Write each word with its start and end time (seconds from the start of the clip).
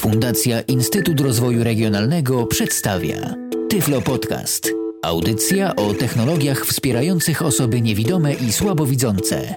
Fundacja 0.00 0.60
Instytut 0.60 1.20
Rozwoju 1.20 1.64
Regionalnego 1.64 2.46
przedstawia 2.46 3.34
Tyflo 3.70 4.00
Podcast. 4.00 4.72
Audycja 5.02 5.76
o 5.76 5.94
technologiach 5.94 6.66
wspierających 6.66 7.42
osoby 7.42 7.80
niewidome 7.80 8.34
i 8.34 8.52
słabowidzące. 8.52 9.54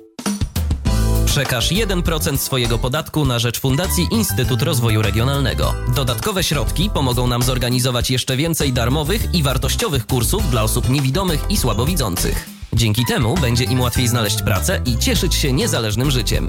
Przekaż 1.26 1.72
1% 1.72 2.38
swojego 2.38 2.80
podatku 2.80 3.26
na 3.26 3.40
rzecz 3.40 3.60
Fundacji 3.60 4.08
Instytut 4.12 4.62
Rozwoju 4.62 5.02
Regionalnego. 5.02 5.74
Dodatkowe 5.96 6.44
środki 6.44 6.90
pomogą 6.94 7.28
nam 7.28 7.44
zorganizować 7.44 8.12
jeszcze 8.12 8.38
więcej 8.38 8.74
darmowych 8.74 9.36
i 9.36 9.44
wartościowych 9.44 10.06
kursów 10.06 10.52
dla 10.52 10.64
osób 10.64 10.90
niewidomych 10.90 11.46
i 11.50 11.58
słabowidzących. 11.58 12.50
Dzięki 12.74 13.06
temu 13.06 13.36
będzie 13.42 13.64
im 13.64 13.82
łatwiej 13.82 14.08
znaleźć 14.08 14.42
pracę 14.42 14.82
i 14.86 14.98
cieszyć 14.98 15.36
się 15.36 15.54
niezależnym 15.54 16.12
życiem. 16.12 16.48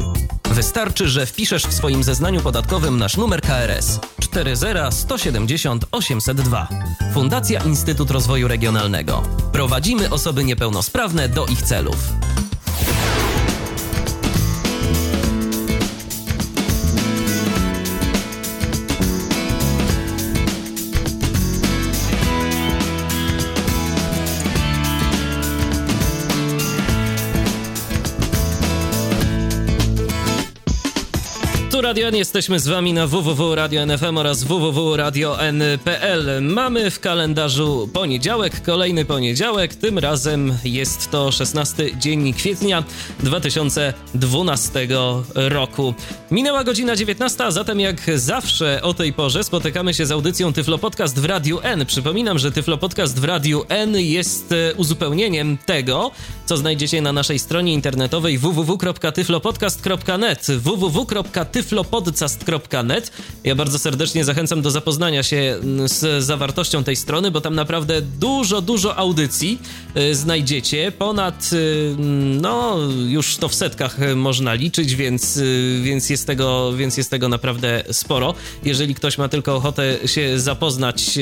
Wystarczy, 0.54 1.08
że 1.08 1.26
wpiszesz 1.26 1.66
w 1.66 1.72
swoim 1.72 2.02
zeznaniu 2.02 2.40
podatkowym 2.40 2.98
nasz 2.98 3.16
numer 3.16 3.40
KRS 3.40 4.00
40170 4.20 5.84
802. 5.92 6.68
Fundacja 7.14 7.60
Instytut 7.62 8.10
Rozwoju 8.10 8.48
Regionalnego. 8.48 9.22
Prowadzimy 9.52 10.10
osoby 10.10 10.44
niepełnosprawne 10.44 11.28
do 11.28 11.46
ich 11.46 11.62
celów. 11.62 11.96
Radio 31.84 32.08
N, 32.08 32.16
jesteśmy 32.16 32.60
z 32.60 32.68
wami 32.68 32.92
na 32.92 33.06
www.radio.nfm 33.06 34.18
oraz 34.18 34.44
www.radio.n.pl. 34.44 36.42
Mamy 36.42 36.90
w 36.90 37.00
kalendarzu 37.00 37.88
poniedziałek, 37.92 38.62
kolejny 38.62 39.04
poniedziałek, 39.04 39.74
tym 39.74 39.98
razem 39.98 40.58
jest 40.64 41.10
to 41.10 41.32
16 41.32 41.98
dzień 41.98 42.34
kwietnia 42.34 42.84
2012 43.20 44.88
roku. 45.34 45.94
Minęła 46.30 46.64
godzina 46.64 46.96
19, 46.96 47.44
a 47.44 47.50
zatem 47.50 47.80
jak 47.80 47.96
zawsze 48.16 48.82
o 48.82 48.94
tej 48.94 49.12
porze 49.12 49.44
spotykamy 49.44 49.94
się 49.94 50.06
z 50.06 50.10
audycją 50.10 50.52
Tyflo 50.52 50.78
Podcast 50.78 51.20
w 51.20 51.24
Radiu 51.24 51.58
N. 51.62 51.86
Przypominam, 51.86 52.38
że 52.38 52.52
Tyflo 52.52 52.78
Podcast 52.78 53.20
w 53.20 53.24
Radiu 53.24 53.64
N 53.68 53.96
jest 53.96 54.52
e, 54.52 54.74
uzupełnieniem 54.74 55.58
tego, 55.66 56.10
co 56.46 56.56
znajdziecie 56.56 57.02
na 57.02 57.12
naszej 57.12 57.38
stronie 57.38 57.72
internetowej 57.72 58.38
www.tyflopodcast.net 58.38 60.46
www.tyflopodcast.net 60.46 61.73
tyflopodcast.net. 61.74 63.10
Ja 63.44 63.54
bardzo 63.54 63.78
serdecznie 63.78 64.24
zachęcam 64.24 64.62
do 64.62 64.70
zapoznania 64.70 65.22
się 65.22 65.36
mm, 65.36 65.88
z 65.88 66.24
zawartością 66.24 66.84
tej 66.84 66.96
strony, 66.96 67.30
bo 67.30 67.40
tam 67.40 67.54
naprawdę 67.54 68.02
dużo, 68.02 68.60
dużo 68.60 68.96
audycji 68.96 69.58
y, 69.96 70.14
znajdziecie. 70.14 70.92
Ponad, 70.98 71.50
y, 71.52 71.94
no, 72.40 72.78
już 73.06 73.36
to 73.36 73.48
w 73.48 73.54
setkach 73.54 73.96
można 74.16 74.54
liczyć, 74.54 74.94
więc, 74.94 75.36
y, 75.36 75.80
więc, 75.82 76.10
jest 76.10 76.26
tego, 76.26 76.72
więc 76.72 76.96
jest 76.96 77.10
tego 77.10 77.28
naprawdę 77.28 77.84
sporo. 77.92 78.34
Jeżeli 78.64 78.94
ktoś 78.94 79.18
ma 79.18 79.28
tylko 79.28 79.56
ochotę 79.56 80.08
się 80.08 80.40
zapoznać 80.40 81.18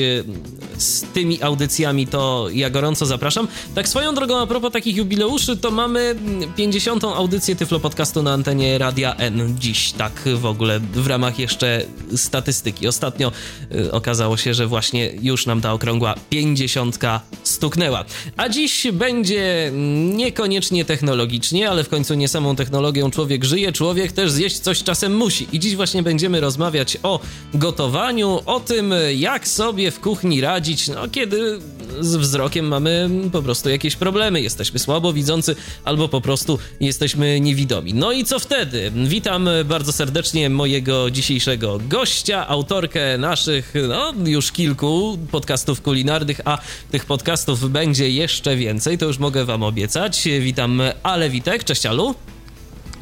z 0.77 1.01
tymi 1.13 1.43
audycjami, 1.43 2.07
to 2.07 2.47
ja 2.53 2.69
gorąco 2.69 3.05
zapraszam. 3.05 3.47
Tak 3.75 3.87
swoją 3.87 4.15
drogą, 4.15 4.39
a 4.39 4.47
propos 4.47 4.73
takich 4.73 4.95
jubileuszy, 4.95 5.57
to 5.57 5.71
mamy 5.71 6.15
50. 6.55 7.03
audycję 7.03 7.55
Tyflo 7.55 7.79
Podcastu 7.79 8.23
na 8.23 8.33
antenie 8.33 8.77
Radia 8.77 9.15
N 9.15 9.55
dziś, 9.59 9.91
tak 9.91 10.11
w 10.37 10.45
ogóle 10.45 10.79
w 10.79 11.07
ramach 11.07 11.39
jeszcze 11.39 11.85
statystyki. 12.15 12.87
Ostatnio 12.87 13.31
y, 13.75 13.91
okazało 13.91 14.37
się, 14.37 14.53
że 14.53 14.67
właśnie 14.67 15.11
już 15.21 15.45
nam 15.45 15.61
ta 15.61 15.73
okrągła 15.73 16.15
pięćdziesiątka 16.29 17.21
stuknęła. 17.43 18.05
A 18.37 18.49
dziś 18.49 18.87
będzie 18.93 19.71
niekoniecznie 20.13 20.85
technologicznie, 20.85 21.69
ale 21.69 21.83
w 21.83 21.89
końcu 21.89 22.13
nie 22.13 22.27
samą 22.27 22.55
technologią 22.55 23.11
człowiek 23.11 23.43
żyje, 23.43 23.71
człowiek 23.71 24.11
też 24.11 24.31
zjeść 24.31 24.59
coś 24.59 24.83
czasem 24.83 25.15
musi. 25.15 25.47
I 25.51 25.59
dziś 25.59 25.75
właśnie 25.75 26.03
będziemy 26.03 26.39
rozmawiać 26.39 26.97
o 27.03 27.19
gotowaniu, 27.53 28.39
o 28.45 28.59
tym 28.59 28.93
jak 29.15 29.47
sobie 29.47 29.91
w 29.91 29.99
kuchni 29.99 30.41
radzić, 30.41 30.87
no 30.87 31.07
kiedy 31.11 31.59
z 31.99 32.15
wzrokiem 32.15 32.67
mamy 32.67 33.09
po 33.31 33.41
prostu 33.41 33.69
jakieś 33.69 33.95
problemy, 33.95 34.41
jesteśmy 34.41 34.79
słabowidzący 34.79 35.55
albo 35.83 36.09
po 36.09 36.21
prostu 36.21 36.59
jesteśmy 36.79 37.39
niewidomi. 37.39 37.93
No 37.93 38.11
i 38.11 38.23
co 38.23 38.39
wtedy? 38.39 38.91
Witam 39.07 39.49
bardzo 39.65 39.91
serdecznie 39.91 40.49
mojego 40.49 41.11
dzisiejszego 41.11 41.79
gościa, 41.89 42.47
autorkę 42.47 43.17
naszych, 43.17 43.73
no 43.87 44.13
już 44.25 44.51
kilku 44.51 45.17
podcastów 45.31 45.81
kulinarnych, 45.81 46.41
a 46.45 46.57
tych 46.91 47.05
podcastów 47.05 47.71
będzie 47.71 48.09
jeszcze 48.09 48.55
więcej, 48.55 48.97
to 48.97 49.05
już 49.05 49.19
mogę 49.19 49.45
wam 49.45 49.63
obiecać. 49.63 50.27
Witam 50.39 50.81
Ale 51.03 51.29
Witek, 51.29 51.63
cześć 51.63 51.85
Alu. 51.85 52.15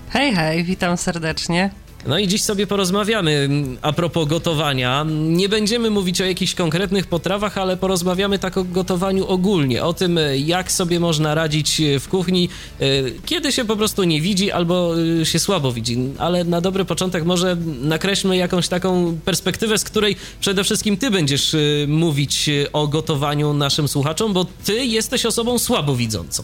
Hej, 0.10 0.36
hej, 0.36 0.64
witam 0.64 0.98
serdecznie. 0.98 1.72
No 2.06 2.20
i 2.20 2.28
dziś 2.28 2.44
sobie 2.44 2.68
porozmawiamy 2.68 3.50
a 3.82 3.94
propos 3.94 4.28
gotowania. 4.28 5.06
Nie 5.10 5.50
będziemy 5.50 5.90
mówić 5.90 6.22
o 6.22 6.26
jakichś 6.26 6.56
konkretnych 6.56 7.08
potrawach, 7.08 7.58
ale 7.58 7.78
porozmawiamy 7.78 8.40
tak 8.40 8.58
o 8.58 8.64
gotowaniu 8.64 9.28
ogólnie, 9.28 9.84
o 9.84 9.94
tym 9.94 10.20
jak 10.36 10.72
sobie 10.72 11.00
można 11.00 11.36
radzić 11.36 11.82
w 12.00 12.08
kuchni, 12.08 12.50
e, 12.80 12.86
kiedy 13.26 13.52
się 13.52 13.66
po 13.66 13.76
prostu 13.76 14.04
nie 14.04 14.22
widzi 14.22 14.52
albo 14.52 14.96
e, 15.22 15.26
się 15.26 15.40
słabo 15.40 15.72
widzi. 15.72 15.98
Ale 16.18 16.44
na 16.44 16.62
dobry 16.62 16.86
początek 16.86 17.26
może 17.26 17.58
nakreślmy 17.82 18.38
jakąś 18.38 18.68
taką 18.68 19.18
perspektywę, 19.26 19.78
z 19.78 19.84
której 19.84 20.16
przede 20.40 20.64
wszystkim 20.64 20.98
ty 20.98 21.12
będziesz 21.12 21.54
e, 21.54 21.58
mówić 21.88 22.50
o 22.74 22.88
gotowaniu 22.88 23.54
naszym 23.54 23.88
słuchaczom, 23.88 24.34
bo 24.34 24.46
ty 24.66 24.86
jesteś 24.86 25.26
osobą 25.26 25.60
słabowidzącą. 25.60 26.44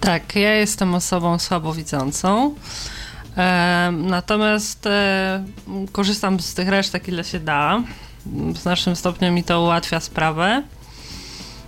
Tak, 0.00 0.36
ja 0.36 0.54
jestem 0.54 0.94
osobą 0.94 1.38
słabowidzącą. 1.38 2.54
Natomiast 3.92 4.86
e, 4.86 5.44
korzystam 5.92 6.40
z 6.40 6.54
tych 6.54 6.68
resztek 6.68 7.08
ile 7.08 7.24
się 7.24 7.40
da. 7.40 7.82
W 8.26 8.58
znacznym 8.58 8.96
stopniu 8.96 9.32
mi 9.32 9.44
to 9.44 9.60
ułatwia 9.60 10.00
sprawę. 10.00 10.62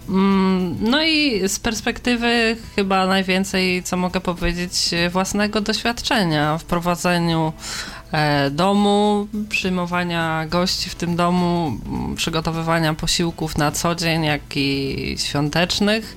Mm, 0.08 0.76
no 0.80 1.02
i 1.02 1.48
z 1.48 1.58
perspektywy 1.58 2.56
chyba 2.76 3.06
najwięcej, 3.06 3.82
co 3.82 3.96
mogę 3.96 4.20
powiedzieć, 4.20 4.90
własnego 5.10 5.60
doświadczenia 5.60 6.58
w 6.58 6.64
prowadzeniu 6.64 7.52
e, 8.12 8.50
domu, 8.50 9.28
przyjmowania 9.48 10.46
gości 10.46 10.90
w 10.90 10.94
tym 10.94 11.16
domu, 11.16 11.72
przygotowywania 12.16 12.94
posiłków 12.94 13.58
na 13.58 13.70
co 13.72 13.94
dzień, 13.94 14.24
jak 14.24 14.42
i 14.56 15.16
świątecznych. 15.18 16.16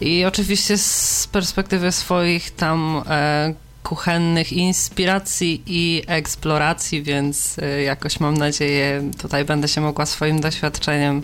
I 0.00 0.24
oczywiście 0.24 0.78
z 0.78 1.28
perspektywy 1.32 1.92
swoich 1.92 2.50
tam 2.50 3.02
e, 3.06 3.54
kuchennych 3.82 4.52
inspiracji 4.52 5.62
i 5.66 6.02
eksploracji, 6.06 7.02
więc 7.02 7.58
y, 7.58 7.82
jakoś 7.82 8.20
mam 8.20 8.36
nadzieję 8.36 9.10
tutaj 9.18 9.44
będę 9.44 9.68
się 9.68 9.80
mogła 9.80 10.06
swoim 10.06 10.40
doświadczeniem 10.40 11.22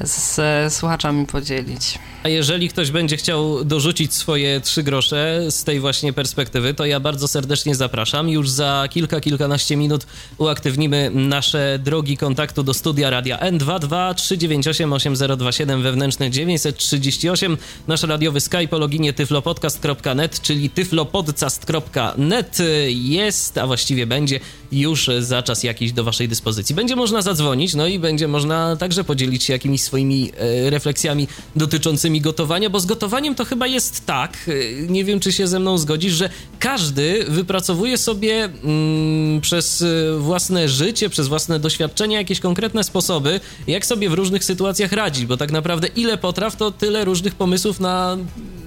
z 0.00 0.74
słuchaczami 0.74 1.26
podzielić. 1.26 1.98
A 2.24 2.28
jeżeli 2.28 2.68
ktoś 2.68 2.90
będzie 2.90 3.16
chciał 3.16 3.64
dorzucić 3.64 4.14
swoje 4.14 4.60
trzy 4.60 4.82
grosze 4.82 5.46
z 5.50 5.64
tej 5.64 5.80
właśnie 5.80 6.12
perspektywy, 6.12 6.74
to 6.74 6.86
ja 6.86 7.00
bardzo 7.00 7.28
serdecznie 7.28 7.74
zapraszam. 7.74 8.28
Już 8.28 8.50
za 8.50 8.88
kilka, 8.90 9.20
kilkanaście 9.20 9.76
minut 9.76 10.06
uaktywnimy 10.38 11.10
nasze 11.14 11.78
drogi 11.82 12.16
kontaktu 12.16 12.62
do 12.62 12.74
studia 12.74 13.10
Radia 13.10 13.38
N22 13.38 14.14
398 14.14 14.92
8027 14.92 15.82
wewnętrzny 15.82 16.30
938. 16.30 17.56
Nasz 17.88 18.02
radiowy 18.02 18.40
Skype 18.40 18.76
o 18.76 18.78
loginie 18.78 19.12
tyflopodcast.net, 19.12 20.40
czyli 20.40 20.70
tyflopodcast.net 20.70 22.58
jest, 22.88 23.58
a 23.58 23.66
właściwie 23.66 24.06
będzie 24.06 24.40
już 24.72 25.10
za 25.18 25.42
czas 25.42 25.62
jakiś 25.62 25.92
do 25.92 26.04
waszej 26.04 26.28
dyspozycji. 26.28 26.74
Będzie 26.74 26.96
można 26.96 27.22
zadzwonić, 27.22 27.74
no 27.74 27.86
i 27.86 27.98
będzie 27.98 28.28
można 28.28 28.76
także 28.76 29.04
podzielić 29.04 29.44
się 29.44 29.52
jakimiś 29.52 29.82
swoimi 29.82 30.32
e, 30.36 30.70
refleksjami 30.70 31.28
dotyczącymi 31.56 32.13
gotowania, 32.20 32.70
bo 32.70 32.80
z 32.80 32.86
gotowaniem 32.86 33.34
to 33.34 33.44
chyba 33.44 33.66
jest 33.66 34.06
tak, 34.06 34.36
e, 34.48 34.82
nie 34.86 35.04
wiem 35.04 35.20
czy 35.20 35.32
się 35.32 35.46
ze 35.46 35.60
mną 35.60 35.78
zgodzisz, 35.78 36.12
że 36.12 36.30
każdy 36.58 37.24
wypracowuje 37.28 37.98
sobie 37.98 38.44
mm, 38.44 39.40
przez 39.40 39.82
e, 39.82 40.18
własne 40.18 40.68
życie, 40.68 41.10
przez 41.10 41.28
własne 41.28 41.60
doświadczenia 41.60 42.18
jakieś 42.18 42.40
konkretne 42.40 42.84
sposoby, 42.84 43.40
jak 43.66 43.86
sobie 43.86 44.10
w 44.10 44.12
różnych 44.12 44.44
sytuacjach 44.44 44.92
radzić, 44.92 45.26
bo 45.26 45.36
tak 45.36 45.52
naprawdę 45.52 45.88
ile 45.96 46.18
potraw, 46.18 46.56
to 46.56 46.70
tyle 46.70 47.04
różnych 47.04 47.34
pomysłów 47.34 47.80
na 47.80 48.16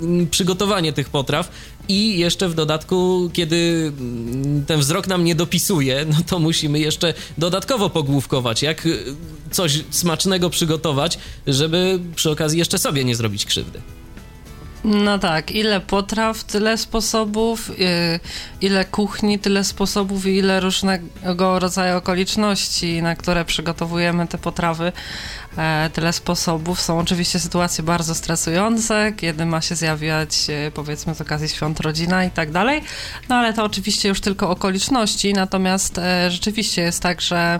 mm, 0.01 0.27
przygotowanie 0.27 0.93
tych 0.93 1.09
potraw 1.09 1.51
i 1.89 2.19
jeszcze 2.19 2.49
w 2.49 2.53
dodatku, 2.53 3.29
kiedy 3.33 3.91
ten 4.67 4.79
wzrok 4.79 5.07
nam 5.07 5.23
nie 5.23 5.35
dopisuje, 5.35 6.05
no 6.09 6.17
to 6.27 6.39
musimy 6.39 6.79
jeszcze 6.79 7.13
dodatkowo 7.37 7.89
pogłówkować, 7.89 8.61
jak 8.61 8.87
coś 9.51 9.83
smacznego 9.89 10.49
przygotować, 10.49 11.19
żeby 11.47 11.99
przy 12.15 12.31
okazji 12.31 12.59
jeszcze 12.59 12.77
sobie 12.77 13.03
nie 13.03 13.15
zrobić 13.15 13.45
krzywdy. 13.45 13.81
No 14.83 15.19
tak, 15.19 15.51
ile 15.51 15.79
potraw, 15.79 16.43
tyle 16.43 16.77
sposobów, 16.77 17.69
y, 17.69 18.19
ile 18.61 18.85
kuchni, 18.85 19.39
tyle 19.39 19.63
sposobów 19.63 20.25
i 20.25 20.37
ile 20.37 20.59
różnego 20.59 21.59
rodzaju 21.59 21.97
okoliczności, 21.97 23.01
na 23.01 23.15
które 23.15 23.45
przygotowujemy 23.45 24.27
te 24.27 24.37
potrawy, 24.37 24.91
e, 25.57 25.89
tyle 25.93 26.13
sposobów. 26.13 26.81
Są 26.81 26.99
oczywiście 26.99 27.39
sytuacje 27.39 27.83
bardzo 27.83 28.15
stresujące, 28.15 29.13
kiedy 29.17 29.45
ma 29.45 29.61
się 29.61 29.75
zjawiać 29.75 30.47
e, 30.49 30.71
powiedzmy 30.71 31.15
z 31.15 31.21
okazji 31.21 31.49
świąt 31.49 31.79
rodzina 31.79 32.25
i 32.25 32.31
tak 32.31 32.51
dalej, 32.51 32.83
no 33.29 33.35
ale 33.35 33.53
to 33.53 33.63
oczywiście 33.63 34.09
już 34.09 34.21
tylko 34.21 34.49
okoliczności, 34.49 35.33
natomiast 35.33 35.97
e, 35.97 36.31
rzeczywiście 36.31 36.81
jest 36.81 37.03
tak, 37.03 37.21
że 37.21 37.59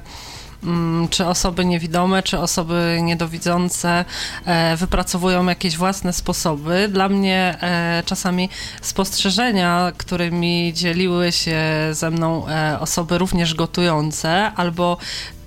czy 1.09 1.25
osoby 1.25 1.65
niewidome, 1.65 2.23
czy 2.23 2.39
osoby 2.39 2.99
niedowidzące 3.01 4.05
e, 4.45 4.75
wypracowują 4.77 5.45
jakieś 5.45 5.77
własne 5.77 6.13
sposoby. 6.13 6.87
Dla 6.91 7.09
mnie 7.09 7.57
e, 7.61 8.03
czasami 8.05 8.49
spostrzeżenia, 8.81 9.91
którymi 9.97 10.73
dzieliły 10.73 11.31
się 11.31 11.59
ze 11.91 12.11
mną 12.11 12.47
e, 12.47 12.79
osoby 12.79 13.17
również 13.17 13.53
gotujące, 13.53 14.51
albo 14.55 14.97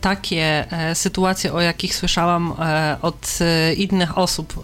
takie 0.00 0.64
sytuacje, 0.94 1.52
o 1.52 1.60
jakich 1.60 1.96
słyszałam 1.96 2.54
od 3.02 3.38
innych 3.76 4.18
osób, 4.18 4.62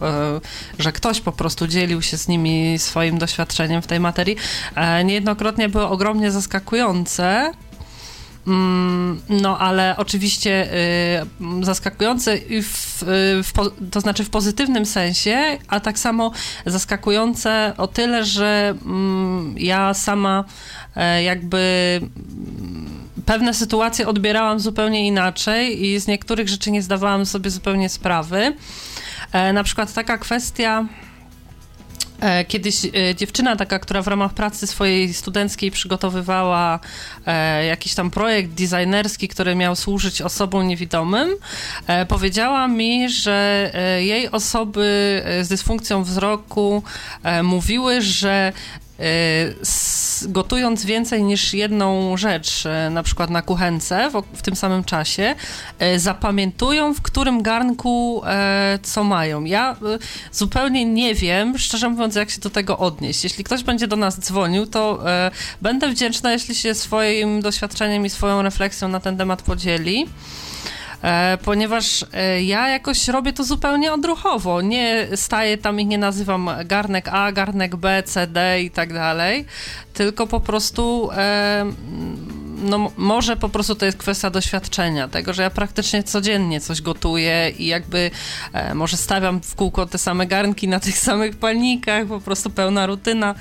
że 0.78 0.92
ktoś 0.92 1.20
po 1.20 1.32
prostu 1.32 1.66
dzielił 1.66 2.02
się 2.02 2.16
z 2.16 2.28
nimi 2.28 2.78
swoim 2.78 3.18
doświadczeniem 3.18 3.82
w 3.82 3.86
tej 3.86 4.00
materii, 4.00 4.36
niejednokrotnie 5.04 5.68
były 5.68 5.86
ogromnie 5.86 6.30
zaskakujące 6.30 7.52
Mm, 7.52 7.65
no, 9.28 9.58
ale 9.58 9.94
oczywiście 9.96 10.68
y, 11.62 11.64
zaskakujące, 11.64 12.38
w, 12.62 13.02
w, 13.42 13.52
to 13.90 14.00
znaczy 14.00 14.24
w 14.24 14.30
pozytywnym 14.30 14.86
sensie, 14.86 15.58
a 15.68 15.80
tak 15.80 15.98
samo 15.98 16.32
zaskakujące 16.66 17.72
o 17.76 17.86
tyle, 17.86 18.24
że 18.24 18.74
mm, 18.86 19.54
ja 19.58 19.94
sama 19.94 20.44
e, 20.96 21.22
jakby 21.22 22.00
mm, 22.00 23.08
pewne 23.26 23.54
sytuacje 23.54 24.08
odbierałam 24.08 24.60
zupełnie 24.60 25.06
inaczej 25.06 25.84
i 25.86 26.00
z 26.00 26.06
niektórych 26.06 26.48
rzeczy 26.48 26.70
nie 26.70 26.82
zdawałam 26.82 27.26
sobie 27.26 27.50
zupełnie 27.50 27.88
sprawy. 27.88 28.56
E, 29.32 29.52
na 29.52 29.64
przykład 29.64 29.92
taka 29.92 30.18
kwestia 30.18 30.86
kiedyś 32.48 32.84
e, 32.84 33.14
dziewczyna 33.14 33.56
taka, 33.56 33.78
która 33.78 34.02
w 34.02 34.08
ramach 34.08 34.34
pracy 34.34 34.66
swojej 34.66 35.14
studenckiej 35.14 35.70
przygotowywała 35.70 36.80
e, 37.26 37.66
jakiś 37.66 37.94
tam 37.94 38.10
projekt 38.10 38.50
designerski, 38.50 39.28
który 39.28 39.54
miał 39.54 39.76
służyć 39.76 40.22
osobom 40.22 40.68
niewidomym, 40.68 41.28
powiedziała 42.08 42.68
mi, 42.68 43.10
że 43.10 43.70
jej 44.00 44.30
osoby 44.30 45.22
z 45.42 45.48
dysfunkcją 45.48 46.04
wzroku 46.04 46.82
mówiły, 47.42 48.02
że 48.02 48.52
gotując 50.22 50.84
więcej 50.84 51.22
niż 51.22 51.54
jedną 51.54 52.16
rzecz, 52.16 52.66
y, 52.66 52.90
na 52.90 53.02
przykład 53.02 53.30
na 53.30 53.42
kuchence 53.42 54.10
w, 54.10 54.38
w, 54.38 54.42
tym 54.42 54.56
samym 54.56 54.84
czasie, 54.84 55.34
y, 55.82 55.98
zapamiętują, 55.98 56.94
w 56.94 57.02
którym 57.02 57.42
garnku 57.42 58.22
co 58.82 59.04
mają. 59.04 59.44
Ja 59.44 59.76
zupełnie 60.32 60.84
nie 60.84 61.14
wiem, 61.14 61.58
szczerze 61.58 61.88
mówiąc, 61.88 62.14
jak 62.14 62.30
się 62.30 62.40
do 62.40 62.50
tego 62.50 62.78
odnieść. 62.78 63.24
Jeśli 63.24 63.44
ktoś 63.44 63.62
będzie 63.62 63.88
do 63.88 63.96
nas 63.96 64.20
dzwonił, 64.20 64.66
to 64.66 65.04
będę 65.62 65.88
wdzięczna, 65.88 66.32
jeśli 66.32 66.54
się 66.54 66.74
swoim 66.74 67.40
doświadczeniem 67.40 68.06
i 68.06 68.10
swoją 68.10 68.42
refleksją 68.42 68.88
na 68.88 69.00
ten 69.00 69.16
temat 69.16 69.42
podzieli. 69.42 70.06
E, 71.06 71.38
ponieważ 71.44 72.04
e, 72.12 72.42
ja 72.42 72.68
jakoś 72.68 73.08
robię 73.08 73.32
to 73.32 73.44
zupełnie 73.44 73.92
odruchowo. 73.92 74.62
Nie 74.62 75.06
staję 75.14 75.58
tam 75.58 75.80
i 75.80 75.86
nie 75.86 75.98
nazywam 75.98 76.50
garnek 76.64 77.08
A, 77.08 77.32
garnek 77.32 77.76
B, 77.76 78.02
C, 78.02 78.26
D 78.26 78.62
i 78.62 78.70
tak 78.70 78.92
dalej, 78.92 79.44
tylko 79.94 80.26
po 80.26 80.40
prostu 80.40 81.10
e, 81.12 81.64
no 82.56 82.92
może 82.96 83.36
po 83.36 83.48
prostu 83.48 83.74
to 83.74 83.86
jest 83.86 83.98
kwestia 83.98 84.30
doświadczenia, 84.30 85.08
tego, 85.08 85.32
że 85.32 85.42
ja 85.42 85.50
praktycznie 85.50 86.02
codziennie 86.02 86.60
coś 86.60 86.82
gotuję 86.82 87.52
i 87.58 87.66
jakby 87.66 88.10
e, 88.52 88.74
może 88.74 88.96
stawiam 88.96 89.40
w 89.40 89.54
kółko 89.54 89.86
te 89.86 89.98
same 89.98 90.26
garnki 90.26 90.68
na 90.68 90.80
tych 90.80 90.98
samych 91.08 91.36
palnikach, 91.36 92.06
po 92.06 92.20
prostu 92.20 92.50
pełna 92.50 92.86
rutyna, 92.86 93.34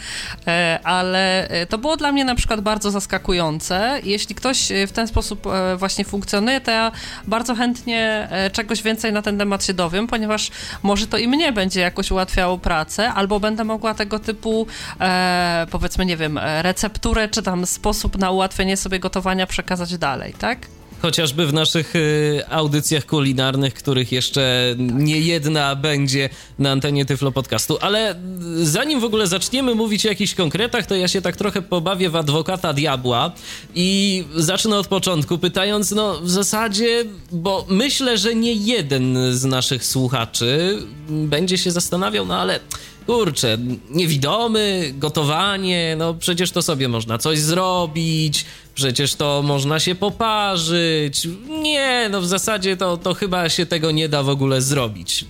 e, 0.47 0.79
ale 0.83 1.47
e, 1.47 1.65
to 1.65 1.77
było 1.77 1.97
dla 1.97 2.12
mnie 2.12 2.25
na 2.25 2.35
przykład 2.35 2.62
bardzo 2.62 2.91
zaskakujące. 2.91 4.00
Jeśli 4.03 4.35
ktoś 4.35 4.71
w 4.88 4.91
ten 4.91 5.07
sposób 5.07 5.47
e, 5.47 5.75
właśnie 5.77 6.06
funkcjonuje, 6.06 6.61
to 6.61 6.71
ja 6.71 6.91
bardzo 7.27 7.56
chętnie 7.56 8.27
e, 8.31 8.51
czegoś 8.51 8.83
więcej 8.83 9.13
na 9.13 9.21
ten 9.21 9.38
temat 9.38 9.65
się 9.65 9.73
dowiem, 9.73 10.07
ponieważ 10.07 10.51
może 10.83 11.07
to 11.07 11.18
i 11.18 11.27
mnie 11.27 11.51
będzie 11.51 11.81
jakoś 11.81 12.11
ułatwiało 12.11 12.57
pracę, 12.57 13.13
albo 13.13 13.39
będę 13.39 13.63
mogła 13.63 13.94
tego 13.94 14.19
typu, 14.19 14.68
e, 15.01 15.68
powiedzmy, 15.71 16.06
nie 16.06 16.18
wiem, 16.18 16.39
recepturę, 16.61 17.27
czy 17.27 17.44
tam 17.44 17.65
sposób 17.65 18.18
na 18.18 18.31
ułatwienie 18.31 18.77
sobie 18.77 19.00
gotowania 19.06 19.48
przekazać 19.48 19.98
dalej, 19.98 20.34
tak? 20.34 20.68
chociażby 21.02 21.48
w 21.48 21.54
naszych 21.54 21.96
y, 21.96 22.44
audycjach 22.50 23.06
kulinarnych, 23.06 23.74
których 23.74 24.12
jeszcze 24.12 24.75
nie 24.78 25.19
jedna 25.19 25.75
będzie 25.75 26.30
na 26.60 26.72
antenie 26.72 27.06
Tyflo 27.06 27.31
Podcastu. 27.31 27.78
Ale 27.81 28.16
zanim 28.56 29.00
w 29.00 29.04
ogóle 29.04 29.28
zaczniemy 29.28 29.75
mówić 29.75 30.06
o 30.06 30.10
jakichś 30.10 30.34
konkretach, 30.34 30.86
to 30.86 30.96
ja 30.96 31.07
się 31.07 31.22
tak 31.22 31.36
trochę 31.36 31.62
pobawię 31.62 32.10
w 32.10 32.16
adwokata 32.16 32.74
diabła 32.74 33.31
i 33.75 34.24
zacznę 34.36 34.78
od 34.78 34.88
początku, 34.88 35.38
pytając, 35.38 35.92
no 35.92 36.19
w 36.22 36.30
zasadzie, 36.30 37.04
bo 37.31 37.66
myślę, 37.69 38.18
że 38.18 38.36
nie 38.36 38.54
jeden 38.54 39.18
z 39.31 39.46
naszych 39.46 39.86
słuchaczy 39.86 40.80
będzie 41.10 41.57
się 41.57 41.72
zastanawiał, 41.72 42.25
no 42.25 42.38
ale 42.38 42.60
kurczę, 43.06 43.57
niewidomy, 43.90 44.94
gotowanie, 44.98 45.96
no 45.98 46.13
przecież 46.13 46.52
to 46.52 46.62
sobie 46.62 46.88
można 46.88 47.18
coś 47.18 47.40
zrobić, 47.40 48.46
przecież 48.75 49.16
to 49.16 49.42
można 49.42 49.80
się 49.80 49.96
poparzyć. 49.96 51.28
Nie, 51.50 52.10
no 52.12 52.22
w 52.22 52.28
zasadzie 52.28 52.78
to, 52.78 52.98
to 52.98 53.13
chyba 53.13 53.50
się 53.50 53.66
tego 53.66 53.92
nie 53.92 54.10
da 54.10 54.24
w 54.24 54.30
ogóle 54.30 54.62
zrobić. 54.62 55.25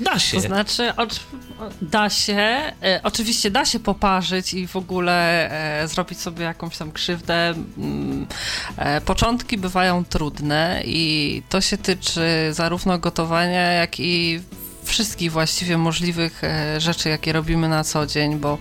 Da 0.00 0.18
się. 0.18 0.36
To 0.36 0.46
znaczy, 0.46 0.92
da 1.82 2.10
się, 2.10 2.72
e, 2.82 3.00
oczywiście 3.02 3.50
da 3.50 3.64
się 3.64 3.80
poparzyć 3.80 4.54
i 4.54 4.66
w 4.66 4.76
ogóle 4.76 5.50
e, 5.82 5.88
zrobić 5.88 6.20
sobie 6.20 6.44
jakąś 6.44 6.76
tam 6.78 6.92
krzywdę. 6.92 7.54
Mm, 7.78 8.26
e, 8.76 9.00
początki 9.00 9.58
bywają 9.58 10.04
trudne 10.04 10.82
i 10.84 11.42
to 11.48 11.60
się 11.60 11.78
tyczy 11.78 12.20
zarówno 12.52 12.98
gotowania, 12.98 13.72
jak 13.72 14.00
i 14.00 14.40
wszystkich 14.88 15.32
właściwie 15.32 15.78
możliwych 15.78 16.44
e, 16.44 16.80
rzeczy, 16.80 17.08
jakie 17.08 17.32
robimy 17.32 17.68
na 17.68 17.84
co 17.84 18.06
dzień, 18.06 18.38
bo 18.38 18.58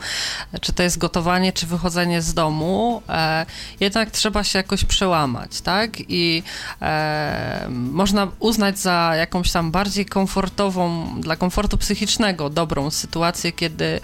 czy 0.61 0.73
to 0.73 0.83
jest 0.83 0.97
gotowanie, 0.97 1.53
czy 1.53 1.67
wychodzenie 1.67 2.21
z 2.21 2.33
domu, 2.33 3.01
e, 3.09 3.45
jednak 3.79 4.11
trzeba 4.11 4.43
się 4.43 4.59
jakoś 4.59 4.85
przełamać, 4.85 5.61
tak? 5.61 5.91
I 6.07 6.43
e, 6.81 7.67
można 7.69 8.27
uznać 8.39 8.79
za 8.79 9.13
jakąś 9.15 9.51
tam 9.51 9.71
bardziej 9.71 10.05
komfortową, 10.05 11.15
dla 11.21 11.35
komfortu 11.35 11.77
psychicznego 11.77 12.49
dobrą 12.49 12.91
sytuację, 12.91 13.51
kiedy 13.51 13.99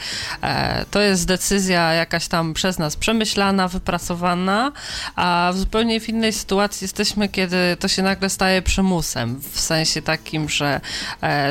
to 0.92 1.01
jest 1.01 1.27
decyzja 1.27 1.94
jakaś 1.94 2.27
tam 2.27 2.53
przez 2.53 2.77
nas 2.77 2.96
przemyślana, 2.96 3.68
wypracowana, 3.68 4.72
a 5.15 5.51
w 5.53 5.58
zupełnie 5.58 6.00
w 6.00 6.10
innej 6.10 6.34
sytuacji 6.34 6.86
jesteśmy, 6.86 7.30
kiedy 7.30 7.77
to 7.80 7.88
się 7.88 8.01
nagle 8.01 8.30
staje 8.30 8.62
przymusem, 8.62 9.42
w 9.51 9.60
sensie 9.60 10.01
takim, 10.01 10.50
że 10.50 10.82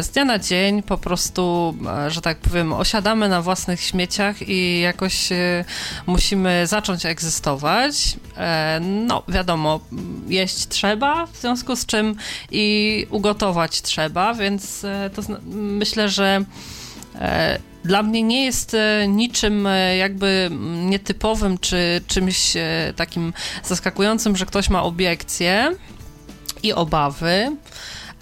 z 0.00 0.08
dnia 0.08 0.24
na 0.24 0.38
dzień 0.38 0.61
dzień 0.62 0.82
po 0.82 0.98
prostu, 0.98 1.74
e, 2.06 2.10
że 2.10 2.20
tak 2.20 2.38
powiem, 2.38 2.72
osiadamy 2.72 3.28
na 3.28 3.42
własnych 3.42 3.80
śmieciach 3.80 4.48
i 4.48 4.80
jakoś 4.80 5.32
e, 5.32 5.64
musimy 6.06 6.66
zacząć 6.66 7.06
egzystować. 7.06 8.16
E, 8.36 8.80
no, 8.80 9.22
wiadomo, 9.28 9.80
jeść 10.28 10.68
trzeba, 10.68 11.26
w 11.26 11.36
związku 11.36 11.76
z 11.76 11.86
czym 11.86 12.16
i 12.50 13.06
ugotować 13.10 13.82
trzeba, 13.82 14.34
więc 14.34 14.86
to 15.14 15.22
myślę, 15.54 16.08
że 16.08 16.44
dla 17.84 18.02
mnie 18.02 18.22
nie 18.22 18.44
jest 18.44 18.76
niczym 19.08 19.68
jakby 19.98 20.50
nietypowym, 20.84 21.58
czy 21.58 22.00
czymś 22.06 22.52
takim 22.96 23.32
zaskakującym, 23.64 24.36
że 24.36 24.46
ktoś 24.46 24.70
ma 24.70 24.82
obiekcje 24.82 25.70
i 26.62 26.72
obawy. 26.72 27.56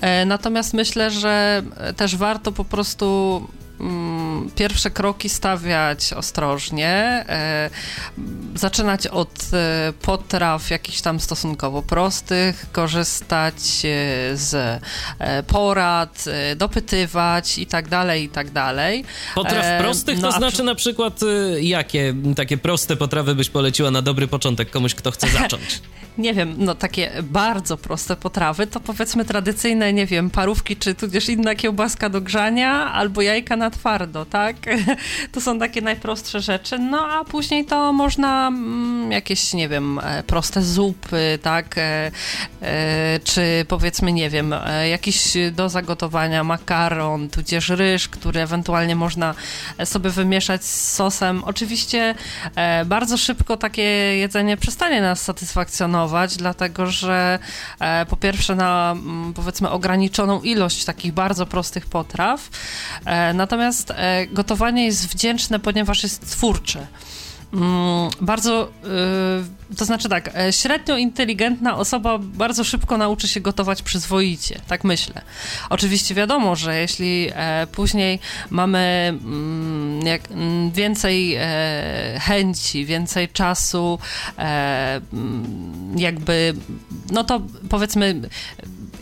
E, 0.01 0.25
natomiast 0.25 0.75
myślę, 0.75 1.11
że 1.11 1.63
też 1.97 2.17
warto 2.17 2.53
po 2.53 2.65
prostu 2.65 3.47
mm, 3.81 4.51
pierwsze 4.57 4.91
kroki 4.91 5.29
stawiać 5.29 6.13
ostrożnie, 6.13 7.25
e, 7.29 7.71
zaczynać 8.55 9.07
od 9.07 9.49
e, 9.53 9.93
potraw 10.03 10.71
jakichś 10.71 11.01
tam 11.01 11.21
stosunkowo 11.21 11.83
prostych, 11.83 12.67
korzystać 12.73 13.55
z 14.35 14.83
porad, 15.47 16.25
dopytywać 16.57 17.59
i 17.59 17.67
tak 17.67 17.89
dalej, 17.89 18.25
i 18.25 18.29
tak 18.29 18.51
dalej. 18.51 19.05
Potraw 19.35 19.81
prostych 19.81 20.21
no, 20.21 20.33
to 20.33 20.39
znaczy 20.39 20.63
na 20.63 20.75
przykład 20.75 21.21
jakie 21.61 22.15
takie 22.37 22.57
proste 22.57 22.97
potrawy 22.97 23.35
byś 23.35 23.51
poleciła 23.51 23.91
na 23.91 24.03
dobry 24.03 24.29
początek 24.29 24.71
komuś, 24.71 24.95
kto 24.95 25.11
chce 25.11 25.29
zacząć? 25.29 25.81
nie 26.21 26.35
wiem, 26.35 26.55
no 26.59 26.75
takie 26.75 27.11
bardzo 27.23 27.77
proste 27.77 28.17
potrawy, 28.17 28.67
to 28.67 28.81
powiedzmy 28.81 29.25
tradycyjne, 29.25 29.93
nie 29.93 30.07
wiem, 30.07 30.31
parówki, 30.31 30.77
czy 30.77 30.95
tudzież 30.95 31.29
inna 31.29 31.55
kiełbaska 31.55 32.09
do 32.09 32.21
grzania, 32.21 32.93
albo 32.93 33.23
jajka 33.23 33.57
na 33.57 33.71
twardo, 33.71 34.25
tak? 34.25 34.57
To 35.33 35.41
są 35.41 35.59
takie 35.59 35.81
najprostsze 35.81 36.41
rzeczy, 36.41 36.79
no 36.79 37.09
a 37.11 37.25
później 37.25 37.65
to 37.65 37.93
można 37.93 38.49
mm, 38.49 39.13
jakieś, 39.13 39.55
nie 39.55 39.69
wiem, 39.69 39.99
e, 39.99 40.23
proste 40.23 40.63
zupy, 40.63 41.39
tak? 41.43 41.79
E, 41.79 42.11
e, 42.63 43.21
czy 43.25 43.65
powiedzmy, 43.69 44.13
nie 44.13 44.31
wiem, 44.31 44.55
jakiś 44.91 45.37
do 45.53 45.69
zagotowania 45.69 46.45
makaron, 46.45 47.29
tudzież 47.29 47.69
ryż, 47.69 48.09
który 48.09 48.41
ewentualnie 48.41 48.97
można 48.97 49.35
sobie 49.85 50.11
wymieszać 50.11 50.65
z 50.65 50.95
sosem. 50.95 51.45
Oczywiście 51.45 52.15
bardzo 52.87 53.17
szybko 53.17 53.57
takie 53.57 53.83
jedzenie 54.17 54.57
przestanie 54.57 55.01
nas 55.01 55.23
satysfakcjonować, 55.23 56.10
dlatego 56.37 56.87
że 56.87 57.39
e, 57.81 58.07
po 58.07 58.17
pierwsze 58.17 58.55
na 58.55 58.93
mm, 58.93 59.35
powiedzmy 59.35 59.71
ograniczoną 59.71 60.43
ilość 60.43 60.85
takich 60.85 61.13
bardzo 61.13 61.47
prostych 61.47 61.87
potraw, 61.87 62.51
e, 63.05 63.35
natomiast 63.35 63.91
e, 63.91 64.27
gotowanie 64.27 64.85
jest 64.85 65.09
wdzięczne, 65.09 65.61
ponieważ 65.61 66.03
jest 66.03 66.31
twórcze. 66.31 66.87
Mm, 67.53 68.11
bardzo, 68.21 68.69
y, 69.73 69.77
to 69.77 69.85
znaczy 69.85 70.09
tak, 70.09 70.31
e, 70.37 70.53
średnio 70.53 70.97
inteligentna 70.97 71.77
osoba 71.77 72.19
bardzo 72.19 72.65
szybko 72.65 72.99
nauczy 72.99 73.29
się 73.29 73.41
gotować 73.41 73.83
przyzwoicie, 73.83 74.61
tak 74.67 74.85
myślę. 74.85 75.23
Oczywiście 75.71 76.15
wiadomo, 76.15 76.57
że 76.57 76.81
jeśli 76.81 77.29
e, 77.35 77.67
później 77.73 78.19
mamy 78.51 78.79
mm, 79.09 80.07
jak, 80.07 80.31
mm, 80.31 80.71
więcej 80.71 81.35
e, 81.39 82.21
chęci, 82.21 82.87
więcej 82.87 83.29
czasu, 83.29 83.99
jakby, 85.97 86.55
no 87.11 87.25
to 87.25 87.43
powiedzmy 87.69 88.21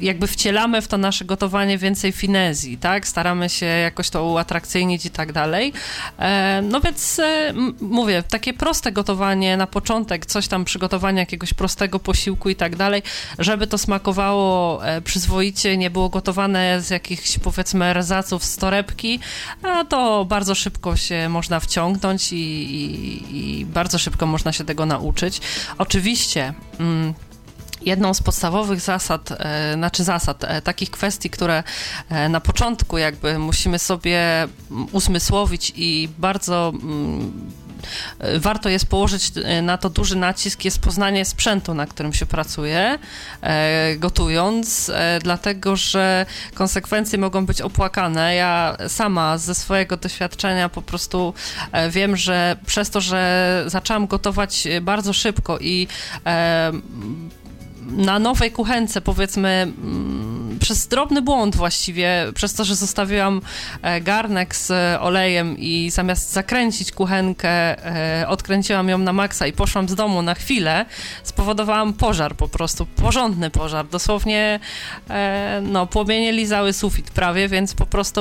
jakby 0.00 0.26
wcielamy 0.26 0.82
w 0.82 0.88
to 0.88 0.98
nasze 0.98 1.24
gotowanie 1.24 1.78
więcej 1.78 2.12
finezji, 2.12 2.78
tak? 2.78 3.08
Staramy 3.08 3.48
się 3.48 3.66
jakoś 3.66 4.10
to 4.10 4.24
uatrakcyjnić 4.24 5.06
i 5.06 5.10
tak 5.10 5.32
dalej. 5.32 5.72
E, 6.18 6.62
no 6.62 6.80
więc 6.80 7.18
e, 7.18 7.52
mówię, 7.80 8.22
takie 8.22 8.54
proste 8.54 8.92
gotowanie 8.92 9.56
na 9.56 9.66
początek, 9.66 10.26
coś 10.26 10.48
tam 10.48 10.64
przygotowanie 10.64 11.20
jakiegoś 11.20 11.54
prostego 11.54 11.98
posiłku 11.98 12.48
i 12.48 12.56
tak 12.56 12.76
dalej, 12.76 13.02
żeby 13.38 13.66
to 13.66 13.78
smakowało 13.78 14.86
e, 14.86 15.00
przyzwoicie, 15.00 15.76
nie 15.76 15.90
było 15.90 16.08
gotowane 16.08 16.82
z 16.82 16.90
jakichś 16.90 17.38
powiedzmy 17.38 17.84
erzaców 17.84 18.44
z 18.44 18.56
torebki, 18.56 19.20
a 19.62 19.84
to 19.84 20.24
bardzo 20.24 20.54
szybko 20.54 20.96
się 20.96 21.28
można 21.28 21.60
wciągnąć 21.60 22.32
i, 22.32 22.36
i, 22.36 23.60
i 23.60 23.66
bardzo 23.66 23.98
szybko 23.98 24.26
można 24.26 24.52
się 24.52 24.64
tego 24.64 24.86
nauczyć. 24.86 25.40
Oczywiście. 25.78 26.54
Mm, 26.80 27.14
jedną 27.82 28.14
z 28.14 28.22
podstawowych 28.22 28.80
zasad, 28.80 29.32
e, 29.32 29.74
znaczy 29.74 30.04
zasad, 30.04 30.44
e, 30.44 30.62
takich 30.62 30.90
kwestii, 30.90 31.30
które 31.30 31.62
e, 32.08 32.28
na 32.28 32.40
początku 32.40 32.98
jakby 32.98 33.38
musimy 33.38 33.78
sobie 33.78 34.42
mm, 34.42 34.86
usmysłowić 34.92 35.72
i 35.76 36.08
bardzo 36.18 36.72
mm, 36.74 37.32
warto 38.38 38.68
jest 38.68 38.86
położyć 38.86 39.32
na 39.62 39.78
to 39.78 39.90
duży 39.90 40.16
nacisk, 40.16 40.64
jest 40.64 40.78
poznanie 40.78 41.24
sprzętu, 41.24 41.74
na 41.74 41.86
którym 41.86 42.12
się 42.12 42.26
pracuje, 42.26 42.98
gotując, 43.96 44.90
dlatego 45.22 45.76
że 45.76 46.26
konsekwencje 46.54 47.18
mogą 47.18 47.46
być 47.46 47.60
opłakane. 47.60 48.34
Ja 48.34 48.76
sama 48.88 49.38
ze 49.38 49.54
swojego 49.54 49.96
doświadczenia 49.96 50.68
po 50.68 50.82
prostu 50.82 51.34
wiem, 51.90 52.16
że 52.16 52.56
przez 52.66 52.90
to, 52.90 53.00
że 53.00 53.64
zaczęłam 53.66 54.06
gotować 54.06 54.68
bardzo 54.80 55.12
szybko 55.12 55.58
i 55.58 55.88
na 57.88 58.18
nowej 58.18 58.50
kuchence, 58.50 59.00
powiedzmy, 59.00 59.48
mm, 59.48 60.58
przez 60.58 60.86
drobny 60.86 61.22
błąd 61.22 61.56
właściwie, 61.56 62.26
przez 62.34 62.54
to, 62.54 62.64
że 62.64 62.74
zostawiłam 62.74 63.40
e, 63.82 64.00
garnek 64.00 64.56
z 64.56 64.72
olejem 65.00 65.58
i 65.58 65.90
zamiast 65.90 66.32
zakręcić 66.32 66.92
kuchenkę, 66.92 67.50
e, 67.50 68.28
odkręciłam 68.28 68.88
ją 68.88 68.98
na 68.98 69.12
maksa 69.12 69.46
i 69.46 69.52
poszłam 69.52 69.88
z 69.88 69.94
domu 69.94 70.22
na 70.22 70.34
chwilę, 70.34 70.86
spowodowałam 71.22 71.92
pożar 71.92 72.36
po 72.36 72.48
prostu, 72.48 72.86
porządny 72.86 73.50
pożar. 73.50 73.88
Dosłownie, 73.88 74.60
e, 75.10 75.62
no, 75.64 75.86
płomienie 75.86 76.32
lizały 76.32 76.72
sufit 76.72 77.10
prawie, 77.10 77.48
więc 77.48 77.74
po 77.74 77.86
prostu, 77.86 78.20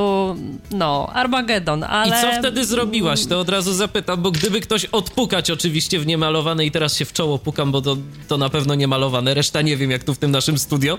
no, 0.72 1.10
Armagedon, 1.14 1.84
ale... 1.84 2.20
I 2.20 2.22
co 2.22 2.40
wtedy 2.40 2.66
zrobiłaś? 2.66 3.26
To 3.26 3.40
od 3.40 3.50
razu 3.50 3.74
zapytam, 3.74 4.22
bo 4.22 4.32
gdyby 4.32 4.62
ktoś 4.62 4.86
odpukać 4.86 5.52
oczywiście 5.52 6.00
w 6.00 6.08
niemalowane 6.08 6.66
i 6.66 6.72
teraz 6.72 6.96
się 6.96 7.06
w 7.06 7.14
czoło 7.14 7.40
pukam, 7.40 7.72
bo 7.72 7.82
to, 7.82 7.98
to 8.28 8.38
na 8.38 8.50
pewno 8.50 8.76
niemalowane, 8.76 9.34
reszta 9.34 9.57
nie 9.62 9.78
wiem, 9.78 9.92
jak 9.92 10.04
tu 10.04 10.14
w 10.14 10.18
tym 10.18 10.32
naszym 10.32 10.58
studio, 10.58 10.98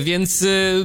więc 0.00 0.44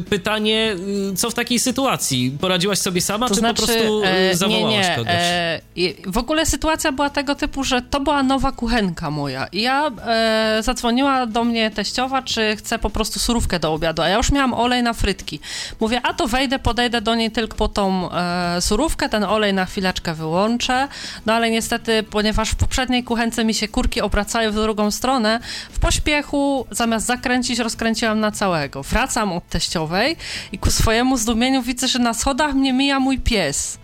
pytanie, 0.10 0.76
y, 1.12 1.16
co 1.16 1.30
w 1.30 1.34
takiej 1.34 1.60
sytuacji? 1.60 2.38
Poradziłaś 2.42 2.80
sobie 2.80 3.02
sama, 3.02 3.28
to 3.28 3.34
czy 3.34 3.40
znaczy, 3.40 3.62
po 3.62 3.68
prostu 3.68 4.02
e, 4.06 4.36
zawołałaś 4.36 4.74
nie, 4.74 4.90
nie. 4.90 4.96
kogoś? 4.96 5.14
E, 5.14 5.62
w 6.08 6.18
ogóle 6.18 6.46
sytuacja 6.46 6.92
była 6.92 7.10
tego 7.10 7.36
typu, 7.36 7.64
że 7.64 7.82
to 7.82 8.00
była 8.00 8.24
nowa 8.24 8.52
kuchenka 8.52 9.12
moja 9.12 9.48
i 9.52 9.62
ja 9.62 9.92
e, 10.08 10.58
zadzwoniła 10.64 11.26
do 11.26 11.44
mnie 11.44 11.72
teściowa, 11.72 12.22
czy 12.22 12.56
chce 12.56 12.80
po 12.80 12.90
prostu 12.90 13.20
surówkę 13.20 13.60
do 13.60 13.74
obiadu, 13.74 14.02
a 14.02 14.10
ja 14.10 14.18
już 14.18 14.32
miałam 14.32 14.54
olej 14.54 14.84
na 14.84 14.94
frytki. 14.94 15.40
Mówię, 15.80 16.02
a 16.04 16.14
to 16.14 16.28
wejdę, 16.28 16.60
podejdę 16.60 17.02
do 17.02 17.16
niej 17.16 17.32
tylko 17.32 17.58
po 17.58 17.68
tą 17.68 18.12
e, 18.12 18.62
surówkę, 18.62 19.10
ten 19.10 19.24
olej 19.24 19.54
na 19.54 19.66
chwileczkę 19.66 20.14
wyłączę, 20.14 20.88
no 21.26 21.34
ale 21.34 21.50
niestety, 21.50 22.04
ponieważ 22.04 22.50
w 22.50 22.56
poprzedniej 22.56 23.04
kuchence 23.04 23.46
mi 23.46 23.54
się 23.54 23.68
kurki 23.68 24.02
obracają 24.02 24.52
w 24.52 24.56
drugą 24.56 24.92
stronę, 24.92 25.40
w 25.72 25.80
pośpiechu 25.80 26.68
zamiast 26.72 26.95
zakręcić, 27.00 27.60
rozkręciłam 27.60 28.20
na 28.20 28.32
całego. 28.32 28.84
Wracam 28.84 29.34
od 29.34 29.50
teściowej, 29.50 30.16
i 30.52 30.58
ku 30.58 30.72
swojemu 30.72 31.18
zdumieniu 31.18 31.62
widzę, 31.62 31.88
że 31.88 32.00
na 32.00 32.14
schodach 32.14 32.54
mnie 32.54 32.74
mija 32.74 33.00
mój 33.00 33.20
pies 33.20 33.78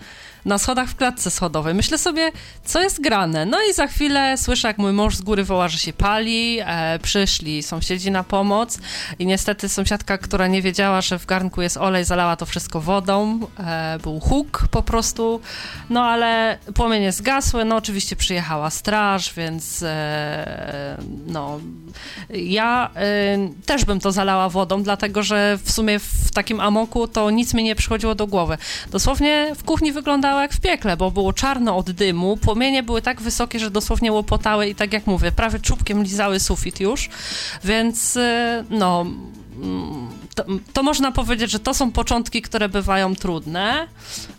na 0.46 0.58
schodach 0.58 0.90
w 0.90 0.96
klatce 0.96 1.32
schodowej. 1.32 1.74
Myślę 1.74 1.98
sobie, 1.98 2.32
co 2.66 2.82
jest 2.82 3.02
grane. 3.02 3.46
No 3.46 3.58
i 3.70 3.74
za 3.74 3.88
chwilę 3.88 4.38
słyszę, 4.38 4.68
jak 4.68 4.78
mój 4.78 4.94
mąż 4.94 5.16
z 5.16 5.22
góry 5.22 5.44
woła, 5.44 5.68
że 5.68 5.78
się 5.78 5.94
pali. 5.94 6.60
E, 6.66 7.00
przyszli 7.00 7.64
sąsiedzi 7.64 8.12
na 8.12 8.24
pomoc 8.24 8.80
i 9.20 9.26
niestety 9.26 9.70
sąsiadka, 9.70 10.18
która 10.18 10.48
nie 10.48 10.62
wiedziała, 10.62 11.02
że 11.02 11.20
w 11.20 11.26
garnku 11.26 11.62
jest 11.62 11.78
olej, 11.78 12.06
zalała 12.06 12.36
to 12.36 12.46
wszystko 12.46 12.82
wodą. 12.82 13.40
E, 13.60 14.00
był 14.04 14.20
huk 14.20 14.68
po 14.72 14.84
prostu. 14.84 15.42
No 15.90 16.04
ale 16.04 16.58
płomienie 16.74 17.12
zgasły. 17.12 17.66
No 17.66 17.76
oczywiście 17.76 18.16
przyjechała 18.16 18.70
straż, 18.70 19.34
więc 19.34 19.84
e, 19.84 20.98
no 21.28 21.60
ja 22.30 22.90
e, 22.96 23.38
też 23.66 23.86
bym 23.86 24.00
to 24.00 24.12
zalała 24.12 24.50
wodą, 24.50 24.84
dlatego 24.84 25.24
że 25.24 25.58
w 25.64 25.72
sumie 25.72 26.00
w 26.00 26.32
takim 26.34 26.60
amoku 26.60 27.08
to 27.08 27.30
nic 27.32 27.54
mi 27.54 27.64
nie 27.64 27.76
przychodziło 27.76 28.16
do 28.16 28.28
głowy. 28.28 28.58
Dosłownie 28.92 29.52
w 29.56 29.64
kuchni 29.64 29.92
wygląda 29.92 30.31
wyglądało 30.32 30.42
jak 30.42 30.54
w 30.54 30.62
piekle, 30.62 30.98
bo 30.98 31.12
było 31.12 31.34
czarno 31.34 31.78
od 31.78 31.92
dymu, 31.92 32.38
płomienie 32.38 32.84
były 32.84 33.02
tak 33.02 33.22
wysokie, 33.22 33.60
że 33.60 33.72
dosłownie 33.72 34.12
łopotały 34.12 34.68
i 34.68 34.76
tak 34.76 34.94
jak 34.94 35.08
mówię, 35.08 35.32
prawie 35.32 35.60
czubkiem 35.60 36.04
lizały 36.04 36.40
sufit 36.40 36.80
już, 36.80 37.10
więc 37.64 38.16
y, 38.16 38.66
no 38.70 39.02
mm, 39.02 40.10
to, 40.36 40.46
to, 40.74 40.84
można 40.84 41.12
powiedzieć, 41.12 41.52
że 41.52 41.60
to 41.60 41.74
są 41.74 41.92
początki, 41.92 42.42
które 42.42 42.70
bywają 42.70 43.16
trudne, 43.16 43.88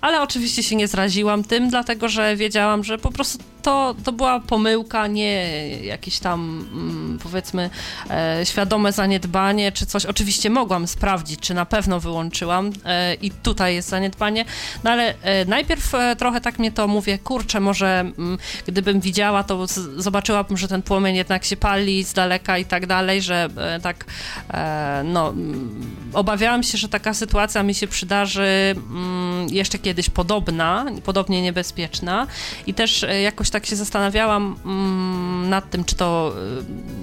ale 0.00 0.22
oczywiście 0.22 0.62
się 0.62 0.76
nie 0.76 0.88
zraziłam 0.88 1.44
tym, 1.44 1.70
dlatego 1.70 2.08
że 2.08 2.36
wiedziałam, 2.36 2.84
że 2.84 2.98
po 2.98 3.10
prostu 3.10 3.38
to, 3.62 3.94
to 4.04 4.12
była 4.12 4.40
pomyłka, 4.40 5.06
nie 5.06 5.48
jakieś 5.82 6.18
tam 6.18 6.68
mm, 6.72 7.18
powiedzmy 7.22 7.70
e, 8.10 8.46
świadome 8.46 8.92
zaniedbanie 8.92 9.72
czy 9.72 9.86
coś. 9.86 10.06
Oczywiście 10.06 10.50
mogłam 10.50 10.86
sprawdzić, 10.86 11.40
czy 11.40 11.54
na 11.54 11.66
pewno 11.66 12.00
wyłączyłam 12.00 12.70
e, 12.84 13.14
i 13.14 13.30
tutaj 13.30 13.74
jest 13.74 13.88
zaniedbanie, 13.88 14.44
no 14.84 14.90
ale 14.90 15.14
e, 15.22 15.44
najpierw 15.44 15.94
e, 15.94 16.16
trochę 16.16 16.40
tak 16.40 16.58
mnie 16.58 16.72
to 16.72 16.88
mówię, 16.88 17.18
kurczę, 17.18 17.60
może 17.60 18.00
mm, 18.00 18.38
gdybym 18.66 19.00
widziała, 19.00 19.44
to 19.44 19.66
z, 19.66 19.72
zobaczyłabym, 19.96 20.56
że 20.56 20.68
ten 20.68 20.82
płomień 20.82 21.16
jednak 21.16 21.44
się 21.44 21.56
pali 21.56 22.04
z 22.04 22.12
daleka 22.12 22.58
i 22.58 22.64
tak 22.64 22.86
dalej, 22.86 23.22
że 23.22 23.48
e, 23.56 23.80
tak 23.80 24.04
e, 24.50 25.02
no 25.04 25.28
mm, 25.28 26.10
obawiałam 26.12 26.62
się, 26.62 26.78
że 26.78 26.88
taka 26.88 27.14
sytuacja 27.14 27.62
mi 27.62 27.74
się 27.74 27.86
przydarzy 27.86 28.74
mm, 28.76 29.48
jeszcze 29.50 29.78
kiedyś 29.78 30.10
podobna, 30.10 30.86
podobnie 31.04 31.42
niebezpieczna 31.42 32.26
i 32.66 32.74
też 32.74 33.06
jakoś 33.22 33.50
tak 33.52 33.66
się 33.66 33.76
zastanawiałam 33.76 34.56
mm, 34.64 35.48
nad 35.48 35.70
tym, 35.70 35.84
czy 35.84 35.96
to 35.96 36.34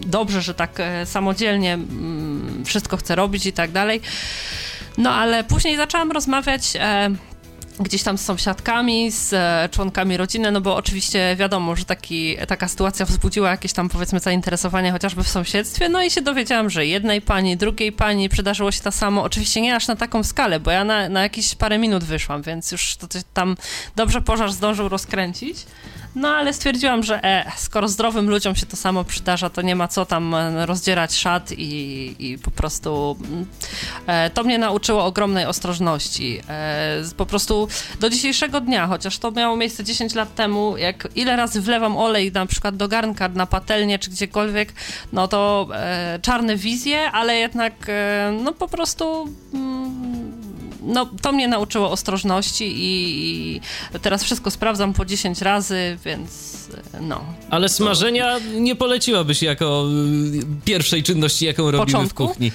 y, 0.03 0.07
dobrze, 0.07 0.41
że 0.41 0.53
tak 0.53 0.79
e, 0.79 1.05
samodzielnie 1.05 1.73
mm, 1.73 2.63
wszystko 2.65 2.97
chcę 2.97 3.15
robić 3.15 3.45
i 3.45 3.53
tak 3.53 3.71
dalej. 3.71 4.01
No 4.97 5.11
ale 5.11 5.43
później 5.43 5.77
zaczęłam 5.77 6.11
rozmawiać 6.11 6.73
e, 6.75 7.09
gdzieś 7.79 8.03
tam 8.03 8.17
z 8.17 8.25
sąsiadkami, 8.25 9.11
z 9.11 9.33
e, 9.33 9.69
członkami 9.71 10.17
rodziny, 10.17 10.51
no 10.51 10.61
bo 10.61 10.75
oczywiście 10.75 11.35
wiadomo, 11.35 11.75
że 11.75 11.85
taki, 11.85 12.37
taka 12.47 12.67
sytuacja 12.67 13.05
wzbudziła 13.05 13.49
jakieś 13.49 13.73
tam 13.73 13.89
powiedzmy 13.89 14.19
zainteresowanie 14.19 14.91
chociażby 14.91 15.23
w 15.23 15.27
sąsiedztwie, 15.27 15.89
no 15.89 16.03
i 16.03 16.11
się 16.11 16.21
dowiedziałam, 16.21 16.69
że 16.69 16.85
jednej 16.85 17.21
pani, 17.21 17.57
drugiej 17.57 17.91
pani 17.91 18.29
przydarzyło 18.29 18.71
się 18.71 18.81
to 18.81 18.91
samo, 18.91 19.23
oczywiście 19.23 19.61
nie 19.61 19.75
aż 19.75 19.87
na 19.87 19.95
taką 19.95 20.23
skalę, 20.23 20.59
bo 20.59 20.71
ja 20.71 20.83
na, 20.83 21.09
na 21.09 21.23
jakieś 21.23 21.55
parę 21.55 21.77
minut 21.77 22.03
wyszłam, 22.03 22.41
więc 22.41 22.71
już 22.71 22.95
to, 22.95 23.07
tam 23.33 23.55
dobrze 23.95 24.21
pożar 24.21 24.51
zdążył 24.51 24.89
rozkręcić. 24.89 25.65
No 26.15 26.27
ale 26.29 26.53
stwierdziłam, 26.53 27.03
że 27.03 27.23
e, 27.23 27.51
skoro 27.57 27.87
zdrowym 27.87 28.29
ludziom 28.29 28.55
się 28.55 28.65
to 28.65 28.77
samo 28.77 29.03
przydarza, 29.03 29.49
to 29.49 29.61
nie 29.61 29.75
ma 29.75 29.87
co 29.87 30.05
tam 30.05 30.35
e, 30.35 30.65
rozdzierać 30.65 31.15
szat 31.15 31.51
i, 31.51 32.15
i 32.19 32.37
po 32.37 32.51
prostu 32.51 33.17
mm, 33.21 33.45
e, 34.07 34.29
to 34.29 34.43
mnie 34.43 34.57
nauczyło 34.57 35.05
ogromnej 35.05 35.45
ostrożności. 35.45 36.41
E, 36.49 37.03
po 37.17 37.25
prostu 37.25 37.67
do 37.99 38.09
dzisiejszego 38.09 38.61
dnia, 38.61 38.87
chociaż 38.87 39.17
to 39.17 39.31
miało 39.31 39.55
miejsce 39.55 39.83
10 39.83 40.15
lat 40.15 40.35
temu, 40.35 40.77
jak 40.77 41.07
ile 41.15 41.35
razy 41.35 41.61
wlewam 41.61 41.97
olej 41.97 42.31
na 42.31 42.45
przykład 42.45 42.77
do 42.77 42.87
garnka, 42.87 43.29
na 43.29 43.45
patelnię 43.45 43.99
czy 43.99 44.09
gdziekolwiek, 44.09 44.73
no 45.13 45.27
to 45.27 45.67
e, 45.73 46.19
czarne 46.21 46.55
wizje, 46.55 47.11
ale 47.11 47.35
jednak 47.35 47.73
e, 47.87 48.39
no 48.43 48.53
po 48.53 48.67
prostu... 48.67 49.29
Mm, 49.53 50.39
no, 50.81 51.09
to 51.21 51.31
mnie 51.31 51.47
nauczyło 51.47 51.91
ostrożności 51.91 52.65
i, 52.65 53.55
i, 53.55 53.61
teraz 54.01 54.23
wszystko 54.23 54.51
sprawdzam 54.51 54.93
po 54.93 55.05
10 55.05 55.41
razy, 55.41 55.97
więc 56.05 56.59
no. 57.01 57.21
Ale 57.49 57.69
smażenia 57.69 58.39
nie 58.55 58.75
poleciłabyś 58.75 59.41
jako 59.41 59.85
y, 60.33 60.65
pierwszej 60.65 61.03
czynności, 61.03 61.45
jaką 61.45 61.71
robimy 61.71 61.85
Początku? 61.85 62.25
w 62.25 62.27
kuchni? 62.27 62.51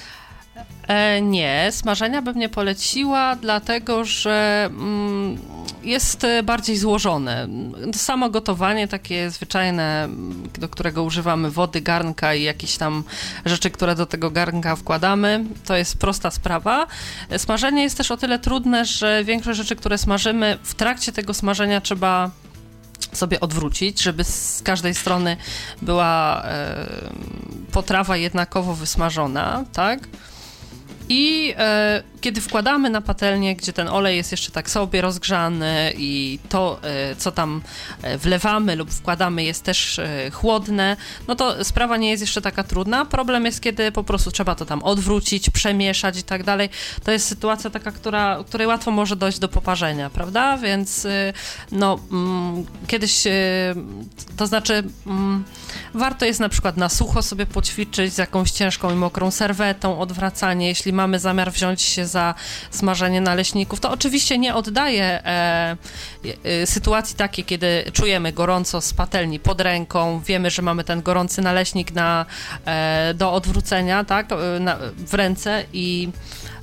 E, 0.87 1.21
nie, 1.21 1.67
smażenia 1.71 2.21
bym 2.21 2.39
nie 2.39 2.49
poleciła, 2.49 3.35
dlatego 3.35 4.05
że 4.05 4.69
mm, 4.71 5.37
jest 5.83 6.23
e, 6.23 6.43
bardziej 6.43 6.77
złożone. 6.77 7.47
Samo 7.93 8.29
gotowanie, 8.29 8.87
takie 8.87 9.29
zwyczajne, 9.29 10.09
do 10.59 10.69
którego 10.69 11.03
używamy 11.03 11.51
wody, 11.51 11.81
garnka 11.81 12.33
i 12.33 12.43
jakieś 12.43 12.77
tam 12.77 13.03
rzeczy, 13.45 13.69
które 13.69 13.95
do 13.95 14.05
tego 14.05 14.31
garnka 14.31 14.75
wkładamy, 14.75 15.45
to 15.65 15.75
jest 15.75 15.97
prosta 15.97 16.31
sprawa. 16.31 16.87
Smażenie 17.37 17.83
jest 17.83 17.97
też 17.97 18.11
o 18.11 18.17
tyle 18.17 18.39
trudne, 18.39 18.85
że 18.85 19.23
większość 19.23 19.57
rzeczy, 19.57 19.75
które 19.75 19.97
smażymy, 19.97 20.57
w 20.63 20.75
trakcie 20.75 21.11
tego 21.11 21.33
smażenia 21.33 21.81
trzeba 21.81 22.31
sobie 23.13 23.39
odwrócić, 23.39 24.01
żeby 24.01 24.23
z 24.23 24.61
każdej 24.63 24.95
strony 24.95 25.37
była 25.81 26.43
e, 26.45 26.85
potrawa 27.71 28.17
jednakowo 28.17 28.75
wysmażona, 28.75 29.63
tak? 29.73 29.99
I 31.09 31.53
e, 31.57 32.03
kiedy 32.25 32.41
wkładamy 32.41 32.89
na 32.89 33.01
patelnię, 33.01 33.55
gdzie 33.55 33.73
ten 33.73 33.87
olej 33.87 34.17
jest 34.17 34.31
jeszcze 34.31 34.51
tak 34.51 34.69
sobie 34.69 35.01
rozgrzany 35.01 35.93
i 35.97 36.39
to, 36.49 36.79
e, 36.83 37.15
co 37.15 37.31
tam 37.31 37.61
e, 38.01 38.17
wlewamy 38.17 38.75
lub 38.75 38.91
wkładamy 38.91 39.43
jest 39.43 39.63
też 39.63 39.99
e, 39.99 40.31
chłodne, 40.31 40.97
no 41.27 41.35
to 41.35 41.63
sprawa 41.63 41.97
nie 41.97 42.09
jest 42.09 42.21
jeszcze 42.21 42.41
taka 42.41 42.63
trudna. 42.63 43.05
Problem 43.05 43.45
jest, 43.45 43.61
kiedy 43.61 43.91
po 43.91 44.03
prostu 44.03 44.31
trzeba 44.31 44.55
to 44.55 44.65
tam 44.65 44.83
odwrócić, 44.83 45.49
przemieszać 45.49 46.19
i 46.19 46.23
tak 46.23 46.43
dalej. 46.43 46.69
To 47.03 47.11
jest 47.11 47.27
sytuacja 47.27 47.69
taka, 47.69 47.91
która, 47.91 48.43
której 48.47 48.67
łatwo 48.67 48.91
może 48.91 49.15
dojść 49.15 49.39
do 49.39 49.47
poparzenia, 49.47 50.09
prawda? 50.09 50.57
Więc 50.57 51.07
no, 51.71 51.99
mm, 52.11 52.65
kiedyś, 52.87 53.23
to 54.37 54.47
znaczy 54.47 54.83
mm, 55.07 55.43
warto 55.93 56.25
jest 56.25 56.39
na 56.39 56.49
przykład 56.49 56.77
na 56.77 56.89
sucho 56.89 57.21
sobie 57.21 57.45
poćwiczyć 57.45 58.13
z 58.13 58.17
jakąś 58.17 58.51
ciężką 58.51 58.91
i 58.91 58.95
mokrą 58.95 59.31
serwetą, 59.31 59.99
odwracanie, 59.99 60.67
jeśli 60.67 60.93
mamy 60.93 61.19
zamiar 61.19 61.51
wziąć 61.51 61.81
się 61.81 62.05
za 62.05 62.14
smażenie 62.71 63.21
naleśników, 63.21 63.79
to 63.79 63.91
oczywiście 63.91 64.37
nie 64.37 64.55
oddaje 64.55 65.03
e, 65.03 65.77
e, 66.43 66.65
sytuacji 66.67 67.15
takiej, 67.15 67.45
kiedy 67.45 67.83
czujemy 67.93 68.33
gorąco 68.33 68.81
z 68.81 68.93
patelni 68.93 69.39
pod 69.39 69.61
ręką, 69.61 70.21
wiemy, 70.25 70.49
że 70.49 70.61
mamy 70.61 70.83
ten 70.83 71.01
gorący 71.01 71.41
naleśnik 71.41 71.91
na, 71.91 72.25
e, 72.65 73.13
do 73.13 73.33
odwrócenia, 73.33 74.03
tak, 74.03 74.31
e, 74.31 74.59
na, 74.59 74.77
w 74.97 75.13
ręce 75.13 75.63
i 75.73 76.09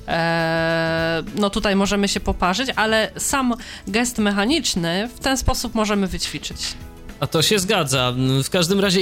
e, 0.07 1.23
no 1.35 1.49
tutaj 1.49 1.75
możemy 1.75 2.07
się 2.07 2.19
poparzyć, 2.19 2.69
ale 2.75 3.11
sam 3.17 3.53
gest 3.87 4.17
mechaniczny 4.17 5.09
w 5.15 5.19
ten 5.19 5.37
sposób 5.37 5.75
możemy 5.75 6.07
wyćwiczyć. 6.07 6.75
A 7.23 7.27
to 7.27 7.41
się 7.41 7.59
zgadza. 7.59 8.13
W 8.43 8.49
każdym 8.49 8.79
razie, 8.79 8.99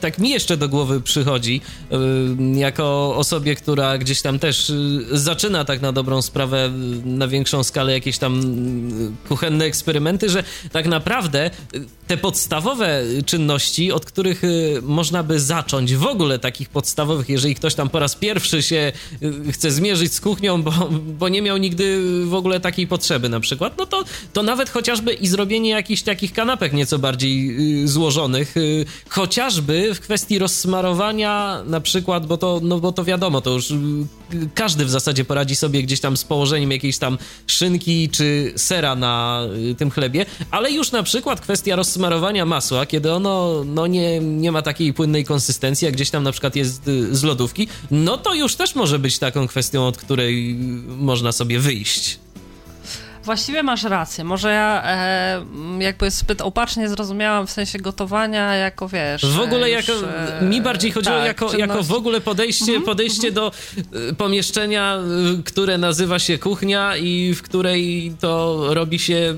tak 0.00 0.18
mi 0.18 0.30
jeszcze 0.30 0.56
do 0.56 0.68
głowy 0.68 1.00
przychodzi, 1.00 1.60
y, 2.54 2.58
jako 2.58 3.16
osobie, 3.16 3.54
która 3.54 3.98
gdzieś 3.98 4.22
tam 4.22 4.38
też 4.38 4.70
y, 4.70 5.06
zaczyna 5.12 5.64
tak 5.64 5.80
na 5.80 5.92
dobrą 5.92 6.22
sprawę 6.22 6.66
y, 6.66 6.70
na 7.08 7.28
większą 7.28 7.62
skalę 7.62 7.92
jakieś 7.92 8.18
tam 8.18 8.42
kuchenne 9.28 9.64
eksperymenty, 9.64 10.28
że 10.28 10.44
tak 10.72 10.86
naprawdę 10.86 11.50
te 12.06 12.16
podstawowe 12.16 13.02
czynności, 13.26 13.92
od 13.92 14.04
których 14.04 14.42
można 14.82 15.22
by 15.22 15.40
zacząć, 15.40 15.94
w 15.94 16.06
ogóle 16.06 16.38
takich 16.38 16.68
podstawowych, 16.68 17.28
jeżeli 17.28 17.54
ktoś 17.54 17.74
tam 17.74 17.88
po 17.88 17.98
raz 17.98 18.16
pierwszy 18.16 18.62
się 18.62 18.92
chce 19.52 19.70
zmierzyć 19.70 20.12
z 20.12 20.20
kuchnią, 20.20 20.62
bo, 20.62 20.72
bo 21.18 21.28
nie 21.28 21.42
miał 21.42 21.56
nigdy 21.56 22.00
w 22.24 22.34
ogóle 22.34 22.60
takiej 22.60 22.86
potrzeby 22.86 23.28
na 23.28 23.40
przykład, 23.40 23.78
no 23.78 23.86
to, 23.86 24.04
to 24.32 24.42
nawet 24.42 24.70
chociażby 24.70 25.12
i 25.14 25.26
zrobienie 25.26 25.70
jakichś 25.70 26.02
takich 26.02 26.32
kanapek 26.32 26.72
nieco 26.72 26.98
bardziej 26.98 27.63
złożonych, 27.84 28.56
y, 28.56 28.84
chociażby 29.08 29.94
w 29.94 30.00
kwestii 30.00 30.38
rozsmarowania 30.38 31.62
na 31.66 31.80
przykład, 31.80 32.26
bo 32.26 32.36
to, 32.36 32.60
no 32.62 32.80
bo 32.80 32.92
to 32.92 33.04
wiadomo, 33.04 33.40
to 33.40 33.50
już 33.50 33.70
y, 33.70 33.74
każdy 34.54 34.84
w 34.84 34.90
zasadzie 34.90 35.24
poradzi 35.24 35.56
sobie 35.56 35.82
gdzieś 35.82 36.00
tam 36.00 36.16
z 36.16 36.24
położeniem 36.24 36.70
jakiejś 36.70 36.98
tam 36.98 37.18
szynki 37.46 38.08
czy 38.08 38.52
sera 38.56 38.94
na 38.94 39.42
tym 39.78 39.90
chlebie, 39.90 40.26
ale 40.50 40.72
już 40.72 40.92
na 40.92 41.02
przykład 41.02 41.40
kwestia 41.40 41.76
rozsmarowania 41.76 42.46
masła, 42.46 42.86
kiedy 42.86 43.12
ono 43.12 43.64
no 43.64 43.86
nie, 43.86 44.20
nie 44.20 44.52
ma 44.52 44.62
takiej 44.62 44.92
płynnej 44.92 45.24
konsystencji, 45.24 45.84
jak 45.84 45.94
gdzieś 45.94 46.10
tam 46.10 46.22
na 46.22 46.32
przykład 46.32 46.56
jest 46.56 46.84
z 47.10 47.22
lodówki, 47.22 47.68
no 47.90 48.18
to 48.18 48.34
już 48.34 48.54
też 48.56 48.74
może 48.74 48.98
być 48.98 49.18
taką 49.18 49.48
kwestią, 49.48 49.86
od 49.86 49.96
której 49.96 50.54
można 50.86 51.32
sobie 51.32 51.60
wyjść. 51.60 52.23
Właściwie 53.24 53.62
masz 53.62 53.82
rację. 53.82 54.24
Może 54.24 54.52
ja 54.52 54.82
e, 54.84 55.44
jakby 55.78 56.10
zbyt 56.10 56.40
opacznie 56.40 56.88
zrozumiałam 56.88 57.46
w 57.46 57.50
sensie 57.50 57.78
gotowania 57.78 58.54
jako, 58.54 58.88
wiesz... 58.88 59.26
W 59.26 59.40
ogóle 59.40 59.70
już, 59.70 59.88
jako... 59.88 60.00
E, 60.40 60.44
mi 60.44 60.60
bardziej 60.60 60.92
chodziło 60.92 61.16
tak, 61.16 61.26
jako, 61.26 61.56
jako 61.56 61.82
w 61.82 61.92
ogóle 61.92 62.20
podejście, 62.20 62.64
mhm, 62.64 62.82
podejście 62.82 63.28
mhm. 63.28 63.34
do 63.34 63.52
e, 64.10 64.14
pomieszczenia, 64.14 64.96
e, 65.38 65.42
które 65.42 65.78
nazywa 65.78 66.18
się 66.18 66.38
kuchnia 66.38 66.96
i 66.96 67.34
w 67.34 67.42
której 67.42 68.12
to 68.20 68.60
robi 68.74 68.98
się 68.98 69.34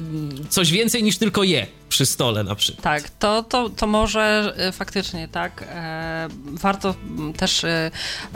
coś 0.48 0.70
więcej 0.70 1.02
niż 1.02 1.18
tylko 1.18 1.42
je 1.42 1.66
przy 1.96 2.06
stole 2.06 2.44
na 2.44 2.54
przykład. 2.54 2.84
Tak, 2.84 3.10
to, 3.10 3.42
to, 3.42 3.70
to 3.70 3.86
może 3.86 4.54
e, 4.56 4.72
faktycznie 4.72 5.28
tak. 5.28 5.64
E, 5.68 6.28
warto 6.44 6.94
też 7.36 7.64
e, 7.64 7.90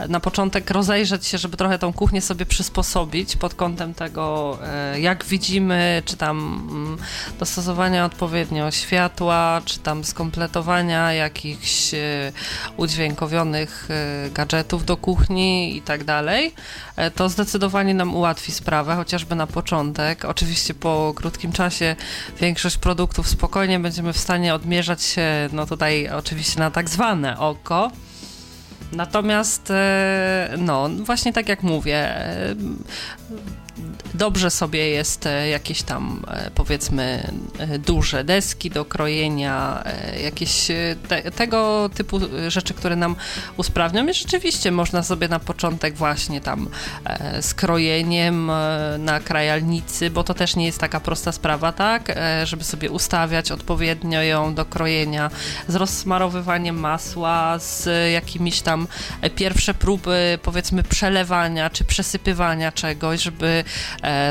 na 0.09 0.19
początek 0.19 0.69
rozejrzeć 0.69 1.27
się, 1.27 1.37
żeby 1.37 1.57
trochę 1.57 1.79
tą 1.79 1.93
kuchnię 1.93 2.21
sobie 2.21 2.45
przysposobić 2.45 3.35
pod 3.35 3.53
kątem 3.53 3.93
tego, 3.93 4.57
jak 4.95 5.25
widzimy, 5.25 6.03
czy 6.05 6.17
tam 6.17 6.37
mm, 6.71 6.97
dostosowania 7.39 8.05
odpowiednio 8.05 8.71
światła, 8.71 9.61
czy 9.65 9.79
tam 9.79 10.03
skompletowania 10.03 11.13
jakichś 11.13 11.91
udźwiękowionych 12.77 13.89
gadżetów 14.33 14.85
do 14.85 14.97
kuchni 14.97 15.77
i 15.77 15.81
tak 15.81 16.03
dalej. 16.03 16.53
To 17.15 17.29
zdecydowanie 17.29 17.93
nam 17.93 18.15
ułatwi 18.15 18.51
sprawę, 18.51 18.95
chociażby 18.95 19.35
na 19.35 19.47
początek. 19.47 20.25
Oczywiście 20.25 20.73
po 20.73 21.13
krótkim 21.15 21.51
czasie 21.51 21.95
większość 22.39 22.77
produktów 22.77 23.27
spokojnie 23.27 23.50
będziemy 23.79 24.13
w 24.13 24.17
stanie 24.17 24.53
odmierzać 24.53 25.03
się, 25.03 25.49
no 25.53 25.65
tutaj 25.65 26.09
oczywiście 26.09 26.59
na 26.59 26.71
tak 26.71 26.89
zwane 26.89 27.39
oko. 27.39 27.91
Natomiast, 28.91 29.71
e, 29.71 30.55
no, 30.57 30.89
właśnie 30.89 31.33
tak 31.33 31.49
jak 31.49 31.63
mówię, 31.63 31.95
e, 31.95 32.55
dobrze 34.13 34.51
sobie 34.51 34.89
jest 34.89 35.25
e, 35.25 35.49
jakieś 35.49 35.83
tam 35.83 36.25
e, 36.27 36.51
powiedzmy 36.55 37.31
e, 37.59 37.79
duże 37.79 38.23
deski 38.23 38.69
do 38.69 38.85
krojenia, 38.85 39.83
jakieś 40.23 40.67
te, 41.07 41.31
tego 41.31 41.89
typu 41.93 42.19
rzeczy, 42.47 42.73
które 42.73 42.95
nam 42.95 43.15
usprawnią. 43.57 44.07
I 44.07 44.13
rzeczywiście 44.13 44.71
można 44.71 45.03
sobie 45.03 45.27
na 45.27 45.39
początek 45.39 45.95
właśnie 45.95 46.41
tam 46.41 46.69
z 47.41 47.53
krojeniem 47.53 48.51
na 48.99 49.19
krajalnicy, 49.19 50.09
bo 50.09 50.23
to 50.23 50.33
też 50.33 50.55
nie 50.55 50.65
jest 50.65 50.79
taka 50.79 50.99
prosta 50.99 51.31
sprawa, 51.31 51.71
tak, 51.71 52.15
żeby 52.43 52.63
sobie 52.63 52.89
ustawiać 52.91 53.51
odpowiednio 53.51 54.21
ją 54.21 54.55
do 54.55 54.65
krojenia, 54.65 55.31
z 55.67 55.75
rozsmarowywaniem 55.75 56.79
masła, 56.79 57.59
z 57.59 57.89
jakimiś 58.13 58.61
tam 58.61 58.87
pierwsze 59.35 59.73
próby 59.73 60.39
powiedzmy 60.43 60.83
przelewania 60.83 61.69
czy 61.69 61.85
przesypywania 61.85 62.71
czegoś, 62.71 63.21
żeby 63.21 63.63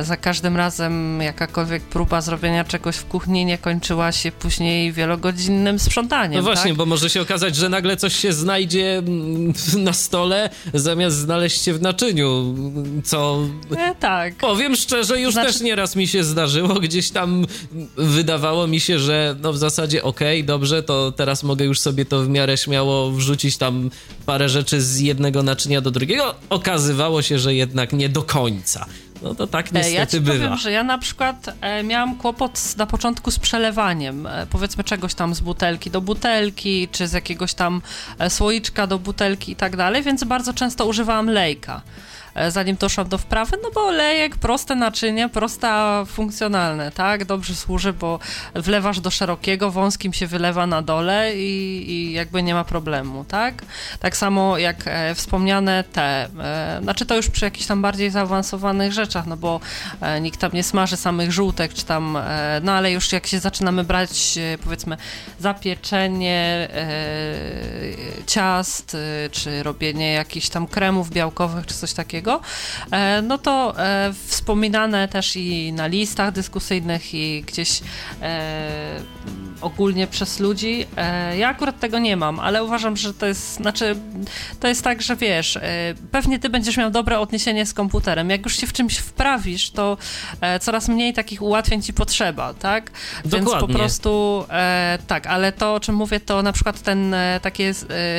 za 0.03 0.17
każdym 0.17 0.57
razem 0.57 1.23
jakakolwiek 1.23 1.83
próba 1.83 2.21
zrobienia 2.21 2.65
czegoś 2.65 2.97
w 2.97 3.05
kuchni 3.05 3.45
nie 3.45 3.59
kończyła 3.59 4.13
się 4.13 4.33
później 4.33 4.93
wielogodzinnym 4.93 5.79
sprzątaniem. 5.79 6.37
No 6.37 6.43
właśnie, 6.43 6.71
tak? 6.71 6.77
bo 6.77 6.87
może 6.87 7.11
się 7.11 7.21
okazać, 7.21 7.57
że 7.57 7.69
nagle 7.69 7.97
coś 7.97 8.17
się 8.17 8.33
znajdzie 8.33 8.99
mm, 8.99 9.53
na 9.85 9.93
stole, 9.93 10.51
zamiast 10.75 11.17
znaleźć 11.17 11.63
się 11.63 11.75
w 11.75 11.83
naczyniu, 11.83 12.55
co... 13.05 13.39
E, 13.77 13.95
tak. 13.95 14.35
Powiem 14.35 14.77
szczerze, 14.77 15.21
już 15.21 15.33
znaczy... 15.33 15.53
też 15.53 15.61
nieraz 15.61 15.97
mi 15.97 16.09
się 16.09 16.25
zdarzyło, 16.25 16.75
gdzieś 16.89 17.11
tam 17.11 17.47
wydawało 17.97 18.67
mi 18.67 18.81
się, 18.81 18.99
że 18.99 19.37
no 19.43 19.53
w 19.53 19.59
zasadzie 19.59 20.03
okej, 20.03 20.41
okay, 20.41 20.47
dobrze, 20.47 20.83
to 20.83 21.13
teraz 21.13 21.43
mogę 21.43 21.65
już 21.65 21.81
sobie 21.81 22.05
to 22.05 22.23
w 22.23 22.29
miarę 22.29 22.57
śmiało 22.57 23.11
wrzucić 23.11 23.57
tam 23.57 23.91
parę 24.27 24.49
rzeczy 24.49 24.81
z 24.81 25.01
jednego 25.01 25.43
naczynia 25.43 25.81
do 25.81 25.91
drugiego. 25.91 26.35
Okazywało 26.51 27.23
się, 27.23 27.39
że 27.39 27.55
jednak 27.55 27.93
nie 27.93 28.09
do 28.09 28.23
końca. 28.23 28.87
No 29.23 29.35
to 29.35 29.47
tak 29.47 29.73
niestety 29.73 29.97
ja 29.97 30.07
ci 30.07 30.21
bywa. 30.21 30.45
Powiem, 30.45 30.59
że 30.59 30.73
ja 30.73 30.83
na 30.83 30.99
przykład 30.99 31.57
e, 31.61 31.83
miałam 31.83 32.17
kłopot 32.17 32.77
na 32.77 32.87
początku 32.87 33.31
z 33.31 33.39
przelewaniem, 33.39 34.27
e, 34.27 34.47
powiedzmy 34.51 34.85
czegoś 34.85 35.15
tam 35.15 35.35
z 35.35 35.41
butelki 35.41 35.91
do 35.91 36.01
butelki, 36.01 36.89
czy 36.93 37.09
z 37.09 37.13
jakiegoś 37.13 37.55
tam 37.55 37.83
e, 38.19 38.31
słoiczka 38.31 38.87
do 38.87 38.99
butelki 38.99 39.53
i 39.53 39.57
tak 39.57 39.77
dalej, 39.77 40.03
więc 40.03 40.25
bardzo 40.25 40.55
często 40.55 40.87
używałam 40.87 41.27
lejka. 41.27 41.83
E, 42.35 42.51
zanim 42.51 42.77
doszłam 42.77 43.09
do 43.09 43.19
wprawy, 43.19 43.57
no 43.63 43.71
bo 43.75 43.91
lejek, 43.91 44.37
proste 44.37 44.75
naczynie, 44.75 45.29
prosta, 45.29 46.05
funkcjonalne, 46.05 46.93
tak? 46.93 47.25
Dobrze 47.25 47.55
służy, 47.55 47.93
bo 47.93 48.19
wlewasz 48.55 49.01
do 49.01 49.11
szerokiego, 49.11 49.71
wąskim 49.71 50.13
się 50.13 50.27
wylewa 50.27 50.67
na 50.67 50.83
dole 50.83 51.37
i, 51.37 51.85
i 51.91 52.13
jakby 52.13 52.43
nie 52.43 52.55
ma 52.55 52.65
problemu, 52.65 53.25
tak? 53.25 53.63
Tak 54.01 54.17
samo 54.17 54.59
jak 54.59 54.77
e, 54.87 55.15
wspomniane 55.15 55.85
te, 55.93 56.29
e, 56.41 56.81
znaczy 56.83 57.07
to 57.07 57.17
już 57.17 57.31
przy 57.31 57.45
jakichś 57.45 57.67
tam 57.67 57.83
bardziej 57.83 58.11
zaawansowanych 58.11 58.93
rzeczach, 58.93 59.27
no 59.27 59.37
bo 59.37 59.61
e, 60.01 60.21
nikt 60.21 60.41
tam 60.41 60.51
nie 60.53 60.63
smaży 60.63 60.97
samych 60.97 61.33
żółtek, 61.33 61.75
czy 61.75 61.85
tam, 61.85 62.17
e, 62.17 62.61
no 62.63 62.73
ale 62.73 62.93
już 62.93 63.13
jak 63.13 63.27
się 63.27 63.39
zaczynamy 63.39 63.85
brać, 63.85 64.39
e, 64.39 64.59
powiedzmy, 64.59 64.97
zapieczenie 65.39 66.69
ciast, 68.27 68.97
czy 69.33 69.63
robienie 69.63 70.13
jakichś 70.13 70.49
tam 70.49 70.67
kremów 70.67 71.11
białkowych, 71.11 71.67
czy 71.67 71.75
coś 71.75 71.93
takiego, 71.93 72.20
takiego, 72.21 72.41
e, 72.91 73.23
no 73.23 73.39
to 73.39 73.75
e, 73.79 74.13
wspominane 74.27 75.09
też 75.09 75.37
i 75.37 75.73
na 75.73 75.87
listach 75.87 76.33
dyskusyjnych 76.33 77.15
i 77.15 77.43
gdzieś 77.47 77.81
e, 78.23 79.01
ogólnie 79.61 80.07
przez 80.07 80.41
ludzi. 80.41 80.87
Ja 81.39 81.49
akurat 81.49 81.81
tego 81.81 81.99
nie 81.99 82.17
mam, 82.17 82.41
ale 82.41 82.65
uważam, 82.65 82.97
że 82.97 83.15
to 83.15 83.27
jest, 83.27 83.55
znaczy, 83.55 83.97
to 84.61 84.69
jest 84.69 84.85
tak, 84.85 85.03
że 85.03 85.17
wiesz, 85.17 85.59
pewnie 86.11 86.39
ty 86.39 86.49
będziesz 86.49 86.77
miał 86.77 86.91
dobre 86.91 87.19
odniesienie 87.19 87.67
z 87.67 87.75
komputerem. 87.75 88.31
Jak 88.31 88.45
już 88.45 88.57
się 88.57 88.67
w 88.67 88.73
czymś 88.73 88.97
wprawisz, 88.99 89.71
to 89.71 89.97
coraz 90.61 90.89
mniej 90.89 91.13
takich 91.13 91.43
ułatwień 91.43 91.83
ci 91.83 91.93
potrzeba, 91.93 92.55
tak? 92.55 92.91
Dokładnie. 93.25 93.51
Więc 93.51 93.61
po 93.61 93.69
prostu 93.69 94.45
tak, 95.07 95.27
ale 95.27 95.53
to, 95.53 95.75
o 95.75 95.81
czym 95.81 95.95
mówię, 95.95 96.21
to 96.21 96.43
na 96.43 96.53
przykład 96.53 96.81
ten 96.83 97.15
takie 97.43 97.75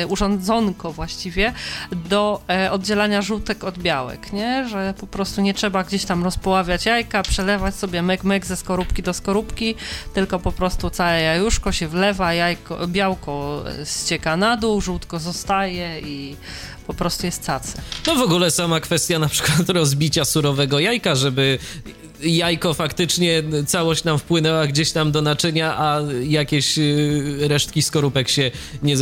urządzonko 0.08 0.92
właściwie 0.92 1.52
do 1.92 2.42
oddzielania 2.70 3.22
żółtek 3.22 3.64
od 3.64 3.78
białych 3.78 3.91
białek, 3.92 4.32
nie? 4.32 4.68
Że 4.68 4.94
po 5.00 5.06
prostu 5.06 5.40
nie 5.40 5.54
trzeba 5.54 5.84
gdzieś 5.84 6.04
tam 6.04 6.24
rozpoławiać 6.24 6.86
jajka, 6.86 7.22
przelewać 7.22 7.74
sobie 7.74 8.02
myk 8.02 8.46
ze 8.46 8.56
skorupki 8.56 9.02
do 9.02 9.14
skorupki, 9.14 9.74
tylko 10.14 10.38
po 10.38 10.52
prostu 10.52 10.90
całe 10.90 11.22
jajuszko 11.22 11.72
się 11.72 11.88
wlewa, 11.88 12.34
jajko, 12.34 12.86
białko 12.88 13.64
ścieka 13.84 14.36
na 14.36 14.56
dół, 14.56 14.80
żółtko 14.80 15.18
zostaje 15.18 16.00
i 16.00 16.36
po 16.86 16.94
prostu 16.94 17.26
jest 17.26 17.46
cacy. 17.46 17.78
No 18.06 18.14
w 18.14 18.20
ogóle 18.20 18.50
sama 18.50 18.80
kwestia 18.80 19.18
na 19.18 19.28
przykład 19.28 19.68
rozbicia 19.80 20.24
surowego 20.24 20.78
jajka, 20.78 21.14
żeby 21.14 21.58
jajko 22.22 22.74
faktycznie 22.74 23.42
całość 23.66 24.04
nam 24.04 24.18
wpłynęła 24.18 24.66
gdzieś 24.66 24.92
tam 24.92 25.12
do 25.12 25.22
naczynia, 25.22 25.78
a 25.78 26.00
jakieś 26.22 26.78
y, 26.78 27.38
resztki 27.40 27.82
skorupek 27.82 28.28
się 28.28 28.50
nie, 28.82 28.94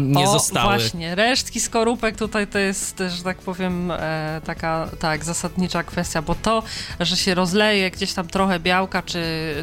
nie 0.00 0.28
o, 0.28 0.32
zostały. 0.32 0.78
Właśnie, 0.78 1.14
resztki 1.14 1.60
skorupek 1.60 2.16
tutaj 2.16 2.46
to 2.46 2.58
jest, 2.58 3.02
że 3.16 3.22
tak 3.22 3.38
powiem, 3.38 3.90
e, 3.90 4.40
taka 4.44 4.90
tak, 4.98 5.24
zasadnicza 5.24 5.82
kwestia, 5.82 6.22
bo 6.22 6.34
to, 6.34 6.62
że 7.00 7.16
się 7.16 7.34
rozleje 7.34 7.90
gdzieś 7.90 8.12
tam 8.12 8.28
trochę 8.28 8.60
białka, 8.60 9.02
czy 9.02 9.20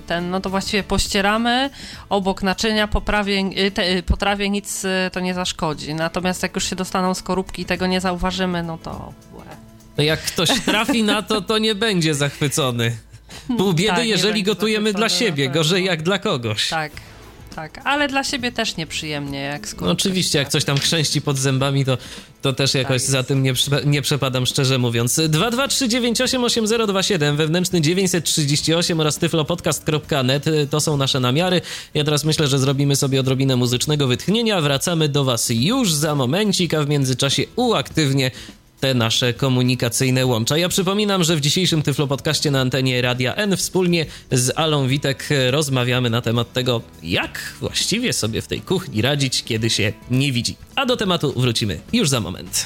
ten, 0.08 0.30
no 0.30 0.39
to 0.39 0.50
właściwie 0.50 0.84
pościeramy 0.84 1.70
obok 2.10 2.43
naczynia, 2.43 2.88
poprawie, 2.88 3.50
y, 3.58 3.72
te, 3.72 3.91
y, 3.91 4.04
potrawie 4.04 4.50
nic 4.50 4.86
to 5.12 5.20
nie 5.20 5.34
zaszkodzi. 5.34 5.93
Natomiast 5.93 6.43
jak 6.43 6.56
już 6.56 6.70
się 6.70 6.76
dostaną 6.76 7.13
skorupki 7.13 7.62
i 7.62 7.65
tego 7.65 7.88
nie 7.88 8.02
zauważymy, 8.02 8.63
no 8.63 8.78
to 8.78 9.13
no 9.98 10.04
jak 10.04 10.22
ktoś 10.22 10.50
trafi 10.66 11.04
na 11.04 11.22
to, 11.22 11.42
to 11.42 11.58
nie 11.58 11.76
będzie 11.76 12.16
zachwycony. 12.16 12.98
Pół 13.58 13.74
biedy, 13.74 13.96
tak, 13.96 14.08
jeżeli 14.08 14.44
gotujemy 14.44 14.94
dla 14.94 15.10
siebie, 15.10 15.50
gorzej 15.50 15.86
jak 15.86 16.04
dla 16.04 16.20
kogoś. 16.20 16.70
Tak, 16.70 16.92
tak, 17.58 17.82
ale 17.84 18.08
dla 18.08 18.24
siebie 18.24 18.52
też 18.52 18.78
nieprzyjemnie, 18.78 19.40
jak 19.40 19.68
skoro. 19.68 19.86
No 19.86 19.92
oczywiście, 19.92 20.40
jak 20.40 20.50
coś 20.50 20.66
tam 20.66 20.78
chrzęści 20.78 21.22
pod 21.22 21.38
zębami, 21.38 21.86
to, 21.86 21.98
to 22.42 22.54
też 22.54 22.74
jakoś 22.74 23.02
tak 23.02 23.12
za 23.12 23.24
tym 23.24 23.44
nie, 23.44 23.54
nie 23.86 24.02
przepadam, 24.02 24.46
szczerze 24.46 24.78
mówiąc. 24.78 25.16
223988027, 25.16 27.36
wewnętrzny 27.36 27.82
938 27.82 29.00
oraz 29.00 29.18
tyflopodcast.net 29.18 30.46
to 30.70 30.80
są 30.80 30.98
nasze 30.98 31.20
namiary. 31.20 31.62
Ja 31.94 32.04
teraz 32.04 32.24
myślę, 32.24 32.48
że 32.48 32.60
zrobimy 32.60 32.96
sobie 32.96 33.20
odrobinę 33.20 33.56
muzycznego 33.56 34.08
wytchnienia. 34.08 34.62
Wracamy 34.62 35.10
do 35.10 35.24
Was 35.24 35.50
już 35.50 35.94
za 35.94 36.16
momencik, 36.16 36.74
a 36.74 36.84
w 36.84 36.90
międzyczasie 36.90 37.44
uaktywnie 37.56 38.32
te 38.80 38.94
nasze 38.94 39.34
komunikacyjne 39.34 40.26
łącza. 40.26 40.58
Ja 40.58 40.70
przypominam, 40.70 41.24
że 41.24 41.36
w 41.36 41.42
dzisiejszym 41.42 41.82
Tyflo 41.82 42.08
Podcaście 42.08 42.52
na 42.52 42.62
antenie 42.62 43.02
Radia 43.02 43.36
N 43.36 43.58
wspólnie 43.58 44.06
z 44.32 44.52
Alą 44.56 44.88
Witek 44.88 45.30
rozmawiamy 45.50 46.10
na 46.10 46.22
temat 46.22 46.54
tego, 46.54 46.82
jak 47.04 47.54
właściwie 47.60 48.13
sobie 48.13 48.42
w 48.42 48.48
tej 48.48 48.62
kuchni 48.62 49.02
radzić, 49.02 49.44
kiedy 49.44 49.70
się 49.70 49.94
nie 50.12 50.32
widzi. 50.32 50.56
A 50.76 50.86
do 50.86 50.98
tematu 50.98 51.34
wrócimy 51.38 51.80
już 51.94 52.10
za 52.10 52.20
moment. 52.20 52.66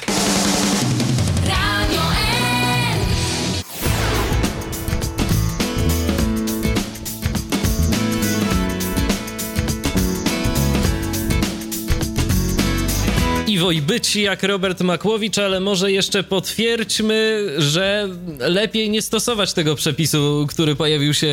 Iwo 13.62 13.72
i 13.72 13.82
być 13.82 14.16
jak 14.16 14.42
Robert 14.42 14.80
Makłowicz, 14.80 15.38
ale 15.38 15.60
może 15.60 15.92
jeszcze 15.92 16.22
potwierdźmy, 16.22 17.48
że 17.58 18.08
lepiej 18.38 18.90
nie 18.90 19.02
stosować 19.02 19.52
tego 19.52 19.74
przepisu, 19.74 20.46
który 20.48 20.76
pojawił 20.76 21.14
się 21.14 21.28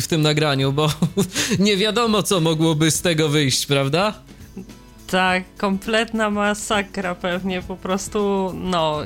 w 0.00 0.06
tym 0.08 0.22
nagraniu, 0.22 0.72
bo 0.72 0.92
nie 1.58 1.76
wiadomo, 1.76 2.22
co 2.22 2.40
mogłoby 2.40 2.90
z 2.90 3.02
tego 3.02 3.28
wyjść, 3.28 3.66
prawda? 3.66 4.14
Tak, 5.14 5.44
kompletna 5.58 6.30
masakra 6.30 7.14
pewnie, 7.14 7.62
po 7.62 7.76
prostu, 7.76 8.52
no. 8.54 8.98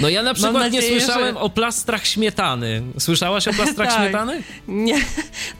No 0.00 0.08
ja 0.08 0.22
na 0.22 0.34
przykład 0.34 0.54
nadzieję, 0.54 0.94
nie 0.94 1.00
słyszałem 1.00 1.34
że... 1.34 1.40
o 1.40 1.50
plastrach 1.50 2.06
śmietany. 2.06 2.82
Słyszałaś 2.98 3.48
o 3.48 3.52
plastrach 3.52 3.88
tak. 3.94 4.02
śmietany? 4.02 4.42
Nie, 4.68 4.98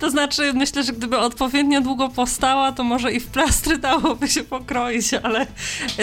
to 0.00 0.10
znaczy 0.10 0.52
myślę, 0.54 0.84
że 0.84 0.92
gdyby 0.92 1.18
odpowiednio 1.18 1.80
długo 1.80 2.08
powstała, 2.08 2.72
to 2.72 2.84
może 2.84 3.12
i 3.12 3.20
w 3.20 3.26
plastry 3.26 3.78
dałoby 3.78 4.28
się 4.28 4.44
pokroić, 4.44 5.06
ale 5.22 5.46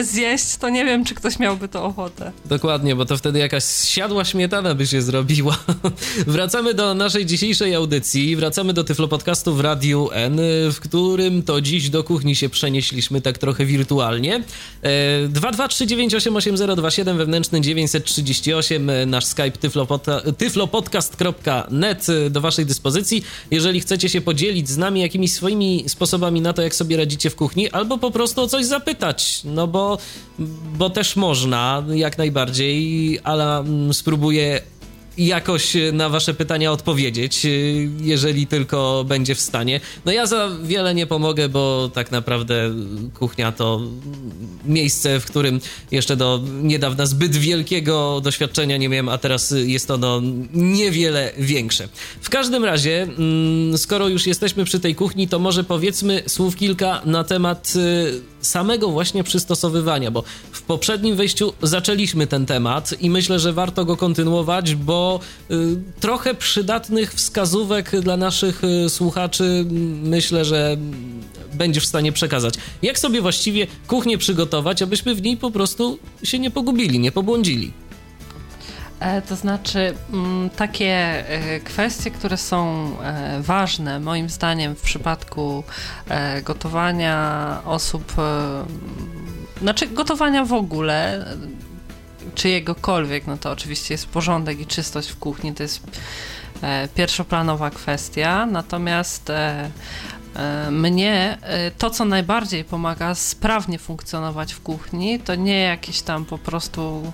zjeść 0.01 0.57
to 0.57 0.69
nie 0.69 0.85
wiem, 0.85 1.05
czy 1.05 1.15
ktoś 1.15 1.39
miałby 1.39 1.67
to 1.67 1.85
ochotę. 1.85 2.31
Dokładnie, 2.45 2.95
bo 2.95 3.05
to 3.05 3.17
wtedy 3.17 3.39
jakaś 3.39 3.63
siadła 3.65 4.25
śmietana 4.25 4.75
by 4.75 4.87
się 4.87 5.01
zrobiła. 5.01 5.57
Wracamy 6.27 6.73
do 6.73 6.93
naszej 6.93 7.25
dzisiejszej 7.25 7.75
audycji, 7.75 8.35
wracamy 8.35 8.73
do 8.73 8.83
Tyflo 8.83 9.07
Podcastu 9.07 9.55
w 9.55 9.59
Radiu 9.59 10.09
N, 10.11 10.39
w 10.71 10.79
którym 10.79 11.43
to 11.43 11.61
dziś 11.61 11.89
do 11.89 12.03
kuchni 12.03 12.35
się 12.35 12.49
przenieśliśmy 12.49 13.21
tak 13.21 13.37
trochę 13.37 13.65
wirtualnie 13.65 13.88
wirtualnie. 13.89 14.43
223988027 15.29 17.09
e, 17.09 17.13
wewnętrzny 17.13 17.61
938 17.61 18.89
e, 18.89 19.05
nasz 19.05 19.25
Skype 19.25 19.51
tyflopodcast.net 20.37 22.09
e, 22.09 22.29
do 22.29 22.41
waszej 22.41 22.65
dyspozycji. 22.65 23.23
Jeżeli 23.51 23.79
chcecie 23.79 24.09
się 24.09 24.21
podzielić 24.21 24.69
z 24.69 24.77
nami 24.77 25.01
jakimiś 25.01 25.33
swoimi 25.33 25.83
sposobami 25.87 26.41
na 26.41 26.53
to, 26.53 26.61
jak 26.61 26.75
sobie 26.75 26.97
radzicie 26.97 27.29
w 27.29 27.35
kuchni, 27.35 27.69
albo 27.69 27.97
po 27.97 28.11
prostu 28.11 28.41
o 28.41 28.47
coś 28.47 28.65
zapytać, 28.65 29.41
no 29.43 29.67
bo, 29.67 29.97
bo 30.77 30.89
też 30.89 31.15
można, 31.15 31.83
jak 31.93 32.17
najbardziej, 32.17 33.19
ale 33.23 33.57
mm, 33.57 33.93
spróbuję 33.93 34.61
jakoś 35.19 35.73
na 35.93 36.09
wasze 36.09 36.33
pytania 36.33 36.71
odpowiedzieć, 36.71 37.45
y, 37.45 37.89
jeżeli 38.01 38.47
tylko 38.47 39.05
będzie 39.07 39.35
w 39.35 39.39
stanie. 39.39 39.79
No 40.05 40.11
ja 40.11 40.25
za 40.25 40.49
wiele 40.63 40.95
nie 40.95 41.07
pomogę, 41.07 41.49
bo 41.49 41.91
tak 41.93 42.11
naprawdę 42.11 42.73
kuchnia 43.13 43.51
to 43.51 43.81
miejsce, 44.65 45.19
w 45.19 45.25
którym 45.25 45.59
jeszcze 45.91 46.15
do 46.15 46.41
niedawna 46.61 47.05
zbyt 47.05 47.35
wielkiego 47.35 48.21
doświadczenia 48.23 48.77
nie 48.77 48.89
miałem, 48.89 49.09
a 49.09 49.17
teraz 49.17 49.53
jest 49.65 49.91
ono 49.91 50.21
niewiele 50.53 51.31
większe. 51.37 51.89
W 52.21 52.29
każdym 52.29 52.65
razie, 52.65 53.01
mm, 53.01 53.77
skoro 53.77 54.07
już 54.07 54.27
jesteśmy 54.27 54.65
przy 54.65 54.79
tej 54.79 54.95
kuchni, 54.95 55.27
to 55.27 55.39
może 55.39 55.63
powiedzmy 55.63 56.23
słów 56.27 56.55
kilka 56.55 57.01
na 57.05 57.23
temat 57.23 57.73
y, 57.75 58.38
samego 58.41 58.89
właśnie 58.89 59.23
przystosowywania, 59.23 60.11
bo 60.11 60.23
w 60.51 60.61
poprzednim 60.61 61.15
wejściu 61.15 61.53
zaczęliśmy 61.61 62.27
ten 62.27 62.45
temat 62.45 63.01
i 63.01 63.09
myślę, 63.09 63.39
że 63.39 63.53
warto 63.53 63.85
go 63.85 63.97
kontynuować, 63.97 64.75
bo 64.75 65.19
y, 65.51 65.55
trochę 65.99 66.35
przydatnych 66.35 67.13
wskazówek 67.13 68.01
dla 68.01 68.17
naszych 68.17 68.63
y, 68.63 68.89
słuchaczy 68.89 69.65
myślę, 70.03 70.45
że 70.45 70.77
będziesz 71.53 71.83
w 71.83 71.87
stanie 71.87 72.11
przekazać. 72.11 72.53
Jak 72.81 72.99
sobie 72.99 73.21
właściwie 73.21 73.67
kuchnię 73.87 74.17
przygotować, 74.17 74.81
abyśmy 74.81 75.15
w 75.15 75.21
niej 75.21 75.37
po 75.37 75.51
prostu 75.51 75.99
się 76.23 76.39
nie 76.39 76.51
pogubili, 76.51 76.99
nie 76.99 77.11
pobłądzili? 77.11 77.71
E, 78.99 79.21
to 79.21 79.35
znaczy, 79.35 79.93
mm, 80.13 80.49
takie 80.49 80.93
e, 81.29 81.59
kwestie, 81.59 82.11
które 82.11 82.37
są 82.37 82.91
e, 83.03 83.41
ważne, 83.41 83.99
moim 83.99 84.29
zdaniem, 84.29 84.75
w 84.75 84.81
przypadku 84.81 85.63
gotowania 86.43 87.61
osób, 87.65 88.13
znaczy 89.61 89.87
gotowania 89.87 90.45
w 90.45 90.53
ogóle, 90.53 91.25
czyjegokolwiek, 92.35 93.27
no 93.27 93.37
to 93.37 93.51
oczywiście 93.51 93.93
jest 93.93 94.07
porządek 94.07 94.59
i 94.59 94.65
czystość 94.65 95.09
w 95.09 95.19
kuchni, 95.19 95.53
to 95.53 95.63
jest 95.63 95.81
pierwszoplanowa 96.95 97.69
kwestia, 97.69 98.45
natomiast 98.45 99.31
mnie 100.71 101.37
to, 101.77 101.89
co 101.89 102.05
najbardziej 102.05 102.63
pomaga 102.63 103.15
sprawnie 103.15 103.79
funkcjonować 103.79 104.53
w 104.53 104.61
kuchni, 104.61 105.19
to 105.19 105.35
nie 105.35 105.61
jakieś 105.61 106.01
tam 106.01 106.25
po 106.25 106.37
prostu 106.37 107.11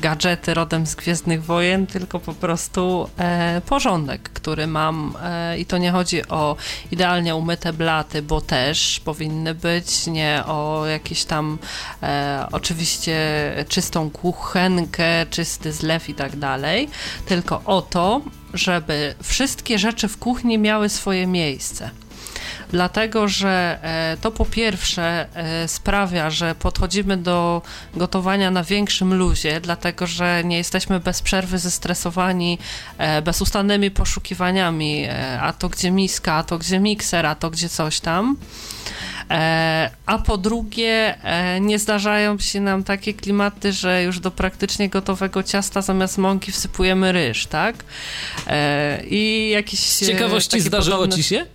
gadżety 0.00 0.54
rodem 0.54 0.86
z 0.86 0.94
Gwiezdnych 0.94 1.44
Wojen, 1.44 1.86
tylko 1.86 2.20
po 2.20 2.34
prostu 2.34 3.08
e, 3.18 3.60
porządek, 3.66 4.22
który 4.22 4.66
mam. 4.66 5.16
E, 5.22 5.58
i 5.58 5.66
to 5.66 5.78
nie 5.78 5.90
chodzi 5.90 6.28
o 6.28 6.56
idealnie 6.90 7.36
umyte 7.36 7.72
blaty, 7.72 8.22
bo 8.22 8.40
też 8.40 9.00
powinny 9.04 9.54
być, 9.54 10.06
nie 10.06 10.42
o 10.46 10.86
jakieś 10.86 11.24
tam 11.24 11.58
e, 12.02 12.46
oczywiście 12.52 13.16
czystą 13.68 14.10
kuchenkę, 14.10 15.26
czysty 15.30 15.72
zlew 15.72 16.08
i 16.08 16.14
tak 16.14 16.36
dalej, 16.36 16.88
tylko 17.26 17.62
o 17.64 17.82
to, 17.82 18.20
żeby 18.54 19.14
wszystkie 19.22 19.78
rzeczy 19.78 20.08
w 20.08 20.18
kuchni 20.18 20.58
miały 20.58 20.88
swoje 20.88 21.26
miejsce 21.26 21.90
dlatego 22.70 23.28
że 23.28 23.78
e, 23.82 24.16
to 24.20 24.30
po 24.30 24.44
pierwsze 24.44 25.26
e, 25.34 25.68
sprawia, 25.68 26.30
że 26.30 26.54
podchodzimy 26.54 27.16
do 27.16 27.62
gotowania 27.94 28.50
na 28.50 28.64
większym 28.64 29.14
luzie, 29.14 29.60
dlatego 29.60 30.06
że 30.06 30.42
nie 30.44 30.56
jesteśmy 30.56 31.00
bez 31.00 31.22
przerwy 31.22 31.58
zestresowani 31.58 32.58
e, 32.98 33.22
bezustannymi 33.22 33.90
poszukiwaniami, 33.90 35.06
a 35.40 35.52
to 35.52 35.68
gdzie 35.68 35.90
miska, 35.90 36.34
a 36.34 36.44
to 36.44 36.58
gdzie 36.58 36.80
mikser, 36.80 37.26
a 37.26 37.34
to 37.34 37.50
gdzie 37.50 37.68
coś 37.68 38.00
tam. 38.00 38.36
A 40.06 40.18
po 40.18 40.38
drugie, 40.38 41.18
nie 41.60 41.78
zdarzają 41.78 42.38
się 42.38 42.60
nam 42.60 42.84
takie 42.84 43.14
klimaty, 43.14 43.72
że 43.72 44.02
już 44.02 44.20
do 44.20 44.30
praktycznie 44.30 44.88
gotowego 44.88 45.42
ciasta 45.42 45.82
zamiast 45.82 46.18
mąki 46.18 46.52
wsypujemy 46.52 47.12
ryż, 47.12 47.46
tak? 47.46 47.76
I 49.10 49.50
jakieś. 49.52 49.80
Z 49.80 50.06
ciekawości 50.06 50.60
zdarzyło 50.60 50.96
podobne... 50.96 51.16
ci 51.16 51.28
się? 51.28 51.46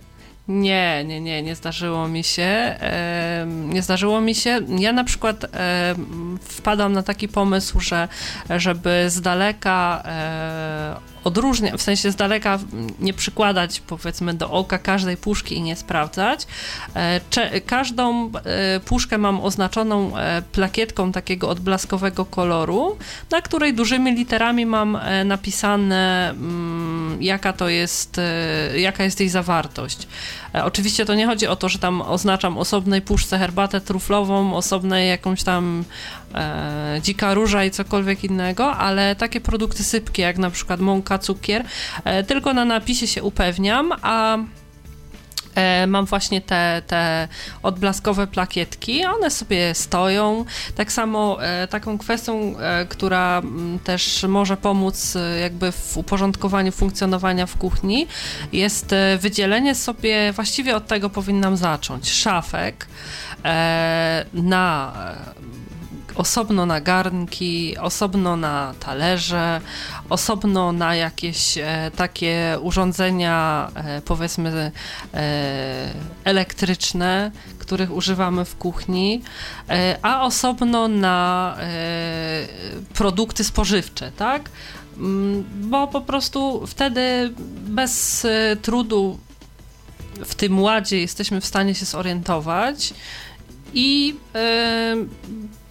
Nie, 0.52 1.04
nie, 1.04 1.20
nie, 1.20 1.42
nie 1.42 1.54
zdarzyło 1.54 2.08
mi 2.08 2.24
się. 2.24 2.76
Nie 3.48 3.82
zdarzyło 3.82 4.20
mi 4.20 4.34
się. 4.34 4.60
Ja 4.78 4.92
na 4.92 5.04
przykład 5.04 5.46
wpadłam 6.40 6.92
na 6.92 7.02
taki 7.02 7.28
pomysł, 7.28 7.80
że 7.80 8.08
żeby 8.50 9.04
z 9.10 9.20
daleka 9.20 10.02
odróżniać, 11.24 11.74
w 11.74 11.82
sensie 11.82 12.10
z 12.10 12.16
daleka 12.16 12.58
nie 13.00 13.14
przykładać 13.14 13.80
powiedzmy 13.80 14.34
do 14.34 14.50
oka 14.50 14.78
każdej 14.78 15.16
puszki 15.16 15.56
i 15.56 15.62
nie 15.62 15.76
sprawdzać. 15.76 16.46
E, 16.94 17.60
każdą 17.60 18.30
e, 18.32 18.80
puszkę 18.80 19.18
mam 19.18 19.40
oznaczoną 19.40 20.16
e, 20.16 20.42
plakietką 20.52 21.12
takiego 21.12 21.48
odblaskowego 21.48 22.24
koloru, 22.24 22.96
na 23.30 23.40
której 23.40 23.74
dużymi 23.74 24.14
literami 24.14 24.66
mam 24.66 24.98
napisane 25.24 26.30
mm, 26.30 27.16
jaka 27.20 27.52
to 27.52 27.68
jest, 27.68 28.20
jaka 28.74 29.04
jest 29.04 29.20
jej 29.20 29.28
zawartość. 29.28 30.08
Oczywiście 30.52 31.04
to 31.04 31.14
nie 31.14 31.26
chodzi 31.26 31.46
o 31.46 31.56
to, 31.56 31.68
że 31.68 31.78
tam 31.78 32.02
oznaczam 32.02 32.58
osobnej 32.58 33.02
puszce 33.02 33.38
herbatę 33.38 33.80
truflową, 33.80 34.56
osobnej 34.56 35.08
jakąś 35.08 35.42
tam 35.42 35.84
e, 36.34 37.00
dzika 37.02 37.34
róża 37.34 37.64
i 37.64 37.70
cokolwiek 37.70 38.24
innego, 38.24 38.76
ale 38.76 39.16
takie 39.16 39.40
produkty 39.40 39.84
sypkie, 39.84 40.22
jak 40.22 40.38
na 40.38 40.50
przykład 40.50 40.80
mąka, 40.80 41.18
cukier, 41.18 41.64
e, 42.04 42.24
tylko 42.24 42.54
na 42.54 42.64
napisie 42.64 43.06
się 43.06 43.22
upewniam, 43.22 43.92
a 44.02 44.38
E, 44.38 44.61
mam 45.86 46.06
właśnie 46.06 46.40
te, 46.40 46.82
te 46.86 47.28
odblaskowe 47.62 48.26
plakietki, 48.26 49.04
one 49.04 49.30
sobie 49.30 49.74
stoją. 49.74 50.44
Tak 50.74 50.92
samo 50.92 51.44
e, 51.44 51.68
taką 51.68 51.98
kwestią, 51.98 52.58
e, 52.58 52.86
która 52.86 53.38
mm, 53.38 53.78
też 53.78 54.24
może 54.28 54.56
pomóc 54.56 55.14
jakby 55.40 55.72
w 55.72 55.96
uporządkowaniu 55.96 56.72
funkcjonowania 56.72 57.46
w 57.46 57.56
kuchni, 57.56 58.06
jest 58.52 58.94
wydzielenie 59.18 59.74
sobie, 59.74 60.32
właściwie 60.32 60.76
od 60.76 60.86
tego 60.86 61.10
powinnam 61.10 61.56
zacząć, 61.56 62.10
szafek 62.10 62.86
na 64.32 64.92
osobno 66.14 66.66
na 66.66 66.80
garnki, 66.80 67.78
osobno 67.78 68.36
na 68.36 68.74
talerze, 68.80 69.60
osobno 70.08 70.72
na 70.72 70.94
jakieś 70.94 71.58
e, 71.58 71.90
takie 71.96 72.58
urządzenia, 72.60 73.70
e, 73.74 74.02
powiedzmy, 74.02 74.72
e, 75.14 75.92
elektryczne, 76.24 77.30
których 77.58 77.92
używamy 77.92 78.44
w 78.44 78.56
kuchni, 78.56 79.22
e, 79.68 79.98
a 80.02 80.24
osobno 80.24 80.88
na 80.88 81.56
e, 81.58 82.46
produkty 82.94 83.44
spożywcze, 83.44 84.12
tak? 84.16 84.50
Mm, 84.98 85.44
bo 85.54 85.88
po 85.88 86.00
prostu 86.00 86.66
wtedy 86.66 87.32
bez 87.66 88.24
e, 88.24 88.56
trudu 88.62 89.18
w 90.24 90.34
tym 90.34 90.60
ładzie 90.60 91.00
jesteśmy 91.00 91.40
w 91.40 91.46
stanie 91.46 91.74
się 91.74 91.84
zorientować 91.84 92.94
i 93.74 94.14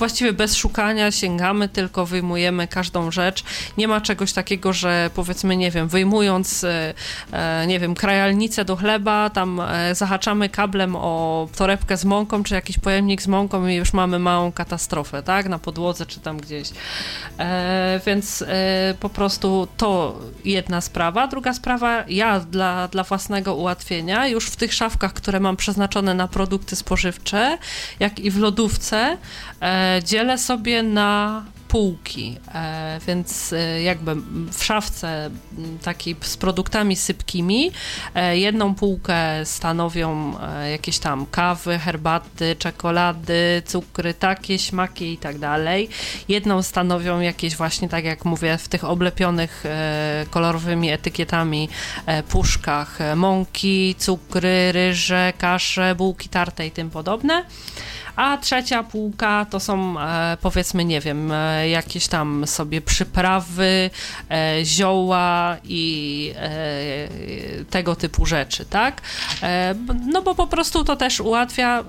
właściwie 0.01 0.33
bez 0.33 0.55
szukania 0.55 1.11
sięgamy, 1.11 1.69
tylko 1.69 2.05
wyjmujemy 2.05 2.67
każdą 2.67 3.11
rzecz. 3.11 3.43
Nie 3.77 3.87
ma 3.87 4.01
czegoś 4.01 4.33
takiego, 4.33 4.73
że 4.73 5.09
powiedzmy, 5.15 5.57
nie 5.57 5.71
wiem, 5.71 5.87
wyjmując, 5.87 6.63
e, 6.63 6.93
e, 7.31 7.67
nie 7.67 7.79
wiem, 7.79 7.95
krajalnicę 7.95 8.65
do 8.65 8.75
chleba, 8.75 9.29
tam 9.29 9.59
e, 9.59 9.95
zahaczamy 9.95 10.49
kablem 10.49 10.95
o 10.95 11.47
torebkę 11.55 11.97
z 11.97 12.05
mąką, 12.05 12.43
czy 12.43 12.53
jakiś 12.53 12.77
pojemnik 12.77 13.21
z 13.21 13.27
mąką 13.27 13.67
i 13.67 13.75
już 13.75 13.93
mamy 13.93 14.19
małą 14.19 14.51
katastrofę, 14.51 15.23
tak, 15.23 15.49
na 15.49 15.59
podłodze, 15.59 16.05
czy 16.05 16.19
tam 16.19 16.37
gdzieś. 16.37 16.69
Więc 18.05 18.43
po 18.99 19.09
prostu 19.09 19.67
to 19.77 20.19
jedna 20.45 20.81
sprawa. 20.81 21.27
Druga 21.27 21.53
sprawa, 21.53 22.03
ja 22.07 22.39
dla, 22.39 22.87
dla 22.87 23.03
własnego 23.03 23.55
ułatwienia, 23.55 24.27
już 24.27 24.47
w 24.47 24.55
tych 24.55 24.73
szafkach, 24.73 25.13
które 25.13 25.39
mam 25.39 25.57
przeznaczone 25.57 26.13
na 26.13 26.27
produkty 26.27 26.75
spożywcze, 26.75 27.57
jak 27.99 28.19
i 28.19 28.31
w 28.31 28.37
lodówce, 28.37 29.17
dzielę 30.03 30.37
sobie 30.37 30.83
na 30.83 31.43
półki, 31.71 32.37
e, 32.53 32.99
więc 33.07 33.53
e, 33.53 33.81
jakby 33.81 34.15
w 34.51 34.63
szafce 34.63 35.29
takiej 35.83 36.15
z 36.21 36.37
produktami 36.37 36.95
sypkimi 36.95 37.71
e, 38.15 38.37
jedną 38.37 38.75
półkę 38.75 39.45
stanowią 39.45 40.33
jakieś 40.71 40.99
tam 40.99 41.25
kawy, 41.25 41.79
herbaty, 41.79 42.55
czekolady, 42.55 43.61
cukry, 43.65 44.13
takie, 44.13 44.59
śmaki 44.59 45.13
i 45.13 45.17
tak 45.17 45.39
dalej. 45.39 45.89
Jedną 46.27 46.61
stanowią 46.61 47.19
jakieś 47.19 47.55
właśnie, 47.55 47.89
tak 47.89 48.05
jak 48.05 48.25
mówię, 48.25 48.57
w 48.57 48.67
tych 48.67 48.83
oblepionych 48.83 49.63
kolorowymi 50.29 50.91
etykietami 50.91 51.69
puszkach 52.29 52.99
mąki, 53.15 53.95
cukry, 53.97 54.71
ryże, 54.71 55.33
kasze, 55.37 55.95
bułki 55.95 56.29
tarte 56.29 56.67
i 56.67 56.71
tym 56.71 56.89
podobne 56.89 57.45
a 58.15 58.37
trzecia 58.37 58.83
półka 58.83 59.45
to 59.49 59.59
są 59.59 59.99
e, 59.99 60.37
powiedzmy, 60.41 60.85
nie 60.85 61.01
wiem, 61.01 61.31
e, 61.31 61.69
jakieś 61.69 62.07
tam 62.07 62.47
sobie 62.47 62.81
przyprawy, 62.81 63.89
e, 64.29 64.65
zioła 64.65 65.57
i 65.63 66.33
tego 67.69 67.95
typu 67.95 68.25
rzeczy, 68.25 68.65
tak? 68.65 69.01
No 70.07 70.21
bo 70.21 70.35
po 70.35 70.47
prostu 70.47 70.83
to 70.83 70.95
też 70.95 71.19
ułatwia, 71.19 71.83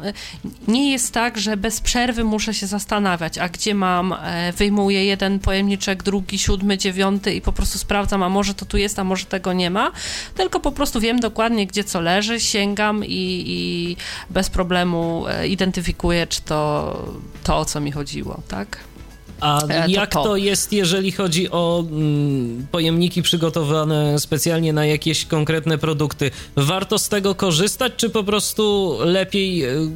nie 0.69 0.93
jest 0.93 1.15
tak, 1.15 1.39
że 1.39 1.57
bez 1.57 1.81
przerwy 1.81 2.25
muszę 2.25 2.55
się 2.55 2.67
zastanawiać, 2.67 3.39
a 3.39 3.49
gdzie 3.49 3.75
mam, 3.75 4.15
wyjmuję 4.57 5.05
jeden 5.05 5.39
pojemniczek, 5.39 6.03
drugi, 6.03 6.39
siódmy, 6.39 6.79
dziewiąty 6.79 7.35
i 7.35 7.41
po 7.41 7.53
prostu 7.53 7.79
sprawdzam, 7.79 8.23
a 8.23 8.29
może 8.29 8.55
to 8.55 8.65
tu 8.65 8.77
jest, 8.77 8.99
a 8.99 9.05
może 9.05 9.25
tego 9.25 9.53
nie 9.53 9.71
ma, 9.71 9.91
tylko 10.35 10.61
po 10.61 10.73
prostu 10.73 11.01
wiem 11.01 11.21
dokładnie, 11.21 11.67
gdzie 11.67 11.85
co 11.85 12.01
leży, 12.01 12.41
sięgam 12.41 13.05
i, 13.05 13.45
i 13.47 13.97
bez 14.31 14.51
problemu 14.51 15.25
identyfikuję 15.49 16.12
czy 16.29 16.42
to, 16.42 16.96
to 17.44 17.59
o 17.59 17.64
co 17.64 17.81
mi 17.81 17.92
chodziło, 17.92 18.42
tak? 18.48 18.79
A 19.42 19.61
to 19.61 19.88
jak 19.88 20.12
to. 20.12 20.25
to. 20.25 20.37
jest, 20.37 20.72
jeżeli 20.72 21.12
chodzi 21.12 21.51
o 21.51 21.85
mm, 21.90 22.66
pojemniki 22.70 23.22
przygotowane 23.22 24.20
specjalnie 24.20 24.72
na 24.72 24.87
jakieś 24.87 25.25
konkretne 25.25 25.79
produkty? 25.79 26.31
Warto 26.57 26.98
z 26.98 27.09
tego 27.09 27.35
korzystać, 27.35 27.92
czy 27.96 28.11
po 28.11 28.25
prostu 28.25 28.96
lepiej 29.01 29.64
y, 29.64 29.90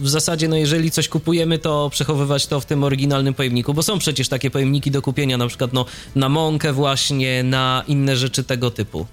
w 0.00 0.08
zasadzie, 0.08 0.48
no 0.48 0.56
jeżeli 0.56 0.90
coś 0.90 1.08
kupujemy, 1.08 1.58
to 1.58 1.90
przechowywać 1.90 2.46
to 2.46 2.60
w 2.60 2.66
tym 2.66 2.84
oryginalnym 2.84 3.34
pojemniku? 3.34 3.74
Bo 3.74 3.82
są 3.82 3.98
przecież 3.98 4.28
takie 4.28 4.50
pojemniki 4.50 4.90
do 4.90 5.02
kupienia, 5.02 5.36
na 5.36 5.46
przykład 5.46 5.72
no, 5.72 5.84
na 6.14 6.28
mąkę 6.28 6.72
właśnie, 6.72 7.42
na 7.42 7.84
inne 7.86 8.16
rzeczy 8.16 8.44
tego 8.44 8.70
typu. 8.70 9.06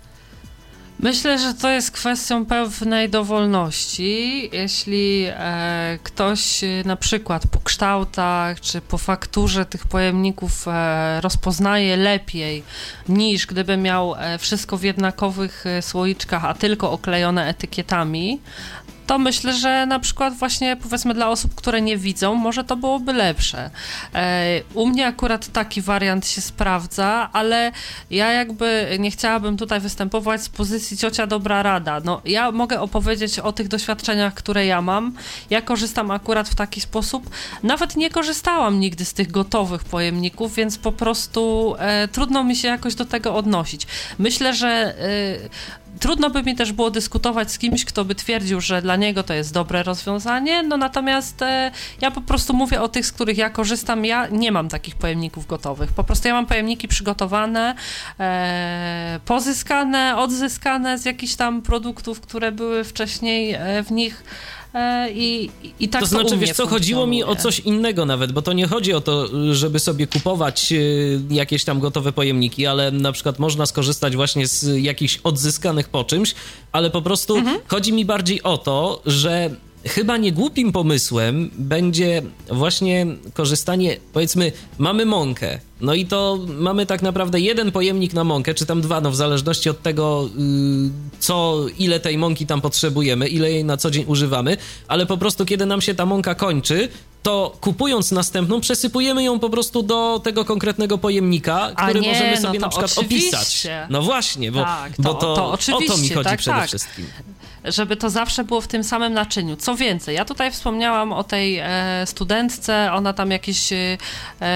Myślę, 1.01 1.39
że 1.39 1.53
to 1.53 1.69
jest 1.69 1.91
kwestią 1.91 2.45
pewnej 2.45 3.09
dowolności. 3.09 4.49
Jeśli 4.53 5.25
e, 5.27 5.99
ktoś 6.03 6.63
e, 6.63 6.67
na 6.85 6.95
przykład 6.95 7.47
po 7.47 7.59
kształtach 7.59 8.61
czy 8.61 8.81
po 8.81 8.97
fakturze 8.97 9.65
tych 9.65 9.87
pojemników 9.87 10.67
e, 10.67 11.21
rozpoznaje 11.21 11.97
lepiej 11.97 12.63
niż 13.09 13.45
gdyby 13.45 13.77
miał 13.77 14.15
e, 14.15 14.37
wszystko 14.37 14.77
w 14.77 14.83
jednakowych 14.83 15.65
e, 15.65 15.81
słoiczkach, 15.81 16.45
a 16.45 16.53
tylko 16.53 16.91
oklejone 16.91 17.47
etykietami, 17.47 18.39
to 19.09 19.19
myślę, 19.19 19.53
że 19.53 19.85
na 19.85 19.99
przykład 19.99 20.33
właśnie 20.33 20.75
powiedzmy 20.75 21.13
dla 21.13 21.29
osób, 21.29 21.55
które 21.55 21.81
nie 21.81 21.97
widzą, 21.97 22.35
może 22.35 22.63
to 22.63 22.75
byłoby 22.75 23.13
lepsze. 23.13 23.69
E, 24.13 24.61
u 24.73 24.87
mnie 24.87 25.07
akurat 25.07 25.47
taki 25.47 25.81
wariant 25.81 26.27
się 26.27 26.41
sprawdza, 26.41 27.29
ale 27.33 27.71
ja 28.11 28.31
jakby 28.31 28.97
nie 28.99 29.11
chciałabym 29.11 29.57
tutaj 29.57 29.79
występować 29.79 30.43
z 30.43 30.49
pozycji 30.49 30.97
ciocia 30.97 31.27
dobra 31.27 31.63
rada. 31.63 32.01
No, 32.05 32.21
ja 32.25 32.51
mogę 32.51 32.81
opowiedzieć 32.81 33.39
o 33.39 33.51
tych 33.51 33.67
doświadczeniach, 33.67 34.33
które 34.33 34.65
ja 34.65 34.81
mam. 34.81 35.13
Ja 35.49 35.61
korzystam 35.61 36.11
akurat 36.11 36.49
w 36.49 36.55
taki 36.55 36.81
sposób. 36.81 37.29
Nawet 37.63 37.95
nie 37.95 38.09
korzystałam 38.09 38.79
nigdy 38.79 39.05
z 39.05 39.13
tych 39.13 39.31
gotowych 39.31 39.83
pojemników, 39.83 40.55
więc 40.55 40.77
po 40.77 40.91
prostu 40.91 41.75
e, 41.79 42.07
trudno 42.07 42.43
mi 42.43 42.55
się 42.55 42.67
jakoś 42.67 42.95
do 42.95 43.05
tego 43.05 43.35
odnosić. 43.35 43.87
Myślę, 44.19 44.53
że 44.53 44.67
e, 44.67 45.79
trudno 45.99 46.29
by 46.29 46.43
mi 46.43 46.55
też 46.55 46.71
było 46.71 46.91
dyskutować 46.91 47.51
z 47.51 47.57
kimś, 47.57 47.85
kto 47.85 48.05
by 48.05 48.15
twierdził, 48.15 48.61
że 48.61 48.81
dla 48.81 48.95
niego 48.95 49.23
to 49.23 49.33
jest 49.33 49.53
dobre 49.53 49.83
rozwiązanie, 49.83 50.63
no 50.63 50.77
natomiast 50.77 51.41
e, 51.41 51.71
ja 52.01 52.11
po 52.11 52.21
prostu 52.21 52.53
mówię 52.53 52.81
o 52.81 52.87
tych, 52.87 53.05
z 53.05 53.11
których 53.11 53.37
ja 53.37 53.49
korzystam, 53.49 54.05
ja 54.05 54.27
nie 54.27 54.51
mam 54.51 54.69
takich 54.69 54.95
pojemników 54.95 55.47
gotowych, 55.47 55.93
po 55.93 56.03
prostu 56.03 56.27
ja 56.27 56.33
mam 56.33 56.45
pojemniki 56.45 56.87
przygotowane, 56.87 57.75
e, 58.19 59.19
pozyskane, 59.25 60.17
odzyskane 60.17 60.97
z 60.97 61.05
jakichś 61.05 61.35
tam 61.35 61.61
produktów, 61.61 62.21
które 62.21 62.51
były 62.51 62.83
wcześniej 62.83 63.53
e, 63.53 63.83
w 63.83 63.91
nich 63.91 64.23
I, 65.13 65.49
i 65.79 65.89
tak 65.89 66.01
to, 66.01 66.07
to 66.07 66.09
znaczy, 66.09 66.37
wiesz 66.37 66.51
co, 66.51 66.67
chodziło 66.67 67.07
mi 67.07 67.23
o 67.23 67.35
coś 67.35 67.59
innego 67.59 68.05
nawet, 68.05 68.31
bo 68.31 68.41
to 68.41 68.53
nie 68.53 68.67
chodzi 68.67 68.93
o 68.93 69.01
to, 69.01 69.27
żeby 69.55 69.79
sobie 69.79 70.07
kupować 70.07 70.73
e, 70.73 70.75
jakieś 71.29 71.63
tam 71.63 71.79
gotowe 71.79 72.11
pojemniki, 72.11 72.67
ale 72.67 72.91
na 72.91 73.11
przykład 73.11 73.39
można 73.39 73.65
skorzystać 73.65 74.15
właśnie 74.15 74.47
z 74.47 74.83
jakichś 74.83 75.19
odzyskanych 75.23 75.89
po 75.89 76.03
czymś, 76.03 76.35
ale 76.71 76.89
po 76.89 77.01
prostu 77.01 77.35
mhm. 77.35 77.59
chodzi 77.67 77.93
mi 77.93 78.05
bardziej 78.05 78.43
o 78.43 78.57
to, 78.57 79.01
że 79.05 79.49
chyba 79.85 80.17
niegłupim 80.17 80.71
pomysłem 80.71 81.49
będzie 81.57 82.21
właśnie 82.51 83.07
korzystanie, 83.33 83.97
powiedzmy, 84.13 84.51
mamy 84.77 85.05
mąkę, 85.05 85.59
no 85.81 85.93
i 85.93 86.05
to 86.05 86.39
mamy 86.47 86.85
tak 86.85 87.01
naprawdę 87.01 87.39
jeden 87.39 87.71
pojemnik 87.71 88.13
na 88.13 88.23
mąkę, 88.23 88.53
czy 88.53 88.65
tam 88.65 88.81
dwa, 88.81 89.01
no 89.01 89.11
w 89.11 89.15
zależności 89.15 89.69
od 89.69 89.81
tego, 89.81 90.29
yy, 90.37 90.89
co, 91.19 91.65
ile 91.77 91.99
tej 91.99 92.17
mąki 92.17 92.45
tam 92.45 92.61
potrzebujemy, 92.61 93.27
ile 93.27 93.51
jej 93.51 93.65
na 93.65 93.77
co 93.77 93.91
dzień 93.91 94.05
używamy, 94.07 94.57
ale 94.87 95.05
po 95.05 95.17
prostu 95.17 95.45
kiedy 95.45 95.65
nam 95.65 95.81
się 95.81 95.95
ta 95.95 96.05
mąka 96.05 96.35
kończy, 96.35 96.89
to 97.23 97.57
kupując 97.61 98.11
następną, 98.11 98.61
przesypujemy 98.61 99.23
ją 99.23 99.39
po 99.39 99.49
prostu 99.49 99.83
do 99.83 100.21
tego 100.23 100.45
konkretnego 100.45 100.97
pojemnika, 100.97 101.71
który 101.83 101.99
nie, 101.99 102.09
możemy 102.09 102.37
sobie 102.37 102.59
no 102.59 102.65
na 102.65 102.69
przykład 102.69 102.91
oczywiście. 102.97 103.37
opisać. 103.37 103.67
No 103.89 104.01
właśnie, 104.01 104.51
bo, 104.51 104.63
tak, 104.63 104.95
to, 104.95 105.01
bo 105.03 105.13
to, 105.13 105.35
to 105.35 105.77
o 105.77 105.81
to 105.81 105.97
mi 105.97 106.09
chodzi 106.09 106.29
tak, 106.29 106.39
przede 106.39 106.57
tak. 106.57 106.67
wszystkim 106.67 107.05
żeby 107.71 107.95
to 107.95 108.09
zawsze 108.09 108.43
było 108.43 108.61
w 108.61 108.67
tym 108.67 108.83
samym 108.83 109.13
naczyniu. 109.13 109.55
Co 109.55 109.75
więcej, 109.75 110.15
ja 110.15 110.25
tutaj 110.25 110.51
wspomniałam 110.51 111.13
o 111.13 111.23
tej 111.23 111.57
e, 111.57 111.67
studentce, 112.05 112.89
ona 112.93 113.13
tam 113.13 113.31
jakiś 113.31 113.73
e, 113.73 113.97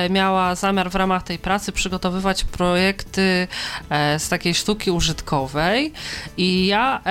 miała 0.10 0.56
zamiar 0.56 0.92
w 0.92 0.96
ramach 0.96 1.24
tej 1.24 1.40
pracy 1.40 1.72
przygotowywać 1.72 2.44
projekty 2.44 3.48
e, 3.90 4.20
z 4.20 4.30
takiej 4.30 4.56
sztuki 4.56 4.92
użytkowej 4.92 5.94
i 6.38 6.68
ja 6.68 7.02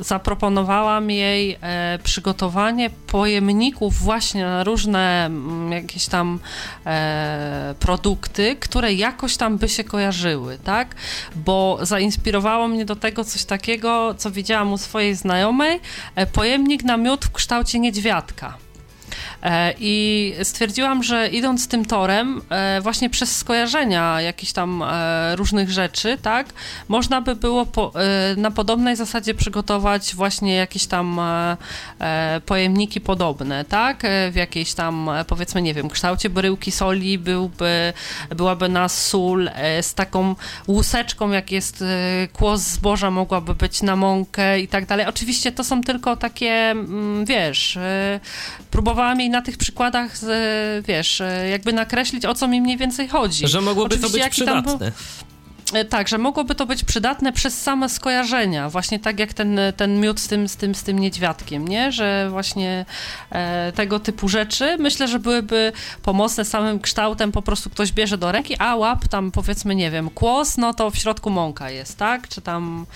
zaproponowałam 0.00 1.10
jej 1.10 1.58
e, 1.60 1.98
przygotowanie 2.02 2.90
pojemników 2.90 3.94
właśnie 3.98 4.44
na 4.44 4.64
różne 4.64 5.26
m, 5.26 5.50
mm, 5.50 5.72
jakieś 5.72 6.06
tam 6.06 6.38
e, 6.86 7.74
produkty, 7.80 8.56
które 8.60 8.92
jakoś 8.94 9.36
tam 9.36 9.58
by 9.58 9.68
się 9.68 9.84
kojarzyły, 9.84 10.58
tak? 10.64 10.94
Bo 11.36 11.78
zainspirowało 11.82 12.68
mnie 12.68 12.84
do 12.84 12.96
tego 12.96 13.24
coś 13.24 13.44
takiego, 13.44 14.14
co 14.18 14.30
widziałam 14.30 14.72
u 14.72 14.78
swojej 14.78 15.14
znajomej, 15.14 15.80
e, 16.14 16.26
pojemnik 16.26 16.84
na 16.84 16.96
miód 16.96 17.24
w 17.24 17.32
kształcie 17.32 17.78
niedźwiadka. 17.78 18.67
E, 19.42 19.74
I 19.80 20.34
stwierdziłam, 20.42 21.02
że 21.02 21.28
idąc 21.28 21.68
tym 21.68 21.84
torem, 21.84 22.40
e, 22.50 22.80
właśnie 22.80 23.10
przez 23.10 23.36
skojarzenia 23.36 24.20
jakichś 24.20 24.52
tam 24.52 24.82
e, 24.82 25.36
różnych 25.36 25.70
rzeczy, 25.70 26.18
tak, 26.22 26.46
można 26.88 27.20
by 27.20 27.36
było 27.36 27.66
po, 27.66 27.92
na 28.36 28.50
podobnej 28.50 28.96
zasadzie 28.96 29.34
przygotować 29.34 30.14
właśnie 30.14 30.54
jakieś 30.54 30.86
tam 30.86 31.20
pojemniki 32.46 33.00
podobne, 33.00 33.64
tak, 33.64 34.02
w 34.30 34.34
jakiejś 34.34 34.74
tam, 34.74 35.10
powiedzmy, 35.26 35.62
nie 35.62 35.74
wiem, 35.74 35.88
kształcie 35.88 36.30
bryłki 36.30 36.70
soli 36.70 37.18
byłby, 37.18 37.92
byłaby 38.36 38.68
na 38.68 38.88
sól 38.88 39.50
z 39.82 39.94
taką 39.94 40.34
łuseczką, 40.68 41.30
jak 41.30 41.52
jest 41.52 41.84
kłos 42.32 42.60
zboża, 42.60 43.10
mogłaby 43.10 43.54
być 43.54 43.82
na 43.82 43.96
mąkę 43.96 44.60
i 44.60 44.68
tak 44.68 44.86
dalej. 44.86 45.06
Oczywiście 45.06 45.52
to 45.52 45.64
są 45.64 45.82
tylko 45.82 46.16
takie, 46.16 46.50
mm, 46.50 47.24
wiesz, 47.24 47.78
próbowałam 48.70 49.07
jej 49.16 49.30
na 49.30 49.42
tych 49.42 49.56
przykładach, 49.56 50.14
wiesz, 50.84 51.22
jakby 51.50 51.72
nakreślić, 51.72 52.24
o 52.24 52.34
co 52.34 52.48
mi 52.48 52.60
mniej 52.60 52.76
więcej 52.76 53.08
chodzi. 53.08 53.48
Że 53.48 53.60
mogłoby 53.60 53.94
Oczywiście, 53.94 54.18
to 54.18 54.24
być 54.24 54.32
przydatne. 54.32 54.92
E, 55.72 55.84
tak, 55.84 56.08
że 56.08 56.18
mogłoby 56.18 56.54
to 56.54 56.66
być 56.66 56.84
przydatne 56.84 57.32
przez 57.32 57.62
same 57.62 57.88
skojarzenia, 57.88 58.70
właśnie 58.70 58.98
tak 58.98 59.18
jak 59.18 59.32
ten, 59.32 59.60
ten 59.76 60.00
miód 60.00 60.20
z 60.20 60.28
tym, 60.28 60.48
z 60.48 60.56
tym, 60.56 60.74
z 60.74 60.82
tym 60.82 60.98
niedźwiadkiem, 60.98 61.68
nie? 61.68 61.92
Że 61.92 62.28
właśnie 62.30 62.86
e, 63.30 63.72
tego 63.72 64.00
typu 64.00 64.28
rzeczy 64.28 64.76
myślę, 64.78 65.08
że 65.08 65.18
byłyby 65.18 65.72
pomocne 66.02 66.44
samym 66.44 66.80
kształtem, 66.80 67.32
po 67.32 67.42
prostu 67.42 67.70
ktoś 67.70 67.92
bierze 67.92 68.18
do 68.18 68.32
ręki, 68.32 68.56
a 68.58 68.76
łap 68.76 69.08
tam 69.08 69.30
powiedzmy, 69.30 69.74
nie 69.74 69.90
wiem, 69.90 70.10
kłos, 70.10 70.56
no 70.56 70.74
to 70.74 70.90
w 70.90 70.96
środku 70.96 71.30
mąka 71.30 71.70
jest, 71.70 71.96
tak? 71.96 72.28
Czy 72.28 72.40
tam 72.40 72.86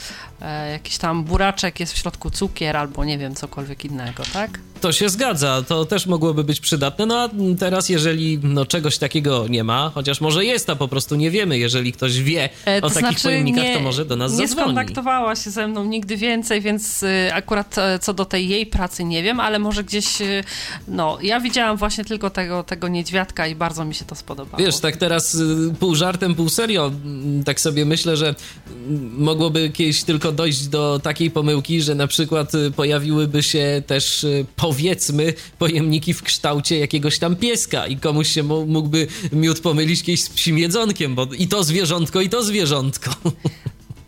e, 0.40 0.70
jakiś 0.70 0.98
tam 0.98 1.24
buraczek 1.24 1.80
jest 1.80 1.92
w 1.92 1.98
środku 1.98 2.30
cukier 2.30 2.76
albo 2.76 3.04
nie 3.04 3.18
wiem, 3.18 3.34
cokolwiek 3.34 3.84
innego, 3.84 4.22
tak? 4.32 4.58
To 4.82 4.92
się 4.92 5.08
zgadza, 5.08 5.62
to 5.68 5.84
też 5.84 6.06
mogłoby 6.06 6.44
być 6.44 6.60
przydatne, 6.60 7.06
no 7.06 7.18
a 7.18 7.28
teraz 7.58 7.88
jeżeli 7.88 8.38
no, 8.42 8.66
czegoś 8.66 8.98
takiego 8.98 9.48
nie 9.48 9.64
ma, 9.64 9.90
chociaż 9.94 10.20
może 10.20 10.44
jest, 10.44 10.70
a 10.70 10.76
po 10.76 10.88
prostu 10.88 11.16
nie 11.16 11.30
wiemy, 11.30 11.58
jeżeli 11.58 11.92
ktoś 11.92 12.20
wie, 12.20 12.48
E, 12.66 12.76
o 12.82 12.90
takich 12.90 13.00
znaczy, 13.00 13.22
pojemnikach, 13.22 13.64
nie, 13.64 13.74
to 13.74 13.80
może 13.80 14.04
do 14.04 14.16
nas 14.16 14.32
nie 14.32 14.38
zadzwoni. 14.38 14.68
Nie 14.68 14.74
skontaktowała 14.74 15.36
się 15.36 15.50
ze 15.50 15.68
mną 15.68 15.84
nigdy 15.84 16.16
więcej, 16.16 16.60
więc 16.60 17.02
y, 17.02 17.30
akurat 17.32 17.78
e, 17.78 17.98
co 17.98 18.14
do 18.14 18.24
tej 18.24 18.48
jej 18.48 18.66
pracy 18.66 19.04
nie 19.04 19.22
wiem, 19.22 19.40
ale 19.40 19.58
może 19.58 19.84
gdzieś, 19.84 20.20
y, 20.20 20.44
no, 20.88 21.18
ja 21.22 21.40
widziałam 21.40 21.76
właśnie 21.76 22.04
tylko 22.04 22.30
tego, 22.30 22.62
tego 22.62 22.88
niedźwiadka 22.88 23.46
i 23.46 23.54
bardzo 23.54 23.84
mi 23.84 23.94
się 23.94 24.04
to 24.04 24.14
spodobało. 24.14 24.64
Wiesz, 24.64 24.78
tak 24.78 24.96
teraz 24.96 25.34
y, 25.34 25.74
pół 25.80 25.94
żartem, 25.94 26.34
pół 26.34 26.48
serio, 26.48 26.86
mm, 27.04 27.44
tak 27.44 27.60
sobie 27.60 27.84
myślę, 27.84 28.16
że 28.16 28.26
mm, 28.26 29.14
mogłoby 29.18 29.70
kiedyś 29.70 30.02
tylko 30.02 30.32
dojść 30.32 30.66
do 30.66 31.00
takiej 31.02 31.30
pomyłki, 31.30 31.82
że 31.82 31.94
na 31.94 32.06
przykład 32.06 32.52
pojawiłyby 32.76 33.42
się 33.42 33.82
też, 33.86 34.26
powiedzmy, 34.72 35.34
pojemniki 35.58 36.14
w 36.14 36.22
kształcie 36.22 36.78
jakiegoś 36.78 37.18
tam 37.18 37.36
pieska 37.36 37.86
i 37.86 37.96
komuś 37.96 38.28
się 38.28 38.42
mógłby 38.42 39.06
miód 39.32 39.60
pomylić 39.60 40.02
kiedyś 40.02 40.22
z 40.22 40.28
psim 40.28 40.58
jedzonkiem, 40.58 41.14
bo 41.14 41.26
i 41.38 41.48
to 41.48 41.64
zwierzątko, 41.64 42.20
i 42.20 42.28
to 42.28 42.42
zwierzątko. 42.42 43.10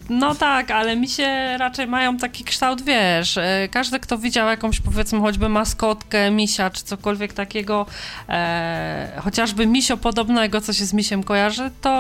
No 0.09 0.35
tak, 0.35 0.71
ale 0.71 0.97
mi 0.97 1.09
się 1.09 1.57
raczej 1.59 1.87
mają 1.87 2.17
taki 2.17 2.45
kształt, 2.45 2.83
wiesz, 2.83 3.39
e, 3.39 3.69
każdy, 3.71 4.01
kto 4.01 4.19
widział 4.19 4.49
jakąś, 4.49 4.81
powiedzmy, 4.81 5.21
choćby 5.21 5.49
maskotkę, 5.49 6.31
misia, 6.31 6.71
czy 6.71 6.85
cokolwiek 6.85 7.33
takiego, 7.33 7.87
e, 8.29 9.21
chociażby 9.25 9.67
misio 9.67 9.97
podobnego, 9.97 10.61
co 10.61 10.73
się 10.73 10.85
z 10.85 10.93
misiem 10.93 11.23
kojarzy, 11.23 11.71
to 11.81 11.91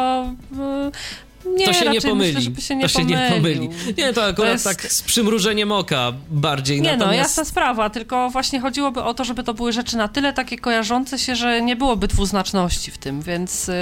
e, 0.59 0.91
nie, 1.47 1.67
to 1.67 1.73
się 1.73 1.91
nie 1.91 2.01
pomyli. 2.01 2.51
Myślę, 2.51 2.63
się 2.63 2.77
nie 2.77 2.83
to 2.83 2.89
się 2.89 3.05
nie 3.05 3.31
pomyli. 3.35 3.69
Nie, 3.99 4.13
to 4.13 4.25
akurat 4.25 4.37
to 4.37 4.53
jest... 4.53 4.65
tak 4.65 4.93
z 4.93 5.03
przymrużeniem 5.03 5.73
oka 5.73 6.13
bardziej. 6.31 6.81
Nie 6.81 6.91
no, 6.91 6.97
Natomiast... 6.97 7.17
no, 7.17 7.23
jasna 7.23 7.45
sprawa, 7.45 7.91
tylko 7.91 8.31
właśnie 8.31 8.61
chodziłoby 8.61 9.03
o 9.03 9.15
to, 9.15 9.25
żeby 9.25 9.43
to 9.43 9.55
były 9.55 9.73
rzeczy 9.73 9.97
na 9.97 10.09
tyle 10.09 10.33
takie 10.33 10.59
kojarzące 10.59 11.19
się, 11.19 11.37
że 11.37 11.63
nie 11.63 11.77
byłoby 11.77 12.09
dwuznaczności 12.09 12.91
w 12.91 12.99
tym, 12.99 13.23
więc 13.23 13.69
y, 13.69 13.73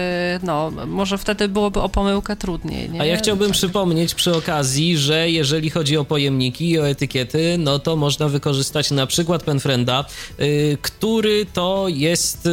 no, 0.42 0.70
może 0.87 1.18
wtedy 1.18 1.48
byłoby 1.48 1.81
o 1.81 1.88
pomyłkę 1.88 2.37
trudniej. 2.37 2.90
Nie? 2.90 3.01
A 3.01 3.05
ja 3.05 3.16
chciałbym 3.16 3.48
tak. 3.48 3.57
przypomnieć 3.57 4.14
przy 4.14 4.37
okazji, 4.37 4.98
że 4.98 5.31
jeżeli 5.31 5.70
chodzi 5.70 5.96
o 5.96 6.05
pojemniki 6.05 6.70
i 6.70 6.79
o 6.79 6.88
etykiety, 6.88 7.57
no 7.59 7.79
to 7.79 7.96
można 7.96 8.29
wykorzystać 8.29 8.90
na 8.90 9.07
przykład 9.07 9.42
Penfrenda, 9.42 10.05
yy, 10.38 10.79
który 10.83 11.46
to 11.53 11.87
jest... 11.88 12.48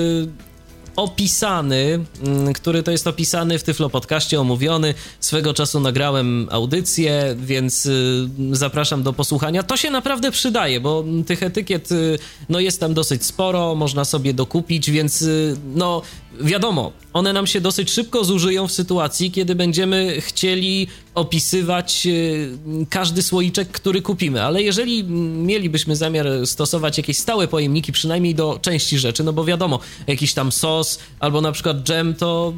Opisany, 1.00 2.00
mm, 2.24 2.54
który 2.54 2.84
to 2.84 2.92
jest 2.92 3.08
opisany 3.08 3.60
w 3.60 3.64
Tyflo 3.64 3.90
Podcaście, 3.90 4.42
omówiony. 4.42 4.94
Swego 5.20 5.54
czasu 5.54 5.80
nagrałem 5.80 6.48
audycję, 6.52 7.36
więc 7.38 7.86
y, 7.86 8.28
zapraszam 8.52 9.04
do 9.04 9.14
posłuchania. 9.14 9.64
To 9.64 9.78
się 9.78 9.92
naprawdę 9.92 10.32
przydaje, 10.32 10.80
bo 10.80 11.04
tych 11.28 11.44
etykiet 11.44 11.92
y, 11.92 12.20
no 12.50 12.60
jest 12.60 12.80
tam 12.80 12.94
dosyć 12.94 13.26
sporo, 13.26 13.76
można 13.76 14.06
sobie 14.06 14.34
dokupić, 14.34 14.92
więc 14.92 15.22
y, 15.22 15.58
no 15.76 16.02
wiadomo, 16.42 16.92
one 17.14 17.34
nam 17.34 17.48
się 17.48 17.62
dosyć 17.62 17.92
szybko 17.92 18.24
zużyją 18.24 18.68
w 18.68 18.72
sytuacji, 18.72 19.32
kiedy 19.32 19.56
będziemy 19.56 20.22
chcieli 20.22 20.88
opisywać 21.20 22.08
każdy 22.90 23.24
słoiczek, 23.24 23.72
który 23.72 24.02
kupimy, 24.02 24.44
ale 24.44 24.64
jeżeli 24.64 25.04
mielibyśmy 25.04 25.96
zamiar 25.96 26.28
stosować 26.46 26.98
jakieś 26.98 27.18
stałe 27.18 27.48
pojemniki, 27.48 27.92
przynajmniej 27.92 28.36
do 28.36 28.60
części 28.62 29.00
rzeczy, 29.00 29.24
no 29.24 29.34
bo 29.34 29.46
wiadomo, 29.46 29.80
jakiś 30.08 30.34
tam 30.34 30.52
sos 30.52 31.00
albo 31.20 31.42
na 31.42 31.52
przykład 31.52 31.84
dżem, 31.84 32.16
to, 32.16 32.54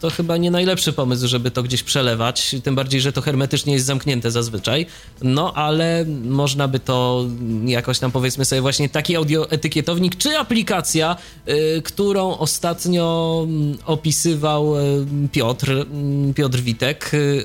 to 0.00 0.10
chyba 0.10 0.36
nie 0.36 0.50
najlepszy 0.50 0.92
pomysł, 0.92 1.28
żeby 1.28 1.50
to 1.50 1.62
gdzieś 1.62 1.82
przelewać, 1.82 2.56
tym 2.64 2.74
bardziej, 2.74 3.00
że 3.00 3.12
to 3.12 3.20
hermetycznie 3.20 3.72
jest 3.72 3.86
zamknięte 3.86 4.30
zazwyczaj, 4.30 4.86
no 5.22 5.54
ale 5.54 6.04
można 6.24 6.68
by 6.68 6.80
to 6.80 7.26
jakoś 7.64 7.98
tam 7.98 8.12
powiedzmy 8.12 8.44
sobie 8.44 8.60
właśnie 8.60 8.88
taki 8.88 9.16
audioetykietownik, 9.16 10.16
czy 10.16 10.38
aplikacja, 10.38 11.16
y, 11.48 11.82
którą 11.82 12.38
ostatnio 12.38 13.40
mm, 13.48 13.78
opisywał 13.86 14.76
y, 14.76 15.06
Piotr, 15.32 15.70
y, 15.70 15.86
Piotr 16.34 16.58
Witek, 16.58 17.10
y, 17.14 17.44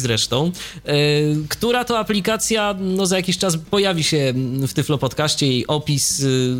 zresztą, 0.00 0.52
y, 0.88 1.36
która 1.48 1.84
to 1.84 1.98
aplikacja, 1.98 2.74
no 2.80 3.06
za 3.06 3.16
jakiś 3.16 3.38
czas 3.38 3.56
pojawi 3.56 4.04
się 4.04 4.32
w 4.68 4.72
Tyflo 4.72 4.98
Podcaście, 4.98 5.46
jej 5.46 5.66
opis 5.66 6.20
y, 6.20 6.54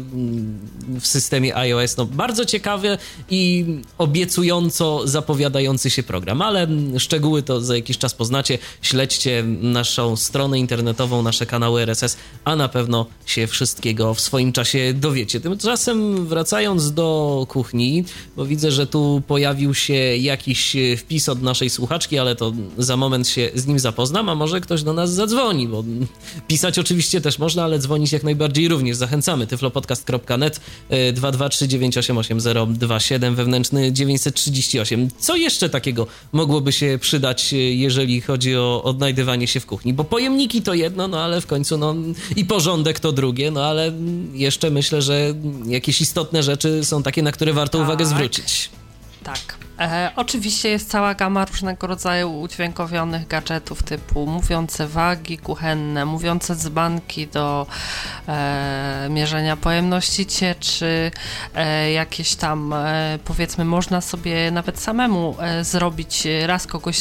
w 1.01 1.07
systemie 1.07 1.57
iOS, 1.57 1.97
no 1.97 2.07
bardzo 2.07 2.45
ciekawy 2.45 2.99
i 3.31 3.67
obiecująco 3.99 5.09
zapowiadający 5.09 5.91
się 5.91 6.03
program, 6.03 6.43
ale 6.43 6.67
szczegóły 6.99 7.43
to 7.43 7.61
za 7.61 7.77
jakiś 7.77 7.99
czas 7.99 8.15
poznacie. 8.15 8.59
Śledźcie 8.83 9.45
naszą 9.61 10.17
stronę 10.17 10.59
internetową, 10.59 11.23
nasze 11.23 11.47
kanały 11.47 11.83
RSS, 11.83 12.17
a 12.45 12.57
na 12.57 12.69
pewno 12.69 13.07
się 13.27 13.47
wszystkiego 13.47 14.15
w 14.15 14.21
swoim 14.21 14.53
czasie 14.53 14.95
dowiecie. 14.95 15.41
Tymczasem 15.41 16.27
wracając 16.27 16.93
do 16.93 17.47
kuchni, 17.49 18.05
bo 18.37 18.47
widzę, 18.47 18.71
że 18.71 18.87
tu 18.87 19.23
pojawił 19.27 19.75
się 19.75 19.95
jakiś 20.17 20.77
wpis 20.99 21.29
od 21.29 21.43
naszej 21.43 21.71
słuchaczki, 21.71 22.19
ale 22.19 22.37
to 22.37 22.53
za 22.79 22.97
moment 22.97 23.29
się 23.31 23.51
z 23.55 23.67
nim 23.67 23.79
zapoznam, 23.79 24.29
a 24.29 24.35
może 24.35 24.61
ktoś 24.61 24.83
do 24.83 24.93
nas 24.93 25.13
zadzwoni, 25.13 25.69
bo 25.69 25.85
pisać 26.49 26.79
oczywiście 26.79 27.21
też 27.21 27.39
można, 27.39 27.65
ale 27.65 27.79
dzwonić 27.79 28.13
jak 28.13 28.23
najbardziej 28.23 28.69
również. 28.69 28.97
Zachęcamy 28.97 29.47
tyflopodcast.net 29.47 30.61
223988027 30.91 33.35
wewnętrzny 33.35 33.93
938. 33.93 35.09
Co 35.19 35.37
jeszcze 35.37 35.69
takiego 35.69 36.07
mogłoby 36.33 36.73
się 36.73 36.99
przydać, 37.01 37.53
jeżeli 37.53 38.21
chodzi 38.21 38.57
o 38.57 38.83
odnajdywanie 38.83 39.47
się 39.47 39.61
w 39.61 39.67
kuchni? 39.67 39.95
Bo 39.95 40.05
pojemniki 40.05 40.63
to 40.63 40.75
jedno, 40.75 41.09
no 41.09 41.21
ale 41.21 41.41
w 41.41 41.47
końcu 41.47 41.79
no 41.79 41.95
i 42.37 42.45
porządek 42.45 43.01
to 43.01 43.13
drugie, 43.13 43.51
no 43.51 43.65
ale 43.65 43.93
jeszcze 44.33 44.71
myślę, 44.71 45.03
że 45.03 45.35
jakieś 45.67 46.01
istotne 46.01 46.43
rzeczy 46.43 46.85
są 46.85 47.03
takie, 47.03 47.23
na 47.23 47.33
które 47.33 47.53
warto 47.53 47.79
tak. 47.79 47.87
uwagę 47.87 48.07
zwrócić. 48.07 48.71
Tak. 49.23 49.70
E, 49.81 50.11
oczywiście 50.17 50.69
jest 50.69 50.91
cała 50.91 51.15
gama 51.15 51.45
różnego 51.45 51.87
rodzaju 51.87 52.41
udźwiękowionych 52.41 53.27
gadżetów 53.27 53.83
typu 53.83 54.27
mówiące 54.27 54.87
wagi 54.87 55.39
kuchenne, 55.39 56.05
mówiące 56.05 56.57
dzbanki 56.57 57.27
do 57.27 57.67
e, 58.29 59.07
mierzenia 59.11 59.57
pojemności 59.57 60.27
cieczy, 60.27 61.11
e, 61.55 61.93
jakieś 61.93 62.35
tam 62.35 62.73
e, 62.73 63.19
powiedzmy 63.25 63.65
można 63.65 64.01
sobie 64.01 64.51
nawet 64.51 64.81
samemu 64.81 65.37
e, 65.41 65.65
zrobić, 65.65 66.27
raz 66.47 66.67
kogoś 66.67 66.97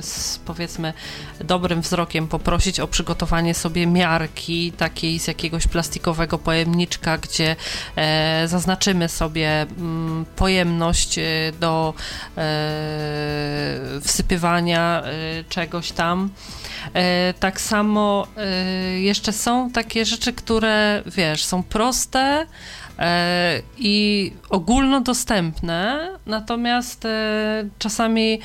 z 0.00 0.40
powiedzmy 0.46 0.92
dobrym 1.40 1.80
wzrokiem 1.80 2.28
poprosić 2.28 2.80
o 2.80 2.86
przygotowanie 2.86 3.54
sobie 3.54 3.86
miarki 3.86 4.72
takiej 4.72 5.18
z 5.18 5.26
jakiegoś 5.26 5.66
plastikowego 5.66 6.38
pojemniczka, 6.38 7.18
gdzie 7.18 7.56
e, 7.96 8.48
zaznaczymy 8.48 9.08
sobie 9.08 9.62
mm, 9.62 10.24
pojemność 10.36 11.18
do 11.60 11.91
e, 12.36 12.40
wsypywania 14.02 15.02
e, 15.04 15.44
czegoś 15.44 15.92
tam. 15.92 16.30
E, 16.94 17.34
tak 17.34 17.60
samo 17.60 18.26
jeszcze 18.98 19.32
są 19.32 19.70
takie 19.70 20.04
rzeczy, 20.04 20.32
które 20.32 21.02
wiesz, 21.06 21.44
są 21.44 21.62
proste, 21.62 22.46
i 23.78 24.32
ogólnodostępne, 24.48 26.08
natomiast 26.26 27.06
czasami 27.78 28.40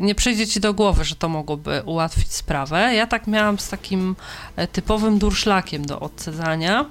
nie 0.00 0.14
przyjdzie 0.14 0.46
ci 0.46 0.60
do 0.60 0.74
głowy, 0.74 1.04
że 1.04 1.16
to 1.16 1.28
mogłoby 1.28 1.82
ułatwić 1.86 2.32
sprawę. 2.32 2.94
Ja 2.94 3.06
tak 3.06 3.26
miałam 3.26 3.58
z 3.58 3.68
takim 3.68 4.16
typowym 4.72 5.18
durszlakiem 5.18 5.86
do 5.86 6.00
odcedzania. 6.00 6.84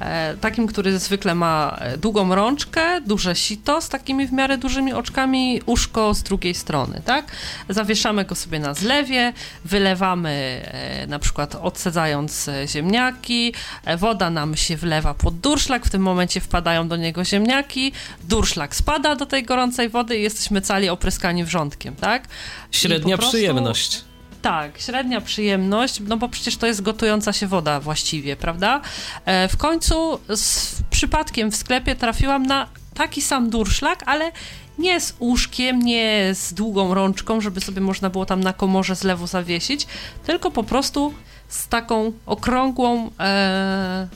E, 0.00 0.36
takim, 0.40 0.66
który 0.66 0.98
zwykle 0.98 1.34
ma 1.34 1.76
e, 1.80 1.98
długą 1.98 2.34
rączkę, 2.34 3.00
duże 3.00 3.36
sito 3.36 3.80
z 3.80 3.88
takimi 3.88 4.26
w 4.26 4.32
miarę 4.32 4.58
dużymi 4.58 4.92
oczkami, 4.92 5.60
uszko 5.66 6.14
z 6.14 6.22
drugiej 6.22 6.54
strony, 6.54 7.02
tak? 7.04 7.32
Zawieszamy 7.68 8.24
go 8.24 8.34
sobie 8.34 8.58
na 8.58 8.74
zlewie, 8.74 9.32
wylewamy 9.64 10.62
e, 10.64 11.06
na 11.06 11.18
przykład 11.18 11.54
odsadzając 11.54 12.50
ziemniaki, 12.66 13.54
woda 13.98 14.30
nam 14.30 14.56
się 14.56 14.76
wlewa 14.76 15.14
pod 15.14 15.38
durszlak, 15.38 15.86
w 15.86 15.90
tym 15.90 16.02
momencie 16.02 16.40
wpadają 16.40 16.88
do 16.88 16.96
niego 16.96 17.24
ziemniaki, 17.24 17.92
durszlak 18.24 18.76
spada 18.76 19.16
do 19.16 19.26
tej 19.26 19.42
gorącej 19.42 19.88
wody 19.88 20.18
i 20.18 20.22
jesteśmy 20.22 20.60
cali 20.60 20.88
opryskani 20.88 21.44
wrzątkiem, 21.44 21.96
tak? 21.96 22.28
Średnia 22.70 23.16
prostu... 23.16 23.36
przyjemność. 23.36 24.09
Tak, 24.42 24.80
średnia 24.80 25.20
przyjemność, 25.20 26.00
no 26.00 26.16
bo 26.16 26.28
przecież 26.28 26.56
to 26.56 26.66
jest 26.66 26.82
gotująca 26.82 27.32
się 27.32 27.46
woda 27.46 27.80
właściwie, 27.80 28.36
prawda? 28.36 28.80
E, 29.24 29.48
w 29.48 29.56
końcu 29.56 30.20
z 30.28 30.76
przypadkiem 30.90 31.50
w 31.50 31.56
sklepie 31.56 31.96
trafiłam 31.96 32.46
na 32.46 32.66
taki 32.94 33.22
sam 33.22 33.50
durszlak, 33.50 34.02
ale 34.06 34.32
nie 34.78 35.00
z 35.00 35.14
łóżkiem, 35.20 35.82
nie 35.82 36.30
z 36.34 36.54
długą 36.54 36.94
rączką, 36.94 37.40
żeby 37.40 37.60
sobie 37.60 37.80
można 37.80 38.10
było 38.10 38.26
tam 38.26 38.40
na 38.40 38.52
komorze 38.52 38.96
z 38.96 39.04
lewu 39.04 39.26
zawiesić, 39.26 39.86
tylko 40.26 40.50
po 40.50 40.64
prostu 40.64 41.14
z 41.48 41.68
taką 41.68 42.12
okrągłą 42.26 43.10
e, 43.20 44.08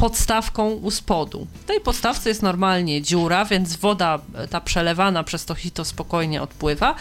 podstawką 0.00 0.70
u 0.70 0.90
spodu. 0.90 1.46
W 1.62 1.64
tej 1.64 1.80
podstawce 1.80 2.28
jest 2.28 2.42
normalnie 2.42 3.02
dziura, 3.02 3.44
więc 3.44 3.76
woda 3.76 4.18
ta 4.50 4.60
przelewana 4.60 5.24
przez 5.24 5.44
to 5.44 5.54
hito 5.54 5.84
spokojnie 5.84 6.42
odpływa, 6.42 6.94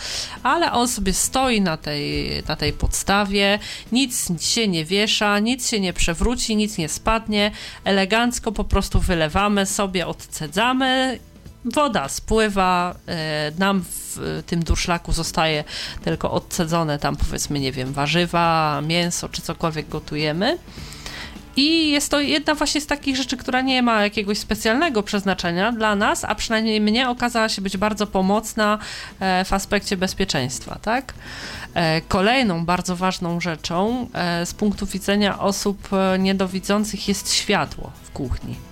ale 0.43 0.72
on 0.72 0.88
sobie 0.88 1.14
stoi 1.14 1.62
na 1.62 1.78
tej, 1.78 2.30
na 2.47 2.56
tej 2.56 2.74
podstawie, 2.74 3.60
nic 3.91 4.43
się 4.43 4.68
nie 4.68 4.86
wiesza, 4.86 5.39
nic 5.39 5.70
się 5.70 5.80
nie 5.80 5.93
przewróci, 5.93 6.56
nic 6.56 6.78
nie 6.78 6.89
spadnie, 6.89 7.52
elegancko 7.84 8.52
po 8.52 8.64
prostu 8.64 9.00
wylewamy 9.00 9.66
sobie, 9.66 10.08
odcedzamy 10.08 11.20
woda 11.66 12.10
spływa, 12.10 12.95
e, 13.08 13.52
nam 13.58 13.84
w 13.84 14.43
tym 14.45 14.64
durszlaku 14.64 15.12
zostaje 15.12 15.64
tylko 16.04 16.32
odcedzone 16.32 17.00
tam 17.00 17.16
powiedzmy, 17.16 17.60
nie 17.60 17.72
wiem, 17.72 17.93
warzywa, 17.93 18.82
mięso 18.88 19.30
czy 19.30 19.41
cokolwiek 19.41 19.89
gotujemy. 19.89 20.58
I 21.60 21.89
jest 21.89 22.12
to 22.12 22.20
jedna 22.20 22.55
właśnie 22.55 22.82
z 22.82 22.88
takich 22.88 23.16
rzeczy, 23.16 23.38
która 23.38 23.62
nie 23.62 23.82
ma 23.82 24.03
jakiegoś 24.03 24.38
specjalnego 24.38 25.03
przeznaczenia 25.03 25.72
dla 25.72 25.95
nas, 25.95 26.26
a 26.26 26.36
przynajmniej 26.36 26.82
mnie 26.82 27.10
okazała 27.10 27.49
się 27.49 27.62
być 27.62 27.78
bardzo 27.78 28.07
pomocna 28.07 28.78
e, 29.20 29.45
w 29.45 29.53
aspekcie 29.53 29.97
bezpieczeństwa, 29.97 30.80
tak? 30.82 31.14
E, 31.74 32.01
kolejną 32.01 32.66
bardzo 32.66 32.95
ważną 32.95 33.41
rzeczą 33.41 34.07
e, 34.14 34.45
z 34.45 34.53
punktu 34.53 34.86
widzenia 34.86 35.39
osób 35.39 35.89
niedowidzących 36.20 37.07
jest 37.07 37.34
światło 37.34 37.91
w 38.03 38.12
kuchni. 38.12 38.69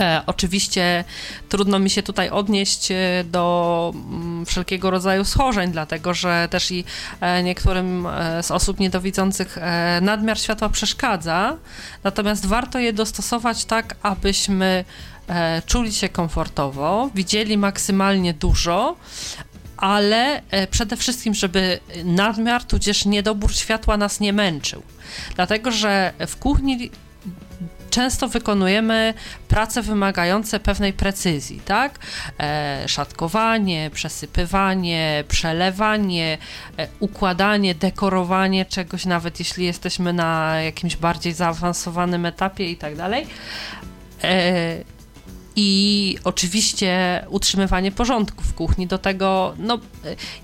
E, 0.00 0.22
oczywiście 0.26 1.04
trudno 1.48 1.78
mi 1.78 1.90
się 1.90 2.02
tutaj 2.02 2.30
odnieść 2.30 2.90
e, 2.90 2.96
do 3.24 3.92
mm, 3.94 4.46
wszelkiego 4.46 4.90
rodzaju 4.90 5.24
schorzeń, 5.24 5.72
dlatego 5.72 6.14
że 6.14 6.48
też 6.50 6.70
i 6.70 6.84
e, 7.20 7.42
niektórym 7.42 8.06
e, 8.06 8.42
z 8.42 8.50
osób 8.50 8.80
niedowidzących 8.80 9.58
e, 9.58 9.98
nadmiar 10.02 10.38
światła 10.38 10.68
przeszkadza. 10.68 11.56
Natomiast 12.04 12.46
warto 12.46 12.78
je 12.78 12.92
dostosować 12.92 13.64
tak, 13.64 13.96
abyśmy 14.02 14.84
e, 15.28 15.62
czuli 15.66 15.92
się 15.92 16.08
komfortowo, 16.08 17.10
widzieli 17.14 17.58
maksymalnie 17.58 18.34
dużo, 18.34 18.96
ale 19.76 20.42
przede 20.70 20.96
wszystkim, 20.96 21.34
żeby 21.34 21.80
nadmiar 22.04 22.64
tudzież 22.64 23.04
niedobór 23.04 23.54
światła 23.54 23.96
nas 23.96 24.20
nie 24.20 24.32
męczył. 24.32 24.82
Dlatego, 25.36 25.70
że 25.70 26.12
w 26.26 26.36
kuchni 26.36 26.90
często 27.94 28.28
wykonujemy 28.28 29.14
prace 29.48 29.82
wymagające 29.82 30.60
pewnej 30.60 30.92
precyzji, 30.92 31.60
tak? 31.64 31.98
E, 32.40 32.84
szatkowanie, 32.88 33.90
przesypywanie, 33.94 35.24
przelewanie, 35.28 36.38
e, 36.78 36.88
układanie, 37.00 37.74
dekorowanie 37.74 38.64
czegoś, 38.64 39.06
nawet 39.06 39.38
jeśli 39.38 39.64
jesteśmy 39.64 40.12
na 40.12 40.60
jakimś 40.60 40.96
bardziej 40.96 41.32
zaawansowanym 41.32 42.26
etapie 42.26 42.70
i 42.70 42.76
tak 42.76 42.96
dalej. 42.96 43.26
E, 45.56 45.60
i 45.60 46.18
oczywiście 46.24 47.24
utrzymywanie 47.28 47.92
porządku 47.92 48.44
w 48.44 48.54
kuchni. 48.54 48.86
Do 48.86 48.98
tego 48.98 49.54
no, 49.58 49.78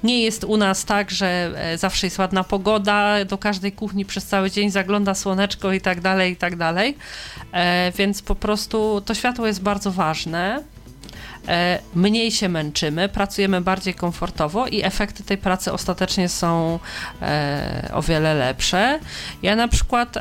nie 0.04 0.22
jest 0.22 0.44
u 0.44 0.56
nas 0.56 0.84
tak, 0.84 1.10
że 1.10 1.52
e, 1.56 1.78
zawsze 1.78 2.06
jest 2.06 2.18
ładna 2.18 2.44
pogoda, 2.44 3.24
do 3.24 3.38
każdej 3.38 3.72
kuchni 3.72 4.04
przez 4.04 4.26
cały 4.26 4.50
dzień 4.50 4.70
zagląda 4.70 5.14
słoneczko 5.14 5.72
i 5.72 5.80
tak 5.80 6.00
dalej, 6.00 6.32
i 6.32 6.36
tak 6.36 6.56
dalej. 6.56 6.96
E, 7.52 7.92
więc 7.92 8.22
po 8.22 8.34
prostu 8.34 9.02
to 9.04 9.14
światło 9.14 9.46
jest 9.46 9.62
bardzo 9.62 9.92
ważne. 9.92 10.62
E, 11.48 11.78
mniej 11.94 12.30
się 12.30 12.48
męczymy, 12.48 13.08
pracujemy 13.08 13.60
bardziej 13.60 13.94
komfortowo 13.94 14.66
i 14.66 14.82
efekty 14.82 15.24
tej 15.24 15.38
pracy 15.38 15.72
ostatecznie 15.72 16.28
są 16.28 16.78
o 17.92 18.02
wiele 18.02 18.34
lepsze. 18.34 19.00
Ja 19.42 19.56
na 19.56 19.68
przykład 19.68 20.18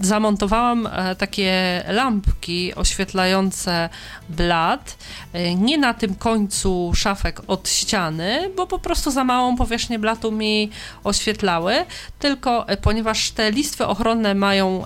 zamontowałam 0.00 0.86
e, 0.86 1.16
takie 1.16 1.84
lampki 1.88 2.74
oświetlające 2.74 3.88
blat, 4.28 4.96
e, 5.32 5.54
nie 5.54 5.78
na 5.78 5.94
tym 5.94 6.14
końcu 6.14 6.92
szafek 6.94 7.40
od 7.46 7.68
ściany, 7.68 8.50
bo 8.56 8.66
po 8.66 8.78
prostu 8.78 9.10
za 9.10 9.24
małą 9.24 9.56
powierzchnię 9.56 9.98
blatu 9.98 10.32
mi 10.32 10.70
oświetlały, 11.04 11.74
tylko 12.18 12.68
e, 12.68 12.76
ponieważ 12.76 13.30
te 13.30 13.50
listwy 13.50 13.86
ochronne 13.86 14.34
mają 14.34 14.84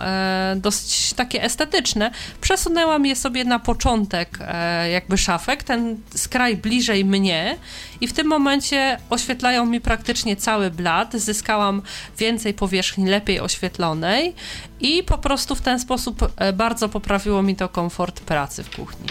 dosyć 0.56 1.12
takie 1.12 1.42
estetyczne, 1.42 2.11
przesunęłam 2.40 3.06
je 3.06 3.16
sobie 3.16 3.44
na 3.44 3.59
początek 3.59 4.38
jakby 4.92 5.18
szafek, 5.18 5.62
ten 5.62 6.00
skraj 6.14 6.56
bliżej 6.56 7.04
mnie 7.04 7.56
i 8.00 8.06
w 8.06 8.12
tym 8.12 8.26
momencie 8.26 8.98
oświetlają 9.11 9.66
mi 9.66 9.80
praktycznie 9.80 10.36
cały 10.36 10.70
blat, 10.70 11.12
zyskałam 11.14 11.82
więcej 12.18 12.54
powierzchni 12.54 13.06
lepiej 13.06 13.40
oświetlonej 13.40 14.34
i 14.81 15.03
po 15.03 15.18
prostu 15.18 15.55
w 15.55 15.61
ten 15.61 15.81
sposób 15.81 16.33
e, 16.37 16.53
bardzo 16.53 16.89
poprawiło 16.89 17.43
mi 17.43 17.57
to 17.57 17.68
komfort 17.68 18.20
pracy 18.20 18.62
w 18.64 18.70
kuchni. 18.70 19.07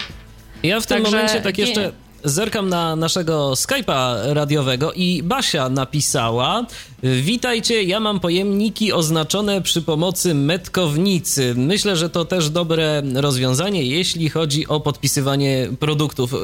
Ja 0.62 0.80
w 0.80 0.86
tym 0.86 1.02
Także 1.02 1.16
momencie 1.16 1.40
tak 1.40 1.58
jeszcze 1.58 1.92
zerkam 2.24 2.68
na 2.68 2.96
naszego 2.96 3.52
Skype'a 3.52 4.32
radiowego 4.32 4.92
i 4.92 5.22
Basia 5.22 5.68
napisała 5.68 6.66
Witajcie, 7.02 7.82
ja 7.82 8.00
mam 8.00 8.20
pojemniki 8.20 8.92
oznaczone 8.92 9.62
przy 9.62 9.82
pomocy 9.82 10.34
metkownicy. 10.34 11.54
Myślę, 11.56 11.96
że 11.96 12.10
to 12.10 12.24
też 12.24 12.50
dobre 12.50 13.02
rozwiązanie, 13.14 13.82
jeśli 13.82 14.28
chodzi 14.28 14.66
o 14.66 14.80
podpisywanie 14.80 15.68
produktów. 15.80 16.34
Y, 16.34 16.36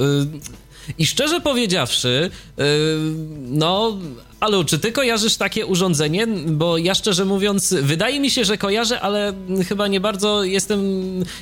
I 0.98 1.06
szczerze 1.06 1.40
powiedziawszy, 1.40 2.30
y, 2.58 2.62
no 3.40 3.96
Alu, 4.40 4.64
czy 4.64 4.78
ty 4.78 4.92
kojarzysz 4.92 5.36
takie 5.36 5.66
urządzenie? 5.66 6.26
Bo 6.46 6.78
ja 6.78 6.94
szczerze 6.94 7.24
mówiąc, 7.24 7.74
wydaje 7.82 8.20
mi 8.20 8.30
się, 8.30 8.44
że 8.44 8.58
kojarzę, 8.58 9.00
ale 9.00 9.32
chyba 9.68 9.88
nie 9.88 10.00
bardzo 10.00 10.44
jestem, 10.44 10.80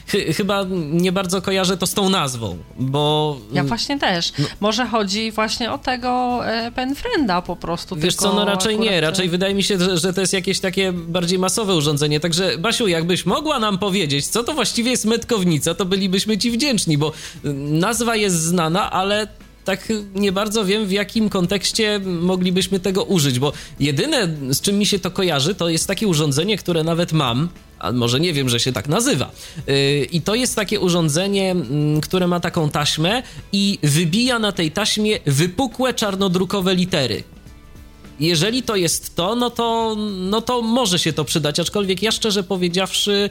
ch 0.07 0.37
chyba 0.37 0.65
nie 0.93 1.13
bardzo 1.13 1.43
kojarzę 1.43 1.77
to 1.77 1.87
z 1.87 1.95
tą 1.95 2.11
nazwą, 2.11 2.59
bo... 2.79 3.37
Ja 3.53 3.65
właśnie 3.65 3.99
też. 3.99 4.33
No. 4.39 4.47
Może 4.61 4.87
chodzi 4.87 5.33
właśnie 5.33 5.73
o 5.73 5.79
tego 5.79 6.41
e, 6.47 6.73
Penfrienda 6.73 7.43
po 7.43 7.57
prostu. 7.57 7.97
Wiesz 7.97 8.15
co, 8.15 8.35
no 8.35 8.45
raczej 8.45 8.79
nie, 8.79 9.01
raczej 9.01 9.29
wydaje 9.29 9.55
mi 9.55 9.63
się, 9.63 9.79
że, 9.79 9.99
że 9.99 10.13
to 10.13 10.21
jest 10.21 10.33
jakieś 10.33 10.61
takie 10.61 10.93
bardziej 10.93 11.39
masowe 11.39 11.75
urządzenie, 11.75 12.21
także 12.21 12.59
Basiu, 12.59 12.89
jakbyś 12.89 13.27
mogła 13.27 13.59
nam 13.59 13.79
powiedzieć, 13.79 14.27
co 14.27 14.45
to 14.45 14.55
właściwie 14.55 14.91
jest 14.91 15.05
metkownica, 15.05 15.75
to 15.75 15.85
bylibyśmy 15.85 16.39
ci 16.39 16.51
wdzięczni, 16.51 16.99
bo 16.99 17.13
nazwa 17.71 18.17
jest 18.17 18.41
znana, 18.41 18.91
ale 18.91 19.29
tak 19.65 19.89
nie 20.15 20.33
bardzo 20.33 20.65
wiem, 20.65 20.87
w 20.87 20.93
jakim 20.93 21.29
kontekście 21.29 22.01
moglibyśmy 22.05 22.81
tego 22.81 23.05
użyć, 23.05 23.39
bo 23.39 23.53
jedyne, 23.81 24.29
z 24.51 24.61
czym 24.61 24.79
mi 24.79 24.87
się 24.87 24.99
to 24.99 25.11
kojarzy, 25.11 25.55
to 25.55 25.69
jest 25.69 25.87
takie 25.87 26.07
urządzenie, 26.07 26.59
które 26.59 26.85
nawet 26.85 27.13
mam, 27.13 27.49
a 27.79 27.93
może 27.93 28.21
nie 28.21 28.33
wiem, 28.33 28.49
że 28.49 28.61
się 28.61 28.73
tak 28.73 28.89
nazywa. 28.89 29.31
Yy, 29.67 30.05
I 30.05 30.21
to 30.21 30.35
jest 30.35 30.57
takie 30.57 30.81
urządzenie, 30.81 31.51
mm, 31.51 32.01
które 32.01 32.27
ma 32.27 32.41
taką 32.41 32.71
taśmę 32.71 33.23
i 33.53 33.79
wybija 33.83 34.39
na 34.39 34.53
tej 34.53 34.71
taśmie 34.71 35.19
wypukłe 35.27 35.95
czarnodrukowe 35.95 36.75
litery. 36.75 37.23
Jeżeli 38.21 38.63
to 38.63 38.77
jest 38.77 39.17
to, 39.17 39.37
no 39.37 39.51
to, 39.51 39.97
no 40.19 40.41
to 40.41 40.63
może 40.63 40.99
się 40.99 41.13
to 41.13 41.25
przydać, 41.25 41.61
aczkolwiek 41.61 42.03
ja 42.03 42.13
szczerze 42.13 42.43
powiedziawszy, 42.43 43.31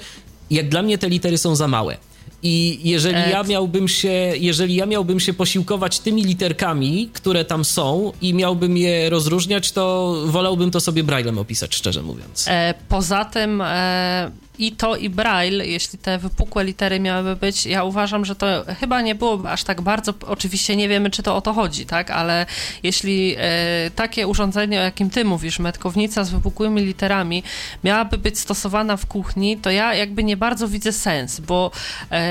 jak 0.52 0.70
dla 0.70 0.82
mnie 0.82 0.98
te 0.98 1.10
litery 1.10 1.38
są 1.38 1.56
za 1.56 1.68
małe. 1.68 1.98
I 2.44 2.80
jeżeli 2.84 3.32
ja 3.32 3.44
miałbym 3.44 3.88
się, 3.88 4.34
jeżeli 4.40 4.76
ja 4.76 4.86
miałbym 4.86 5.20
się 5.20 5.34
posiłkować 5.34 6.00
tymi 6.00 6.24
literkami, 6.24 7.10
które 7.14 7.46
tam 7.46 7.66
są 7.66 8.12
i 8.22 8.34
miałbym 8.34 8.78
je 8.78 9.10
rozróżniać, 9.10 9.72
to 9.72 10.16
wolałbym 10.26 10.72
to 10.72 10.80
sobie 10.80 11.04
braillem 11.04 11.38
opisać, 11.38 11.76
szczerze 11.76 12.02
mówiąc. 12.02 12.46
E, 12.48 12.74
poza 12.90 13.26
tym 13.26 13.62
e, 13.62 14.32
i 14.62 14.72
to 14.72 14.96
i 14.96 15.10
braille, 15.10 15.66
jeśli 15.66 16.00
te 16.00 16.18
wypukłe 16.18 16.64
litery 16.64 17.00
miałyby 17.00 17.36
być, 17.36 17.66
ja 17.66 17.84
uważam, 17.84 18.26
że 18.26 18.36
to 18.36 18.46
chyba 18.80 19.02
nie 19.02 19.16
byłoby 19.16 19.50
aż 19.50 19.64
tak 19.64 19.82
bardzo, 19.82 20.14
oczywiście 20.28 20.76
nie 20.76 20.90
wiemy, 20.90 21.10
czy 21.10 21.24
to 21.24 21.36
o 21.36 21.42
to 21.42 21.54
chodzi, 21.54 21.86
tak, 21.86 22.12
ale 22.12 22.46
jeśli 22.84 23.36
e, 23.38 23.92
takie 23.96 24.28
urządzenie, 24.28 24.80
o 24.80 24.84
jakim 24.84 25.10
ty 25.10 25.26
mówisz, 25.26 25.60
metkownica 25.60 26.24
z 26.24 26.30
wypukłymi 26.30 26.82
literami, 26.82 27.44
miałaby 27.84 28.18
być 28.18 28.40
stosowana 28.40 28.98
w 28.98 29.06
kuchni, 29.06 29.58
to 29.58 29.72
ja 29.72 29.96
jakby 29.96 30.24
nie 30.24 30.38
bardzo 30.38 30.68
widzę 30.68 30.92
sens, 30.92 31.40
bo 31.40 31.72
e, 32.12 32.31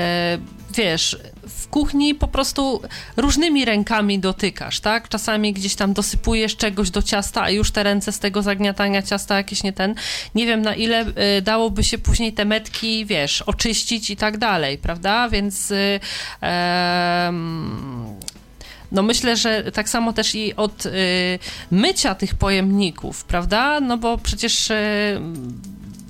wiesz, 0.75 1.17
w 1.47 1.67
kuchni 1.67 2.15
po 2.15 2.27
prostu 2.27 2.81
różnymi 3.17 3.65
rękami 3.65 4.19
dotykasz, 4.19 4.79
tak? 4.79 5.09
Czasami 5.09 5.53
gdzieś 5.53 5.75
tam 5.75 5.93
dosypujesz 5.93 6.57
czegoś 6.57 6.89
do 6.89 7.01
ciasta, 7.01 7.41
a 7.41 7.49
już 7.49 7.71
te 7.71 7.83
ręce 7.83 8.11
z 8.11 8.19
tego 8.19 8.41
zagniatania 8.41 9.01
ciasta 9.01 9.37
jakieś 9.37 9.63
nie 9.63 9.73
ten. 9.73 9.95
Nie 10.35 10.45
wiem 10.45 10.61
na 10.61 10.75
ile 10.75 11.05
y, 11.37 11.41
dałoby 11.41 11.83
się 11.83 11.97
później 11.97 12.33
te 12.33 12.45
metki, 12.45 13.05
wiesz, 13.05 13.41
oczyścić 13.41 14.09
i 14.09 14.15
tak 14.15 14.37
dalej, 14.37 14.77
prawda? 14.77 15.29
Więc 15.29 15.71
y, 15.71 15.99
no 18.91 19.03
myślę, 19.03 19.37
że 19.37 19.71
tak 19.71 19.89
samo 19.89 20.13
też 20.13 20.35
i 20.35 20.55
od 20.55 20.85
y, 20.85 20.89
mycia 21.71 22.15
tych 22.15 22.35
pojemników, 22.35 23.23
prawda? 23.23 23.79
No 23.79 23.97
bo 23.97 24.17
przecież 24.17 24.71
y, 24.71 25.21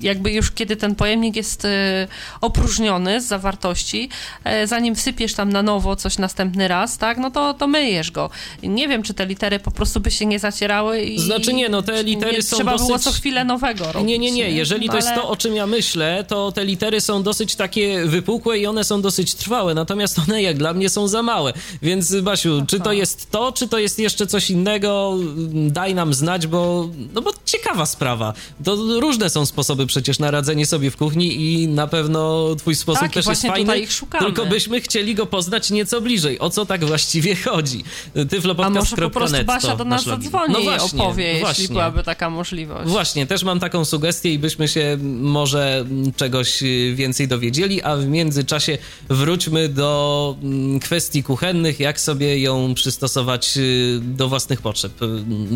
jakby 0.01 0.31
już 0.31 0.51
kiedy 0.51 0.75
ten 0.75 0.95
pojemnik 0.95 1.35
jest 1.35 1.65
e, 1.65 2.07
opróżniony 2.41 3.21
z 3.21 3.27
zawartości, 3.27 4.09
e, 4.43 4.67
zanim 4.67 4.95
wsypiesz 4.95 5.33
tam 5.33 5.49
na 5.49 5.63
nowo 5.63 5.95
coś 5.95 6.17
następny 6.17 6.67
raz, 6.67 6.97
tak, 6.97 7.17
no 7.17 7.31
to, 7.31 7.53
to 7.53 7.67
myjesz 7.67 8.11
go. 8.11 8.29
Nie 8.63 8.87
wiem, 8.87 9.03
czy 9.03 9.13
te 9.13 9.25
litery 9.25 9.59
po 9.59 9.71
prostu 9.71 9.99
by 9.99 10.11
się 10.11 10.25
nie 10.25 10.39
zacierały 10.39 11.01
i... 11.01 11.19
Znaczy 11.19 11.53
nie, 11.53 11.69
no 11.69 11.81
te 11.81 12.03
litery 12.03 12.41
są 12.41 12.55
trzeba 12.55 12.71
dosyć... 12.71 12.87
było 12.87 12.99
co 12.99 13.11
chwilę 13.11 13.45
nowego 13.45 13.91
robić. 13.91 14.07
Nie, 14.07 14.19
nie, 14.19 14.31
nie, 14.31 14.51
jeżeli 14.51 14.87
to 14.87 14.91
ale... 14.91 15.01
jest 15.01 15.15
to, 15.15 15.29
o 15.29 15.35
czym 15.35 15.55
ja 15.55 15.67
myślę, 15.67 16.25
to 16.27 16.51
te 16.51 16.65
litery 16.65 17.01
są 17.01 17.23
dosyć 17.23 17.55
takie 17.55 18.05
wypukłe 18.05 18.59
i 18.59 18.67
one 18.67 18.83
są 18.83 19.01
dosyć 19.01 19.35
trwałe, 19.35 19.73
natomiast 19.73 20.19
one 20.19 20.41
jak 20.41 20.57
dla 20.57 20.73
mnie 20.73 20.89
są 20.89 21.07
za 21.07 21.23
małe. 21.23 21.53
Więc 21.81 22.15
Basiu, 22.15 22.55
Aha. 22.57 22.65
czy 22.67 22.79
to 22.79 22.91
jest 22.91 23.31
to, 23.31 23.51
czy 23.51 23.67
to 23.67 23.79
jest 23.79 23.99
jeszcze 23.99 24.27
coś 24.27 24.49
innego? 24.49 25.17
Daj 25.53 25.95
nam 25.95 26.13
znać, 26.13 26.47
bo, 26.47 26.89
no 27.13 27.21
bo 27.21 27.31
ciekawa 27.45 27.85
sprawa. 27.85 28.33
To 28.63 28.75
różne 28.75 29.29
są 29.29 29.45
sposoby 29.45 29.87
przecież 29.91 30.19
na 30.19 30.31
radzenie 30.31 30.65
sobie 30.65 30.91
w 30.91 30.97
kuchni 30.97 31.35
i 31.41 31.67
na 31.67 31.87
pewno 31.87 32.47
twój 32.55 32.75
sposób 32.75 33.01
tak, 33.01 33.13
też 33.13 33.25
jest 33.25 33.41
fajny. 33.41 33.79
Ich 33.79 33.91
szukamy. 33.91 34.25
Tylko 34.25 34.45
byśmy 34.45 34.81
chcieli 34.81 35.15
go 35.15 35.25
poznać 35.25 35.71
nieco 35.71 36.01
bliżej. 36.01 36.39
O 36.39 36.49
co 36.49 36.65
tak 36.65 36.85
właściwie 36.85 37.35
chodzi? 37.35 37.83
Tyflopodcast.net 38.29 38.77
A 38.77 38.79
może 38.79 38.95
po 38.95 39.09
prostu 39.09 39.43
Basia 39.45 39.75
do 39.75 39.85
nas 39.85 40.03
zadzwoni 40.03 40.53
no 40.53 40.61
właśnie, 40.61 41.03
opowie, 41.03 41.39
właśnie. 41.39 41.61
jeśli 41.61 41.67
byłaby 41.67 42.03
taka 42.03 42.29
możliwość. 42.29 42.89
Właśnie, 42.89 43.27
też 43.27 43.43
mam 43.43 43.59
taką 43.59 43.85
sugestię 43.85 44.33
i 44.33 44.39
byśmy 44.39 44.67
się 44.67 44.97
może 45.21 45.85
czegoś 46.15 46.63
więcej 46.93 47.27
dowiedzieli, 47.27 47.81
a 47.81 47.97
w 47.97 48.05
międzyczasie 48.05 48.77
wróćmy 49.09 49.69
do 49.69 50.35
mm, 50.43 50.79
kwestii 50.79 51.23
kuchennych, 51.23 51.79
jak 51.79 51.99
sobie 51.99 52.39
ją 52.39 52.73
przystosować 52.73 53.57
y, 53.57 53.99
do 54.01 54.27
własnych 54.27 54.61
potrzeb. 54.61 54.93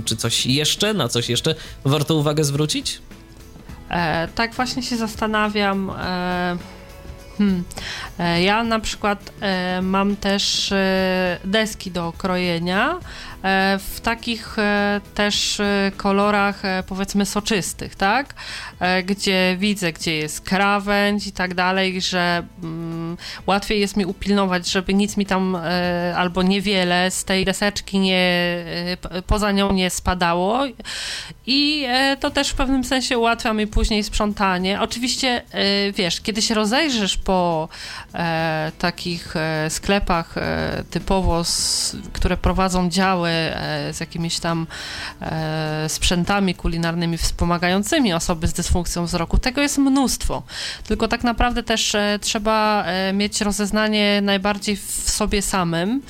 Czy 0.05 0.15
coś 0.15 0.45
jeszcze, 0.45 0.93
na 0.93 1.07
coś 1.09 1.29
jeszcze 1.29 1.55
warto 1.86 2.15
uwagę 2.15 2.43
zwrócić? 2.43 2.99
E, 3.89 4.27
tak 4.27 4.53
właśnie 4.53 4.83
się 4.83 4.95
zastanawiam. 4.97 5.89
E, 5.89 6.57
hmm. 7.38 7.63
e, 8.19 8.43
ja 8.43 8.63
na 8.63 8.79
przykład 8.79 9.31
e, 9.41 9.81
mam 9.81 10.15
też 10.15 10.71
e, 10.71 11.39
deski 11.43 11.91
do 11.91 12.13
krojenia 12.17 12.99
w 13.79 13.99
takich 14.01 14.59
e, 14.59 15.01
też 15.13 15.59
e, 15.59 15.91
kolorach 15.97 16.61
powiedzmy 16.87 17.25
soczystych, 17.25 17.95
tak? 17.95 18.35
Gdzie 19.05 19.55
widzę, 19.59 19.93
gdzie 19.93 20.15
jest 20.15 20.41
krawędź 20.41 21.27
i 21.27 21.31
tak 21.31 21.53
dalej, 21.53 22.01
że 22.01 22.43
mm, 22.63 23.17
łatwiej 23.47 23.79
jest 23.79 23.97
mi 23.97 24.05
upilnować, 24.05 24.71
żeby 24.71 24.93
nic 24.93 25.17
mi 25.17 25.25
tam 25.25 25.57
albo 26.15 26.43
niewiele 26.43 27.11
z 27.11 27.23
tej 27.23 27.45
deseczki 27.45 27.99
nie, 27.99 28.55
poza 29.27 29.51
nią 29.51 29.73
nie 29.73 29.89
spadało 29.89 30.63
i 31.45 31.87
to 32.19 32.29
też 32.29 32.49
w 32.49 32.55
pewnym 32.55 32.83
sensie 32.83 33.17
ułatwia 33.17 33.53
mi 33.53 33.67
później 33.67 34.03
sprzątanie. 34.03 34.81
Oczywiście, 34.81 35.41
wiesz, 35.93 36.21
kiedy 36.21 36.41
się 36.41 36.55
rozejrzysz 36.55 37.17
po 37.17 37.69
e, 38.13 38.71
takich 38.79 39.35
e, 39.35 39.69
sklepach 39.69 40.37
e, 40.37 40.83
typowo, 40.89 41.43
które 42.13 42.37
prowadzą 42.37 42.89
działy 42.89 43.29
e, 43.29 43.34
z 43.91 43.99
jakimiś 43.99 44.39
tam 44.39 44.67
e, 45.21 45.89
sprzętami 45.89 46.55
kulinarnymi 46.55 47.17
wspomagającymi 47.17 48.13
osoby 48.13 48.47
z 48.47 48.53
dysfunkcją 48.53 49.05
wzroku, 49.05 49.38
tego 49.38 49.61
jest 49.61 49.77
mnóstwo. 49.77 50.43
Tylko 50.88 51.07
tak 51.07 51.23
naprawdę 51.23 51.63
też 51.63 51.95
e, 51.95 52.19
trzeba 52.21 52.86
mieć 53.13 53.41
rozeznanie 53.41 54.21
najbardziej 54.21 54.75
w 54.75 55.09
sobie 55.09 55.41
samym, 55.41 56.01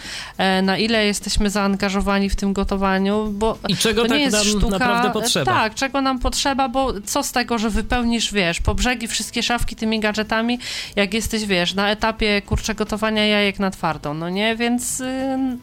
na 0.64 0.78
ile 0.78 1.06
jesteśmy 1.06 1.50
zaangażowani 1.50 2.30
w 2.30 2.36
tym 2.36 2.54
gotowaniu, 2.54 3.30
bo 3.32 3.58
I 3.68 3.76
czego 3.76 4.02
to 4.02 4.08
tak 4.08 4.18
nie 4.18 4.24
jest 4.24 4.38
nam 4.38 4.46
sztuka, 4.46 4.70
naprawdę 4.70 5.12
potrzeba. 5.12 5.46
Tak, 5.46 5.76
czego 5.76 6.02
nam 6.02 6.20
potrzeba, 6.20 6.70
bo 6.70 6.94
co 7.06 7.24
z 7.24 7.32
tego, 7.32 7.58
że 7.58 7.70
wypełnisz, 7.70 8.34
wiesz, 8.34 8.62
po 8.62 8.76
brzegi 8.76 9.08
wszystkie 9.08 9.44
szafki 9.44 9.76
tymi 9.76 10.00
gadżetami, 10.00 10.60
jak 10.96 11.14
jesteś, 11.14 11.46
wiesz, 11.46 11.74
na 11.74 11.90
etapie, 11.90 12.42
kurczę, 12.42 12.76
gotowania 12.76 13.26
jajek 13.26 13.60
na 13.60 13.72
twardą, 13.72 14.14
no 14.14 14.30
nie, 14.30 14.56
więc... 14.56 15.04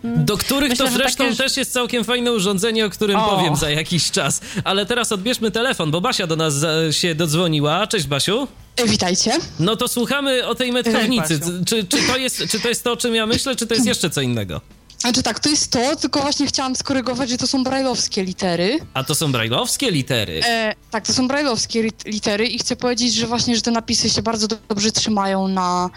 Do 0.04 0.36
których 0.36 0.70
myślę, 0.70 0.86
to 0.86 0.92
zresztą 0.92 1.24
takie... 1.24 1.36
też 1.36 1.51
jest 1.56 1.72
całkiem 1.72 2.04
fajne 2.04 2.32
urządzenie, 2.32 2.86
o 2.86 2.90
którym 2.90 3.16
o. 3.16 3.36
powiem 3.36 3.56
za 3.56 3.70
jakiś 3.70 4.10
czas. 4.10 4.40
Ale 4.64 4.86
teraz 4.86 5.12
odbierzmy 5.12 5.50
telefon, 5.50 5.90
bo 5.90 6.00
Basia 6.00 6.26
do 6.26 6.36
nas 6.36 6.54
się 6.90 7.14
dodzwoniła. 7.14 7.86
Cześć, 7.86 8.06
Basiu. 8.06 8.48
Witajcie. 8.86 9.32
No 9.60 9.76
to 9.76 9.88
słuchamy 9.88 10.46
o 10.46 10.54
tej 10.54 10.72
metkownicy. 10.72 11.40
Czy, 11.66 11.84
czy, 11.84 11.96
to 12.06 12.16
jest, 12.16 12.42
czy 12.50 12.60
to 12.60 12.68
jest 12.68 12.84
to, 12.84 12.92
o 12.92 12.96
czym 12.96 13.14
ja 13.14 13.26
myślę, 13.26 13.56
czy 13.56 13.66
to 13.66 13.74
jest 13.74 13.86
jeszcze 13.86 14.10
co 14.10 14.20
innego? 14.20 14.60
Znaczy 15.02 15.22
tak, 15.22 15.40
to 15.40 15.48
jest 15.48 15.70
to, 15.70 15.96
tylko 15.96 16.20
właśnie 16.20 16.46
chciałam 16.46 16.76
skorygować, 16.76 17.30
że 17.30 17.36
to 17.36 17.46
są 17.46 17.64
brajlowskie 17.64 18.24
litery. 18.24 18.78
A 18.94 19.04
to 19.04 19.14
są 19.14 19.32
brajlowskie 19.32 19.90
litery? 19.90 20.40
E, 20.44 20.74
tak, 20.90 21.06
to 21.06 21.12
są 21.12 21.28
brajlowskie 21.28 21.88
litery 22.06 22.46
i 22.46 22.58
chcę 22.58 22.76
powiedzieć, 22.76 23.14
że 23.14 23.26
właśnie, 23.26 23.56
że 23.56 23.62
te 23.62 23.70
napisy 23.70 24.10
się 24.10 24.22
bardzo 24.22 24.46
dobrze 24.68 24.92
trzymają 24.92 25.48
na 25.48 25.90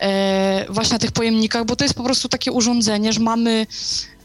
e, 0.00 0.66
właśnie 0.68 0.92
na 0.92 0.98
tych 0.98 1.12
pojemnikach, 1.12 1.64
bo 1.64 1.76
to 1.76 1.84
jest 1.84 1.94
po 1.94 2.04
prostu 2.04 2.28
takie 2.28 2.52
urządzenie, 2.52 3.12
że 3.12 3.20
mamy, 3.20 3.66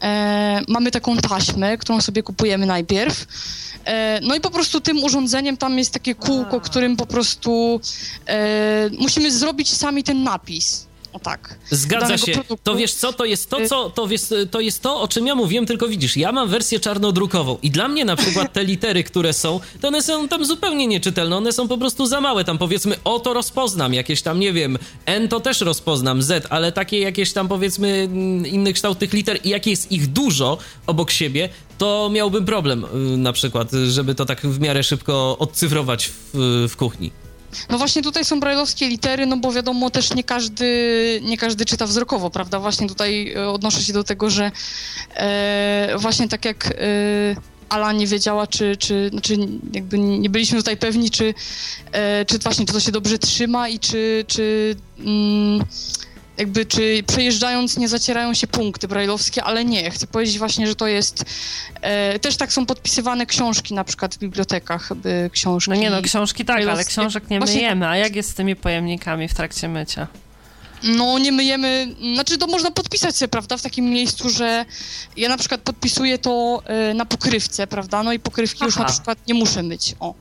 e, 0.02 0.60
mamy 0.68 0.90
taką 0.90 1.16
taśmę, 1.16 1.78
którą 1.78 2.00
sobie 2.00 2.22
kupujemy 2.22 2.66
najpierw. 2.66 3.26
E, 3.84 4.20
no 4.22 4.34
i 4.34 4.40
po 4.40 4.50
prostu 4.50 4.80
tym 4.80 5.04
urządzeniem 5.04 5.56
tam 5.56 5.78
jest 5.78 5.92
takie 5.92 6.14
kółko, 6.14 6.60
którym 6.60 6.96
po 6.96 7.06
prostu 7.06 7.80
e, 8.26 8.90
musimy 8.98 9.30
zrobić 9.30 9.72
sami 9.72 10.04
ten 10.04 10.22
napis. 10.22 10.86
O 11.14 11.18
tak. 11.18 11.58
Zgadza 11.70 12.18
się. 12.18 12.32
Produktu. 12.32 12.64
To 12.64 12.76
wiesz 12.76 12.92
co, 12.92 13.12
to 13.12 13.24
jest 13.24 13.50
to, 13.50 13.68
co, 13.68 13.90
to, 13.90 14.06
wiesz, 14.06 14.22
to 14.50 14.60
jest 14.60 14.82
to, 14.82 15.00
o 15.00 15.08
czym 15.08 15.26
ja 15.26 15.34
mówiłem, 15.34 15.66
tylko 15.66 15.88
widzisz, 15.88 16.16
ja 16.16 16.32
mam 16.32 16.48
wersję 16.48 16.80
czarnodrukową 16.80 17.58
i 17.62 17.70
dla 17.70 17.88
mnie 17.88 18.04
na 18.04 18.16
przykład 18.16 18.52
te 18.52 18.64
litery, 18.64 19.04
które 19.04 19.32
są, 19.32 19.60
to 19.80 19.88
one 19.88 20.02
są 20.02 20.28
tam 20.28 20.44
zupełnie 20.44 20.86
nieczytelne, 20.86 21.36
one 21.36 21.52
są 21.52 21.68
po 21.68 21.78
prostu 21.78 22.06
za 22.06 22.20
małe, 22.20 22.44
tam 22.44 22.58
powiedzmy 22.58 22.96
o 23.04 23.20
to 23.20 23.34
rozpoznam, 23.34 23.94
jakieś 23.94 24.22
tam, 24.22 24.40
nie 24.40 24.52
wiem, 24.52 24.78
N 25.06 25.28
to 25.28 25.40
też 25.40 25.60
rozpoznam, 25.60 26.22
Z, 26.22 26.46
ale 26.50 26.72
takie 26.72 26.98
jakieś 26.98 27.32
tam 27.32 27.48
powiedzmy 27.48 27.88
mm, 27.88 28.46
inny 28.46 28.72
kształt 28.72 28.98
tych 28.98 29.12
liter 29.12 29.38
i 29.44 29.48
jak 29.48 29.66
jest 29.66 29.92
ich 29.92 30.06
dużo 30.06 30.58
obok 30.86 31.10
siebie, 31.10 31.48
to 31.78 32.10
miałbym 32.12 32.44
problem 32.44 32.84
y, 32.84 33.16
na 33.16 33.32
przykład, 33.32 33.70
żeby 33.88 34.14
to 34.14 34.24
tak 34.24 34.40
w 34.40 34.60
miarę 34.60 34.82
szybko 34.82 35.38
odcyfrować 35.38 36.08
w, 36.08 36.66
w 36.70 36.76
kuchni. 36.76 37.23
No 37.70 37.78
właśnie 37.78 38.02
tutaj 38.02 38.24
są 38.24 38.40
brajlowskie 38.40 38.88
litery, 38.88 39.26
no 39.26 39.36
bo 39.36 39.52
wiadomo 39.52 39.90
też 39.90 40.14
nie 40.14 40.24
każdy, 40.24 41.20
nie 41.24 41.36
każdy 41.36 41.64
czyta 41.64 41.86
wzrokowo, 41.86 42.30
prawda? 42.30 42.60
Właśnie 42.60 42.88
tutaj 42.88 43.32
e, 43.32 43.48
odnoszę 43.48 43.82
się 43.82 43.92
do 43.92 44.04
tego, 44.04 44.30
że 44.30 44.50
e, 45.14 45.94
właśnie 45.98 46.28
tak 46.28 46.44
jak 46.44 46.66
e, 46.66 46.74
Ala 47.68 47.92
nie 47.92 48.06
wiedziała, 48.06 48.46
czy, 48.46 48.76
czy 48.76 49.08
znaczy 49.10 49.36
jakby 49.72 49.98
nie 49.98 50.30
byliśmy 50.30 50.58
tutaj 50.58 50.76
pewni, 50.76 51.10
czy, 51.10 51.34
e, 51.92 52.24
czy 52.24 52.38
właśnie 52.38 52.66
to 52.66 52.80
się 52.80 52.92
dobrze 52.92 53.18
trzyma 53.18 53.68
i 53.68 53.78
czy, 53.78 54.24
czy 54.28 54.76
mm, 54.98 55.64
jakby 56.38 56.66
czy 56.66 57.02
przejeżdżając 57.06 57.76
nie 57.76 57.88
zacierają 57.88 58.34
się 58.34 58.46
punkty 58.46 58.88
brajlowskie, 58.88 59.44
ale 59.44 59.64
nie. 59.64 59.90
Chcę 59.90 60.06
powiedzieć 60.06 60.38
właśnie, 60.38 60.66
że 60.66 60.74
to 60.74 60.86
jest... 60.86 61.24
E, 61.80 62.18
też 62.18 62.36
tak 62.36 62.52
są 62.52 62.66
podpisywane 62.66 63.26
książki 63.26 63.74
na 63.74 63.84
przykład 63.84 64.14
w 64.14 64.18
bibliotekach, 64.18 64.94
by 64.94 65.30
książki... 65.32 65.70
No 65.70 65.76
nie 65.76 65.90
no, 65.90 66.02
książki 66.02 66.44
tak, 66.44 66.66
ale 66.68 66.84
książek 66.84 67.30
nie 67.30 67.38
właśnie... 67.38 67.56
myjemy. 67.56 67.88
A 67.88 67.96
jak 67.96 68.16
jest 68.16 68.30
z 68.30 68.34
tymi 68.34 68.56
pojemnikami 68.56 69.28
w 69.28 69.34
trakcie 69.34 69.68
mycia? 69.68 70.06
No, 70.82 71.18
nie 71.18 71.32
myjemy, 71.32 71.94
znaczy 72.14 72.38
to 72.38 72.46
można 72.46 72.70
podpisać 72.70 73.16
sobie, 73.16 73.28
prawda, 73.28 73.56
w 73.56 73.62
takim 73.62 73.84
miejscu, 73.84 74.30
że 74.30 74.64
ja 75.16 75.28
na 75.28 75.36
przykład 75.36 75.60
podpisuję 75.60 76.18
to 76.18 76.62
e, 76.66 76.94
na 76.94 77.04
pokrywce, 77.04 77.66
prawda, 77.66 78.02
no 78.02 78.12
i 78.12 78.18
pokrywki 78.18 78.58
Aha. 78.60 78.66
już 78.66 78.76
na 78.76 78.84
przykład 78.84 79.18
nie 79.28 79.34
muszę 79.34 79.62
myć, 79.62 79.94
o. 80.00 80.14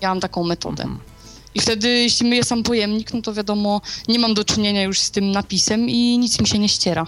Ja 0.00 0.08
mam 0.08 0.20
taką 0.20 0.44
metodę. 0.44 0.82
Mhm. 0.82 1.11
I 1.54 1.60
wtedy, 1.60 1.88
jeśli 1.88 2.28
myję 2.28 2.44
sam 2.44 2.62
pojemnik, 2.62 3.14
no 3.14 3.22
to 3.22 3.34
wiadomo, 3.34 3.80
nie 4.08 4.18
mam 4.18 4.34
do 4.34 4.44
czynienia 4.44 4.82
już 4.82 4.98
z 4.98 5.10
tym 5.10 5.30
napisem 5.30 5.88
i 5.88 6.18
nic 6.18 6.40
mi 6.40 6.46
się 6.46 6.58
nie 6.58 6.68
ściera. 6.68 7.04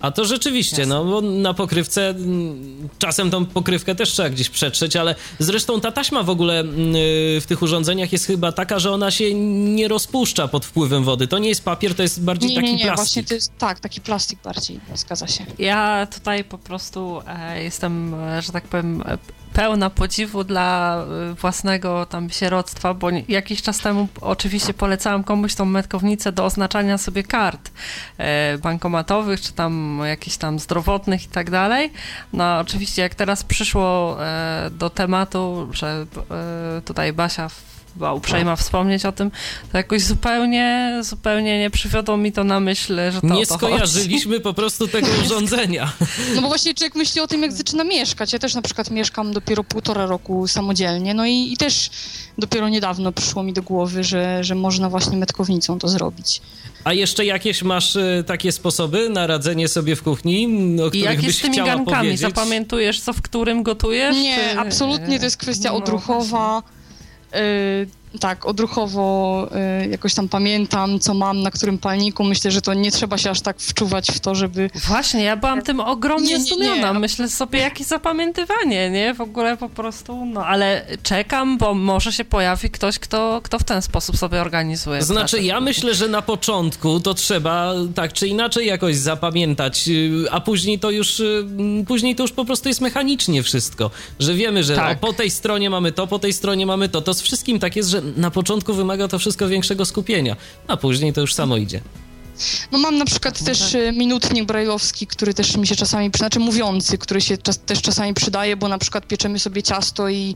A 0.00 0.10
to 0.10 0.24
rzeczywiście, 0.24 0.78
Jasne. 0.82 0.94
no 0.94 1.04
bo 1.04 1.20
na 1.20 1.54
pokrywce 1.54 2.08
mm, 2.08 2.88
czasem 2.98 3.30
tą 3.30 3.46
pokrywkę 3.46 3.94
też 3.94 4.10
trzeba 4.10 4.30
gdzieś 4.30 4.50
przetrzeć, 4.50 4.96
ale 4.96 5.14
zresztą 5.38 5.80
ta 5.80 5.92
taśma 5.92 6.22
w 6.22 6.30
ogóle 6.30 6.60
mm, 6.60 6.92
w 7.40 7.44
tych 7.48 7.62
urządzeniach 7.62 8.12
jest 8.12 8.26
chyba 8.26 8.52
taka, 8.52 8.78
że 8.78 8.92
ona 8.92 9.10
się 9.10 9.34
nie 9.74 9.88
rozpuszcza 9.88 10.48
pod 10.48 10.64
wpływem 10.64 11.04
wody. 11.04 11.28
To 11.28 11.38
nie 11.38 11.48
jest 11.48 11.64
papier, 11.64 11.94
to 11.94 12.02
jest 12.02 12.24
bardziej 12.24 12.50
nie, 12.50 12.56
taki 12.56 12.66
nie, 12.66 12.74
nie, 12.76 12.84
plastik. 12.84 12.96
Właśnie 12.96 13.24
to 13.24 13.34
jest, 13.34 13.52
tak, 13.58 13.80
taki 13.80 14.00
plastik 14.00 14.38
bardziej, 14.44 14.80
zgadza 14.94 15.26
się. 15.26 15.46
Ja 15.58 16.06
tutaj 16.14 16.44
po 16.44 16.58
prostu 16.58 17.20
e, 17.26 17.62
jestem, 17.62 18.14
e, 18.14 18.42
że 18.42 18.52
tak 18.52 18.64
powiem, 18.64 19.02
pełna 19.56 19.90
podziwu 19.90 20.44
dla 20.44 20.98
y, 21.32 21.34
własnego 21.34 22.06
tam 22.06 22.30
sieroctwa, 22.30 22.94
bo 22.94 23.08
jakiś 23.28 23.62
czas 23.62 23.78
temu 23.78 24.08
oczywiście 24.20 24.74
polecałam 24.74 25.24
komuś 25.24 25.54
tą 25.54 25.64
metkownicę 25.64 26.32
do 26.32 26.44
oznaczania 26.44 26.98
sobie 26.98 27.22
kart 27.22 27.70
e, 28.18 28.58
bankomatowych, 28.58 29.40
czy 29.40 29.52
tam 29.52 30.00
jakichś 30.04 30.36
tam 30.36 30.58
zdrowotnych 30.58 31.24
i 31.24 31.28
tak 31.28 31.50
dalej. 31.50 31.92
No 32.32 32.58
oczywiście 32.58 33.02
jak 33.02 33.14
teraz 33.14 33.44
przyszło 33.44 34.16
e, 34.24 34.70
do 34.70 34.90
tematu, 34.90 35.68
że 35.72 36.06
tutaj 36.84 37.12
Basia 37.12 37.48
była 37.96 38.12
uprzejma 38.12 38.56
wspomnieć 38.56 39.04
o 39.04 39.12
tym, 39.12 39.30
to 39.72 39.78
jakoś 39.78 40.02
zupełnie, 40.02 40.98
zupełnie 41.02 41.58
nie 41.58 41.70
przywiodło 41.70 42.16
mi 42.16 42.32
to 42.32 42.44
na 42.44 42.60
myśl, 42.60 42.96
że 43.12 43.20
to 43.20 43.26
Nie 43.26 43.46
skojarzyliśmy 43.46 44.32
chodzi. 44.32 44.42
po 44.42 44.54
prostu 44.54 44.88
tego 44.88 45.06
urządzenia. 45.24 45.92
No 46.34 46.42
bo 46.42 46.48
właśnie 46.48 46.74
człowiek 46.74 46.94
myśli 46.94 47.20
o 47.20 47.26
tym, 47.26 47.42
jak 47.42 47.52
zaczyna 47.52 47.84
mieszkać. 47.84 48.32
Ja 48.32 48.38
też 48.38 48.54
na 48.54 48.62
przykład 48.62 48.90
mieszkam 48.90 49.32
dopiero 49.32 49.64
półtora 49.64 50.06
roku 50.06 50.48
samodzielnie, 50.48 51.14
no 51.14 51.26
i, 51.26 51.52
i 51.52 51.56
też 51.56 51.90
dopiero 52.38 52.68
niedawno 52.68 53.12
przyszło 53.12 53.42
mi 53.42 53.52
do 53.52 53.62
głowy, 53.62 54.04
że, 54.04 54.44
że 54.44 54.54
można 54.54 54.90
właśnie 54.90 55.16
metkownicą 55.16 55.78
to 55.78 55.88
zrobić. 55.88 56.40
A 56.84 56.92
jeszcze 56.92 57.24
jakieś 57.24 57.62
masz 57.62 57.96
y, 57.96 58.24
takie 58.26 58.52
sposoby 58.52 59.08
na 59.08 59.26
radzenie 59.26 59.68
sobie 59.68 59.96
w 59.96 60.02
kuchni, 60.02 60.46
o 60.74 60.88
których 60.88 60.94
I 60.94 61.00
jak 61.00 61.22
byś 61.22 61.36
z 61.36 61.40
tymi 61.40 61.56
gankami? 61.56 61.86
Powiedzieć? 61.86 62.20
Zapamiętujesz, 62.20 63.00
co 63.00 63.12
w 63.12 63.22
którym 63.22 63.62
gotujesz? 63.62 64.16
Nie, 64.16 64.36
czy... 64.52 64.58
absolutnie 64.58 65.18
to 65.18 65.24
jest 65.24 65.36
kwestia 65.36 65.70
no, 65.70 65.76
odruchowa. 67.36 68.05
Tak, 68.20 68.46
odruchowo 68.46 69.48
y, 69.84 69.88
jakoś 69.88 70.14
tam 70.14 70.28
pamiętam, 70.28 71.00
co 71.00 71.14
mam, 71.14 71.42
na 71.42 71.50
którym 71.50 71.78
palniku. 71.78 72.24
Myślę, 72.24 72.50
że 72.50 72.62
to 72.62 72.74
nie 72.74 72.90
trzeba 72.90 73.18
się 73.18 73.30
aż 73.30 73.40
tak 73.40 73.60
wczuwać 73.60 74.10
w 74.10 74.20
to, 74.20 74.34
żeby... 74.34 74.70
Właśnie, 74.74 75.22
ja 75.22 75.36
byłam 75.36 75.62
tym 75.62 75.80
ogromnie 75.80 76.40
zdumiona. 76.40 76.92
Myślę 76.94 77.28
sobie, 77.28 77.58
jakieś 77.58 77.86
zapamiętywanie, 77.86 78.90
nie? 78.90 79.14
W 79.14 79.20
ogóle 79.20 79.56
po 79.56 79.68
prostu, 79.68 80.26
no 80.26 80.46
ale 80.46 80.86
czekam, 81.02 81.58
bo 81.58 81.74
może 81.74 82.12
się 82.12 82.24
pojawi 82.24 82.70
ktoś, 82.70 82.98
kto, 82.98 83.40
kto 83.44 83.58
w 83.58 83.64
ten 83.64 83.82
sposób 83.82 84.16
sobie 84.16 84.40
organizuje. 84.40 85.02
Znaczy, 85.02 85.42
ja 85.42 85.60
myślę, 85.60 85.94
że 85.94 86.08
na 86.08 86.22
początku 86.22 87.00
to 87.00 87.14
trzeba 87.14 87.72
tak 87.94 88.12
czy 88.12 88.28
inaczej 88.28 88.66
jakoś 88.66 88.96
zapamiętać, 88.96 89.88
y, 89.88 90.26
a 90.30 90.40
później 90.40 90.78
to 90.78 90.90
już, 90.90 91.20
y, 91.20 91.44
później 91.86 92.16
to 92.16 92.22
już 92.22 92.32
po 92.32 92.44
prostu 92.44 92.68
jest 92.68 92.80
mechanicznie 92.80 93.42
wszystko, 93.42 93.90
że 94.18 94.34
wiemy, 94.34 94.64
że 94.64 94.76
tak. 94.76 94.98
o, 94.98 95.06
po 95.06 95.12
tej 95.12 95.30
stronie 95.30 95.70
mamy 95.70 95.92
to, 95.92 96.06
po 96.06 96.18
tej 96.18 96.32
stronie 96.32 96.66
mamy 96.66 96.88
to. 96.88 97.00
To 97.00 97.14
z 97.14 97.22
wszystkim 97.22 97.58
tak 97.58 97.76
jest, 97.76 97.90
że 97.90 98.02
na 98.16 98.30
początku 98.30 98.74
wymaga 98.74 99.08
to 99.08 99.18
wszystko 99.18 99.48
większego 99.48 99.84
skupienia, 99.84 100.36
a 100.68 100.76
później 100.76 101.12
to 101.12 101.20
już 101.20 101.34
samo 101.34 101.56
idzie. 101.56 101.80
No 102.72 102.78
mam 102.78 102.98
na 102.98 103.04
przykład 103.04 103.44
też 103.44 103.74
e, 103.74 103.92
minutnik 103.92 104.44
brajlowski, 104.44 105.06
który 105.06 105.34
też 105.34 105.56
mi 105.56 105.66
się 105.66 105.76
czasami, 105.76 106.10
znaczy 106.16 106.40
mówiący, 106.40 106.98
który 106.98 107.20
się 107.20 107.38
czas, 107.38 107.58
też 107.58 107.82
czasami 107.82 108.14
przydaje, 108.14 108.56
bo 108.56 108.68
na 108.68 108.78
przykład 108.78 109.06
pieczemy 109.06 109.38
sobie 109.38 109.62
ciasto 109.62 110.08
i 110.08 110.34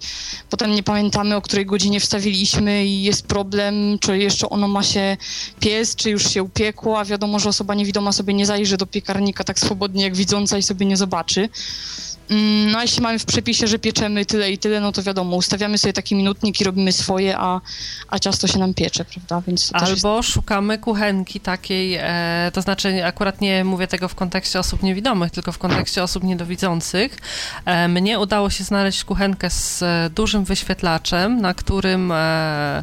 potem 0.51 0.75
nie 0.75 0.83
pamiętamy, 0.83 1.37
o 1.37 1.43
której 1.43 1.67
godzinie 1.67 2.01
wstawiliśmy 2.01 2.87
i 2.87 3.03
jest 3.03 3.27
problem, 3.27 3.99
czy 3.99 4.19
jeszcze 4.19 4.51
ono 4.51 4.69
ma 4.69 4.83
się 4.83 5.17
pies, 5.61 5.97
czy 5.97 6.11
już 6.11 6.31
się 6.31 6.43
upiekło, 6.43 6.99
a 6.99 7.05
wiadomo, 7.05 7.39
że 7.39 7.49
osoba 7.49 7.75
niewidoma 7.75 8.13
sobie 8.13 8.35
nie 8.35 8.47
zajrzy 8.47 8.77
do 8.77 8.87
piekarnika 8.87 9.45
tak 9.45 9.59
swobodnie 9.59 10.05
jak 10.05 10.17
widząca 10.17 10.59
i 10.59 10.63
sobie 10.63 10.87
nie 10.87 10.97
zobaczy. 10.97 11.49
Mm, 12.31 12.71
no 12.71 12.83
jeśli 12.83 13.03
mamy 13.03 13.19
w 13.19 13.25
przepisie, 13.25 13.67
że 13.67 13.79
pieczemy 13.79 14.27
tyle 14.27 14.51
i 14.51 14.59
tyle, 14.59 14.81
no 14.81 14.93
to 14.93 15.03
wiadomo, 15.03 15.37
ustawiamy 15.37 15.79
sobie 15.79 15.93
taki 15.93 16.15
minutnik 16.15 16.61
i 16.61 16.65
robimy 16.65 16.93
swoje, 16.93 17.39
a, 17.39 17.61
a 18.09 18.19
ciasto 18.19 18.47
się 18.47 18.59
nam 18.59 18.75
piecze, 18.75 19.05
prawda? 19.05 19.43
Więc 19.47 19.71
Albo 19.73 20.17
jest... 20.17 20.29
szukamy 20.29 20.79
kuchenki 20.79 21.41
takiej, 21.41 21.95
e, 22.01 22.51
to 22.55 22.63
znaczy 22.63 23.05
akurat 23.05 23.41
nie 23.41 23.65
mówię 23.65 23.87
tego 23.87 24.09
w 24.09 24.15
kontekście 24.15 24.59
osób 24.59 24.83
niewidomych, 24.83 25.33
tylko 25.33 25.53
w 25.53 25.59
kontekście 25.59 26.03
osób 26.03 26.23
niedowidzących. 26.23 27.19
E, 27.65 27.89
mnie 27.89 28.19
udało 28.19 28.51
się 28.51 28.65
znaleźć 28.65 29.05
kuchenkę 29.05 29.51
z 29.51 29.83
e, 29.83 30.11
dużym 30.15 30.45
wyświetlaczem, 30.45 31.41
na 31.41 31.55
którym 31.55 32.13
e, 32.13 32.83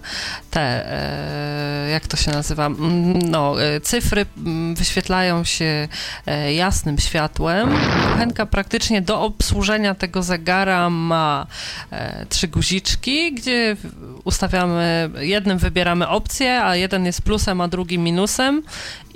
te, 0.51 0.91
e, 0.91 1.89
jak 1.89 2.07
to 2.07 2.17
się 2.17 2.31
nazywa, 2.31 2.65
mm, 2.65 3.21
no, 3.21 3.63
e, 3.63 3.81
cyfry 3.81 4.25
mm, 4.37 4.75
wyświetlają 4.75 5.43
się 5.43 5.87
jasnym 6.55 6.97
światłem. 6.97 7.69
Kuchenka 8.11 8.45
praktycznie 8.45 9.01
do 9.01 9.21
obsłużenia 9.37 9.95
tego 9.95 10.23
zegara 10.23 10.89
ma 10.89 11.47
e, 11.91 12.25
trzy 12.25 12.47
guziczki, 12.47 13.33
gdzie 13.33 13.77
ustawiamy, 14.23 15.09
jednym 15.19 15.57
wybieramy 15.57 16.07
opcję, 16.07 16.63
a 16.63 16.75
jeden 16.75 17.05
jest 17.05 17.21
plusem, 17.21 17.61
a 17.61 17.67
drugi 17.67 17.99
minusem 17.99 18.63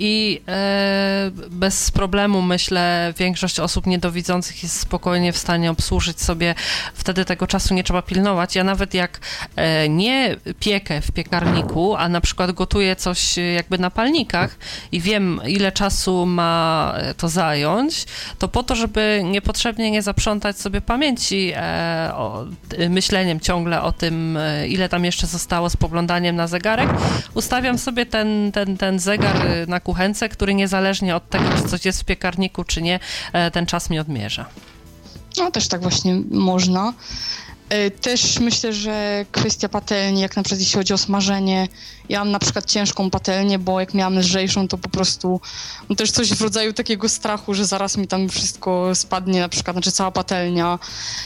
i 0.02 0.40
e, 0.48 1.30
bez 1.50 1.90
problemu 1.90 2.42
myślę 2.42 3.14
większość 3.18 3.60
osób 3.60 3.86
niedowidzących 3.86 4.62
jest 4.62 4.80
spokojnie 4.80 5.32
w 5.32 5.38
stanie 5.38 5.70
obsłużyć 5.70 6.20
sobie, 6.20 6.54
wtedy 6.94 7.24
tego 7.24 7.46
czasu 7.46 7.74
nie 7.74 7.84
trzeba 7.84 8.02
pilnować. 8.02 8.56
Ja 8.56 8.64
nawet 8.64 8.94
jak 8.94 9.20
e, 9.56 9.88
nie 9.88 10.36
piekę 10.60 11.00
w 11.00 11.12
piekarniku, 11.12 11.96
a 11.96 12.08
na 12.08 12.20
przykład 12.20 12.52
gotuję 12.52 12.96
coś 12.96 13.36
jakby 13.54 13.78
na 13.78 13.90
palnikach 13.90 14.58
i 14.92 15.00
wiem 15.00 15.40
ile 15.46 15.72
czasu 15.72 16.26
ma 16.26 16.94
to 17.16 17.28
zająć, 17.28 18.04
to 18.38 18.48
po 18.48 18.62
to, 18.62 18.74
żeby 18.74 19.22
niepotrzebnie 19.24 19.90
nie 19.90 20.02
zaprzątać 20.02 20.58
sobie 20.58 20.80
pamięci 20.80 21.52
e, 21.56 22.10
o, 22.14 22.44
myśleniem 22.88 23.40
ciągle 23.40 23.82
o 23.82 23.92
tym, 23.92 24.36
e, 24.36 24.68
ile 24.68 24.88
tam 24.88 25.04
jeszcze 25.04 25.26
zostało, 25.26 25.70
spoglądaniem 25.70 26.36
na 26.36 26.46
zegarek, 26.46 26.88
ustawiam 27.34 27.78
sobie 27.78 28.06
ten, 28.06 28.52
ten, 28.52 28.76
ten 28.76 28.98
zegar 28.98 29.36
na 29.68 29.80
kuchence, 29.92 30.28
który 30.28 30.54
niezależnie 30.54 31.16
od 31.16 31.28
tego, 31.28 31.44
czy 31.56 31.68
coś 31.68 31.84
jest 31.84 32.00
w 32.00 32.04
piekarniku, 32.04 32.64
czy 32.64 32.82
nie, 32.82 33.00
e, 33.32 33.50
ten 33.50 33.66
czas 33.66 33.90
mi 33.90 33.98
odmierza. 33.98 34.46
No 35.38 35.50
też 35.50 35.68
tak 35.68 35.82
właśnie 35.82 36.14
można. 36.30 36.92
E, 37.72 37.90
też 37.90 38.40
myślę, 38.40 38.72
że 38.72 39.24
kwestia 39.32 39.68
patelni, 39.68 40.20
jak 40.20 40.36
na 40.36 40.42
przykład 40.42 40.60
jeśli 40.60 40.74
chodzi 40.74 40.92
o 40.92 40.98
smażenie, 40.98 41.68
ja 42.08 42.18
mam 42.18 42.30
na 42.30 42.38
przykład 42.38 42.70
ciężką 42.70 43.10
patelnię, 43.10 43.58
bo 43.58 43.80
jak 43.80 43.94
miałam 43.94 44.18
lżejszą, 44.18 44.68
to 44.68 44.78
po 44.78 44.88
prostu 44.88 45.40
no 45.88 45.96
też 45.96 46.10
coś 46.10 46.28
w 46.32 46.42
rodzaju 46.42 46.72
takiego 46.72 47.08
strachu, 47.08 47.54
że 47.54 47.66
zaraz 47.66 47.96
mi 47.96 48.06
tam 48.06 48.28
wszystko 48.28 48.94
spadnie, 48.94 49.40
na 49.40 49.48
przykład, 49.48 49.74
znaczy 49.74 49.92
cała 49.92 50.10
patelnia. 50.10 50.78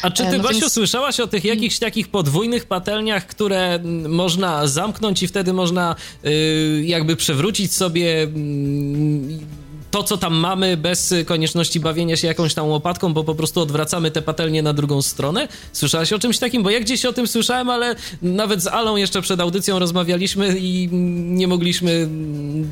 A 0.03 0.11
czy 0.11 0.25
ty, 0.25 0.39
no 0.39 0.45
Basiu, 0.45 0.61
więc... 0.61 0.73
słyszałaś 0.73 1.21
o 1.21 1.27
tych 1.27 1.45
jakichś 1.45 1.79
takich 1.79 2.09
podwójnych 2.09 2.65
patelniach, 2.65 3.27
które 3.27 3.79
można 4.09 4.67
zamknąć 4.67 5.23
i 5.23 5.29
wtedy 5.29 5.53
można 5.53 5.97
yy, 6.23 6.85
jakby 6.85 7.17
przewrócić 7.17 7.75
sobie 7.75 8.05
yy, 8.05 9.66
to, 9.97 10.03
co 10.03 10.17
tam 10.17 10.35
mamy, 10.35 10.77
bez 10.77 11.15
konieczności 11.27 11.81
bawienia 11.81 12.17
się 12.17 12.27
jakąś 12.27 12.55
tam 12.55 12.69
łopatką, 12.69 13.13
bo 13.13 13.25
po 13.25 13.35
prostu 13.35 13.61
odwracamy 13.61 14.11
te 14.11 14.23
patelnie 14.23 14.63
na 14.63 14.73
drugą 14.73 15.03
stronę. 15.03 15.49
Słyszałaś 15.73 16.13
o 16.13 16.19
czymś 16.19 16.39
takim? 16.39 16.63
Bo 16.63 16.71
ja 16.71 16.81
gdzieś 16.81 17.05
o 17.05 17.13
tym 17.13 17.27
słyszałem, 17.27 17.71
ale 17.71 17.97
nawet 18.23 18.63
z 18.63 18.67
Alą 18.67 18.97
jeszcze 18.97 19.23
przed 19.23 19.41
audycją 19.41 19.79
rozmawialiśmy 19.79 20.59
i 20.59 20.89
nie 20.93 21.49
mogliśmy 21.49 22.09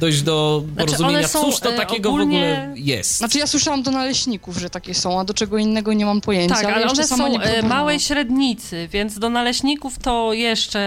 dojść 0.01 0.23
do 0.23 0.65
znaczy, 0.75 0.87
porozumienia, 0.87 1.29
są, 1.29 1.43
cóż 1.43 1.61
to 1.61 1.73
e, 1.73 1.77
takiego 1.77 2.09
ogólnie... 2.09 2.39
w 2.41 2.53
ogóle 2.53 2.75
jest. 2.77 3.17
Znaczy 3.17 3.39
ja 3.39 3.47
słyszałam 3.47 3.83
do 3.83 3.91
naleśników, 3.91 4.57
że 4.57 4.71
takie 4.71 4.95
są, 4.95 5.21
a 5.21 5.25
do 5.25 5.35
czego 5.35 5.59
innego 5.59 5.93
nie 5.93 6.07
mam 6.07 6.21
pojęcia. 6.21 6.55
Tak, 6.55 6.65
ale, 6.65 6.75
ale 6.75 6.87
one 6.87 7.07
są 7.07 7.39
e, 7.41 7.63
małej 7.63 8.01
średnicy, 8.01 8.89
więc 8.93 9.19
do 9.19 9.31
naleśników 9.31 9.99
to 9.99 10.33
jeszcze, 10.33 10.81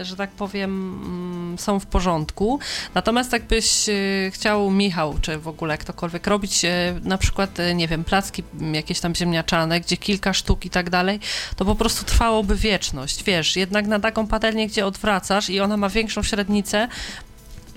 e, 0.00 0.04
że 0.04 0.16
tak 0.16 0.30
powiem, 0.30 0.70
mm, 1.04 1.58
są 1.58 1.80
w 1.80 1.86
porządku. 1.86 2.58
Natomiast 2.94 3.32
jakbyś 3.32 3.86
chciał, 4.30 4.70
Michał, 4.70 5.14
czy 5.20 5.38
w 5.38 5.48
ogóle 5.48 5.73
ktokolwiek 5.76 6.26
robić 6.26 6.64
e, 6.64 7.00
na 7.02 7.18
przykład, 7.18 7.60
e, 7.60 7.74
nie 7.74 7.88
wiem, 7.88 8.04
placki 8.04 8.42
jakieś 8.72 9.00
tam 9.00 9.14
ziemniaczane, 9.14 9.80
gdzie 9.80 9.96
kilka 9.96 10.32
sztuk 10.32 10.64
i 10.64 10.70
tak 10.70 10.90
dalej, 10.90 11.20
to 11.56 11.64
po 11.64 11.74
prostu 11.74 12.04
trwałoby 12.04 12.56
wieczność, 12.56 13.24
wiesz, 13.24 13.56
jednak 13.56 13.86
na 13.86 14.00
taką 14.00 14.26
patelnię, 14.26 14.66
gdzie 14.66 14.86
odwracasz 14.86 15.50
i 15.50 15.60
ona 15.60 15.76
ma 15.76 15.88
większą 15.88 16.22
średnicę, 16.22 16.88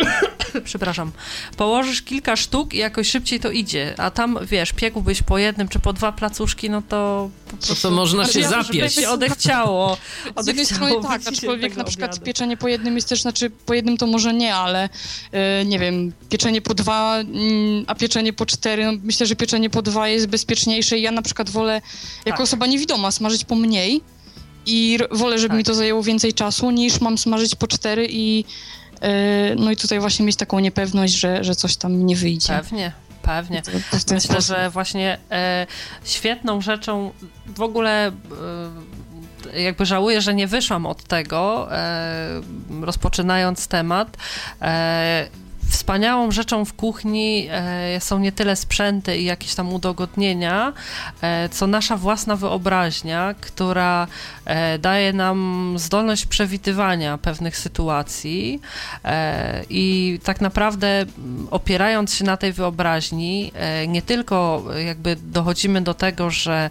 przepraszam, 0.64 1.12
położysz 1.58 2.02
kilka 2.02 2.36
sztuk 2.36 2.74
i 2.74 2.78
jakoś 2.78 3.10
szybciej 3.10 3.40
to 3.40 3.52
idzie, 3.52 3.96
a 3.98 4.12
tam, 4.12 4.40
wiesz, 4.42 4.74
piekłbyś 4.74 5.24
po 5.24 5.38
jednym 5.38 5.68
czy 5.68 5.80
po 5.80 5.94
dwa 5.94 6.12
placuszki, 6.12 6.70
no 6.70 6.82
to 6.90 7.30
po 7.46 7.58
prostu... 7.58 7.76
To, 7.76 7.82
to 7.82 7.92
można 7.92 8.26
się 8.26 8.40
ja, 8.40 8.50
zapieć. 8.50 8.94
się 8.94 9.10
odechciało. 9.10 9.98
Z 10.42 10.48
jednej 10.48 10.66
strony 10.66 10.96
tak, 11.04 11.22
aczkolwiek 11.26 11.76
na 11.78 11.84
przykład 11.84 12.12
obiadu. 12.12 12.26
pieczenie 12.26 12.58
po 12.58 12.68
jednym 12.68 12.96
jest 12.96 13.10
też, 13.10 13.22
znaczy 13.22 13.50
po 13.50 13.74
jednym 13.74 13.98
to 13.98 14.08
może 14.08 14.34
nie, 14.34 14.56
ale 14.56 14.90
yy, 15.32 15.40
nie 15.66 15.80
wiem, 15.80 16.14
pieczenie 16.30 16.62
po 16.62 16.74
dwa, 16.74 17.18
yy, 17.18 17.84
a 17.88 17.96
pieczenie 17.96 18.34
po 18.34 18.46
cztery, 18.46 18.86
no 18.86 18.92
myślę, 19.04 19.26
że 19.26 19.36
pieczenie 19.36 19.70
po 19.70 19.82
dwa 19.82 20.08
jest 20.08 20.28
bezpieczniejsze 20.28 20.98
i 20.98 21.02
ja 21.02 21.12
na 21.12 21.22
przykład 21.22 21.50
wolę, 21.50 21.82
jako 22.26 22.38
tak. 22.38 22.44
osoba 22.44 22.68
niewidoma, 22.68 23.12
smażyć 23.12 23.46
po 23.46 23.56
mniej, 23.56 24.02
i 24.68 25.00
wolę, 25.12 25.40
żeby 25.40 25.50
tak. 25.50 25.58
mi 25.58 25.64
to 25.64 25.74
zajęło 25.74 26.04
więcej 26.04 26.34
czasu, 26.34 26.72
niż 26.72 27.02
mam 27.02 27.18
smażyć 27.18 27.56
po 27.56 27.68
cztery 27.68 28.08
i 28.10 28.46
no 29.56 29.72
i 29.72 29.78
tutaj 29.78 30.00
właśnie 30.00 30.26
mieć 30.26 30.36
taką 30.36 30.60
niepewność, 30.60 31.14
że, 31.14 31.44
że 31.44 31.56
coś 31.56 31.78
tam 31.78 32.06
nie 32.06 32.16
wyjdzie. 32.16 32.54
Pewnie, 32.54 32.92
pewnie. 33.22 33.62
Myślę, 33.94 34.20
sposób. 34.22 34.42
że 34.42 34.70
właśnie 34.70 35.18
e, 35.32 35.68
świetną 36.04 36.62
rzeczą 36.62 37.12
w 37.46 37.62
ogóle 37.62 38.12
e, 39.54 39.62
jakby 39.62 39.86
żałuję, 39.86 40.22
że 40.22 40.34
nie 40.34 40.48
wyszłam 40.48 40.86
od 40.86 41.04
tego, 41.04 41.68
e, 41.72 42.42
rozpoczynając 42.82 43.68
temat. 43.68 44.18
E, 44.62 45.28
Wspaniałą 45.70 46.32
rzeczą 46.32 46.66
w 46.66 46.74
kuchni 46.74 47.48
e, 47.52 48.00
są 48.00 48.20
nie 48.20 48.32
tyle 48.32 48.56
sprzęty 48.56 49.18
i 49.18 49.26
jakieś 49.26 49.56
tam 49.56 49.74
udogodnienia, 49.74 50.74
e, 51.22 51.50
co 51.50 51.68
nasza 51.68 51.98
własna 51.98 52.36
wyobraźnia, 52.36 53.36
która 53.42 54.08
e, 54.46 54.80
daje 54.80 55.14
nam 55.14 55.74
zdolność 55.78 56.26
przewidywania 56.26 57.18
pewnych 57.18 57.58
sytuacji 57.58 58.62
i 59.70 60.20
tak 60.24 60.42
naprawdę 60.42 61.06
opierając 61.52 62.14
się 62.14 62.26
na 62.26 62.38
tej 62.38 62.54
wyobraźni, 62.54 63.52
nie 63.88 64.02
tylko 64.02 64.64
jakby 64.86 65.16
dochodzimy 65.16 65.82
do 65.82 65.94
tego, 65.94 66.30
że 66.30 66.70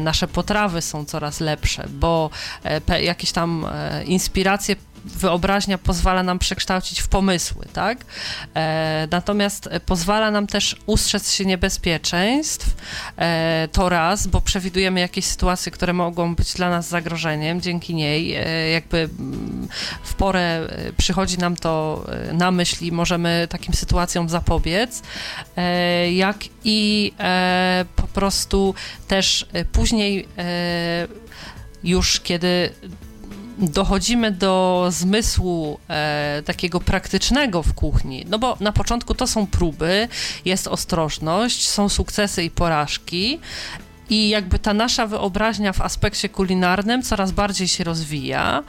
nasze 0.00 0.28
potrawy 0.28 0.82
są 0.82 1.04
coraz 1.04 1.40
lepsze, 1.40 1.88
bo 1.90 2.30
jakieś 3.00 3.32
tam 3.32 3.66
inspiracje 4.06 4.76
wyobraźnia 5.04 5.78
pozwala 5.78 6.22
nam 6.22 6.38
przekształcić 6.38 7.00
w 7.00 7.08
pomysły, 7.08 7.66
tak? 7.72 7.98
E, 8.54 9.08
natomiast 9.10 9.68
pozwala 9.86 10.30
nam 10.30 10.46
też 10.46 10.76
ustrzec 10.86 11.32
się 11.32 11.44
niebezpieczeństw, 11.44 12.76
e, 13.16 13.68
to 13.72 13.88
raz, 13.88 14.26
bo 14.26 14.40
przewidujemy 14.40 15.00
jakieś 15.00 15.24
sytuacje, 15.24 15.72
które 15.72 15.92
mogą 15.92 16.34
być 16.34 16.54
dla 16.54 16.70
nas 16.70 16.88
zagrożeniem, 16.88 17.60
dzięki 17.60 17.94
niej 17.94 18.34
e, 18.34 18.70
jakby 18.70 18.98
mm, 18.98 19.68
w 20.02 20.14
porę 20.14 20.40
e, 20.40 20.92
przychodzi 20.92 21.38
nam 21.38 21.56
to 21.56 22.04
e, 22.08 22.32
na 22.32 22.50
myśl 22.50 22.84
i 22.84 22.92
możemy 22.92 23.46
takim 23.50 23.74
sytuacjom 23.74 24.28
zapobiec, 24.28 25.02
e, 25.56 26.12
jak 26.12 26.36
i 26.64 27.12
po 27.96 28.06
prostu 28.06 28.74
też 29.08 29.46
później 29.72 30.28
już 31.84 32.20
kiedy 32.20 32.72
dochodzimy 33.60 34.30
do 34.30 34.86
zmysłu 34.90 35.78
e, 35.88 36.42
takiego 36.44 36.80
praktycznego 36.80 37.62
w 37.62 37.74
kuchni, 37.74 38.26
no 38.28 38.38
bo 38.38 38.56
na 38.60 38.72
początku 38.72 39.14
to 39.14 39.26
są 39.26 39.46
próby, 39.46 40.08
jest 40.44 40.68
ostrożność, 40.68 41.68
są 41.68 41.88
sukcesy 41.88 42.44
i 42.44 42.50
porażki. 42.50 43.38
I 44.10 44.28
jakby 44.28 44.58
ta 44.58 44.74
nasza 44.74 45.06
wyobraźnia 45.06 45.72
w 45.72 45.80
aspekcie 45.80 46.28
kulinarnym 46.28 47.02
coraz 47.02 47.32
bardziej 47.32 47.68
się 47.68 47.84
rozwija, 47.84 48.62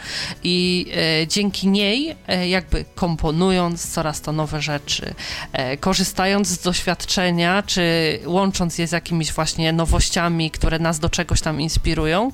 i 0.44 0.88
e, 1.24 1.28
dzięki 1.28 1.68
niej, 1.68 2.16
e, 2.28 2.50
jakby 2.50 2.86
komponując 2.96 3.92
coraz 3.92 4.22
to 4.22 4.32
nowe 4.32 4.62
rzeczy, 4.62 5.14
e, 5.54 5.78
korzystając 5.78 6.48
z 6.48 6.62
doświadczenia, 6.62 7.64
czy 7.64 7.84
łącząc 8.26 8.78
je 8.78 8.88
z 8.88 8.92
jakimiś 8.92 9.34
właśnie 9.34 9.74
nowościami, 9.74 10.52
które 10.52 10.80
nas 10.80 11.00
do 11.00 11.10
czegoś 11.10 11.42
tam 11.42 11.62
inspirują, 11.62 12.32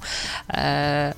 e, 0.49 1.13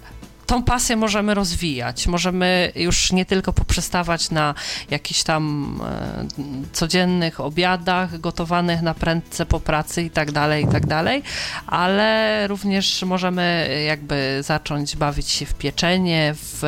tą 0.49 0.63
pasję 0.63 0.95
możemy 0.95 1.33
rozwijać. 1.33 2.07
Możemy 2.07 2.71
już 2.75 3.11
nie 3.11 3.25
tylko 3.25 3.53
poprzestawać 3.53 4.31
na 4.31 4.55
jakichś 4.89 5.23
tam 5.23 5.75
e, 5.85 6.25
codziennych 6.73 7.39
obiadach 7.39 8.19
gotowanych 8.19 8.81
na 8.81 8.93
prędce 8.93 9.45
po 9.45 9.59
pracy 9.59 10.03
i 10.03 10.09
tak 10.09 10.31
dalej, 10.31 10.63
i 10.63 10.67
tak 10.67 10.85
dalej, 10.85 11.23
ale 11.67 12.47
również 12.47 13.03
możemy 13.03 13.69
jakby 13.87 14.39
zacząć 14.43 14.95
bawić 14.95 15.29
się 15.29 15.45
w 15.45 15.53
pieczenie, 15.53 16.35
w 16.35 16.63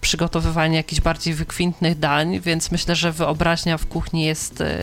przygotowywanie 0.00 0.76
jakichś 0.76 1.00
bardziej 1.00 1.34
wykwintnych 1.34 1.98
dań, 1.98 2.40
więc 2.40 2.70
myślę, 2.70 2.96
że 2.96 3.12
wyobraźnia 3.12 3.78
w 3.78 3.86
kuchni 3.86 4.24
jest, 4.24 4.60
e, 4.60 4.76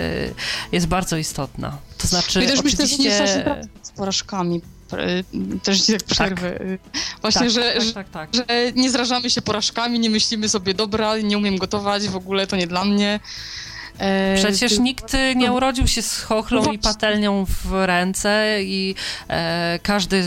jest 0.72 0.88
bardzo 0.88 1.18
istotna. 1.18 1.78
To 1.98 2.08
znaczy, 2.08 2.44
I 2.44 2.48
też 2.48 2.60
oczywiście... 2.60 2.84
myślę, 2.84 3.28
że 3.28 3.46
nie 3.46 3.68
z 3.82 3.92
porażkami 3.92 4.62
też 5.64 5.82
ci 5.82 5.94
tak 5.94 6.04
przerwę. 6.04 6.52
Tak. 6.52 7.02
Właśnie, 7.22 7.42
tak, 7.42 7.50
że, 7.50 7.94
tak, 7.94 8.10
tak, 8.10 8.30
że 8.36 8.46
nie 8.76 8.90
zrażamy 8.90 9.30
się 9.30 9.42
porażkami, 9.42 10.00
nie 10.00 10.10
myślimy 10.10 10.50
sobie, 10.50 10.74
dobra, 10.74 11.18
nie 11.18 11.38
umiem 11.38 11.58
gotować, 11.58 12.08
w 12.08 12.16
ogóle 12.16 12.48
to 12.48 12.56
nie 12.56 12.68
dla 12.68 12.86
mnie. 12.86 13.20
E, 14.00 14.36
Przecież 14.36 14.80
nikt 14.80 15.14
nie 15.36 15.48
no. 15.48 15.54
urodził 15.54 15.88
się 15.88 16.02
z 16.02 16.22
chochlą 16.22 16.72
i 16.72 16.80
patelnią 16.80 17.46
w 17.46 17.86
ręce 17.86 18.58
i 18.64 18.96
e, 19.28 19.80
każdy 19.84 20.24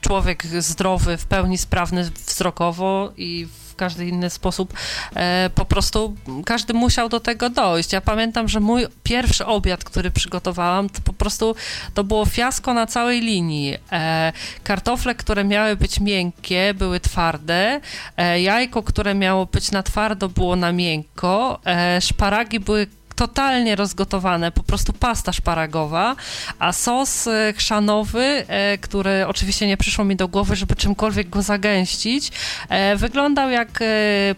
człowiek 0.00 0.46
zdrowy, 0.46 1.16
w 1.16 1.26
pełni 1.26 1.58
sprawny 1.58 2.10
wzrokowo 2.26 3.12
i 3.16 3.46
w 3.46 3.61
każdy 3.82 4.06
inny 4.06 4.30
sposób. 4.30 4.74
E, 5.16 5.50
po 5.54 5.64
prostu 5.64 6.16
każdy 6.44 6.74
musiał 6.74 7.08
do 7.08 7.20
tego 7.20 7.50
dojść. 7.50 7.92
Ja 7.92 8.00
pamiętam, 8.00 8.48
że 8.48 8.60
mój 8.60 8.86
pierwszy 9.02 9.46
obiad, 9.46 9.84
który 9.84 10.10
przygotowałam, 10.10 10.88
to 10.88 11.00
po 11.04 11.12
prostu 11.12 11.54
to 11.94 12.04
było 12.04 12.24
fiasko 12.24 12.74
na 12.74 12.86
całej 12.86 13.20
linii. 13.20 13.76
E, 13.92 14.32
kartofle, 14.64 15.14
które 15.14 15.44
miały 15.44 15.76
być 15.76 16.00
miękkie, 16.00 16.74
były 16.74 17.00
twarde. 17.00 17.80
E, 18.16 18.40
jajko, 18.40 18.82
które 18.82 19.14
miało 19.14 19.46
być 19.46 19.70
na 19.70 19.82
twardo, 19.82 20.28
było 20.28 20.56
na 20.56 20.72
miękko. 20.72 21.60
Szparagi 22.00 22.60
były 22.60 22.86
totalnie 23.22 23.76
rozgotowane, 23.76 24.52
po 24.52 24.62
prostu 24.62 24.92
pasta 24.92 25.32
szparagowa, 25.32 26.16
a 26.58 26.72
sos 26.72 27.26
e, 27.26 27.52
chrzanowy, 27.56 28.44
e, 28.48 28.78
który 28.78 29.26
oczywiście 29.26 29.66
nie 29.66 29.76
przyszło 29.76 30.04
mi 30.04 30.16
do 30.16 30.28
głowy, 30.28 30.56
żeby 30.56 30.76
czymkolwiek 30.76 31.28
go 31.28 31.42
zagęścić, 31.42 32.32
e, 32.68 32.96
wyglądał 32.96 33.50
jak 33.50 33.80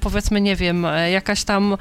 powiedzmy, 0.01 0.41
nie 0.41 0.57
wiem, 0.57 0.87
jakaś 1.12 1.45
tam 1.45 1.76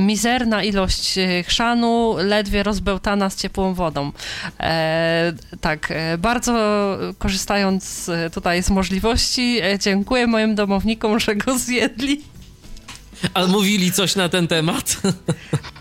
mizerna 0.00 0.62
ilość 0.62 1.14
chrzanu, 1.46 2.16
ledwie 2.18 2.62
rozbełtana 2.62 3.30
z 3.30 3.36
ciepłą 3.36 3.74
wodą. 3.74 4.12
Tak, 5.60 5.92
bardzo 6.18 6.54
korzystając 7.18 8.10
tutaj 8.34 8.62
z 8.62 8.70
możliwości, 8.70 9.60
dziękuję 9.80 10.26
moim 10.26 10.54
domownikom, 10.54 11.20
że 11.24 11.36
go 11.36 11.58
zjedli. 11.58 12.35
A 13.34 13.46
mówili 13.46 13.92
coś 13.92 14.16
na 14.16 14.28
ten 14.28 14.48
temat? 14.48 14.96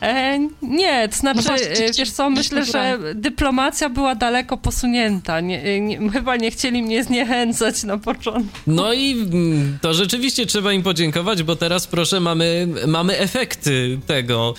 E, 0.02 0.40
nie, 0.62 1.10
to 1.10 1.16
znaczy, 1.16 1.42
no 1.48 1.56
e, 1.56 1.92
wiesz 1.98 2.12
co, 2.12 2.30
myślę, 2.30 2.66
że 2.66 3.00
dyplomacja 3.16 3.90
była 3.90 4.16
daleko 4.16 4.58
posunięta. 4.58 5.40
Nie, 5.40 5.64
e, 5.64 5.80
nie, 5.80 6.10
chyba 6.10 6.36
nie 6.36 6.52
chcieli 6.52 6.84
mnie 6.84 7.04
zniechęcać 7.04 7.84
na 7.84 7.98
początku. 7.98 8.60
No 8.68 8.94
i 8.94 9.12
mm, 9.12 9.78
to 9.82 9.94
rzeczywiście 9.94 10.46
trzeba 10.46 10.74
im 10.74 10.84
podziękować, 10.84 11.44
bo 11.44 11.56
teraz 11.56 11.88
proszę, 11.88 12.20
mamy, 12.20 12.68
mamy 12.88 13.18
efekty 13.18 14.00
tego. 14.08 14.54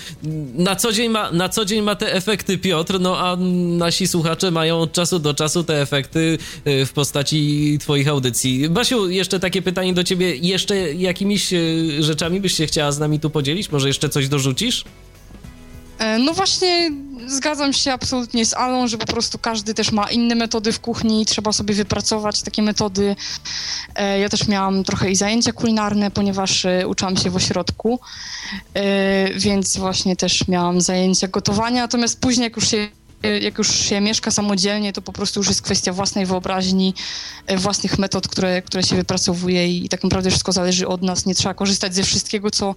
Na 0.55 0.77
co, 0.77 0.93
dzień 0.93 1.09
ma, 1.11 1.33
na 1.33 1.49
co 1.49 1.64
dzień 1.64 1.83
ma 1.83 1.95
te 1.95 2.14
efekty 2.14 2.59
Piotr, 2.59 3.01
no 3.01 3.18
a 3.18 3.37
nasi 3.79 4.07
słuchacze 4.07 4.51
mają 4.51 4.79
od 4.79 4.93
czasu 4.93 5.18
do 5.18 5.35
czasu 5.35 5.64
te 5.64 5.83
efekty 5.83 6.39
e, 6.64 6.87
w 6.87 6.93
postaci 6.93 7.77
twoich 7.81 8.09
audycji. 8.09 8.68
Basiu, 8.68 9.11
jeszcze 9.11 9.41
takie 9.41 9.62
pytanie 9.62 9.95
do 9.95 10.05
ciebie. 10.05 10.37
Jeszcze 10.37 10.77
jakimiś 10.95 11.55
rzeczami 12.01 12.41
byś 12.41 12.55
się 12.55 12.66
chciała 12.67 12.93
z 12.93 12.99
nami 12.99 13.21
tu 13.21 13.31
podzielić? 13.31 13.71
Może 13.71 13.89
jeszcze 13.89 14.09
coś 14.09 14.29
dorzucisz? 14.29 14.85
E, 15.99 16.19
no 16.19 16.35
właśnie 16.35 16.91
zgadzam 17.27 17.73
się 17.73 17.93
absolutnie 17.93 18.47
z 18.47 18.55
Alą, 18.55 18.89
że 18.89 18.99
po 18.99 19.07
prostu 19.07 19.39
każdy 19.39 19.75
też 19.75 19.93
ma 19.93 20.11
inne 20.11 20.35
metody 20.35 20.73
w 20.73 20.81
kuchni, 20.81 21.27
trzeba 21.27 21.53
sobie 21.53 21.75
wypracować 21.75 22.43
takie 22.43 22.62
metody. 22.62 23.17
E, 23.95 24.19
ja 24.19 24.29
też 24.29 24.49
miałam 24.49 24.85
trochę 24.85 25.11
i 25.11 25.17
zajęcia 25.17 25.53
kulinarne, 25.53 26.11
ponieważ 26.11 26.64
e, 26.64 26.89
uczyłam 26.89 27.17
się 27.17 27.31
w 27.31 27.37
ośrodku, 27.37 28.01
więc 29.37 29.77
właśnie 29.77 30.17
też 30.17 30.49
miałam 30.49 30.81
zajęcia 30.81 31.29
gotowania, 31.29 31.83
natomiast 31.83 32.21
później 32.21 32.45
jak 32.45 32.57
już 32.57 32.71
się 32.71 32.89
jak 33.41 33.59
już 33.59 33.75
się 33.75 34.01
mieszka 34.01 34.31
samodzielnie, 34.31 34.93
to 34.93 35.03
po 35.03 35.12
prostu 35.12 35.41
już 35.41 35.49
jest 35.49 35.62
kwestia 35.62 35.93
własnej 35.93 36.27
wyobraźni, 36.27 36.95
własnych 37.57 37.99
metod, 37.99 38.29
które, 38.29 38.62
które 38.62 38.83
się 38.83 38.97
wypracowuje 38.97 39.77
i 39.77 39.89
tak 39.89 40.05
naprawdę 40.05 40.31
wszystko 40.31 40.53
zależy 40.53 40.89
od 40.89 41.03
nas. 41.03 41.27
Nie 41.27 41.35
trzeba 41.35 41.55
korzystać 41.55 41.95
ze 41.95 42.03
wszystkiego, 42.03 42.51
co 42.51 42.75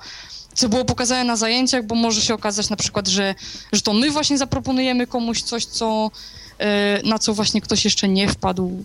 co 0.53 0.69
było 0.69 0.85
pokazane 0.85 1.23
na 1.23 1.35
zajęciach, 1.35 1.85
bo 1.85 1.95
może 1.95 2.21
się 2.21 2.33
okazać 2.33 2.69
na 2.69 2.75
przykład, 2.75 3.07
że, 3.07 3.35
że 3.73 3.81
to 3.81 3.93
my 3.93 4.11
właśnie 4.11 4.37
zaproponujemy 4.37 5.07
komuś 5.07 5.41
coś, 5.41 5.65
co, 5.65 6.11
e, 6.57 7.01
na 7.03 7.19
co 7.19 7.33
właśnie 7.33 7.61
ktoś 7.61 7.85
jeszcze 7.85 8.07
nie 8.07 8.27
wpadł 8.27 8.83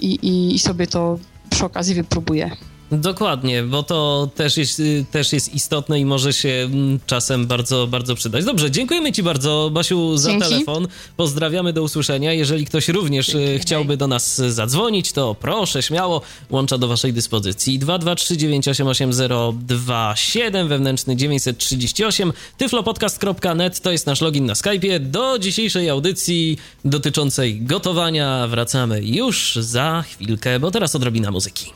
i, 0.00 0.14
i, 0.14 0.54
i 0.54 0.58
sobie 0.58 0.86
to 0.86 1.18
przy 1.50 1.64
okazji 1.64 1.94
wypróbuje. 1.94 2.50
Dokładnie, 2.92 3.62
bo 3.62 3.82
to 3.82 4.28
też 4.34 4.56
jest, 4.56 4.80
y, 4.80 5.04
też 5.10 5.32
jest 5.32 5.54
istotne 5.54 6.00
i 6.00 6.04
może 6.04 6.32
się 6.32 6.48
mm, 6.48 7.00
czasem 7.06 7.46
bardzo, 7.46 7.86
bardzo 7.86 8.14
przydać. 8.14 8.44
Dobrze, 8.44 8.70
dziękujemy 8.70 9.12
Ci 9.12 9.22
bardzo, 9.22 9.70
Basiu, 9.72 10.16
za 10.16 10.30
Dzięki. 10.30 10.48
telefon. 10.48 10.88
Pozdrawiamy, 11.16 11.72
do 11.72 11.82
usłyszenia. 11.82 12.32
Jeżeli 12.32 12.66
ktoś 12.66 12.88
również 12.88 13.28
y, 13.28 13.32
Dzięki. 13.32 13.58
chciałby 13.58 13.96
do 13.96 14.06
nas 14.06 14.36
zadzwonić, 14.36 15.12
to 15.12 15.34
proszę, 15.34 15.82
śmiało, 15.82 16.20
łącza 16.50 16.78
do 16.78 16.88
Waszej 16.88 17.12
dyspozycji. 17.12 17.80
223988027, 17.80 20.68
wewnętrzny 20.68 21.16
938, 21.16 22.32
tyflopodcast.net 22.58 23.80
to 23.80 23.92
jest 23.92 24.06
nasz 24.06 24.20
login 24.20 24.46
na 24.46 24.52
Skype'ie. 24.52 25.00
Do 25.00 25.38
dzisiejszej 25.38 25.90
audycji 25.90 26.58
dotyczącej 26.84 27.62
gotowania 27.62 28.46
wracamy 28.48 29.00
już 29.02 29.54
za 29.60 30.04
chwilkę, 30.08 30.60
bo 30.60 30.70
teraz 30.70 30.96
odrobina 30.96 31.30
muzyki. 31.30 31.72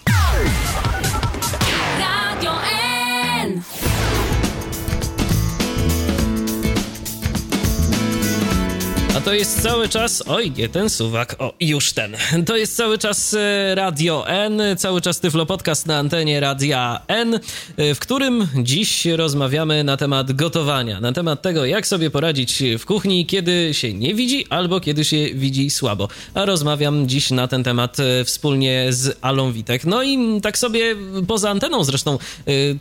To 9.26 9.34
jest 9.34 9.62
cały 9.62 9.88
czas. 9.88 10.22
Oj, 10.26 10.52
nie 10.56 10.68
ten 10.68 10.90
suwak. 10.90 11.36
O, 11.38 11.54
już 11.60 11.92
ten. 11.92 12.16
To 12.46 12.56
jest 12.56 12.76
cały 12.76 12.98
czas 12.98 13.34
e, 13.34 13.74
Radio 13.74 14.28
N, 14.28 14.62
cały 14.76 15.00
czas 15.00 15.20
Tyflo 15.20 15.46
Podcast 15.46 15.86
na 15.86 15.98
antenie 15.98 16.40
Radia 16.40 17.00
N, 17.08 17.40
e, 17.76 17.94
w 17.94 17.98
którym 17.98 18.48
dziś 18.62 19.06
rozmawiamy 19.06 19.84
na 19.84 19.96
temat 19.96 20.32
gotowania, 20.32 21.00
na 21.00 21.12
temat 21.12 21.42
tego, 21.42 21.64
jak 21.64 21.86
sobie 21.86 22.10
poradzić 22.10 22.62
w 22.78 22.84
kuchni, 22.84 23.26
kiedy 23.26 23.74
się 23.74 23.94
nie 23.94 24.14
widzi 24.14 24.46
albo 24.50 24.80
kiedy 24.80 25.04
się 25.04 25.34
widzi 25.34 25.70
słabo. 25.70 26.08
A 26.34 26.44
rozmawiam 26.44 27.08
dziś 27.08 27.30
na 27.30 27.48
ten 27.48 27.64
temat 27.64 28.00
e, 28.00 28.24
wspólnie 28.24 28.86
z 28.90 29.18
Alą 29.20 29.52
Witek. 29.52 29.84
No 29.84 30.02
i 30.02 30.40
tak 30.40 30.58
sobie 30.58 30.96
poza 31.26 31.50
anteną 31.50 31.84
zresztą 31.84 32.18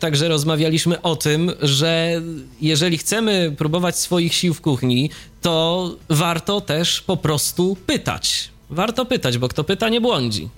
także 0.00 0.28
rozmawialiśmy 0.28 1.02
o 1.02 1.16
tym, 1.16 1.52
że 1.62 2.22
jeżeli 2.60 2.98
chcemy 2.98 3.54
próbować 3.58 3.98
swoich 3.98 4.34
sił 4.34 4.54
w 4.54 4.60
kuchni, 4.60 5.10
to 5.46 5.94
warto 6.08 6.60
też 6.60 7.00
po 7.00 7.16
prostu 7.16 7.76
pytać. 7.86 8.48
Warto 8.70 9.04
pytać, 9.04 9.38
bo 9.38 9.48
kto 9.48 9.64
pyta, 9.64 9.88
nie 9.88 10.00
błądzi. 10.00 10.48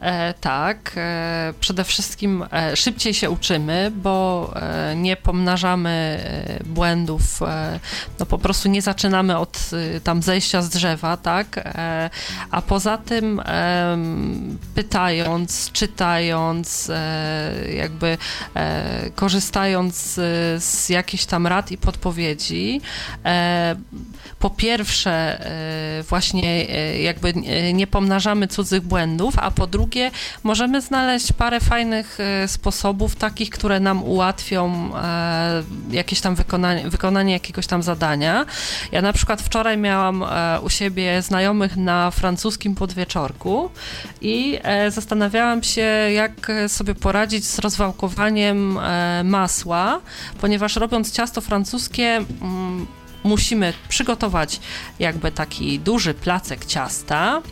E, 0.00 0.34
tak, 0.40 0.92
e, 0.96 1.54
przede 1.60 1.84
wszystkim 1.84 2.44
e, 2.52 2.76
szybciej 2.76 3.14
się 3.14 3.30
uczymy, 3.30 3.92
bo 3.94 4.50
e, 4.56 4.96
nie 4.96 5.16
pomnażamy 5.16 5.90
e, 5.90 6.64
błędów, 6.64 7.42
e, 7.42 7.80
no 8.18 8.26
po 8.26 8.38
prostu 8.38 8.68
nie 8.68 8.82
zaczynamy 8.82 9.38
od 9.38 9.70
tam 10.04 10.22
zejścia 10.22 10.62
z 10.62 10.68
drzewa, 10.68 11.16
tak? 11.16 11.68
a 12.50 12.62
poza 12.62 12.98
tym 12.98 13.42
pytając, 14.74 15.72
czytając, 15.72 16.90
jakby 17.76 18.18
korzystając 19.14 19.96
z 20.58 20.88
jakichś 20.88 21.24
tam 21.24 21.46
rad 21.46 21.70
i 21.70 21.78
podpowiedzi, 21.78 22.80
po 24.38 24.50
pierwsze 24.50 25.44
właśnie 26.08 26.64
jakby 27.02 27.34
nie 27.74 27.86
pomnażamy 27.86 28.48
cudzych 28.48 28.82
błędów, 28.82 29.34
a 29.38 29.50
po 29.50 29.66
drugie 29.66 29.87
drugie, 29.88 30.10
możemy 30.42 30.80
znaleźć 30.80 31.32
parę 31.32 31.60
fajnych 31.60 32.18
e, 32.20 32.48
sposobów, 32.48 33.16
takich, 33.16 33.50
które 33.50 33.80
nam 33.80 34.02
ułatwią 34.02 34.90
e, 34.96 35.62
jakieś 35.90 36.20
tam 36.20 36.34
wykonanie, 36.34 36.90
wykonanie 36.90 37.32
jakiegoś 37.32 37.66
tam 37.66 37.82
zadania. 37.82 38.46
Ja 38.92 39.02
na 39.02 39.12
przykład 39.12 39.42
wczoraj 39.42 39.78
miałam 39.78 40.22
e, 40.22 40.60
u 40.60 40.70
siebie 40.70 41.22
znajomych 41.22 41.76
na 41.76 42.10
francuskim 42.10 42.74
podwieczorku 42.74 43.70
i 44.20 44.58
zastanawiałam 44.88 45.62
się, 45.62 45.82
jak 46.14 46.52
sobie 46.68 46.94
poradzić 46.94 47.46
z 47.46 47.58
rozwałkowaniem 47.58 48.78
masła, 49.24 50.00
ponieważ 50.40 50.76
robiąc 50.76 51.12
ciasto 51.12 51.40
francuskie, 51.40 52.06
mm, 52.16 52.86
musimy 53.24 53.72
przygotować 53.88 54.60
jakby 54.98 55.32
taki 55.32 55.80
duży 55.80 56.14
placek 56.14 56.64
ciasta, 56.64 57.42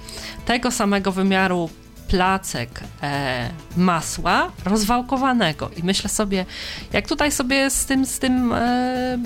tego 0.47 0.71
samego 0.71 1.13
wymiaru 1.13 1.71
placek 2.09 2.81
e, 3.03 3.51
masła 3.77 4.53
rozwałkowanego. 4.65 5.71
I 5.77 5.83
myślę 5.83 6.11
sobie, 6.11 6.47
jak 6.93 7.09
tutaj 7.09 7.33
sobie 7.33 7.71
z 7.71 7.87
tym, 7.87 8.07
z 8.07 8.19
tym 8.19 8.53
e, 8.53 9.19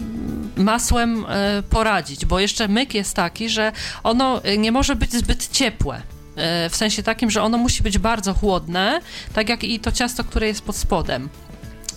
masłem 0.56 1.26
e, 1.28 1.62
poradzić, 1.62 2.26
bo 2.26 2.40
jeszcze 2.40 2.68
myk 2.68 2.94
jest 2.94 3.16
taki, 3.16 3.48
że 3.48 3.72
ono 4.02 4.40
nie 4.58 4.72
może 4.72 4.96
być 4.96 5.12
zbyt 5.12 5.48
ciepłe. 5.48 6.02
E, 6.36 6.70
w 6.70 6.76
sensie 6.76 7.02
takim, 7.02 7.30
że 7.30 7.42
ono 7.42 7.58
musi 7.58 7.82
być 7.82 7.98
bardzo 7.98 8.34
chłodne, 8.34 9.00
tak 9.32 9.48
jak 9.48 9.64
i 9.64 9.80
to 9.80 9.92
ciasto, 9.92 10.24
które 10.24 10.46
jest 10.46 10.62
pod 10.62 10.76
spodem. 10.76 11.28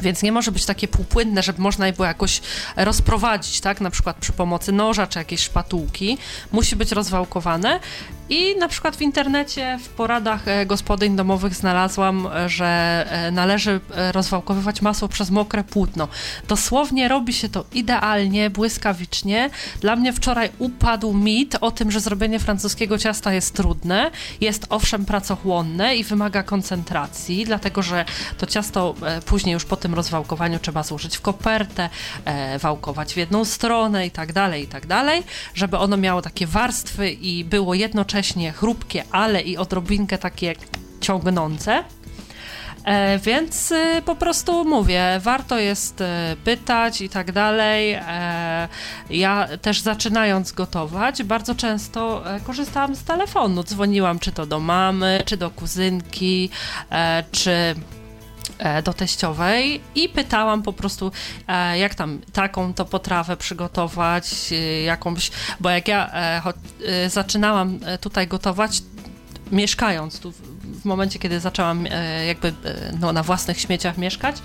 Więc 0.01 0.23
nie 0.23 0.31
może 0.31 0.51
być 0.51 0.65
takie 0.65 0.88
półpłynne, 0.88 1.43
żeby 1.43 1.61
można 1.61 1.88
je 1.88 1.93
było 1.93 2.05
jakoś 2.05 2.41
rozprowadzić, 2.75 3.61
tak? 3.61 3.81
Na 3.81 3.89
przykład 3.89 4.17
przy 4.17 4.34
pomocy 4.34 4.71
noża 4.71 5.07
czy 5.07 5.19
jakiejś 5.19 5.41
szpatułki. 5.41 6.17
Musi 6.51 6.75
być 6.75 6.91
rozwałkowane 6.91 7.79
I 8.30 8.55
na 8.55 8.67
przykład 8.67 8.95
w 8.95 9.01
internecie, 9.01 9.80
w 9.84 9.89
poradach 9.89 10.47
e, 10.47 10.65
gospodyń 10.65 11.15
domowych 11.15 11.55
znalazłam, 11.55 12.28
e, 12.28 12.49
że 12.49 12.65
e, 13.09 13.32
należy 13.32 13.80
rozwałkowywać 14.11 14.82
masło 14.82 15.07
przez 15.07 15.30
mokre 15.30 15.63
płótno. 15.63 16.07
Dosłownie 16.47 17.07
robi 17.07 17.34
się 17.34 17.49
to 17.49 17.65
idealnie, 17.74 18.49
błyskawicznie. 18.49 19.49
Dla 19.82 19.95
mnie 19.95 20.13
wczoraj 20.13 20.49
upadł 20.59 21.13
mit 21.13 21.55
o 21.61 21.71
tym, 21.71 21.91
że 21.91 21.99
zrobienie 21.99 22.39
francuskiego 22.39 22.97
ciasta 22.97 23.34
jest 23.34 23.55
trudne. 23.55 24.11
Jest 24.41 24.65
owszem 24.69 25.05
pracochłonne 25.05 25.95
i 25.95 26.03
wymaga 26.03 26.43
koncentracji, 26.43 27.45
dlatego 27.45 27.82
że 27.82 28.05
to 28.38 28.45
ciasto 28.45 28.95
później 29.26 29.53
już 29.53 29.65
po 29.65 29.76
tym 29.76 29.93
rozwałkowaniu 29.93 30.59
trzeba 30.59 30.84
złożyć 30.84 31.17
w 31.17 31.21
kopertę, 31.21 31.89
wałkować 32.59 33.13
w 33.13 33.17
jedną 33.17 33.45
stronę 33.45 34.07
i 34.07 34.11
tak 34.11 34.34
dalej, 34.34 34.63
i 34.63 34.67
tak 34.67 34.88
dalej, 34.88 35.24
żeby 35.55 35.78
ono 35.78 35.97
miało 35.97 36.21
takie 36.21 36.47
warstwy 36.47 37.11
i 37.11 37.45
było 37.45 37.74
jednocześnie 37.74 38.12
jednocześnie 38.14 38.51
chrupkie, 38.51 39.03
ale 39.11 39.41
i 39.41 39.57
odrobinkę 39.57 40.18
takie 40.18 40.55
ciągnące. 41.01 41.84
E, 42.86 43.20
więc 43.20 43.72
e, 43.72 44.01
po 44.05 44.16
prostu 44.16 44.66
mówię, 44.66 45.20
warto 45.20 45.59
jest 45.59 46.01
e, 46.01 46.36
pytać 46.43 47.01
i 47.01 47.09
tak 47.09 47.32
dalej. 47.32 47.93
E, 47.93 48.68
ja 49.09 49.47
też 49.61 49.82
zaczynając 49.82 50.51
gotować, 50.51 51.24
bardzo 51.24 51.55
często 51.55 52.32
e, 52.36 52.39
korzystałam 52.39 52.95
z 52.95 53.03
telefonu. 53.03 53.64
Dzwoniłam 53.64 54.20
czy 54.20 54.32
to 54.32 54.45
do 54.45 54.59
mamy, 54.59 55.24
czy 55.26 55.38
do 55.38 55.49
kuzynki, 55.49 56.49
e, 56.91 57.24
czy 57.32 57.76
do 58.84 58.93
teściowej 58.93 59.82
i 59.95 60.10
pytałam 60.10 60.64
po 60.64 60.74
prostu, 60.74 61.12
jak 61.76 61.95
tam 61.95 62.22
taką 62.34 62.74
to 62.74 62.86
potrawę 62.86 63.38
przygotować, 63.38 64.54
jakąś, 64.86 65.32
bo 65.60 65.70
jak 65.70 65.88
ja 65.88 66.12
zaczynałam 67.08 67.80
tutaj 68.01 68.28
gotować, 68.28 68.82
mieszkając 69.51 70.20
tu 70.20 70.34
w 70.64 70.86
momencie, 70.86 71.20
kiedy 71.20 71.39
zaczęłam 71.39 71.88
jakby 72.28 72.54
no, 72.99 73.14
na 73.14 73.24
własnych 73.24 73.60
śmieciach 73.60 73.97
mieszkać, 73.97 74.36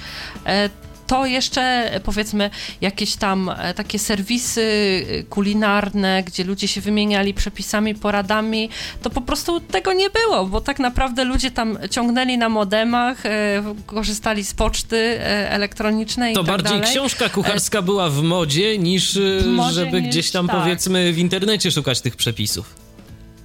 to 1.08 1.26
jeszcze 1.26 1.90
powiedzmy 2.04 2.50
jakieś 2.80 3.16
tam 3.16 3.48
e, 3.48 3.74
takie 3.74 3.98
serwisy 3.98 4.62
e, 5.10 5.22
kulinarne, 5.22 6.22
gdzie 6.22 6.44
ludzie 6.44 6.68
się 6.68 6.80
wymieniali 6.80 7.34
przepisami, 7.34 7.94
poradami, 7.94 8.68
to 9.02 9.10
po 9.10 9.20
prostu 9.20 9.60
tego 9.60 9.92
nie 9.92 10.10
było, 10.10 10.46
bo 10.46 10.60
tak 10.60 10.78
naprawdę 10.78 11.24
ludzie 11.24 11.50
tam 11.50 11.78
ciągnęli 11.90 12.38
na 12.38 12.48
modemach, 12.48 13.26
e, 13.26 13.74
korzystali 13.86 14.44
z 14.44 14.54
poczty 14.54 15.20
elektronicznej 15.48 16.34
to 16.34 16.40
tak 16.40 16.46
bardziej 16.46 16.78
dalej. 16.78 16.94
książka 16.94 17.28
kucharska 17.28 17.82
była 17.82 18.10
w 18.10 18.22
modzie 18.22 18.78
niż 18.78 19.18
w 19.18 19.46
modzie, 19.46 19.74
żeby 19.74 20.02
niż, 20.02 20.10
gdzieś 20.10 20.30
tam 20.30 20.46
tak. 20.46 20.56
powiedzmy 20.56 21.12
w 21.12 21.18
internecie 21.18 21.70
szukać 21.70 22.00
tych 22.00 22.16
przepisów. 22.16 22.87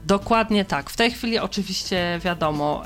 Dokładnie 0.05 0.65
tak. 0.65 0.89
W 0.89 0.97
tej 0.97 1.11
chwili 1.11 1.39
oczywiście 1.39 2.19
wiadomo, 2.23 2.83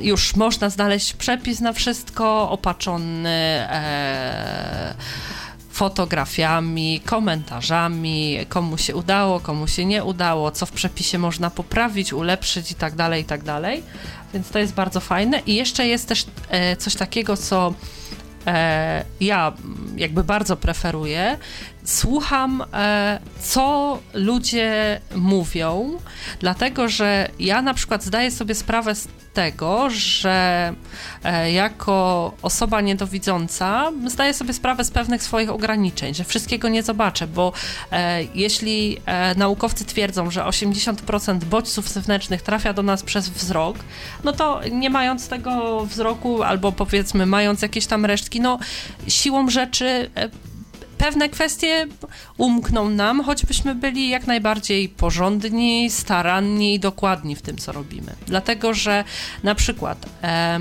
już 0.00 0.36
można 0.36 0.70
znaleźć 0.70 1.12
przepis 1.12 1.60
na 1.60 1.72
wszystko, 1.72 2.50
opatrzony 2.50 3.28
e, 3.70 4.94
fotografiami, 5.70 7.00
komentarzami, 7.04 8.38
komu 8.48 8.78
się 8.78 8.96
udało, 8.96 9.40
komu 9.40 9.68
się 9.68 9.84
nie 9.84 10.04
udało, 10.04 10.50
co 10.50 10.66
w 10.66 10.72
przepisie 10.72 11.18
można 11.18 11.50
poprawić, 11.50 12.12
ulepszyć 12.12 12.70
i 12.70 12.74
tak 12.74 12.94
dalej, 12.94 13.22
i 13.22 13.24
tak 13.24 13.42
dalej. 13.42 13.82
Więc 14.34 14.48
to 14.48 14.58
jest 14.58 14.74
bardzo 14.74 15.00
fajne. 15.00 15.40
I 15.46 15.54
jeszcze 15.54 15.86
jest 15.86 16.08
też 16.08 16.26
e, 16.48 16.76
coś 16.76 16.94
takiego, 16.94 17.36
co 17.36 17.74
e, 18.46 19.04
ja 19.20 19.52
jakby 19.96 20.24
bardzo 20.24 20.56
preferuję, 20.56 21.38
słucham, 21.84 22.64
e, 22.72 23.18
co 23.40 23.98
ludzie 24.14 25.00
mówią, 25.14 25.98
dlatego 26.40 26.88
że 26.88 27.28
ja 27.38 27.62
na 27.62 27.74
przykład 27.74 28.04
zdaję 28.04 28.30
sobie 28.30 28.54
sprawę 28.54 28.94
z 28.94 29.08
tego, 29.34 29.90
że 29.90 30.72
e, 31.24 31.52
jako 31.52 32.32
osoba 32.42 32.80
niedowidząca 32.80 33.92
zdaję 34.06 34.34
sobie 34.34 34.52
sprawę 34.52 34.84
z 34.84 34.90
pewnych 34.90 35.22
swoich 35.22 35.50
ograniczeń, 35.50 36.14
że 36.14 36.24
wszystkiego 36.24 36.68
nie 36.68 36.82
zobaczę, 36.82 37.26
bo 37.26 37.52
e, 37.92 38.22
jeśli 38.34 38.96
naukowcy 39.36 39.84
twierdzą, 39.84 40.30
że 40.30 40.40
80% 40.42 41.44
bodźców 41.44 41.88
zewnętrznych 41.88 42.42
trafia 42.42 42.72
do 42.72 42.82
nas 42.82 43.02
przez 43.02 43.28
wzrok, 43.28 43.76
no 44.24 44.32
to 44.32 44.60
nie 44.72 44.90
mając 44.90 45.28
tego 45.28 45.84
wzroku 45.86 46.42
albo 46.42 46.72
powiedzmy 46.72 47.26
mając 47.26 47.62
jakieś 47.62 47.86
tam 47.86 48.04
resztki, 48.04 48.40
no 48.40 48.58
siłą 49.08 49.50
rzeczy 49.50 50.10
pewne 51.00 51.28
kwestie 51.28 51.86
umkną 52.38 52.88
nam, 52.88 53.24
choćbyśmy 53.24 53.74
byli 53.74 54.08
jak 54.08 54.26
najbardziej 54.26 54.88
porządni, 54.88 55.90
staranni 55.90 56.74
i 56.74 56.80
dokładni 56.80 57.36
w 57.36 57.42
tym, 57.42 57.56
co 57.56 57.72
robimy. 57.72 58.14
Dlatego, 58.26 58.74
że 58.74 59.04
na 59.42 59.54
przykład. 59.54 60.06
E, 60.22 60.60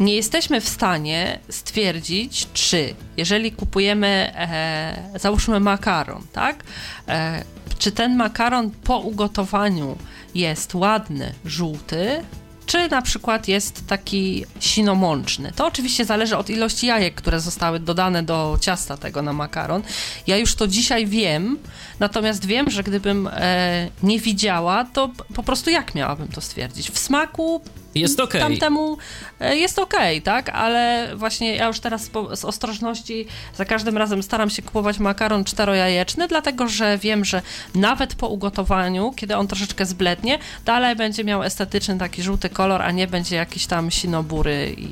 nie 0.00 0.14
jesteśmy 0.14 0.60
w 0.60 0.68
stanie 0.68 1.38
stwierdzić, 1.48 2.48
czy 2.52 2.94
jeżeli 3.16 3.52
kupujemy, 3.52 4.32
e, 4.34 5.18
załóżmy 5.18 5.60
makaron, 5.60 6.22
tak? 6.32 6.64
E, 7.08 7.44
czy 7.78 7.92
ten 7.92 8.16
makaron 8.16 8.70
po 8.70 8.98
ugotowaniu 8.98 9.96
jest 10.34 10.74
ładny, 10.74 11.34
żółty, 11.44 12.22
czy 12.70 12.88
na 12.88 13.02
przykład 13.02 13.48
jest 13.48 13.86
taki 13.86 14.44
sinomączny. 14.60 15.52
To 15.56 15.66
oczywiście 15.66 16.04
zależy 16.04 16.36
od 16.36 16.50
ilości 16.50 16.86
jajek, 16.86 17.14
które 17.14 17.40
zostały 17.40 17.80
dodane 17.80 18.22
do 18.22 18.58
ciasta 18.60 18.96
tego 18.96 19.22
na 19.22 19.32
makaron. 19.32 19.82
Ja 20.26 20.36
już 20.36 20.54
to 20.54 20.66
dzisiaj 20.66 21.06
wiem, 21.06 21.58
natomiast 22.00 22.46
wiem, 22.46 22.70
że 22.70 22.82
gdybym 22.82 23.28
e, 23.32 23.88
nie 24.02 24.20
widziała, 24.20 24.84
to 24.84 25.10
po 25.34 25.42
prostu 25.42 25.70
jak 25.70 25.94
miałabym 25.94 26.28
to 26.28 26.40
stwierdzić? 26.40 26.90
W 26.90 26.98
smaku 26.98 27.62
jest 27.94 28.20
okej. 28.20 28.40
Okay. 28.40 28.50
Tamtemu 28.50 28.98
e, 29.40 29.56
jest 29.56 29.78
okej, 29.78 30.18
okay, 30.18 30.20
tak? 30.20 30.48
Ale 30.48 31.08
właśnie 31.16 31.56
ja 31.56 31.66
już 31.66 31.80
teraz 31.80 32.10
z 32.34 32.44
ostrożności 32.44 33.26
za 33.56 33.64
każdym 33.64 33.96
razem 33.96 34.22
staram 34.22 34.50
się 34.50 34.62
kupować 34.62 34.98
makaron 34.98 35.44
czterojajeczny, 35.44 36.28
dlatego 36.28 36.68
że 36.68 36.98
wiem, 36.98 37.24
że 37.24 37.42
nawet 37.74 38.14
po 38.14 38.28
ugotowaniu, 38.28 39.12
kiedy 39.16 39.36
on 39.36 39.46
troszeczkę 39.46 39.86
zblednie, 39.86 40.38
dalej 40.64 40.96
będzie 40.96 41.24
miał 41.24 41.42
estetyczny 41.42 41.98
taki 41.98 42.22
żółty 42.22 42.48
kolor, 42.48 42.82
a 42.82 42.90
nie 42.90 43.06
będzie 43.06 43.36
jakiś 43.36 43.66
tam 43.66 43.90
sinobury 43.90 44.74
i 44.78 44.88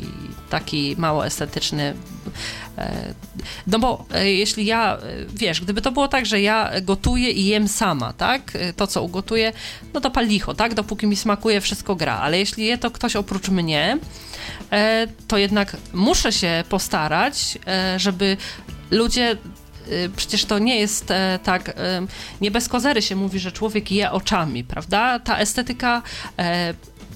taki 0.51 0.95
mało 0.99 1.27
estetyczny 1.27 1.95
no 3.67 3.79
bo 3.79 4.05
e, 4.15 4.33
jeśli 4.33 4.67
ja, 4.67 4.97
e, 4.97 5.01
wiesz, 5.35 5.61
gdyby 5.61 5.83
to 5.83 5.93
było 5.93 6.09
tak, 6.09 6.27
że 6.27 6.41
ja 6.41 6.71
gotuję 6.83 7.31
i 7.31 7.47
jem 7.47 7.69
sama, 7.69 8.13
tak, 8.13 8.53
to 8.77 8.87
co 8.87 9.03
ugotuję, 9.03 9.53
no 9.95 10.01
to 10.01 10.11
palicho, 10.11 10.55
tak, 10.55 10.75
dopóki 10.75 11.07
mi 11.07 11.17
smakuje, 11.17 11.61
wszystko 11.61 11.97
gra, 11.97 12.19
ale 12.19 12.39
jeśli 12.39 12.67
je 12.67 12.79
to 12.79 12.91
ktoś 12.91 13.17
oprócz 13.17 13.49
mnie, 13.49 13.99
to 15.29 15.39
jednak 15.39 15.77
muszę 15.93 16.33
się 16.33 16.65
postarać, 16.69 17.59
żeby 17.97 18.37
ludzie 18.91 19.37
przecież 20.17 20.45
to 20.45 20.59
nie 20.59 20.79
jest 20.79 21.09
tak, 21.43 21.73
nie 22.41 22.51
bez 22.51 22.69
kozery 22.69 23.03
się 23.03 23.17
mówi, 23.17 23.39
że 23.39 23.53
człowiek 23.53 23.93
je 23.93 24.11
oczami, 24.11 24.65
prawda? 24.65 25.19
Ta 25.19 25.39
estetyka 25.39 26.03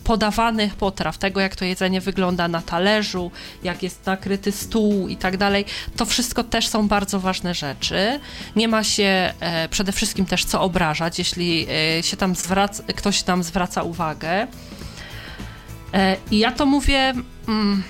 podawanych 0.05 0.74
potraw, 0.74 1.18
tego 1.18 1.40
jak 1.40 1.57
to 1.57 1.64
jedzenie 1.64 2.00
wygląda 2.00 2.48
na 2.48 2.62
talerzu, 2.62 3.30
jak 3.62 3.82
jest 3.82 4.07
nakryty 4.07 4.53
stół 4.53 5.09
i 5.09 5.16
tak 5.16 5.36
dalej, 5.36 5.64
to 5.96 6.05
wszystko 6.05 6.44
też 6.44 6.68
są 6.68 6.88
bardzo 6.88 7.20
ważne 7.20 7.55
rzeczy. 7.55 8.20
Nie 8.57 8.68
ma 8.68 8.84
się 8.84 9.34
e, 9.40 9.68
przede 9.68 9.92
wszystkim 9.92 10.26
też 10.26 10.44
co 10.44 10.61
obrażać, 10.61 11.18
jeśli 11.18 11.66
e, 11.98 12.03
się 12.03 12.16
tam 12.16 12.34
zwraca, 12.34 12.82
ktoś 12.82 13.22
tam 13.22 13.42
zwraca 13.42 13.82
uwagę. 13.82 14.46
E, 15.94 16.16
I 16.30 16.38
ja 16.38 16.53
to 16.53 16.66
mówię. 16.66 17.14
Mm, 17.48 17.82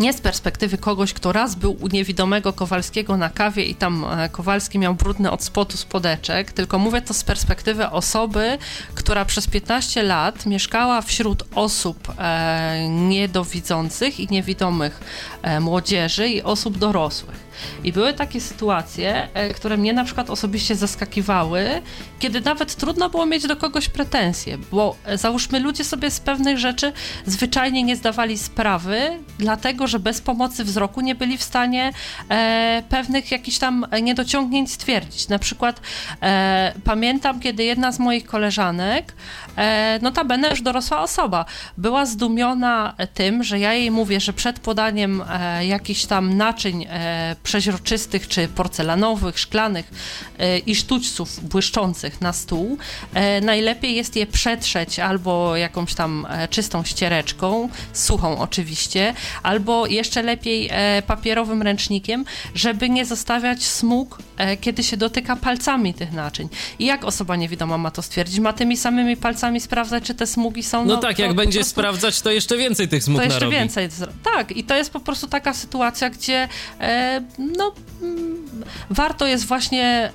nie 0.00 0.12
z 0.12 0.20
perspektywy 0.20 0.78
kogoś, 0.78 1.12
kto 1.12 1.32
raz 1.32 1.54
był 1.54 1.76
u 1.80 1.88
niewidomego 1.88 2.52
Kowalskiego 2.52 3.16
na 3.16 3.30
kawie 3.30 3.64
i 3.64 3.74
tam 3.74 4.04
e, 4.04 4.28
Kowalski 4.28 4.78
miał 4.78 4.94
brudny 4.94 5.30
od 5.30 5.44
spotu 5.44 5.76
spodeczek, 5.76 6.52
tylko 6.52 6.78
mówię 6.78 7.02
to 7.02 7.14
z 7.14 7.24
perspektywy 7.24 7.90
osoby, 7.90 8.58
która 8.94 9.24
przez 9.24 9.46
15 9.46 10.02
lat 10.02 10.46
mieszkała 10.46 11.02
wśród 11.02 11.42
osób 11.54 12.12
e, 12.18 12.88
niedowidzących 12.88 14.20
i 14.20 14.28
niewidomych 14.30 15.00
e, 15.42 15.60
młodzieży 15.60 16.28
i 16.28 16.42
osób 16.42 16.78
dorosłych. 16.78 17.50
I 17.84 17.92
były 17.92 18.12
takie 18.12 18.40
sytuacje, 18.40 19.28
e, 19.34 19.54
które 19.54 19.76
mnie 19.76 19.92
na 19.92 20.04
przykład 20.04 20.30
osobiście 20.30 20.76
zaskakiwały, 20.76 21.82
kiedy 22.18 22.40
nawet 22.40 22.74
trudno 22.74 23.10
było 23.10 23.26
mieć 23.26 23.46
do 23.46 23.56
kogoś 23.56 23.88
pretensje, 23.88 24.58
bo 24.58 24.96
e, 25.04 25.18
załóżmy 25.18 25.60
ludzie 25.60 25.84
sobie 25.84 26.10
z 26.10 26.20
pewnych 26.20 26.58
rzeczy 26.58 26.92
zwyczajnie 27.26 27.82
nie 27.82 27.96
zdawali 27.96 28.38
sprawy, 28.38 29.00
dlatego 29.38 29.86
że 29.90 29.98
bez 29.98 30.20
pomocy 30.20 30.64
wzroku 30.64 31.00
nie 31.00 31.14
byli 31.14 31.38
w 31.38 31.42
stanie 31.42 31.92
e, 32.28 32.82
pewnych 32.88 33.30
jakichś 33.30 33.58
tam 33.58 33.86
niedociągnięć 34.02 34.72
stwierdzić. 34.72 35.28
Na 35.28 35.38
przykład 35.38 35.80
e, 36.22 36.72
pamiętam, 36.84 37.40
kiedy 37.40 37.64
jedna 37.64 37.92
z 37.92 37.98
moich 37.98 38.26
koleżanek, 38.26 39.12
e, 39.56 39.98
notabene 40.02 40.50
już 40.50 40.62
dorosła 40.62 41.00
osoba, 41.00 41.44
była 41.76 42.06
zdumiona 42.06 42.94
tym, 43.14 43.44
że 43.44 43.58
ja 43.58 43.74
jej 43.74 43.90
mówię, 43.90 44.20
że 44.20 44.32
przed 44.32 44.58
podaniem 44.58 45.22
e, 45.28 45.66
jakichś 45.66 46.04
tam 46.06 46.36
naczyń 46.36 46.86
e, 46.88 47.36
przeźroczystych 47.42 48.28
czy 48.28 48.48
porcelanowych, 48.48 49.38
szklanych 49.38 49.90
e, 50.38 50.58
i 50.58 50.74
sztućców 50.74 51.48
błyszczących 51.48 52.20
na 52.20 52.32
stół, 52.32 52.78
e, 53.14 53.40
najlepiej 53.40 53.96
jest 53.96 54.16
je 54.16 54.26
przetrzeć 54.26 54.98
albo 54.98 55.56
jakąś 55.56 55.94
tam 55.94 56.26
e, 56.30 56.48
czystą 56.48 56.84
ściereczką, 56.84 57.68
suchą 57.92 58.38
oczywiście, 58.38 59.14
albo 59.42 59.79
jeszcze 59.86 60.22
lepiej 60.22 60.68
e, 60.70 61.02
papierowym 61.06 61.62
ręcznikiem, 61.62 62.24
żeby 62.54 62.90
nie 62.90 63.04
zostawiać 63.04 63.64
smug, 63.64 64.18
e, 64.36 64.56
kiedy 64.56 64.82
się 64.82 64.96
dotyka 64.96 65.36
palcami 65.36 65.94
tych 65.94 66.12
naczyń. 66.12 66.48
I 66.78 66.86
jak 66.86 67.04
osoba 67.04 67.36
niewidoma 67.36 67.78
ma 67.78 67.90
to 67.90 68.02
stwierdzić? 68.02 68.38
Ma 68.38 68.52
tymi 68.52 68.76
samymi 68.76 69.16
palcami 69.16 69.60
sprawdzać, 69.60 70.04
czy 70.04 70.14
te 70.14 70.26
smugi 70.26 70.62
są... 70.62 70.84
No, 70.84 70.96
tak, 70.96 71.16
to 71.16 71.22
jak 71.22 71.34
będzie 71.34 71.58
prostu- 71.58 71.70
sprawdzać, 71.70 72.20
to 72.20 72.30
jeszcze 72.30 72.56
więcej 72.56 72.88
tych 72.88 73.04
smug 73.04 73.18
to 73.18 73.24
jeszcze 73.24 73.40
narobi. 73.40 73.56
więcej. 73.56 73.88
Tak, 74.34 74.52
i 74.52 74.64
to 74.64 74.76
jest 74.76 74.90
po 74.90 75.00
prostu 75.00 75.26
taka 75.26 75.54
sytuacja, 75.54 76.10
gdzie 76.10 76.48
e, 76.80 77.22
no, 77.38 77.72
mm, 78.02 78.46
warto 78.90 79.26
jest 79.26 79.46
właśnie 79.46 80.12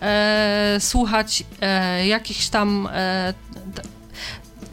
słuchać 0.79 1.43
jakichś 2.05 2.47
tam. 2.47 2.89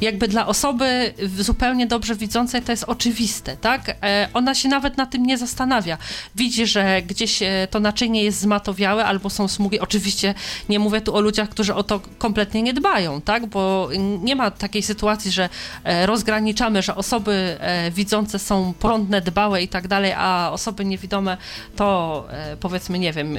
Jakby 0.02 0.28
dla 0.28 0.46
osoby 0.46 1.14
zupełnie 1.38 1.86
dobrze 1.86 2.14
widzącej 2.14 2.62
to 2.62 2.72
jest 2.72 2.84
oczywiste, 2.84 3.56
tak? 3.56 3.96
E, 4.02 4.28
ona 4.34 4.54
się 4.54 4.68
nawet 4.68 4.96
na 4.96 5.06
tym 5.06 5.26
nie 5.26 5.38
zastanawia. 5.38 5.98
Widzi, 6.34 6.66
że 6.66 7.02
gdzieś 7.02 7.42
e, 7.42 7.68
to 7.70 7.80
naczynie 7.80 8.24
jest 8.24 8.40
zmatowiałe 8.40 9.04
albo 9.04 9.30
są 9.30 9.48
smugi. 9.48 9.80
Oczywiście 9.80 10.34
nie 10.68 10.78
mówię 10.78 11.00
tu 11.00 11.14
o 11.14 11.20
ludziach, 11.20 11.48
którzy 11.48 11.74
o 11.74 11.82
to 11.82 12.00
kompletnie 12.18 12.62
nie 12.62 12.74
dbają, 12.74 13.20
tak? 13.20 13.46
Bo 13.46 13.88
nie 14.22 14.36
ma 14.36 14.50
takiej 14.50 14.82
sytuacji, 14.82 15.30
że 15.30 15.48
e, 15.84 16.06
rozgraniczamy, 16.06 16.82
że 16.82 16.94
osoby 16.94 17.58
widzące 17.90 18.38
są 18.38 18.74
porządne, 18.78 19.20
dbałe 19.20 19.62
i 19.62 19.68
tak 19.68 19.88
dalej, 19.88 20.12
a 20.16 20.50
osoby 20.52 20.84
niewidome 20.84 21.36
to 21.76 22.28
powiedzmy, 22.60 22.98
nie 22.98 23.12
wiem, 23.12 23.38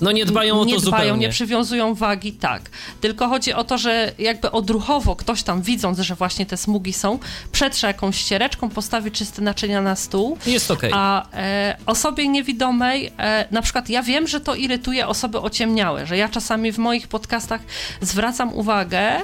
No 0.00 0.12
nie 0.12 0.24
dbają 0.24 0.60
o 0.60 0.64
nie 0.64 0.74
to 0.74 0.80
dbają, 0.80 1.04
zupełnie. 1.04 1.26
nie 1.26 1.32
przywiązują 1.32 1.94
wagi, 1.94 2.32
tak. 2.32 2.62
Tylko 3.00 3.28
chodzi 3.28 3.52
o 3.52 3.64
to, 3.64 3.78
że 3.78 4.12
jakby 4.18 4.50
odruchowo 4.50 5.16
ktoś 5.16 5.42
tam 5.42 5.62
widząc, 5.62 5.98
że 5.98 6.14
właśnie 6.14 6.46
te 6.46 6.56
smugi 6.56 6.92
są, 6.92 7.18
przetrze 7.52 7.86
jakąś 7.86 8.16
ściereczką, 8.16 8.68
postawi 8.70 9.10
czyste 9.10 9.42
naczynia 9.42 9.82
na 9.82 9.96
stół, 9.96 10.38
Jest 10.46 10.70
okej. 10.70 10.90
a 10.94 11.26
e, 11.32 11.76
osobie 11.86 12.28
niewidomej, 12.28 13.12
e, 13.18 13.48
na 13.50 13.62
przykład 13.62 13.88
ja 13.88 14.02
wiem, 14.02 14.26
że 14.28 14.40
to 14.40 14.54
irytuje 14.54 15.06
osoby 15.08 15.40
ociemniałe, 15.40 16.06
że 16.06 16.16
ja 16.16 16.28
czasami 16.28 16.72
w 16.72 16.78
moich 16.78 17.08
podcastach 17.08 17.60
zwracam 18.00 18.54
uwagę 18.54 19.20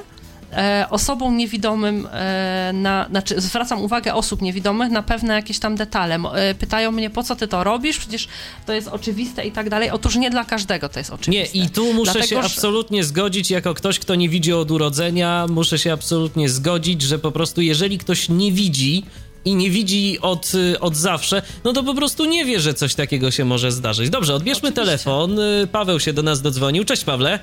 e, 0.52 0.86
osobom 0.90 1.36
niewidomym, 1.36 2.08
e, 2.12 2.70
na, 2.74 3.06
znaczy 3.10 3.40
zwracam 3.40 3.82
uwagę 3.82 4.14
osób 4.14 4.42
niewidomych 4.42 4.90
na 4.90 5.02
pewne 5.02 5.34
jakieś 5.34 5.58
tam 5.58 5.76
detale. 5.76 6.14
E, 6.34 6.54
pytają 6.54 6.92
mnie, 6.92 7.10
po 7.10 7.22
co 7.22 7.36
ty 7.36 7.48
to 7.48 7.64
robisz? 7.64 7.98
Przecież 7.98 8.28
to 8.66 8.72
jest 8.72 8.88
oczywiste 8.88 9.46
i 9.46 9.52
tak 9.52 9.70
dalej. 9.70 9.90
Otóż 9.90 10.16
nie 10.16 10.30
dla 10.30 10.44
każdego 10.44 10.88
to 10.88 10.98
jest 11.00 11.10
Nie, 11.10 11.14
oczywiste. 11.14 11.58
i 11.58 11.70
tu 11.70 11.92
muszę 11.92 12.12
Dlatego, 12.12 12.26
się 12.26 12.36
że- 12.36 12.46
absolutnie 12.46 13.04
zgodzić, 13.04 13.50
jako 13.50 13.74
ktoś, 13.74 13.98
kto 13.98 14.14
nie 14.14 14.28
widzi 14.28 14.52
od 14.52 14.70
urodzenia, 14.70 15.46
muszę 15.50 15.78
się 15.78 15.92
absolutnie 15.92 16.48
zgodzić, 16.48 17.02
że 17.02 17.18
po 17.18 17.32
prostu 17.32 17.60
jeżeli 17.60 17.98
ktoś 17.98 18.28
nie 18.28 18.52
widzi 18.52 19.04
i 19.44 19.54
nie 19.54 19.70
widzi 19.70 20.18
od, 20.20 20.52
y, 20.54 20.80
od 20.80 20.96
zawsze, 20.96 21.42
no 21.64 21.72
to 21.72 21.82
po 21.82 21.94
prostu 21.94 22.24
nie 22.24 22.44
wie, 22.44 22.60
że 22.60 22.74
coś 22.74 22.94
takiego 22.94 23.30
się 23.30 23.44
może 23.44 23.72
zdarzyć. 23.72 24.10
Dobrze, 24.10 24.34
odbierzmy 24.34 24.68
Oczywiście. 24.68 24.84
telefon. 24.86 25.38
Y, 25.40 25.66
Paweł 25.72 26.00
się 26.00 26.12
do 26.12 26.22
nas 26.22 26.42
dodzwonił. 26.42 26.84
Cześć 26.84 27.04
Pawle. 27.04 27.38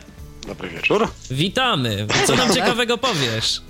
Dobry 0.48 0.70
wieczór. 0.70 1.08
Witamy. 1.32 2.08
Co 2.28 2.36
nam 2.36 2.54
ciekawego 2.54 2.98
powiesz? 2.98 3.62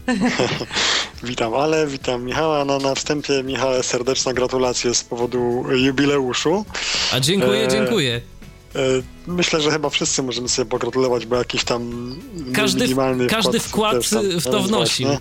Witam 1.23 1.53
Ale, 1.53 1.87
witam 1.87 2.23
Michała. 2.23 2.65
No, 2.65 2.77
na 2.77 2.95
wstępie, 2.95 3.43
Michale, 3.43 3.83
serdeczne 3.83 4.33
gratulacje 4.33 4.95
z 4.95 5.03
powodu 5.03 5.63
jubileuszu. 5.75 6.65
A 7.13 7.19
dziękuję, 7.19 7.61
Eee, 7.63 7.71
dziękuję. 7.71 8.21
E, 8.75 8.79
Myślę, 9.27 9.61
że 9.61 9.71
chyba 9.71 9.89
wszyscy 9.89 10.23
możemy 10.23 10.49
sobie 10.49 10.69
pogratulować, 10.69 11.25
bo 11.25 11.35
jakiś 11.35 11.63
tam 11.63 12.15
Każdy- 12.55 12.83
minimalny 12.83 13.27
każdy 13.27 13.59
wkład, 13.59 14.09
tam, 14.09 14.23
w 14.39 14.43
to 14.43 14.51
no, 14.51 14.59
wnosił. 14.63 15.07
właśnie. 15.07 15.19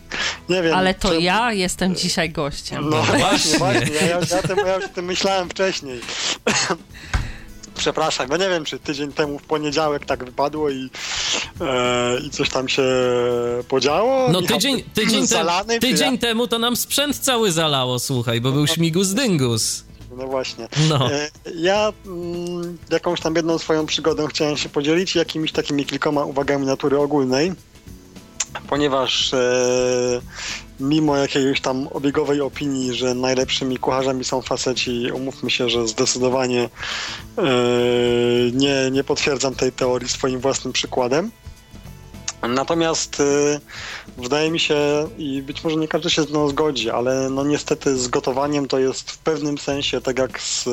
Nie 0.49 0.63
wiem. 0.63 0.75
Ale 0.75 0.95
to 0.95 1.09
czy- 1.11 1.21
ja 1.21 1.53
jestem 1.53 1.95
dzisiaj 1.95 2.31
gościem. 2.31 2.91
No 2.91 3.03
właśnie. 3.03 3.19
właśnie, 3.19 3.59
właśnie. 3.59 3.95
Ja, 3.95 4.07
ja, 4.07 4.19
ja, 4.31 4.43
tym, 4.43 4.57
ja 4.67 4.77
już 4.77 4.85
tym 4.95 5.05
myślałem 5.05 5.49
wcześniej. 5.49 6.01
Przepraszam, 7.77 8.29
bo 8.29 8.37
nie 8.37 8.49
wiem, 8.49 8.65
czy 8.65 8.79
tydzień 8.79 9.13
temu 9.13 9.39
w 9.39 9.43
poniedziałek 9.43 10.07
tak 10.07 10.25
wypadło 10.25 10.71
i, 10.71 10.91
e, 11.61 12.21
i 12.27 12.31
coś 12.31 12.51
tam 12.51 12.69
się 12.69 12.83
podziało. 13.69 14.29
No 14.33 14.43
tydzień, 14.43 14.83
tydzień, 14.95 15.27
zalany, 15.27 15.79
tydzień 15.81 16.13
ja? 16.13 16.19
temu 16.19 16.49
to 16.49 16.59
nam 16.59 16.77
sprzęt 16.77 17.19
cały 17.19 17.53
zalało, 17.53 17.99
słuchaj, 17.99 18.41
bo 18.41 18.53
był 18.53 18.67
śmigus 18.67 19.09
dyngus. 19.09 19.85
No 20.17 20.27
właśnie. 20.27 20.69
No. 20.89 21.13
E, 21.13 21.31
Ja 21.55 21.93
mm, 22.07 22.79
jakąś 22.91 23.21
tam 23.21 23.35
jedną 23.37 23.59
swoją 23.59 23.87
przygodą 23.87 24.27
chciałem 24.27 24.57
się 24.57 24.69
podzielić 24.69 25.15
jakimiś 25.15 25.53
takimi 25.53 25.87
kilkoma 25.87 26.25
uwagami 26.25 26.67
natury 26.67 26.99
ogólnej, 26.99 27.53
ponieważ 28.69 29.35
e, 29.35 30.21
mimo 30.81 31.17
jakiegoś 31.17 31.61
tam 31.61 31.89
obiegowej 31.89 32.41
opinii, 32.41 32.95
że 32.95 33.15
najlepszymi 33.15 33.79
kucharzami 33.79 34.25
są 34.25 34.43
faceci, 34.43 35.11
umówmy 35.15 35.51
się, 35.51 35.69
że 35.69 35.89
zdecydowanie 35.89 36.69
e, 37.39 37.43
nie, 38.53 38.91
nie 38.93 39.05
potwierdzam 39.05 39.55
tej 39.55 39.73
teorii 39.73 40.09
swoim 40.09 40.41
własnym 40.41 40.73
przykładem. 40.73 41.31
Natomiast 42.49 43.21
e, 43.21 43.61
wydaje 44.19 44.51
mi 44.51 44.61
się, 44.61 44.77
i 45.19 45.43
być 45.43 45.65
może 45.65 45.77
nie 45.77 45.89
każdy 45.89 46.11
się 46.11 46.23
z 46.23 46.31
mną 46.31 46.49
zgodzi, 46.49 46.91
ale 46.91 47.31
no 47.31 47.45
niestety 47.45 47.99
z 47.99 48.09
gotowaniem 48.09 48.69
to 48.69 48.79
jest 48.79 49.11
w 49.11 49.19
pewnym 49.19 49.59
sensie 49.59 50.01
tak 50.01 50.19
jak 50.19 50.41
z 50.41 50.67
e, 50.67 50.71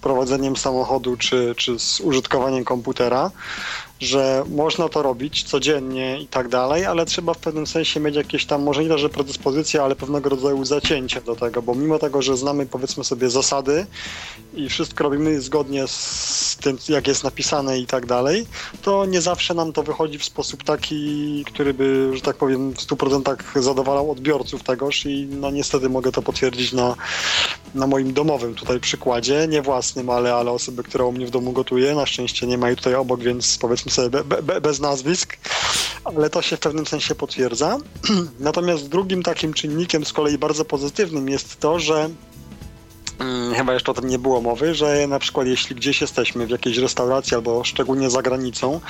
prowadzeniem 0.00 0.56
samochodu 0.56 1.16
czy, 1.16 1.54
czy 1.56 1.78
z 1.78 2.00
użytkowaniem 2.00 2.64
komputera, 2.64 3.30
że 4.00 4.44
można 4.48 4.88
to 4.88 5.02
robić 5.02 5.42
codziennie 5.42 6.20
i 6.20 6.26
tak 6.26 6.48
dalej, 6.48 6.86
ale 6.86 7.06
trzeba 7.06 7.34
w 7.34 7.38
pewnym 7.38 7.66
sensie 7.66 8.00
mieć 8.00 8.16
jakieś 8.16 8.46
tam, 8.46 8.62
może 8.62 8.82
nie 8.82 8.88
to, 8.88 8.98
że 8.98 9.08
predyspozycje, 9.08 9.82
ale 9.82 9.96
pewnego 9.96 10.30
rodzaju 10.30 10.64
zacięcie 10.64 11.20
do 11.20 11.36
tego, 11.36 11.62
bo 11.62 11.74
mimo 11.74 11.98
tego, 11.98 12.22
że 12.22 12.36
znamy 12.36 12.66
powiedzmy 12.66 13.04
sobie 13.04 13.30
zasady 13.30 13.86
i 14.54 14.68
wszystko 14.68 15.04
robimy 15.04 15.40
zgodnie 15.40 15.88
z 15.88 16.56
tym, 16.60 16.78
jak 16.88 17.06
jest 17.06 17.24
napisane 17.24 17.78
i 17.78 17.86
tak 17.86 18.06
dalej, 18.06 18.46
to 18.82 19.06
nie 19.06 19.20
zawsze 19.20 19.54
nam 19.54 19.72
to 19.72 19.82
wychodzi 19.82 20.18
w 20.18 20.24
sposób 20.24 20.64
taki, 20.64 21.44
który 21.46 21.74
by, 21.74 22.10
że 22.14 22.20
tak 22.20 22.36
powiem, 22.36 22.72
w 22.72 22.78
100% 22.78 23.62
zadowalał 23.62 24.10
odbiorców 24.10 24.62
tegoż 24.62 25.06
i 25.06 25.28
no 25.30 25.50
niestety 25.50 25.88
mogę 25.88 26.12
to 26.12 26.22
potwierdzić 26.22 26.72
na, 26.72 26.94
na 27.74 27.86
moim 27.86 28.12
domowym 28.12 28.54
tutaj 28.54 28.80
przykładzie, 28.80 29.46
nie 29.48 29.62
własnym, 29.62 30.10
ale, 30.10 30.34
ale 30.34 30.50
osoby, 30.50 30.82
która 30.82 31.04
u 31.04 31.12
mnie 31.12 31.26
w 31.26 31.30
domu 31.30 31.52
gotuje. 31.52 31.94
Na 31.94 32.06
szczęście 32.06 32.46
nie 32.46 32.58
ma 32.58 32.68
jej 32.68 32.76
tutaj 32.76 32.94
obok, 32.94 33.20
więc 33.20 33.58
powiedzmy 33.58 33.87
sobie 33.90 34.10
be, 34.10 34.24
be, 34.24 34.42
be, 34.42 34.60
bez 34.60 34.80
nazwisk, 34.80 35.36
ale 36.04 36.30
to 36.30 36.42
się 36.42 36.56
w 36.56 36.60
pewnym 36.60 36.86
sensie 36.86 37.14
potwierdza. 37.14 37.78
Natomiast 38.40 38.88
drugim 38.88 39.22
takim 39.22 39.54
czynnikiem 39.54 40.04
z 40.04 40.12
kolei 40.12 40.38
bardzo 40.38 40.64
pozytywnym 40.64 41.28
jest 41.28 41.60
to, 41.60 41.78
że 41.78 42.10
Chyba 43.56 43.72
jeszcze 43.72 43.90
o 43.92 43.94
tym 43.94 44.08
nie 44.08 44.18
było 44.18 44.40
mowy, 44.40 44.74
że 44.74 45.06
na 45.06 45.18
przykład 45.18 45.46
jeśli 45.46 45.76
gdzieś 45.76 46.00
jesteśmy 46.00 46.46
w 46.46 46.50
jakiejś 46.50 46.76
restauracji 46.76 47.34
albo 47.34 47.64
szczególnie 47.64 48.10
za 48.10 48.22
granicą 48.22 48.80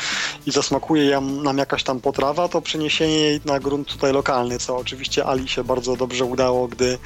i 0.46 0.50
zasmakuje 0.50 1.20
nam 1.20 1.58
jakaś 1.58 1.82
tam 1.82 2.00
potrawa, 2.00 2.48
to 2.48 2.62
przeniesienie 2.62 3.18
jej 3.18 3.40
na 3.44 3.60
grunt 3.60 3.88
tutaj 3.88 4.12
lokalny, 4.12 4.58
co 4.58 4.76
oczywiście 4.76 5.26
Ali 5.26 5.48
się 5.48 5.64
bardzo 5.64 5.96
dobrze 5.96 6.24
udało, 6.24 6.68
gdy 6.68 6.98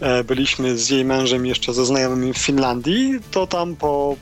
e, 0.00 0.24
byliśmy 0.24 0.78
z 0.78 0.90
jej 0.90 1.04
mężem 1.04 1.46
jeszcze 1.46 1.74
ze 1.74 1.86
znajomymi 1.86 2.32
w 2.32 2.38
Finlandii, 2.38 3.18
to 3.30 3.46
tam 3.46 3.76
po, 3.76 4.16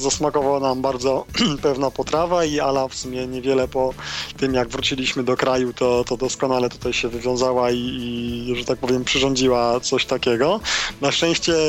zasmakowała 0.00 0.60
nam 0.60 0.82
bardzo 0.82 1.24
pewna 1.62 1.90
potrawa 1.90 2.44
i 2.44 2.60
Ala 2.60 2.88
w 2.88 2.94
sumie 2.94 3.26
niewiele 3.26 3.68
po 3.68 3.94
tym 4.36 4.54
jak 4.54 4.68
wróciliśmy 4.68 5.22
do 5.24 5.36
kraju, 5.36 5.72
to, 5.72 6.04
to 6.04 6.16
doskonale 6.16 6.68
tutaj 6.68 6.92
się 6.92 7.08
wywiązała 7.08 7.70
i, 7.70 7.78
i, 7.78 8.54
że 8.58 8.64
tak 8.64 8.78
powiem 8.78 9.04
przyrządziła 9.04 9.80
coś 9.80 10.04
takiego. 10.04 10.60
Na 11.00 11.12
szczęście 11.12 11.65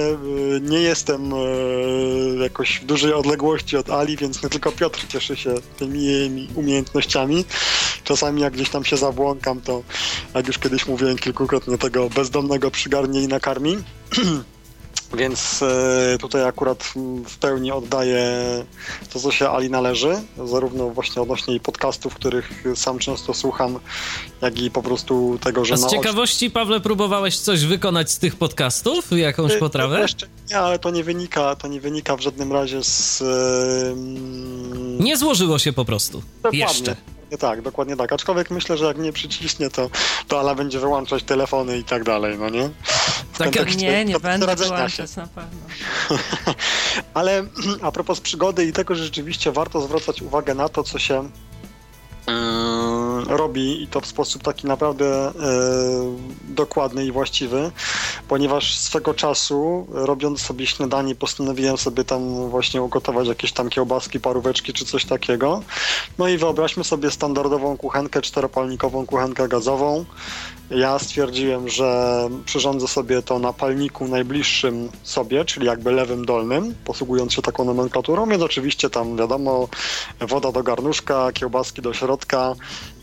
nie 0.61 0.81
jestem 0.81 1.33
y, 1.33 2.37
jakoś 2.41 2.79
w 2.79 2.85
dużej 2.85 3.13
odległości 3.13 3.77
od 3.77 3.89
Ali, 3.89 4.17
więc 4.17 4.43
nie 4.43 4.49
tylko 4.49 4.71
Piotr 4.71 5.07
cieszy 5.07 5.35
się 5.35 5.55
tymi 5.77 6.05
jej 6.05 6.47
umiejętnościami. 6.55 7.45
Czasami 8.03 8.41
jak 8.41 8.53
gdzieś 8.53 8.69
tam 8.69 8.85
się 8.85 8.97
zabłąkam, 8.97 9.61
to 9.61 9.83
jak 10.33 10.47
już 10.47 10.57
kiedyś 10.57 10.87
mówiłem 10.87 11.17
kilkukrotnie, 11.17 11.77
tego 11.77 12.09
bezdomnego 12.09 12.71
przygarnie 12.71 13.21
i 13.21 13.27
nakarmi. 13.27 13.77
Więc 15.13 15.63
e, 15.63 16.17
tutaj 16.19 16.43
akurat 16.43 16.93
w 17.25 17.37
pełni 17.37 17.71
oddaję 17.71 18.35
to, 19.13 19.19
co 19.19 19.31
się 19.31 19.49
Ali 19.49 19.69
należy, 19.69 20.15
zarówno 20.45 20.89
właśnie 20.89 21.21
odnośnie 21.21 21.53
jej 21.53 21.59
podcastów, 21.59 22.15
których 22.15 22.63
sam 22.75 22.99
często 22.99 23.33
słucham, 23.33 23.79
jak 24.41 24.61
i 24.61 24.71
po 24.71 24.83
prostu 24.83 25.39
tego, 25.43 25.65
że... 25.65 25.73
A 25.73 25.77
z 25.77 25.91
ciekawości, 25.91 26.51
Pawle, 26.51 26.79
próbowałeś 26.79 27.37
coś 27.37 27.65
wykonać 27.65 28.11
z 28.11 28.19
tych 28.19 28.35
podcastów? 28.35 29.11
Jakąś 29.11 29.53
e, 29.53 29.57
potrawę? 29.57 30.01
Jeszcze 30.01 30.27
nie, 30.49 30.59
ale 30.59 30.79
to 30.79 30.89
nie 30.89 31.03
wynika, 31.03 31.55
to 31.55 31.67
nie 31.67 31.81
wynika 31.81 32.17
w 32.17 32.21
żadnym 32.21 32.53
razie 32.53 32.83
z... 32.83 33.23
Nie 34.99 35.17
złożyło 35.17 35.59
się 35.59 35.73
po 35.73 35.85
prostu. 35.85 36.21
Dokładnie. 36.35 36.59
Jeszcze. 36.59 37.16
Tak, 37.39 37.61
dokładnie 37.61 37.95
tak. 37.95 38.13
Aczkolwiek 38.13 38.51
myślę, 38.51 38.77
że 38.77 38.85
jak 38.85 38.97
nie 38.97 39.13
przyciśnie, 39.13 39.69
to, 39.69 39.89
to 40.27 40.39
Ala 40.39 40.55
będzie 40.55 40.79
wyłączać 40.79 41.23
telefony 41.23 41.77
i 41.77 41.83
tak 41.83 42.03
dalej, 42.03 42.37
no 42.37 42.49
nie? 42.49 42.69
tak 43.37 43.55
jak 43.55 43.77
nie, 43.77 44.05
nie 44.05 44.19
będę 44.19 44.55
wyłączać 44.55 45.15
na 45.15 45.27
pewno. 45.27 45.59
Ale 47.13 47.45
a 47.81 47.91
propos 47.91 48.21
przygody 48.21 48.65
i 48.65 48.73
tego, 48.73 48.95
że 48.95 49.03
rzeczywiście 49.03 49.51
warto 49.51 49.81
zwracać 49.81 50.21
uwagę 50.21 50.55
na 50.55 50.69
to, 50.69 50.83
co 50.83 50.99
się 50.99 51.29
robi 53.27 53.83
i 53.83 53.87
to 53.87 54.01
w 54.01 54.05
sposób 54.05 54.43
taki 54.43 54.67
naprawdę 54.67 55.05
e, 55.05 55.31
dokładny 56.43 57.05
i 57.05 57.11
właściwy, 57.11 57.71
ponieważ 58.27 58.77
swego 58.77 59.13
czasu, 59.13 59.87
robiąc 59.91 60.41
sobie 60.41 60.67
śniadanie, 60.67 61.15
postanowiłem 61.15 61.77
sobie 61.77 62.03
tam 62.03 62.49
właśnie 62.49 62.81
ugotować 62.81 63.27
jakieś 63.27 63.51
tam 63.51 63.69
kiełbaski, 63.69 64.19
paróweczki 64.19 64.73
czy 64.73 64.85
coś 64.85 65.05
takiego. 65.05 65.61
No 66.17 66.27
i 66.27 66.37
wyobraźmy 66.37 66.83
sobie 66.83 67.11
standardową 67.11 67.77
kuchenkę, 67.77 68.21
czteropalnikową 68.21 69.05
kuchenkę 69.05 69.47
gazową. 69.47 70.05
Ja 70.69 70.99
stwierdziłem, 70.99 71.69
że 71.69 72.19
przyrządzę 72.45 72.87
sobie 72.87 73.21
to 73.21 73.39
na 73.39 73.53
palniku 73.53 74.07
najbliższym 74.07 74.89
sobie, 75.03 75.45
czyli 75.45 75.65
jakby 75.67 75.91
lewym 75.91 76.25
dolnym, 76.25 76.75
posługując 76.85 77.33
się 77.33 77.41
taką 77.41 77.65
nomenklaturą, 77.65 78.29
więc 78.29 78.43
oczywiście 78.43 78.89
tam 78.89 79.17
wiadomo, 79.17 79.67
woda 80.21 80.51
do 80.51 80.63
garnuszka, 80.63 81.31
kiełbaski 81.31 81.81
do 81.81 81.93
środka, 81.93 82.55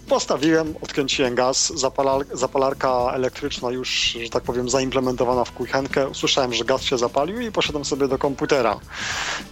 Postawiłem, 0.09 0.75
odkręciłem 0.83 1.35
gaz, 1.35 1.73
zapalar, 1.77 2.27
zapalarka 2.33 3.13
elektryczna 3.15 3.71
już, 3.71 4.17
że 4.23 4.29
tak 4.31 4.43
powiem, 4.43 4.71
zaimplementowana 4.71 5.45
w 5.45 5.53
kuchenkę. 5.53 6.09
Usłyszałem, 6.09 6.55
że 6.55 6.65
gaz 6.65 6.83
się 6.83 6.99
zapalił 6.99 7.41
i 7.41 7.53
poszedłem 7.53 7.85
sobie 7.85 8.09
do 8.09 8.19
komputera. 8.19 8.81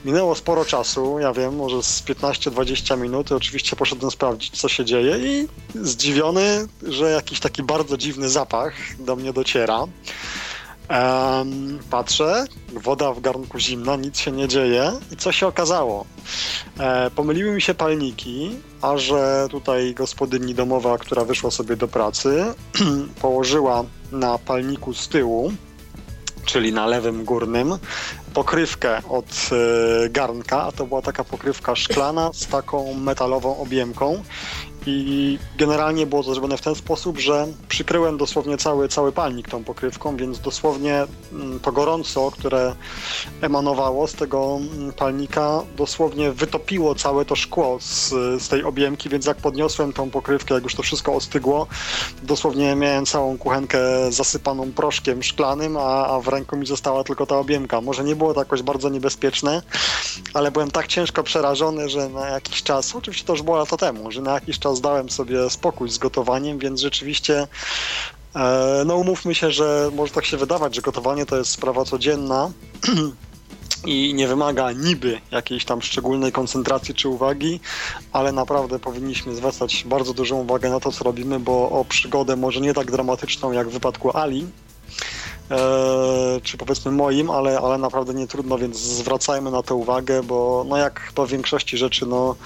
Minęło 0.04 0.34
sporo 0.34 0.64
czasu, 0.64 1.18
ja 1.18 1.32
wiem, 1.32 1.56
może 1.56 1.82
z 1.82 2.02
15-20 2.02 2.98
minut. 2.98 3.32
Oczywiście 3.32 3.76
poszedłem 3.76 4.10
sprawdzić, 4.10 4.60
co 4.60 4.68
się 4.68 4.84
dzieje 4.84 5.18
i 5.18 5.48
zdziwiony, 5.74 6.68
że 6.82 7.10
jakiś 7.10 7.40
taki 7.40 7.62
bardzo 7.62 7.96
dziwny 7.96 8.28
zapach 8.28 8.74
do 8.98 9.16
mnie 9.16 9.32
dociera. 9.32 9.86
Um, 10.90 11.78
patrzę, 11.90 12.44
woda 12.72 13.12
w 13.12 13.20
garnku 13.20 13.58
zimna, 13.58 13.96
nic 13.96 14.18
się 14.18 14.32
nie 14.32 14.48
dzieje. 14.48 14.92
I 15.12 15.16
co 15.16 15.32
się 15.32 15.46
okazało? 15.46 16.04
E, 16.78 17.10
pomyliły 17.10 17.50
mi 17.54 17.62
się 17.62 17.74
palniki, 17.74 18.50
a 18.82 18.96
że 18.96 19.46
tutaj 19.50 19.94
gospodyni 19.94 20.54
domowa, 20.54 20.98
która 20.98 21.24
wyszła 21.24 21.50
sobie 21.50 21.76
do 21.76 21.88
pracy, 21.88 22.44
położyła 23.22 23.84
na 24.12 24.38
palniku 24.38 24.94
z 24.94 25.08
tyłu, 25.08 25.52
czyli 26.44 26.72
na 26.72 26.86
lewym 26.86 27.24
górnym, 27.24 27.78
pokrywkę 28.34 29.02
od 29.08 29.50
e, 29.52 30.08
garnka, 30.08 30.62
a 30.62 30.72
to 30.72 30.86
była 30.86 31.02
taka 31.02 31.24
pokrywka 31.24 31.76
szklana 31.76 32.30
z 32.32 32.46
taką 32.46 32.94
metalową 32.94 33.56
objemką 33.56 34.22
i 34.86 35.38
generalnie 35.56 36.06
było 36.06 36.22
to 36.22 36.34
zrobione 36.34 36.56
w 36.56 36.60
ten 36.60 36.74
sposób, 36.74 37.18
że 37.18 37.46
przykryłem 37.68 38.16
dosłownie 38.16 38.56
cały, 38.56 38.88
cały 38.88 39.12
palnik 39.12 39.48
tą 39.48 39.64
pokrywką, 39.64 40.16
więc 40.16 40.40
dosłownie 40.40 41.04
mm, 41.32 41.60
to 41.60 41.72
gorąco, 41.72 42.30
które 42.30 42.74
emanowało 43.40 44.06
z 44.06 44.14
tego 44.14 44.58
mm, 44.74 44.92
palnika, 44.92 45.62
dosłownie 45.76 46.32
wytopiło 46.32 46.94
całe 46.94 47.24
to 47.24 47.36
szkło 47.36 47.78
z, 47.80 48.08
z 48.42 48.48
tej 48.48 48.64
objemki, 48.64 49.08
więc 49.08 49.26
jak 49.26 49.36
podniosłem 49.36 49.92
tą 49.92 50.10
pokrywkę, 50.10 50.54
jak 50.54 50.64
już 50.64 50.74
to 50.74 50.82
wszystko 50.82 51.14
ostygło, 51.14 51.66
dosłownie 52.22 52.74
miałem 52.74 53.06
całą 53.06 53.38
kuchenkę 53.38 53.78
zasypaną 54.12 54.72
proszkiem 54.72 55.22
szklanym, 55.22 55.76
a, 55.76 56.06
a 56.06 56.20
w 56.20 56.28
ręku 56.28 56.56
mi 56.56 56.66
została 56.66 57.04
tylko 57.04 57.26
ta 57.26 57.38
objemka. 57.38 57.80
Może 57.80 58.04
nie 58.04 58.16
było 58.16 58.34
to 58.34 58.40
jakoś 58.40 58.62
bardzo 58.62 58.88
niebezpieczne, 58.88 59.62
ale 60.34 60.50
byłem 60.50 60.70
tak 60.70 60.86
ciężko 60.86 61.22
przerażony, 61.22 61.88
że 61.88 62.08
na 62.08 62.28
jakiś 62.28 62.62
czas, 62.62 62.94
oczywiście 62.94 63.24
to 63.24 63.32
już 63.32 63.42
było 63.42 63.56
lata 63.56 63.76
temu, 63.76 64.10
że 64.10 64.22
na 64.22 64.34
jakiś 64.34 64.58
czas 64.58 64.71
zdałem 64.76 65.10
sobie 65.10 65.50
spokój 65.50 65.90
z 65.90 65.98
gotowaniem, 65.98 66.58
więc 66.58 66.80
rzeczywiście 66.80 67.46
e, 68.36 68.82
no 68.86 68.96
umówmy 68.96 69.34
się, 69.34 69.50
że 69.50 69.90
może 69.94 70.12
tak 70.12 70.24
się 70.24 70.36
wydawać, 70.36 70.74
że 70.74 70.82
gotowanie 70.82 71.26
to 71.26 71.36
jest 71.36 71.50
sprawa 71.50 71.84
codzienna 71.84 72.50
i 73.84 74.14
nie 74.14 74.28
wymaga 74.28 74.72
niby 74.72 75.20
jakiejś 75.30 75.64
tam 75.64 75.82
szczególnej 75.82 76.32
koncentracji 76.32 76.94
czy 76.94 77.08
uwagi, 77.08 77.60
ale 78.12 78.32
naprawdę 78.32 78.78
powinniśmy 78.78 79.34
zwracać 79.34 79.84
bardzo 79.86 80.14
dużą 80.14 80.36
uwagę 80.36 80.70
na 80.70 80.80
to, 80.80 80.92
co 80.92 81.04
robimy, 81.04 81.40
bo 81.40 81.70
o 81.70 81.84
przygodę 81.84 82.36
może 82.36 82.60
nie 82.60 82.74
tak 82.74 82.90
dramatyczną 82.90 83.52
jak 83.52 83.68
w 83.68 83.72
wypadku 83.72 84.16
Ali, 84.16 84.46
e, 85.50 86.40
czy 86.42 86.56
powiedzmy 86.56 86.90
moim, 86.90 87.30
ale, 87.30 87.58
ale 87.58 87.78
naprawdę 87.78 88.14
nie 88.14 88.26
trudno, 88.26 88.58
więc 88.58 88.76
zwracajmy 88.76 89.50
na 89.50 89.62
to 89.62 89.76
uwagę, 89.76 90.22
bo 90.22 90.64
no 90.68 90.76
jak 90.76 91.12
po 91.14 91.26
większości 91.26 91.78
rzeczy, 91.78 92.06
no 92.06 92.36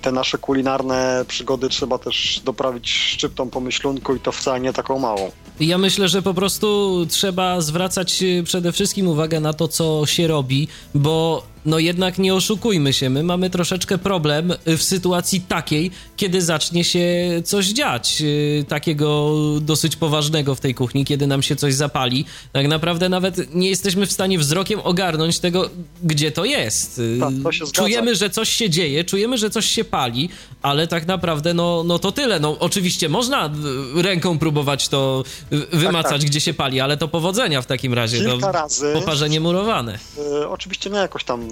te 0.00 0.12
nasze 0.12 0.38
kulinarne 0.38 1.24
przygody 1.28 1.68
trzeba 1.68 1.98
też 1.98 2.40
doprawić 2.44 2.90
szczyptą 2.90 3.50
pomyślunku 3.50 4.14
i 4.14 4.20
to 4.20 4.32
wcale 4.32 4.60
nie 4.60 4.72
taką 4.72 4.98
małą. 4.98 5.30
Ja 5.60 5.78
myślę, 5.78 6.08
że 6.08 6.22
po 6.22 6.34
prostu 6.34 7.06
trzeba 7.08 7.60
zwracać 7.60 8.24
przede 8.44 8.72
wszystkim 8.72 9.08
uwagę 9.08 9.40
na 9.40 9.52
to, 9.52 9.68
co 9.68 10.06
się 10.06 10.26
robi, 10.26 10.68
bo 10.94 11.42
no 11.66 11.78
jednak 11.78 12.18
nie 12.18 12.34
oszukujmy 12.34 12.92
się, 12.92 13.10
my 13.10 13.22
mamy 13.22 13.50
troszeczkę 13.50 13.98
problem 13.98 14.52
w 14.66 14.82
sytuacji 14.82 15.40
takiej, 15.40 15.90
kiedy 16.16 16.42
zacznie 16.42 16.84
się 16.84 17.06
coś 17.44 17.66
dziać, 17.66 18.22
y, 18.22 18.64
takiego 18.68 19.34
dosyć 19.60 19.96
poważnego 19.96 20.54
w 20.54 20.60
tej 20.60 20.74
kuchni, 20.74 21.04
kiedy 21.04 21.26
nam 21.26 21.42
się 21.42 21.56
coś 21.56 21.74
zapali. 21.74 22.24
Tak 22.52 22.68
naprawdę 22.68 23.08
nawet 23.08 23.54
nie 23.54 23.68
jesteśmy 23.68 24.06
w 24.06 24.12
stanie 24.12 24.38
wzrokiem 24.38 24.80
ogarnąć 24.84 25.38
tego, 25.38 25.70
gdzie 26.02 26.32
to 26.32 26.44
jest. 26.44 26.98
Y, 26.98 27.18
tak, 27.20 27.32
to 27.42 27.72
czujemy, 27.72 28.14
że 28.14 28.30
coś 28.30 28.48
się 28.48 28.70
dzieje, 28.70 29.04
czujemy, 29.04 29.38
że 29.38 29.50
coś 29.50 29.66
się 29.66 29.84
pali, 29.84 30.28
ale 30.62 30.86
tak 30.86 31.06
naprawdę 31.06 31.54
no, 31.54 31.82
no 31.86 31.98
to 31.98 32.12
tyle. 32.12 32.40
No 32.40 32.56
oczywiście 32.58 33.08
można 33.08 33.50
ręką 33.94 34.38
próbować 34.38 34.88
to 34.88 35.24
wymacać, 35.72 36.12
tak, 36.12 36.20
tak. 36.20 36.30
gdzie 36.30 36.40
się 36.40 36.54
pali, 36.54 36.80
ale 36.80 36.96
to 36.96 37.08
powodzenia 37.08 37.62
w 37.62 37.66
takim 37.66 37.94
razie. 37.94 38.18
Kilka 38.18 38.52
razy. 38.52 38.92
Poparzenie 38.94 39.40
murowane. 39.40 39.98
Yy, 40.16 40.48
oczywiście 40.48 40.90
nie 40.90 40.98
jakoś 40.98 41.24
tam 41.24 41.48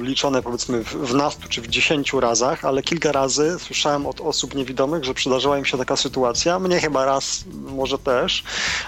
liczone 0.00 0.42
powiedzmy 0.42 0.84
w 0.84 1.14
nastu 1.14 1.48
czy 1.48 1.60
w 1.60 1.68
dziesięciu 1.68 2.20
razach, 2.20 2.64
ale 2.64 2.82
kilka 2.82 3.12
razy 3.12 3.56
słyszałem 3.58 4.06
od 4.06 4.20
osób 4.20 4.54
niewidomych, 4.54 5.04
że 5.04 5.14
przydarzyła 5.14 5.58
im 5.58 5.64
się 5.64 5.78
taka 5.78 5.96
sytuacja, 5.96 6.58
mnie 6.58 6.80
chyba 6.80 7.04
raz 7.04 7.44
może 7.52 7.98
też, 7.98 8.44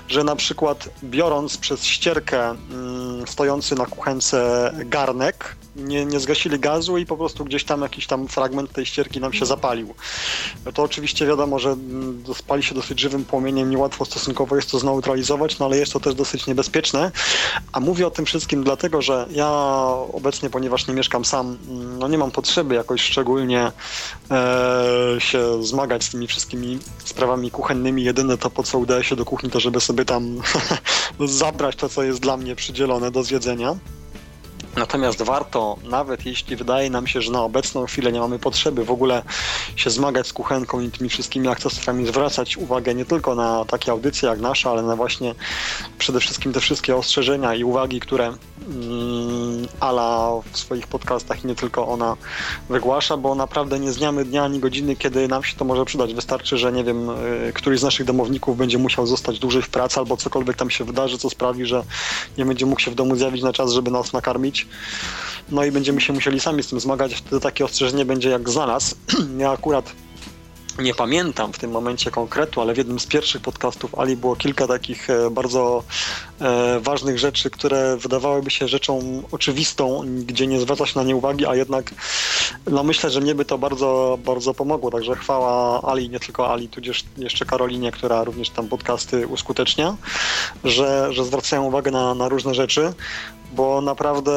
że 0.09 0.25
na 0.25 0.37
przykład 0.37 0.89
biorąc 1.05 1.59
przez 1.59 1.85
ścierkę 1.85 2.51
mm, 2.51 3.27
stojący 3.27 3.75
na 3.75 3.87
kuchence 3.87 4.71
garnek, 4.85 5.57
nie, 5.77 6.05
nie 6.05 6.21
zgasili 6.21 6.59
gazu 6.59 6.99
i 6.99 7.07
po 7.07 7.17
prostu 7.17 7.45
gdzieś 7.45 7.65
tam 7.65 7.83
jakiś 7.83 8.07
tam 8.07 8.29
fragment 8.29 8.73
tej 8.73 8.87
ścierki 8.87 9.21
nam 9.21 9.33
się 9.33 9.47
zapalił. 9.47 9.95
To 10.75 10.83
oczywiście 10.83 11.27
wiadomo, 11.27 11.59
że 11.59 11.71
mm, 11.71 12.25
spali 12.35 12.63
się 12.63 12.75
dosyć 12.75 13.01
żywym 13.01 13.25
płomieniem, 13.25 13.71
niełatwo 13.71 14.05
stosunkowo 14.05 14.57
jest 14.57 14.71
to 14.71 14.79
zneutralizować, 14.79 15.59
no 15.59 15.67
ale 15.67 15.77
jest 15.77 15.93
to 15.93 16.01
też 16.01 16.15
dosyć 16.15 16.47
niebezpieczne. 16.47 17.13
A 17.73 17.81
mówię 17.81 18.07
o 18.07 18.11
tym 18.11 18.27
wszystkim 18.27 18.65
dlatego, 18.65 19.03
że 19.03 19.27
ja 19.31 19.51
obecnie, 20.13 20.50
ponieważ 20.51 20.87
nie 20.87 20.95
mieszkam 20.95 21.25
sam, 21.25 21.59
mm, 21.69 21.99
no 21.99 22.09
nie 22.09 22.19
mam 22.19 22.31
potrzeby 22.31 22.75
jakoś 22.75 23.03
szczególnie 23.03 23.73
e, 24.31 25.17
się 25.19 25.65
zmagać 25.65 26.05
z 26.05 26.11
tymi 26.11 26.27
wszystkimi 26.27 26.79
sprawami 27.05 27.51
kuchennymi. 27.51 28.05
Jedyne 28.05 28.39
to, 28.39 28.51
po 28.51 28.63
co 28.63 28.79
udaje 28.79 29.05
się 29.05 29.17
do 29.17 29.25
kuchni, 29.25 29.51
to 29.51 29.61
żeby 29.61 29.81
sobie 29.81 30.05
tam 30.05 30.41
zabrać 31.27 31.77
to, 31.77 31.89
co 31.89 32.03
jest 32.03 32.21
dla 32.21 32.37
mnie 32.37 32.57
przydzielone 32.57 33.11
do 33.11 33.23
zjedzenia. 33.23 33.77
Natomiast 34.77 35.23
warto, 35.23 35.77
nawet 35.85 36.27
jeśli 36.27 36.57
wydaje 36.57 36.91
nam 36.91 37.07
się, 37.07 37.23
że 37.23 37.33
na 37.33 37.43
obecną 37.43 37.87
chwilę 37.87 38.13
nie 38.13 38.21
mamy 38.21 38.39
potrzeby 38.39 38.85
w 38.85 38.91
ogóle 38.91 39.23
się 39.77 39.91
zmagać 39.91 40.27
z 40.27 40.33
kuchenką 40.33 40.81
i 40.81 40.91
tymi 40.91 41.11
wszystkimi 41.11 41.49
akcesoriami, 41.49 42.07
zwracać 42.07 42.57
uwagę 42.57 42.95
nie 42.95 43.05
tylko 43.05 43.35
na 43.35 43.65
takie 43.65 43.93
audycje 43.93 44.29
jak 44.29 44.41
nasza, 44.41 44.71
ale 44.71 44.83
na 44.83 44.97
właśnie 44.97 45.35
przede 45.99 46.21
wszystkim 46.21 46.53
te 46.53 46.61
wszystkie 46.61 46.97
ostrzeżenia 46.97 47.55
i 47.55 47.65
uwagi, 47.65 48.01
które 48.01 48.33
Ala 49.81 50.33
w 50.53 50.59
swoich 50.59 50.87
podcastach 50.87 51.45
i 51.45 51.47
nie 51.47 51.55
tylko 51.55 51.89
ona 51.89 52.17
wygłasza, 52.69 53.17
bo 53.17 53.35
naprawdę 53.35 53.79
nie 53.79 53.93
zmiamy 53.93 54.25
dnia 54.25 54.45
ani 54.45 54.61
godziny, 54.61 54.97
kiedy 54.97 55.29
nam 55.29 55.45
się 55.45 55.57
to 55.57 55.65
może 55.65 55.85
przydać. 55.85 56.15
Wystarczy, 56.15 56.59
że 56.59 56.73
nie 56.73 56.85
wiem, 56.85 57.11
y, 57.11 57.53
któryś 57.55 57.81
z 57.81 57.83
naszych 57.83 58.07
domowników 58.07 58.57
będzie 58.57 58.79
musiał 58.79 59.07
zostać 59.07 59.39
dłużej 59.39 59.63
w 59.63 59.69
pracy 59.69 60.01
albo 60.01 60.17
cokolwiek 60.17 60.57
tam 60.57 60.71
się 60.71 60.85
wydarzy, 60.85 61.19
co 61.19 61.31
sprawi, 61.31 61.67
że 61.67 61.85
nie 62.39 62.45
będzie 62.45 62.67
mógł 62.67 62.81
się 62.81 62.91
w 62.91 62.95
domu 62.95 63.17
zjawić 63.17 63.43
na 63.43 63.53
czas, 63.53 63.73
żeby 63.73 63.91
nas 63.91 64.13
nakarmić 64.13 64.67
no 65.51 65.65
i 65.65 65.73
będziemy 65.73 66.01
się 66.01 66.13
musieli 66.13 66.41
sami 66.41 66.63
z 66.63 66.69
tym 66.69 66.81
zmagać. 66.81 67.15
Wtedy 67.15 67.41
takie 67.41 67.65
ostrzeżenie 67.65 68.05
będzie 68.05 68.31
jak 68.31 68.51
za 68.51 68.67
nas. 68.67 68.95
Ja 69.39 69.51
akurat 69.51 69.93
nie 70.79 70.95
pamiętam 70.95 71.53
w 71.53 71.59
tym 71.59 71.71
momencie 71.71 72.11
konkretu, 72.11 72.61
ale 72.61 72.75
w 72.75 72.79
jednym 72.79 73.01
z 73.01 73.07
pierwszych 73.07 73.43
podcastów 73.43 73.95
Ali 73.99 74.17
było 74.17 74.37
kilka 74.37 74.67
takich 74.67 75.11
e, 75.11 75.31
bardzo 75.31 75.85
ważnych 76.81 77.19
rzeczy, 77.19 77.51
które 77.51 77.97
wydawałyby 77.97 78.51
się 78.51 78.69
rzeczą 78.69 79.23
oczywistą, 79.33 80.03
gdzie 80.27 80.47
nie 80.47 80.61
zwraca 80.61 80.87
się 80.87 80.99
na 80.99 81.05
nie 81.05 81.17
uwagi, 81.17 81.47
a 81.47 81.55
jednak 81.55 81.95
no 82.67 82.85
myślę, 82.85 83.11
że 83.11 83.21
mnie 83.21 83.35
by 83.35 83.45
to 83.45 83.59
bardzo, 83.59 84.19
bardzo 84.25 84.55
pomogło. 84.55 84.91
Także 84.91 85.17
chwała 85.17 85.83
Ali, 85.83 86.11
nie 86.11 86.21
tylko 86.21 86.53
Ali, 86.53 86.69
tudzież 86.69 87.05
jeszcze 87.17 87.45
Karolinie, 87.45 87.93
która 87.93 88.25
również 88.25 88.51
tam 88.51 88.69
podcasty 88.69 89.27
uskutecznia, 89.27 89.97
że, 90.65 91.09
że 91.13 91.25
zwracają 91.25 91.65
uwagę 91.65 91.91
na, 91.91 92.15
na 92.15 92.29
różne 92.29 92.55
rzeczy 92.55 92.93
bo 93.53 93.81
naprawdę. 93.81 94.33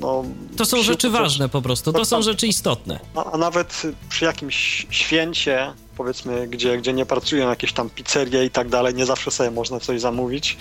No, 0.00 0.24
to 0.56 0.64
są 0.64 0.82
rzeczy 0.82 1.10
ważne 1.10 1.48
po 1.48 1.62
prostu, 1.62 1.92
to 1.92 2.04
są 2.04 2.22
rzeczy 2.22 2.46
istotne. 2.46 3.00
A, 3.14 3.32
a, 3.32 3.36
nawet 3.38 3.82
przy 4.08 4.24
jakimś 4.24 4.86
święcie, 4.90 5.72
powiedzmy, 5.96 6.48
gdzie, 6.48 6.78
gdzie 6.78 6.92
nie 6.92 7.06
pracują 7.06 7.48
jakieś 7.48 7.72
tam 7.72 7.90
pizzerie 7.90 8.44
i 8.44 8.50
tak 8.50 8.68
dalej, 8.68 8.94
nie 8.94 9.06
zawsze 9.06 9.30
sobie 9.30 9.50
można 9.50 9.80
coś 9.80 10.00
zamówić. 10.00 10.58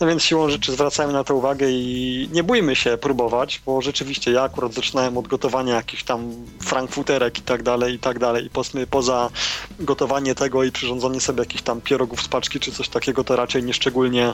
No 0.00 0.06
więc 0.06 0.22
siłą 0.22 0.50
rzeczy 0.50 0.72
zwracajmy 0.72 1.12
na 1.12 1.24
to 1.24 1.34
uwagę 1.34 1.70
i 1.70 2.28
nie 2.32 2.42
bójmy 2.42 2.76
się 2.76 2.98
próbować, 2.98 3.62
bo 3.66 3.82
rzeczywiście 3.82 4.32
ja 4.32 4.42
akurat 4.42 4.74
zaczynałem 4.74 5.18
od 5.18 5.28
gotowania 5.28 5.74
jakichś 5.74 6.04
tam 6.04 6.32
frankfuterek 6.60 7.38
i 7.38 7.42
tak 7.42 7.62
dalej, 7.62 7.94
i 7.94 7.98
tak 7.98 8.18
dalej. 8.18 8.46
I 8.46 8.50
powiedzmy, 8.50 8.86
poza 8.86 9.30
gotowanie 9.80 10.34
tego 10.34 10.64
i 10.64 10.72
przyrządzanie 10.72 11.20
sobie 11.20 11.40
jakichś 11.40 11.62
tam 11.62 11.80
pierogów 11.80 12.22
z 12.22 12.28
paczki 12.28 12.60
czy 12.60 12.72
coś 12.72 12.88
takiego, 12.88 13.24
to 13.24 13.36
raczej 13.36 13.62
nieszczególnie 13.62 14.32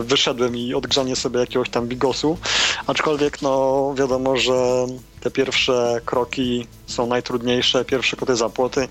wyszedłem 0.00 0.56
i 0.56 0.74
odgrzanie 0.74 1.16
sobie 1.16 1.40
jakiegoś 1.40 1.70
tam 1.70 1.88
bigosu. 1.88 2.38
Aczkolwiek 2.86 3.42
no 3.42 3.94
wiadomo, 3.96 4.36
że 4.36 4.86
te 5.20 5.30
pierwsze 5.30 6.00
kroki 6.04 6.66
są 6.86 7.06
najtrudniejsze, 7.06 7.84
pierwsze 7.84 8.16
koty 8.16 8.36
za 8.36 8.48
płoty. 8.48 8.88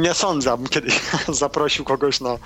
Nie 0.00 0.14
sądzę, 0.14 0.52
abym 0.52 0.66
kiedyś 0.74 1.00
zaprosił 1.28 1.84
kogoś 1.84 2.20
na, 2.20 2.38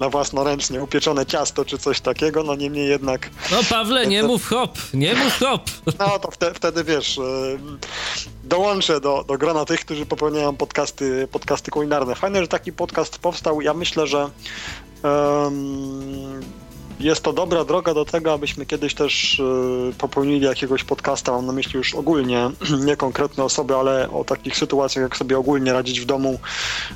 na 0.00 0.08
własnoręcznie 0.08 0.82
upieczone 0.82 1.26
ciasto 1.26 1.64
czy 1.64 1.78
coś 1.78 2.00
takiego, 2.00 2.42
no 2.42 2.54
niemniej 2.54 2.88
jednak... 2.88 3.30
No 3.50 3.58
Pawle, 3.70 4.06
nie 4.06 4.22
mów 4.22 4.46
hop, 4.46 4.78
nie 4.94 5.14
mów 5.14 5.38
hop. 5.38 5.62
No 5.98 6.18
to 6.18 6.30
wtedy, 6.30 6.54
wtedy 6.54 6.84
wiesz, 6.84 7.18
y, 7.18 7.58
dołączę 8.44 9.00
do, 9.00 9.24
do 9.28 9.38
grona 9.38 9.64
tych, 9.64 9.80
którzy 9.80 10.06
popełniają 10.06 10.56
podcasty, 10.56 11.28
podcasty 11.32 11.70
kulinarne. 11.70 12.14
Fajne, 12.14 12.40
że 12.40 12.48
taki 12.48 12.72
podcast 12.72 13.18
powstał. 13.18 13.60
Ja 13.60 13.74
myślę, 13.74 14.06
że 14.06 14.30
um, 15.02 16.40
jest 17.00 17.22
to 17.22 17.32
dobra 17.32 17.64
droga 17.64 17.94
do 17.94 18.04
tego, 18.04 18.32
abyśmy 18.32 18.66
kiedyś 18.66 18.94
też 18.94 19.38
y, 19.38 19.92
popełnili 19.98 20.46
jakiegoś 20.46 20.84
podcasta, 20.84 21.32
mam 21.32 21.46
na 21.46 21.52
myśli 21.52 21.76
już 21.76 21.94
ogólnie, 21.94 22.50
nie 22.86 22.96
konkretne 22.96 23.44
osoby, 23.44 23.74
ale 23.74 24.10
o 24.10 24.24
takich 24.24 24.56
sytuacjach, 24.56 25.02
jak 25.02 25.16
sobie 25.16 25.38
ogólnie 25.38 25.72
radzić 25.72 26.00
w 26.00 26.04
domu 26.04 26.38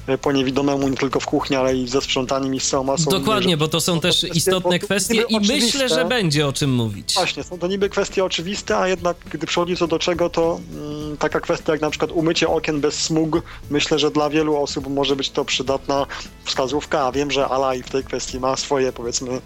y, 0.09 0.19
po 0.19 0.33
niewidomemu, 0.33 0.89
nie 0.89 0.97
tylko 0.97 1.21
w 1.21 1.27
kuchni, 1.27 1.57
ale 1.57 1.77
i 1.77 1.89
ze 1.89 2.01
sprzątaniem 2.01 2.55
i 2.55 2.61
z 2.61 2.69
całą 2.69 2.85
masą. 2.85 3.11
Dokładnie, 3.11 3.57
bo 3.57 3.69
to 3.69 3.81
są 3.81 4.01
też 4.01 4.25
istotne 4.35 4.79
kwestie 4.79 5.23
i 5.29 5.41
myślę, 5.41 5.89
że 5.89 6.05
będzie 6.05 6.47
o 6.47 6.53
czym 6.53 6.75
mówić. 6.75 7.15
Właśnie, 7.15 7.45
są 7.45 7.59
to 7.59 7.67
niby 7.67 7.89
kwestie 7.89 8.25
oczywiste, 8.25 8.77
a 8.77 8.89
jednak 8.89 9.17
gdy 9.33 9.47
przychodzi 9.47 9.77
co 9.77 9.87
do 9.87 9.99
czego, 9.99 10.31
to 10.31 10.61
mm, 10.73 11.17
taka 11.17 11.41
kwestia 11.41 11.73
jak 11.73 11.81
na 11.81 11.91
przykład 11.91 12.11
umycie 12.13 12.49
okien 12.49 12.81
bez 12.81 12.95
smug, 12.95 13.43
myślę, 13.71 13.99
że 13.99 14.11
dla 14.11 14.31
wielu 14.31 14.63
osób 14.63 14.89
może 14.89 15.17
być 15.17 15.31
to 15.31 15.45
przydatna 15.45 16.07
wskazówka, 16.45 17.07
a 17.07 17.13
wiem, 17.13 17.31
że 17.31 17.49
Ala 17.49 17.75
i 17.75 17.83
w 17.83 17.91
tej 17.91 18.05
kwestii 18.05 18.41
ma 18.41 18.57
swoje, 18.57 18.93
powiedzmy, 18.93 19.41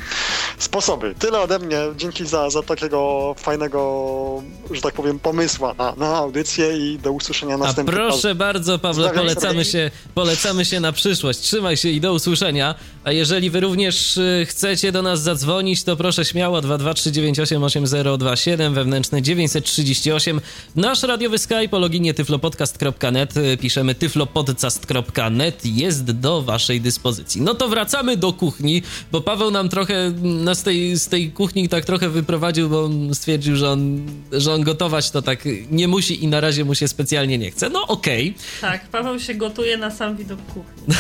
sposoby. 0.58 1.14
Tyle 1.18 1.40
ode 1.40 1.58
mnie. 1.58 1.78
Dzięki 1.96 2.26
za, 2.26 2.50
za 2.50 2.62
takiego 2.62 3.34
fajnego, 3.38 4.42
że 4.70 4.80
tak 4.80 4.94
powiem, 4.94 5.18
pomysła 5.18 5.74
na, 5.78 5.94
na 5.96 6.16
audycję 6.16 6.76
i 6.78 6.98
do 6.98 7.12
usłyszenia 7.12 7.56
następnym 7.56 7.96
A 7.96 7.98
proszę 7.98 8.34
bardzo, 8.34 8.78
Pawle, 8.78 9.10
polecamy 9.10 9.64
się, 9.64 9.90
polecamy 10.14 10.64
się 10.64 10.80
na 10.80 10.92
przyszłość. 10.92 11.38
Trzymaj 11.38 11.76
się 11.76 11.88
i 11.88 12.00
do 12.00 12.12
usłyszenia. 12.12 12.74
A 13.04 13.12
jeżeli 13.12 13.50
wy 13.50 13.60
również 13.60 14.16
y, 14.16 14.46
chcecie 14.48 14.92
do 14.92 15.02
nas 15.02 15.22
zadzwonić, 15.22 15.84
to 15.84 15.96
proszę 15.96 16.24
śmiało 16.24 16.60
223988027 16.60 18.74
wewnętrzne 18.74 19.22
938. 19.22 20.40
Nasz 20.76 21.02
radiowy 21.02 21.38
Skype 21.38 21.70
o 21.70 21.78
loginie 21.78 22.14
tyflopodcast.net 22.14 23.34
piszemy 23.60 23.94
tyflopodcast.net 23.94 25.66
jest 25.66 26.04
do 26.04 26.42
waszej 26.42 26.80
dyspozycji. 26.80 27.40
No 27.40 27.54
to 27.54 27.68
wracamy 27.68 28.16
do 28.16 28.32
kuchni, 28.32 28.82
bo 29.12 29.20
Paweł 29.20 29.50
nam 29.50 29.68
trochę 29.68 30.12
nas 30.22 30.62
tej, 30.62 30.98
z 30.98 31.08
tej 31.08 31.30
kuchni 31.30 31.68
tak 31.68 31.84
trochę 31.84 32.08
wyprowadził, 32.08 32.68
bo 32.68 32.84
on 32.84 33.14
stwierdził, 33.14 33.56
że 33.56 33.70
on, 33.70 34.06
że 34.32 34.52
on 34.52 34.62
gotować 34.62 35.10
to 35.10 35.22
tak 35.22 35.48
nie 35.70 35.88
musi 35.88 36.24
i 36.24 36.28
na 36.28 36.40
razie 36.40 36.64
mu 36.64 36.74
się 36.74 36.88
specjalnie 36.88 37.38
nie 37.38 37.50
chce. 37.50 37.70
No 37.70 37.86
okej. 37.86 38.30
Okay. 38.30 38.70
Tak, 38.70 38.88
Paweł 38.88 39.20
się 39.20 39.34
gotuje 39.34 39.76
na 39.76 39.90
sam 39.90 40.16
widok 40.16 40.38
kuchni. 40.46 40.94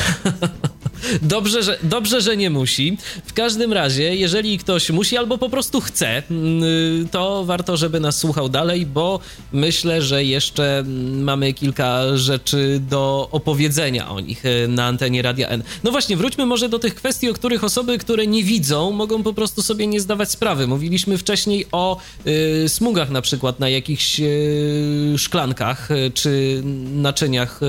Dobrze 1.22 1.62
że, 1.62 1.78
dobrze, 1.94 2.20
że 2.20 2.36
nie 2.36 2.50
musi. 2.50 2.96
W 3.26 3.32
każdym 3.32 3.72
razie, 3.72 4.14
jeżeli 4.14 4.58
ktoś 4.58 4.90
musi 4.90 5.16
albo 5.16 5.38
po 5.38 5.48
prostu 5.48 5.80
chce, 5.80 6.22
mm, 6.30 7.08
to 7.08 7.44
warto, 7.44 7.76
żeby 7.76 8.00
nas 8.00 8.18
słuchał 8.18 8.48
dalej, 8.48 8.86
bo 8.86 9.20
myślę, 9.52 10.02
że 10.02 10.24
jeszcze 10.24 10.78
mm, 10.78 11.22
mamy 11.22 11.52
kilka 11.52 12.16
rzeczy 12.16 12.80
do 12.90 13.28
opowiedzenia 13.32 14.10
o 14.10 14.20
nich 14.20 14.42
e, 14.46 14.68
na 14.68 14.84
antenie 14.86 15.22
Radia 15.22 15.48
N. 15.48 15.62
No 15.84 15.90
właśnie, 15.90 16.16
wróćmy 16.16 16.46
może 16.46 16.68
do 16.68 16.78
tych 16.78 16.94
kwestii, 16.94 17.30
o 17.30 17.34
których 17.34 17.64
osoby, 17.64 17.98
które 17.98 18.26
nie 18.26 18.44
widzą, 18.44 18.90
mogą 18.90 19.22
po 19.22 19.32
prostu 19.32 19.62
sobie 19.62 19.86
nie 19.86 20.00
zdawać 20.00 20.30
sprawy. 20.30 20.66
Mówiliśmy 20.66 21.18
wcześniej 21.18 21.66
o 21.72 21.96
y, 22.26 22.68
smugach 22.68 23.10
na 23.10 23.22
przykład 23.22 23.60
na 23.60 23.68
jakichś 23.68 24.20
y, 24.20 25.14
szklankach 25.18 25.90
y, 25.90 26.10
czy 26.14 26.62
naczyniach 26.94 27.60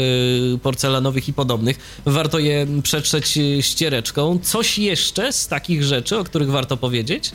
porcelanowych 0.61 1.27
i 1.27 1.33
podobnych. 1.33 1.77
Warto 2.05 2.39
je 2.39 2.67
przetrzeć 2.83 3.39
ściereczką. 3.61 4.14
Coś 4.43 4.77
jeszcze 4.77 5.33
z 5.33 5.47
takich 5.47 5.83
rzeczy, 5.83 6.17
o 6.17 6.23
których 6.23 6.49
warto 6.49 6.77
powiedzieć? 6.77 7.31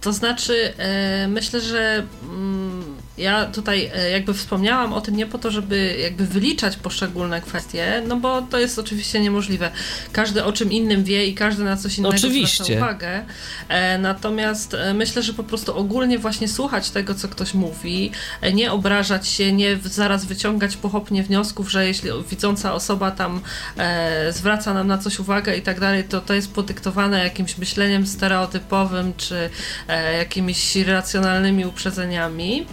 To 0.00 0.12
znaczy, 0.12 0.74
e, 0.78 1.28
myślę, 1.28 1.60
że 1.60 2.06
mm, 2.22 2.96
ja 3.18 3.46
tutaj 3.46 3.90
e, 3.94 4.10
jakby 4.10 4.34
wspomniałam 4.34 4.92
o 4.92 5.00
tym 5.00 5.16
nie 5.16 5.26
po 5.26 5.38
to, 5.38 5.50
żeby 5.50 5.96
jakby 6.02 6.26
wyliczać 6.26 6.76
poszczególne 6.76 7.40
kwestie, 7.40 8.02
no 8.08 8.16
bo 8.16 8.42
to 8.42 8.58
jest 8.58 8.78
oczywiście 8.78 9.20
niemożliwe. 9.20 9.70
Każdy 10.12 10.44
o 10.44 10.52
czym 10.52 10.72
innym 10.72 11.04
wie 11.04 11.26
i 11.26 11.34
każdy 11.34 11.64
na 11.64 11.76
coś 11.76 11.98
innego 11.98 12.14
oczywiście. 12.16 12.64
zwraca 12.64 12.84
uwagę. 12.84 13.24
E, 13.68 13.98
natomiast 13.98 14.76
myślę, 14.94 15.22
że 15.22 15.34
po 15.34 15.44
prostu 15.44 15.76
ogólnie 15.76 16.18
właśnie 16.18 16.48
słuchać 16.48 16.90
tego, 16.90 17.14
co 17.14 17.28
ktoś 17.28 17.54
mówi, 17.54 18.10
nie 18.52 18.72
obrażać 18.72 19.28
się, 19.28 19.52
nie 19.52 19.78
zaraz 19.84 20.24
wyciągać 20.24 20.76
pochopnie 20.76 21.22
wniosków, 21.22 21.70
że 21.70 21.86
jeśli 21.86 22.10
widząca 22.30 22.74
osoba 22.74 23.10
tam 23.10 23.40
zwraca 24.30 24.74
nam 24.74 24.86
na 24.86 24.98
coś 24.98 25.18
uwagę 25.18 25.56
i 25.56 25.62
tak 25.62 25.80
dalej, 25.80 26.04
to 26.04 26.20
to 26.20 26.34
jest 26.34 26.52
podyktowane 26.52 27.24
jakimś 27.24 27.58
myśleniem 27.58 28.06
stereotypowym, 28.06 29.12
czy 29.16 29.50
E, 29.88 30.18
jakimiś 30.18 30.76
racjonalnymi 30.76 31.66
uprzedzeniami, 31.66 32.60
e, 32.60 32.66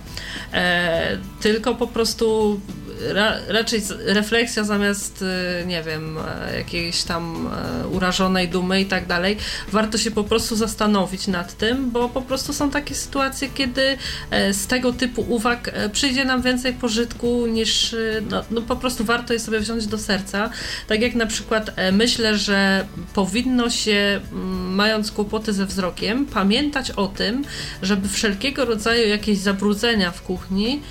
tylko 1.42 1.76
po 1.76 1.88
prostu 1.88 2.60
ra, 3.00 3.36
raczej 3.48 3.82
refleksja 4.06 4.64
zamiast, 4.64 5.22
y, 5.62 5.66
nie 5.66 5.84
wiem, 5.84 6.18
e, 6.18 6.58
jakiejś 6.58 7.04
tam 7.04 7.50
e, 7.84 7.88
urażonej 7.88 8.48
dumy 8.48 8.82
i 8.82 8.86
tak 8.86 9.08
dalej. 9.08 9.38
Warto 9.72 9.98
się 9.98 10.12
po 10.12 10.24
prostu 10.24 10.56
zastanowić 10.56 11.28
nad 11.28 11.58
tym, 11.58 11.92
bo 11.92 12.10
po 12.10 12.22
prostu 12.22 12.54
są 12.54 12.72
takie 12.72 12.96
sytuacje, 12.96 13.50
kiedy 13.50 13.98
e, 14.32 14.54
z 14.54 14.68
tego 14.68 14.94
typu 14.94 15.26
uwag 15.30 15.72
przyjdzie 15.92 16.26
nam 16.26 16.42
więcej 16.42 16.74
pożytku 16.74 17.48
niż, 17.48 17.96
no, 18.30 18.44
no 18.52 18.62
po 18.62 18.76
prostu 18.76 19.04
warto 19.04 19.34
je 19.34 19.40
sobie 19.40 19.60
wziąć 19.60 19.88
do 19.88 19.98
serca. 19.98 20.50
Tak 20.88 21.02
jak 21.02 21.16
na 21.16 21.26
przykład 21.26 21.72
myślę, 21.92 22.38
że 22.38 22.86
powinno 23.14 23.70
się, 23.70 24.22
mając 24.70 25.12
kłopoty 25.12 25.54
ze 25.54 25.66
wzrokiem, 25.66 26.26
pamiętać 26.26 26.92
o 26.92 27.08
tym, 27.08 27.44
żeby 27.82 28.10
wszelkiego 28.10 28.66
rodzaju 28.66 29.10
jakieś 29.10 29.38
zabrudzenia 29.38 30.12
w 30.12 30.22
kuchni 30.22 30.82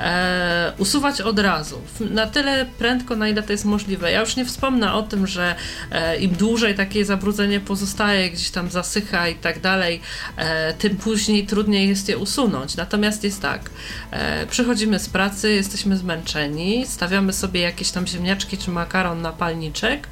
e, 0.00 0.72
usuwać 0.78 1.20
od 1.20 1.38
razu 1.38 1.57
razu. 1.58 1.80
Na 2.00 2.26
tyle 2.26 2.66
prędko, 2.78 3.16
na 3.16 3.28
ile 3.28 3.42
to 3.42 3.52
jest 3.52 3.64
możliwe. 3.64 4.12
Ja 4.12 4.20
już 4.20 4.36
nie 4.36 4.44
wspomnę 4.44 4.94
o 4.94 5.02
tym, 5.02 5.26
że 5.26 5.54
e, 5.90 6.16
im 6.16 6.30
dłużej 6.30 6.74
takie 6.74 7.04
zabrudzenie 7.04 7.60
pozostaje, 7.60 8.30
gdzieś 8.30 8.50
tam 8.50 8.70
zasycha 8.70 9.28
i 9.28 9.34
tak 9.34 9.60
dalej, 9.60 10.00
e, 10.36 10.74
tym 10.74 10.96
później 10.96 11.46
trudniej 11.46 11.88
jest 11.88 12.08
je 12.08 12.18
usunąć. 12.18 12.76
Natomiast 12.76 13.24
jest 13.24 13.42
tak, 13.42 13.70
e, 14.10 14.46
przychodzimy 14.46 14.98
z 14.98 15.08
pracy, 15.08 15.52
jesteśmy 15.52 15.96
zmęczeni, 15.96 16.86
stawiamy 16.86 17.32
sobie 17.32 17.60
jakieś 17.60 17.90
tam 17.90 18.06
ziemniaczki 18.06 18.58
czy 18.58 18.70
makaron 18.70 19.22
na 19.22 19.32
palniczek, 19.32 20.08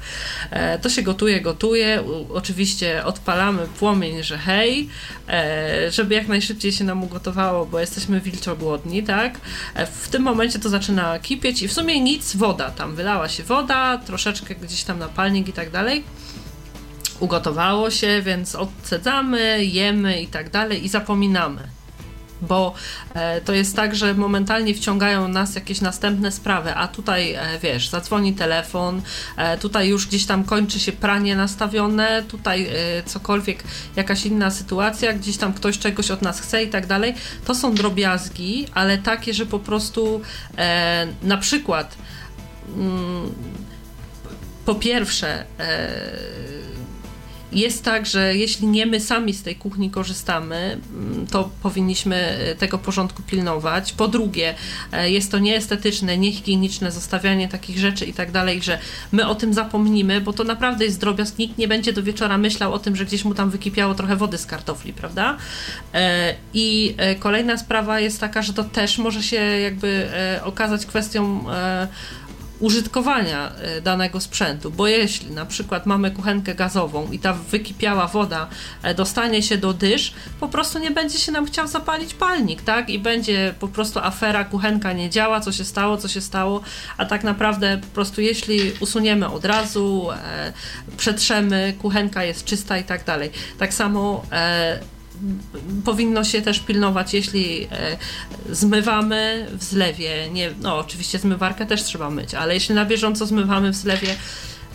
to 0.81 0.89
się 0.89 1.01
gotuje, 1.01 1.41
gotuje, 1.41 2.03
oczywiście 2.33 3.05
odpalamy 3.05 3.67
płomień, 3.79 4.23
że 4.23 4.37
hej, 4.37 4.89
żeby 5.89 6.15
jak 6.15 6.27
najszybciej 6.27 6.71
się 6.71 6.83
nam 6.83 7.03
ugotowało, 7.03 7.65
bo 7.65 7.79
jesteśmy 7.79 8.21
wilczo 8.21 8.55
głodni, 8.55 9.03
tak? 9.03 9.39
W 10.01 10.07
tym 10.07 10.21
momencie 10.21 10.59
to 10.59 10.69
zaczyna 10.69 11.19
kipieć, 11.19 11.36
kipieć 11.37 11.61
i 11.61 11.67
w 11.67 11.73
sumie 11.73 12.01
nic, 12.01 12.35
woda 12.35 12.71
tam, 12.71 12.95
wylała 12.95 13.29
się 13.29 13.43
woda, 13.43 13.97
troszeczkę 13.97 14.55
gdzieś 14.55 14.83
tam 14.83 14.99
na 14.99 15.07
palnik 15.07 15.47
i 15.47 15.53
tak 15.53 15.71
dalej. 15.71 16.03
Ugotowało 17.19 17.91
się, 17.91 18.21
więc 18.25 18.55
odsadzamy, 18.55 19.65
jemy 19.65 20.21
i 20.21 20.27
tak 20.27 20.49
dalej 20.49 20.85
i 20.85 20.89
zapominamy. 20.89 21.76
Bo 22.41 22.73
e, 23.13 23.41
to 23.41 23.53
jest 23.53 23.75
tak, 23.75 23.95
że 23.95 24.13
momentalnie 24.13 24.73
wciągają 24.73 25.27
nas 25.27 25.55
jakieś 25.55 25.81
następne 25.81 26.31
sprawy, 26.31 26.75
a 26.75 26.87
tutaj 26.87 27.33
e, 27.33 27.59
wiesz, 27.61 27.89
zadzwoni 27.89 28.33
telefon, 28.33 29.01
e, 29.37 29.57
tutaj 29.57 29.89
już 29.89 30.07
gdzieś 30.07 30.25
tam 30.25 30.43
kończy 30.43 30.79
się 30.79 30.91
pranie 30.91 31.35
nastawione, 31.35 32.23
tutaj 32.23 32.69
cokolwiek, 33.05 33.63
jakaś 33.95 34.25
inna 34.25 34.51
sytuacja, 34.51 35.13
gdzieś 35.13 35.37
tam 35.37 35.53
ktoś 35.53 35.79
czegoś 35.79 36.11
od 36.11 36.21
nas 36.21 36.39
chce 36.39 36.63
i 36.63 36.67
tak 36.67 36.85
dalej. 36.85 37.13
To 37.45 37.55
są 37.55 37.73
drobiazgi, 37.73 38.67
ale 38.73 38.97
takie, 38.97 39.33
że 39.33 39.45
po 39.45 39.59
prostu 39.59 40.21
na 41.23 41.37
przykład 41.37 41.95
mm, 42.75 43.33
po 44.65 44.75
pierwsze 44.75 45.45
jest 47.51 47.83
tak, 47.83 48.05
że 48.05 48.35
jeśli 48.35 48.67
nie 48.67 48.85
my 48.85 48.99
sami 48.99 49.33
z 49.33 49.43
tej 49.43 49.55
kuchni 49.55 49.89
korzystamy, 49.91 50.79
mm, 50.93 51.27
to 51.27 51.49
powinniśmy 51.63 52.15
e, 52.15 52.55
tego 52.55 52.77
porządku 52.77 53.23
pilnować. 53.23 53.93
Po 53.93 54.07
drugie, 54.07 54.55
e, 54.91 55.11
jest 55.11 55.31
to 55.31 55.39
nieestetyczne, 55.39 56.17
niehigieniczne 56.17 56.91
zostawianie 56.91 57.47
takich 57.47 57.79
rzeczy 57.79 58.05
i 58.05 58.13
tak 58.13 58.31
dalej, 58.31 58.61
że 58.61 58.79
my 59.11 59.27
o 59.27 59.35
tym 59.35 59.53
zapomnimy, 59.53 60.21
bo 60.21 60.33
to 60.33 60.43
naprawdę 60.43 60.85
jest 60.85 60.99
drobiazg. 60.99 61.37
Nikt 61.37 61.57
nie 61.57 61.67
będzie 61.67 61.93
do 61.93 62.03
wieczora 62.03 62.37
myślał 62.37 62.73
o 62.73 62.79
tym, 62.79 62.95
że 62.95 63.05
gdzieś 63.05 63.25
mu 63.25 63.33
tam 63.33 63.49
wykipiało 63.49 63.95
trochę 63.95 64.15
wody 64.15 64.37
z 64.37 64.45
kartofli, 64.45 64.93
prawda? 64.93 65.37
E, 65.93 66.35
I 66.53 66.95
kolejna 67.19 67.57
sprawa 67.57 67.99
jest 67.99 68.19
taka, 68.19 68.41
że 68.41 68.53
to 68.53 68.63
też 68.63 68.97
może 68.97 69.23
się 69.23 69.37
jakby 69.37 70.09
okazać 70.43 70.85
kwestią 70.85 71.45
użytkowania 72.59 73.51
e, 73.51 73.81
danego 73.81 74.19
sprzętu, 74.19 74.71
bo 74.71 74.87
jeśli 74.87 75.31
na 75.31 75.45
przykład 75.45 75.85
mamy 75.85 76.11
kuchenkę 76.11 76.55
gazową 76.55 77.11
i 77.11 77.19
ta 77.19 77.33
wykipiała 77.33 78.07
woda 78.07 78.47
e, 78.83 78.93
dostanie 78.93 79.43
się 79.43 79.57
do 79.57 79.73
dysz, 79.73 80.13
po 80.39 80.47
prostu 80.47 80.79
nie 80.79 80.91
będzie 80.91 81.19
się 81.19 81.31
nam 81.31 81.45
chciał 81.45 81.67
zapalić 81.67 82.13
palnik, 82.13 82.61
tak? 82.61 82.89
I 82.89 82.99
będzie 82.99 83.53
po 83.59 83.67
prostu 83.67 83.99
afera, 83.99 84.45
kuchenka 84.45 84.93
nie 84.93 85.09
działa, 85.09 85.39
co 85.39 85.51
się 85.51 85.65
stało, 85.65 85.97
co 85.97 86.07
się 86.07 86.21
stało, 86.21 86.61
a 86.97 87.05
tak 87.05 87.23
naprawdę 87.23 87.77
po 87.77 87.87
prostu 87.87 88.21
jeśli 88.21 88.71
usuniemy 88.79 89.27
od 89.27 89.45
razu, 89.45 90.07
e, 90.11 90.53
przetrzemy, 90.97 91.73
kuchenka 91.81 92.23
jest 92.23 92.45
czysta 92.45 92.77
i 92.77 92.83
tak 92.83 93.05
dalej. 93.05 93.31
Tak 93.57 93.73
samo 93.73 94.23
powinno 95.85 96.23
się 96.23 96.41
też 96.41 96.59
pilnować, 96.59 97.13
jeśli 97.13 97.63
e, 97.63 97.97
zmywamy 98.49 99.47
w 99.53 99.63
zlewie, 99.63 100.29
nie, 100.31 100.51
no 100.61 100.77
oczywiście 100.77 101.19
zmywarkę 101.19 101.65
też 101.65 101.83
trzeba 101.83 102.09
myć, 102.09 102.33
ale 102.33 102.53
jeśli 102.53 102.75
na 102.75 102.85
bieżąco 102.85 103.25
zmywamy 103.25 103.71
w 103.71 103.75
zlewie, 103.75 104.15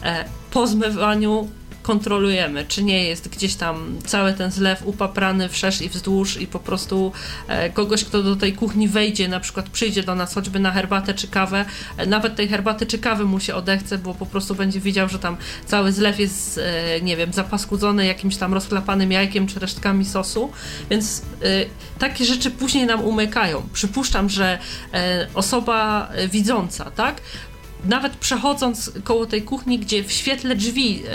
e, 0.02 0.24
po 0.50 0.66
zmywaniu 0.66 1.48
kontrolujemy, 1.82 2.64
czy 2.68 2.82
nie 2.82 3.04
jest 3.04 3.28
gdzieś 3.28 3.54
tam 3.54 3.98
cały 4.06 4.32
ten 4.32 4.50
zlew 4.50 4.86
upaprany 4.86 5.48
wszerz 5.48 5.82
i 5.82 5.88
wzdłuż 5.88 6.40
i 6.40 6.46
po 6.46 6.58
prostu 6.58 7.12
e, 7.48 7.70
kogoś, 7.70 8.04
kto 8.04 8.22
do 8.22 8.36
tej 8.36 8.52
kuchni 8.52 8.88
wejdzie, 8.88 9.28
na 9.28 9.40
przykład 9.40 9.68
przyjdzie 9.68 10.02
do 10.02 10.14
nas 10.14 10.34
choćby 10.34 10.60
na 10.60 10.70
herbatę 10.70 11.14
czy 11.14 11.28
kawę, 11.28 11.64
e, 11.96 12.06
nawet 12.06 12.36
tej 12.36 12.48
herbaty 12.48 12.86
czy 12.86 12.98
kawy 12.98 13.24
mu 13.24 13.40
się 13.40 13.54
odechce, 13.54 13.98
bo 13.98 14.14
po 14.14 14.26
prostu 14.26 14.54
będzie 14.54 14.80
widział, 14.80 15.08
że 15.08 15.18
tam 15.18 15.36
cały 15.66 15.92
zlew 15.92 16.18
jest, 16.20 16.58
e, 16.58 17.00
nie 17.00 17.16
wiem, 17.16 17.32
zapaskudzony 17.32 18.06
jakimś 18.06 18.36
tam 18.36 18.54
rozklapanym 18.54 19.12
jajkiem 19.12 19.46
czy 19.46 19.60
resztkami 19.60 20.04
sosu, 20.04 20.50
więc 20.90 21.22
takie 21.98 22.24
rzeczy 22.24 22.50
później 22.50 22.86
nam 22.86 23.00
umykają. 23.00 23.62
Przypuszczam, 23.72 24.30
że 24.30 24.58
osoba 25.34 26.08
widząca, 26.28 26.90
tak, 26.90 27.20
nawet 27.84 28.16
przechodząc 28.16 28.92
koło 29.04 29.26
tej 29.26 29.42
kuchni, 29.42 29.78
gdzie 29.78 30.04
w 30.04 30.12
świetle 30.12 30.56
drzwi 30.56 31.02
e, 31.06 31.12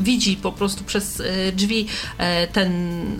widzi 0.00 0.36
po 0.36 0.52
prostu 0.52 0.84
przez 0.84 1.20
e, 1.20 1.52
drzwi 1.52 1.86
e, 2.18 2.46
ten 2.46 2.70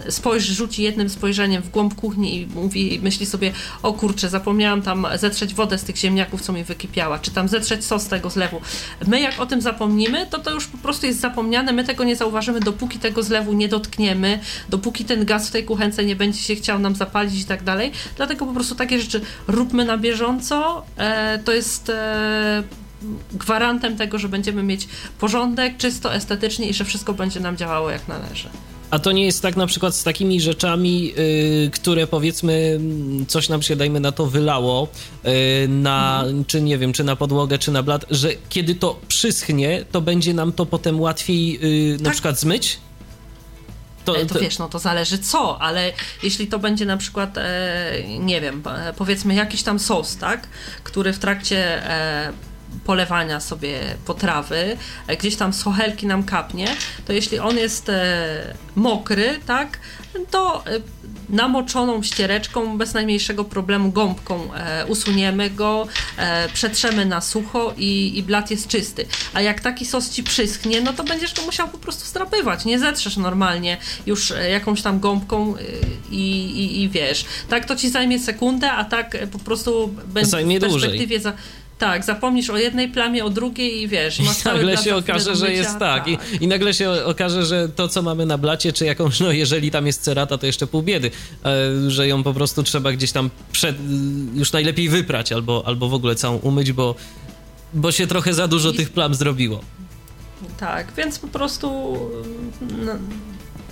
spojrzy, 0.08 0.54
rzuci 0.54 0.82
jednym 0.82 1.10
spojrzeniem 1.10 1.62
w 1.62 1.70
głąb 1.70 1.94
kuchni 1.94 2.40
i 2.40 2.46
mówi, 2.46 3.00
myśli 3.02 3.26
sobie, 3.26 3.52
o 3.82 3.92
kurczę, 3.92 4.28
zapomniałam 4.28 4.82
tam 4.82 5.06
zetrzeć 5.14 5.54
wodę 5.54 5.78
z 5.78 5.84
tych 5.84 5.96
ziemniaków, 5.96 6.40
co 6.40 6.52
mi 6.52 6.64
wykipiała, 6.64 7.18
czy 7.18 7.30
tam 7.30 7.48
zetrzeć 7.48 7.84
sos 7.84 8.08
tego 8.08 8.30
zlewu. 8.30 8.60
My 9.06 9.20
jak 9.20 9.40
o 9.40 9.46
tym 9.46 9.60
zapomnimy, 9.60 10.26
to 10.26 10.38
to 10.38 10.50
już 10.50 10.66
po 10.66 10.78
prostu 10.78 11.06
jest 11.06 11.20
zapomniane, 11.20 11.72
my 11.72 11.84
tego 11.84 12.04
nie 12.04 12.16
zauważymy, 12.16 12.60
dopóki 12.60 12.98
tego 12.98 13.22
zlewu 13.22 13.52
nie 13.52 13.68
dotkniemy, 13.68 14.40
dopóki 14.68 15.04
ten 15.04 15.24
gaz 15.24 15.48
w 15.48 15.50
tej 15.50 15.64
kuchence 15.64 16.04
nie 16.04 16.16
będzie 16.16 16.38
się 16.38 16.54
chciał 16.54 16.78
nam 16.78 16.94
zapalić 16.94 17.40
i 17.40 17.44
tak 17.44 17.62
dalej. 17.62 17.92
Dlatego 18.16 18.46
po 18.46 18.52
prostu 18.52 18.74
takie 18.74 19.00
rzeczy 19.00 19.20
róbmy 19.48 19.84
na 19.84 19.98
bieżąco. 19.98 20.86
E, 20.96 21.38
to 21.38 21.52
jest 21.52 21.90
e, 21.90 22.62
gwarantem 23.32 23.96
tego, 23.96 24.18
że 24.18 24.28
będziemy 24.28 24.62
mieć 24.62 24.88
porządek, 25.18 25.76
czysto, 25.76 26.14
estetycznie 26.14 26.68
i 26.68 26.74
że 26.74 26.84
wszystko 26.84 27.14
będzie 27.14 27.40
nam 27.40 27.56
działało 27.56 27.90
jak 27.90 28.08
należy. 28.08 28.48
A 28.90 28.98
to 28.98 29.12
nie 29.12 29.24
jest 29.24 29.42
tak 29.42 29.56
na 29.56 29.66
przykład 29.66 29.94
z 29.94 30.04
takimi 30.04 30.40
rzeczami, 30.40 31.04
yy, 31.06 31.70
które 31.70 32.06
powiedzmy 32.06 32.80
coś 33.28 33.48
nam 33.48 33.62
się, 33.62 33.76
dajmy 33.76 34.00
na 34.00 34.12
to, 34.12 34.26
wylało 34.26 34.88
yy, 35.24 35.30
na, 35.68 36.20
mhm. 36.20 36.44
czy 36.44 36.62
nie 36.62 36.78
wiem, 36.78 36.92
czy 36.92 37.04
na 37.04 37.16
podłogę, 37.16 37.58
czy 37.58 37.70
na 37.70 37.82
blat, 37.82 38.04
że 38.10 38.28
kiedy 38.48 38.74
to 38.74 39.00
przyschnie, 39.08 39.84
to 39.92 40.00
będzie 40.00 40.34
nam 40.34 40.52
to 40.52 40.66
potem 40.66 41.00
łatwiej 41.00 41.52
yy, 41.52 41.96
tak. 41.96 42.04
na 42.04 42.10
przykład 42.10 42.40
zmyć? 42.40 42.78
To, 44.04 44.14
to, 44.14 44.34
to, 44.34 44.40
wiesz, 44.40 44.58
no 44.58 44.68
to 44.68 44.78
zależy 44.78 45.18
co, 45.18 45.62
ale 45.62 45.92
jeśli 46.22 46.46
to 46.46 46.58
będzie 46.58 46.86
na 46.86 46.96
przykład, 46.96 47.38
e, 47.38 47.92
nie 48.18 48.40
wiem, 48.40 48.62
powiedzmy 48.96 49.34
jakiś 49.34 49.62
tam 49.62 49.78
sos, 49.78 50.16
tak, 50.16 50.48
który 50.84 51.12
w 51.12 51.18
trakcie 51.18 51.90
e, 51.90 52.32
polewania 52.90 53.40
sobie 53.40 53.80
potrawy, 54.06 54.76
e, 55.06 55.16
gdzieś 55.16 55.36
tam 55.36 55.52
sochelki 55.52 56.06
nam 56.06 56.22
kapnie, 56.22 56.66
to 57.06 57.12
jeśli 57.12 57.38
on 57.38 57.56
jest 57.56 57.88
e, 57.88 58.54
mokry, 58.76 59.38
tak, 59.46 59.78
to 60.30 60.66
e, 60.66 60.70
namoczoną 61.28 62.02
ściereczką 62.02 62.78
bez 62.78 62.94
najmniejszego 62.94 63.44
problemu 63.44 63.92
gąbką 63.92 64.48
usuniemy 64.88 65.50
go, 65.50 65.86
przetrzemy 66.54 67.06
na 67.06 67.20
sucho 67.20 67.74
i, 67.76 68.18
i 68.18 68.22
blat 68.22 68.50
jest 68.50 68.68
czysty. 68.68 69.06
A 69.34 69.40
jak 69.40 69.60
taki 69.60 69.86
sos 69.86 70.10
ci 70.10 70.22
przyschnie, 70.22 70.80
no 70.80 70.92
to 70.92 71.04
będziesz 71.04 71.34
go 71.34 71.42
musiał 71.42 71.68
po 71.68 71.78
prostu 71.78 72.04
strapywać. 72.04 72.64
Nie 72.64 72.78
zetrzesz 72.78 73.16
normalnie 73.16 73.76
już 74.06 74.32
jakąś 74.50 74.82
tam 74.82 75.00
gąbką 75.00 75.54
i, 76.10 76.30
i, 76.60 76.82
i 76.82 76.88
wiesz. 76.88 77.24
Tak 77.48 77.64
to 77.64 77.76
ci 77.76 77.90
zajmie 77.90 78.18
sekundę, 78.18 78.72
a 78.72 78.84
tak 78.84 79.16
po 79.32 79.38
prostu 79.38 79.94
będzie 80.06 80.36
w 80.36 80.60
perspektywie 80.60 81.18
dłużej. 81.18 81.20
za 81.20 81.32
tak, 81.80 82.04
zapomnisz 82.04 82.50
o 82.50 82.56
jednej 82.56 82.88
plamie, 82.88 83.24
o 83.24 83.30
drugiej 83.30 83.82
i 83.82 83.88
wiesz. 83.88 84.20
I 84.20 84.22
nagle 84.44 84.76
się 84.76 84.96
okaże, 84.96 85.36
że 85.36 85.52
jest 85.52 85.78
tak. 85.78 86.08
I, 86.08 86.18
tak. 86.18 86.42
I, 86.42 86.48
nagle 86.48 86.74
się 86.74 86.90
okaże, 87.04 87.46
że 87.46 87.68
to, 87.68 87.88
co 87.88 88.02
mamy 88.02 88.26
na 88.26 88.38
blacie, 88.38 88.72
czy 88.72 88.84
jakąś, 88.84 89.20
no 89.20 89.32
jeżeli 89.32 89.70
tam 89.70 89.86
jest 89.86 90.02
cerata, 90.02 90.38
to 90.38 90.46
jeszcze 90.46 90.66
pół 90.66 90.82
biedy, 90.82 91.10
e, 91.44 91.90
że 91.90 92.08
ją 92.08 92.22
po 92.22 92.34
prostu 92.34 92.62
trzeba 92.62 92.92
gdzieś 92.92 93.12
tam 93.12 93.30
przed, 93.52 93.76
już 94.34 94.52
najlepiej 94.52 94.88
wyprać 94.88 95.32
albo, 95.32 95.62
albo 95.66 95.88
w 95.88 95.94
ogóle 95.94 96.14
całą 96.14 96.36
umyć, 96.36 96.72
bo, 96.72 96.94
bo 97.74 97.92
się 97.92 98.06
trochę 98.06 98.34
za 98.34 98.48
dużo 98.48 98.70
I... 98.70 98.76
tych 98.76 98.90
plam 98.90 99.14
zrobiło. 99.14 99.60
Tak, 100.58 100.92
więc 100.96 101.18
po 101.18 101.28
prostu 101.28 101.96
no, 102.60 102.92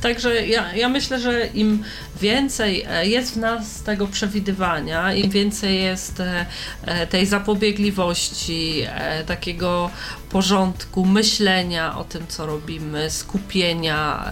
Także 0.01 0.47
ja, 0.47 0.73
ja 0.73 0.89
myślę, 0.89 1.21
że 1.21 1.47
im 1.47 1.85
więcej 2.21 2.85
e, 2.89 3.07
jest 3.07 3.35
w 3.35 3.37
nas 3.37 3.83
tego 3.83 4.07
przewidywania, 4.07 5.13
im 5.13 5.31
więcej 5.31 5.83
jest 5.83 6.21
e, 6.21 6.47
e, 6.83 7.07
tej 7.07 7.27
zapobiegliwości, 7.27 8.87
takiego 9.27 9.91
porządku, 10.31 11.05
myślenia 11.05 11.99
o 11.99 12.05
tym, 12.05 12.27
co 12.29 12.47
robimy, 12.47 13.11
skupienia. 13.11 14.31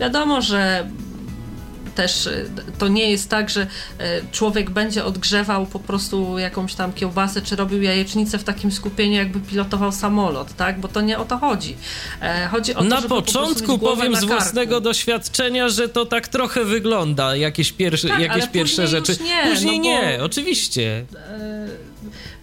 Wiadomo, 0.00 0.42
że 0.42 0.90
też 1.98 2.26
y, 2.26 2.50
to 2.78 2.88
nie 2.88 3.10
jest 3.10 3.30
tak, 3.30 3.50
że 3.50 3.62
y, 3.62 3.66
człowiek 4.32 4.70
będzie 4.70 5.04
odgrzewał 5.04 5.66
po 5.66 5.78
prostu 5.78 6.38
jakąś 6.38 6.74
tam 6.74 6.92
kiełbasę, 6.92 7.42
czy 7.42 7.56
robił 7.56 7.82
jajecznicę 7.82 8.38
w 8.38 8.44
takim 8.44 8.72
skupieniu, 8.72 9.14
jakby 9.14 9.40
pilotował 9.40 9.92
samolot, 9.92 10.56
tak? 10.56 10.80
Bo 10.80 10.88
to 10.88 11.00
nie 11.00 11.18
o 11.18 11.24
to 11.24 11.38
chodzi. 11.38 11.76
E, 12.22 12.48
chodzi 12.48 12.74
o 12.74 12.78
to, 12.78 12.84
Na 12.84 13.02
początku 13.02 13.78
po 13.78 13.88
powiem 13.88 14.12
na 14.12 14.20
z 14.20 14.24
własnego 14.24 14.80
doświadczenia, 14.80 15.68
że 15.68 15.88
to 15.88 16.06
tak 16.06 16.28
trochę 16.28 16.64
wygląda, 16.64 17.36
jakieś 17.36 17.72
pierwsze, 17.72 18.08
tak, 18.08 18.20
jakieś 18.20 18.46
pierwsze 18.46 18.88
rzeczy. 18.88 19.18
Nie, 19.24 19.50
później 19.50 19.78
no 19.78 19.84
bo... 19.84 19.90
nie, 19.90 20.18
oczywiście. 20.22 21.04
E, 21.14 21.68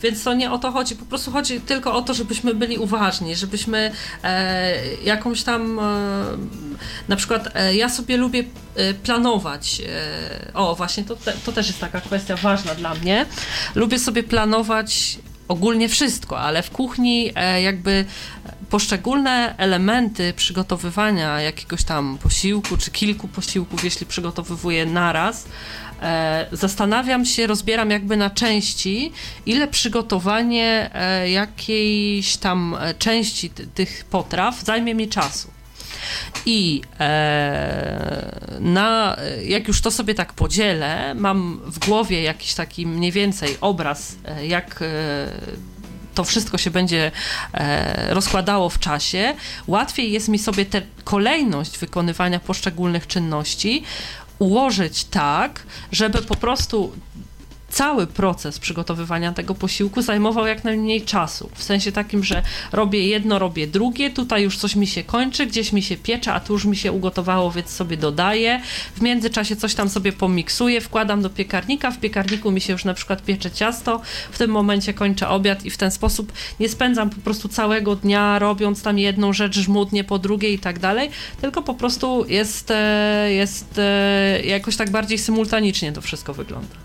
więc 0.01 0.23
to 0.23 0.33
nie 0.33 0.51
o 0.51 0.57
to 0.57 0.71
chodzi, 0.71 0.95
po 0.95 1.05
prostu 1.05 1.31
chodzi 1.31 1.61
tylko 1.61 1.93
o 1.93 2.01
to, 2.01 2.13
żebyśmy 2.13 2.53
byli 2.53 2.77
uważni, 2.77 3.35
żebyśmy 3.35 3.91
e, 4.23 4.95
jakąś 5.03 5.43
tam, 5.43 5.79
e, 5.79 5.83
na 7.07 7.15
przykład 7.15 7.49
e, 7.55 7.75
ja 7.75 7.89
sobie 7.89 8.17
lubię 8.17 8.43
e, 8.75 8.93
planować, 8.93 9.81
e, 9.81 10.53
o 10.53 10.75
właśnie, 10.75 11.03
to, 11.03 11.17
to 11.45 11.51
też 11.51 11.67
jest 11.67 11.79
taka 11.79 12.01
kwestia 12.01 12.35
ważna 12.35 12.75
dla 12.75 12.93
mnie, 12.93 13.25
lubię 13.75 13.99
sobie 13.99 14.23
planować 14.23 15.17
ogólnie 15.47 15.89
wszystko, 15.89 16.39
ale 16.39 16.63
w 16.63 16.71
kuchni 16.71 17.31
e, 17.35 17.61
jakby 17.61 18.05
poszczególne 18.69 19.55
elementy 19.57 20.33
przygotowywania 20.33 21.41
jakiegoś 21.41 21.83
tam 21.83 22.17
posiłku, 22.23 22.77
czy 22.77 22.91
kilku 22.91 23.27
posiłków, 23.27 23.83
jeśli 23.83 24.05
przygotowywuję 24.05 24.85
naraz, 24.85 25.45
zastanawiam 26.51 27.25
się, 27.25 27.47
rozbieram 27.47 27.91
jakby 27.91 28.17
na 28.17 28.29
części, 28.29 29.11
ile 29.45 29.67
przygotowanie 29.67 30.89
e, 30.93 31.29
jakiejś 31.29 32.37
tam 32.37 32.77
e, 32.79 32.93
części 32.93 33.49
tych 33.49 34.05
potraw 34.09 34.61
zajmie 34.63 34.95
mi 34.95 35.07
czasu. 35.07 35.55
I 36.45 36.81
e, 36.99 38.57
na, 38.59 39.17
jak 39.45 39.67
już 39.67 39.81
to 39.81 39.91
sobie 39.91 40.13
tak 40.15 40.33
podzielę, 40.33 41.15
mam 41.15 41.61
w 41.65 41.79
głowie 41.79 42.23
jakiś 42.23 42.53
taki 42.53 42.87
mniej 42.87 43.11
więcej 43.11 43.57
obraz, 43.61 44.15
e, 44.25 44.47
jak 44.47 44.81
e, 44.81 44.85
to 46.15 46.23
wszystko 46.23 46.57
się 46.57 46.71
będzie 46.71 47.11
e, 47.53 48.13
rozkładało 48.13 48.69
w 48.69 48.79
czasie, 48.79 49.33
łatwiej 49.67 50.11
jest 50.11 50.27
mi 50.27 50.39
sobie 50.39 50.65
tę 50.65 50.81
kolejność 51.03 51.77
wykonywania 51.77 52.39
poszczególnych 52.39 53.07
czynności 53.07 53.83
ułożyć 54.39 55.03
tak, 55.05 55.63
żeby 55.91 56.21
po 56.21 56.35
prostu 56.35 56.91
cały 57.69 58.07
proces 58.07 58.59
przygotowywania 58.59 59.31
tego 59.31 59.55
posiłku 59.55 60.01
zajmował 60.01 60.47
jak 60.47 60.63
najmniej 60.63 61.01
czasu. 61.01 61.49
W 61.53 61.63
sensie 61.63 61.91
takim, 61.91 62.23
że 62.23 62.41
robię 62.71 63.07
jedno, 63.07 63.39
robię 63.39 63.67
drugie, 63.67 64.09
tutaj 64.09 64.43
już 64.43 64.57
coś 64.57 64.75
mi 64.75 64.87
się 64.87 65.03
kończy, 65.03 65.45
gdzieś 65.45 65.73
mi 65.73 65.81
się 65.81 65.97
piecze, 65.97 66.33
a 66.33 66.39
tu 66.39 66.53
już 66.53 66.65
mi 66.65 66.77
się 66.77 66.91
ugotowało, 66.91 67.51
więc 67.51 67.69
sobie 67.69 67.97
dodaję. 67.97 68.61
W 68.95 69.01
międzyczasie 69.01 69.55
coś 69.55 69.75
tam 69.75 69.89
sobie 69.89 70.13
pomiksuję, 70.13 70.81
wkładam 70.81 71.21
do 71.21 71.29
piekarnika, 71.29 71.91
w 71.91 71.99
piekarniku 71.99 72.51
mi 72.51 72.61
się 72.61 72.73
już 72.73 72.85
na 72.85 72.93
przykład 72.93 73.23
piecze 73.23 73.51
ciasto, 73.51 74.01
w 74.31 74.37
tym 74.37 74.51
momencie 74.51 74.93
kończę 74.93 75.29
obiad 75.29 75.65
i 75.65 75.69
w 75.69 75.77
ten 75.77 75.91
sposób 75.91 76.31
nie 76.59 76.69
spędzam 76.69 77.09
po 77.09 77.21
prostu 77.21 77.49
całego 77.49 77.95
dnia 77.95 78.39
robiąc 78.39 78.81
tam 78.81 78.99
jedną 78.99 79.33
rzecz 79.33 79.59
żmudnie 79.59 80.03
po 80.03 80.19
drugiej 80.19 80.53
i 80.53 80.59
tak 80.59 80.79
dalej, 80.79 81.09
tylko 81.41 81.61
po 81.61 81.73
prostu 81.73 82.25
jest, 82.27 82.71
e, 82.71 83.33
jest 83.33 83.77
e, 83.77 84.41
jakoś 84.45 84.75
tak 84.75 84.89
bardziej 84.89 85.17
symultanicznie 85.17 85.91
to 85.91 86.01
wszystko 86.01 86.33
wygląda. 86.33 86.84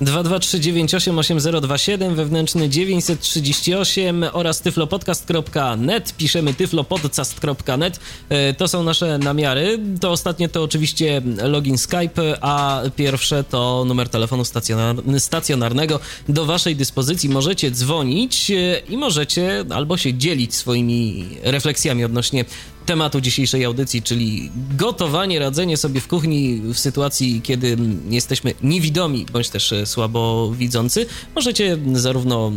223988027, 0.00 2.14
wewnętrzny 2.14 2.68
938 2.68 4.24
oraz 4.32 4.60
tyflopodcast.net. 4.60 6.14
Piszemy 6.16 6.54
tyflopodcast.net. 6.54 8.00
E, 8.28 8.54
to 8.54 8.68
są 8.68 8.82
nasze 8.82 9.18
namiary. 9.18 9.78
To 10.00 10.10
ostatnie 10.10 10.48
to 10.48 10.62
oczywiście 10.62 11.22
login 11.42 11.78
Skype, 11.78 12.38
a 12.40 12.82
pierwsze 12.96 13.44
to 13.44 13.84
numer 13.86 14.08
telefonu 14.08 14.44
stacjonar 14.44 14.96
stacjonarnego 15.18 16.00
do 16.28 16.46
waszej 16.46 16.76
dyspozycji. 16.76 17.28
Możecie 17.28 17.70
dzwonić 17.70 18.50
e, 18.50 18.78
i 18.88 18.96
możecie 18.96 19.64
albo 19.70 19.96
się 19.96 20.14
dzielić 20.14 20.54
swoimi 20.54 21.28
refleksjami 21.42 22.04
odnośnie 22.04 22.44
tematu 22.86 23.20
dzisiejszej 23.20 23.64
audycji, 23.64 24.02
czyli 24.02 24.50
gotowanie, 24.76 25.38
radzenie 25.38 25.76
sobie 25.76 26.00
w 26.00 26.08
kuchni 26.08 26.60
w 26.60 26.78
sytuacji, 26.78 27.40
kiedy 27.42 27.76
jesteśmy 28.08 28.54
niewidomi 28.62 29.26
bądź 29.32 29.48
też 29.48 29.72
e, 29.72 29.86
słabo 29.86 30.52
widzący. 30.52 31.06
Możecie 31.34 31.78
zarówno 31.92 32.52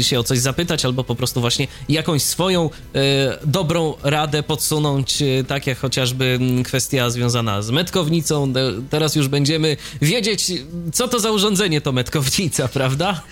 się 0.00 0.18
o 0.18 0.24
coś 0.24 0.38
zapytać, 0.38 0.84
albo 0.84 1.04
po 1.04 1.14
prostu 1.14 1.40
właśnie 1.40 1.66
jakąś 1.88 2.22
swoją 2.22 2.70
e, 2.94 3.38
dobrą 3.46 3.94
radę 4.02 4.42
podsunąć, 4.42 5.22
e, 5.22 5.44
tak 5.44 5.66
jak 5.66 5.78
chociażby 5.78 6.38
kwestia 6.64 7.10
związana 7.10 7.62
z 7.62 7.70
metkownicą. 7.70 8.52
Teraz 8.90 9.16
już 9.16 9.28
będziemy 9.28 9.76
wiedzieć, 10.02 10.52
co 10.92 11.08
to 11.08 11.20
za 11.20 11.30
urządzenie 11.30 11.80
to 11.80 11.92
metkownica, 11.92 12.68
prawda? 12.78 13.22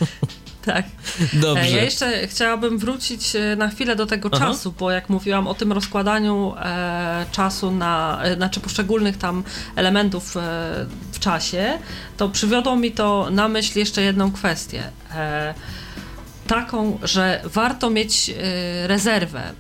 Tak. 0.75 0.85
Dobrze. 1.33 1.71
Ja 1.71 1.83
jeszcze 1.83 2.27
chciałabym 2.27 2.79
wrócić 2.79 3.37
e, 3.37 3.57
na 3.57 3.69
chwilę 3.69 3.97
do 3.97 4.07
tego 4.07 4.29
Aha. 4.33 4.47
czasu, 4.47 4.75
bo 4.79 4.91
jak 4.91 5.09
mówiłam 5.09 5.47
o 5.47 5.55
tym 5.55 5.73
rozkładaniu 5.73 6.55
e, 6.59 7.27
czasu 7.33 7.71
na, 7.71 8.21
e, 8.23 8.37
znaczy 8.37 8.61
poszczególnych 8.61 9.17
tam 9.17 9.45
elementów 9.77 10.37
e, 10.37 10.41
w 11.13 11.19
czasie, 11.19 11.79
to 12.17 12.29
przywiodło 12.29 12.77
mi 12.77 12.93
to 12.93 13.29
na 13.31 13.49
myśl 13.49 13.79
jeszcze 13.79 14.03
jedną 14.03 14.33
kwestię. 14.33 14.83
E, 15.15 15.55
taką, 16.47 16.99
że 17.03 17.41
warto 17.45 17.91
mieć 17.91 18.31
y, 18.31 18.35
rezerwę 18.87 19.53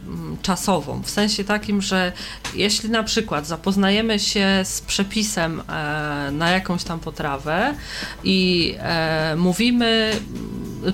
czasową, 0.43 1.03
w 1.03 1.11
sensie 1.11 1.45
takim, 1.45 1.83
że 1.83 2.13
jeśli 2.55 2.91
na 2.91 3.03
przykład 3.03 3.47
zapoznajemy 3.47 4.19
się 4.19 4.61
z 4.65 4.81
przepisem 4.81 5.61
e, 5.61 6.31
na 6.33 6.51
jakąś 6.51 6.85
tam 6.85 7.01
potrawę 7.01 7.75
i 8.25 8.75
e, 8.79 9.37
mówimy, 9.37 10.13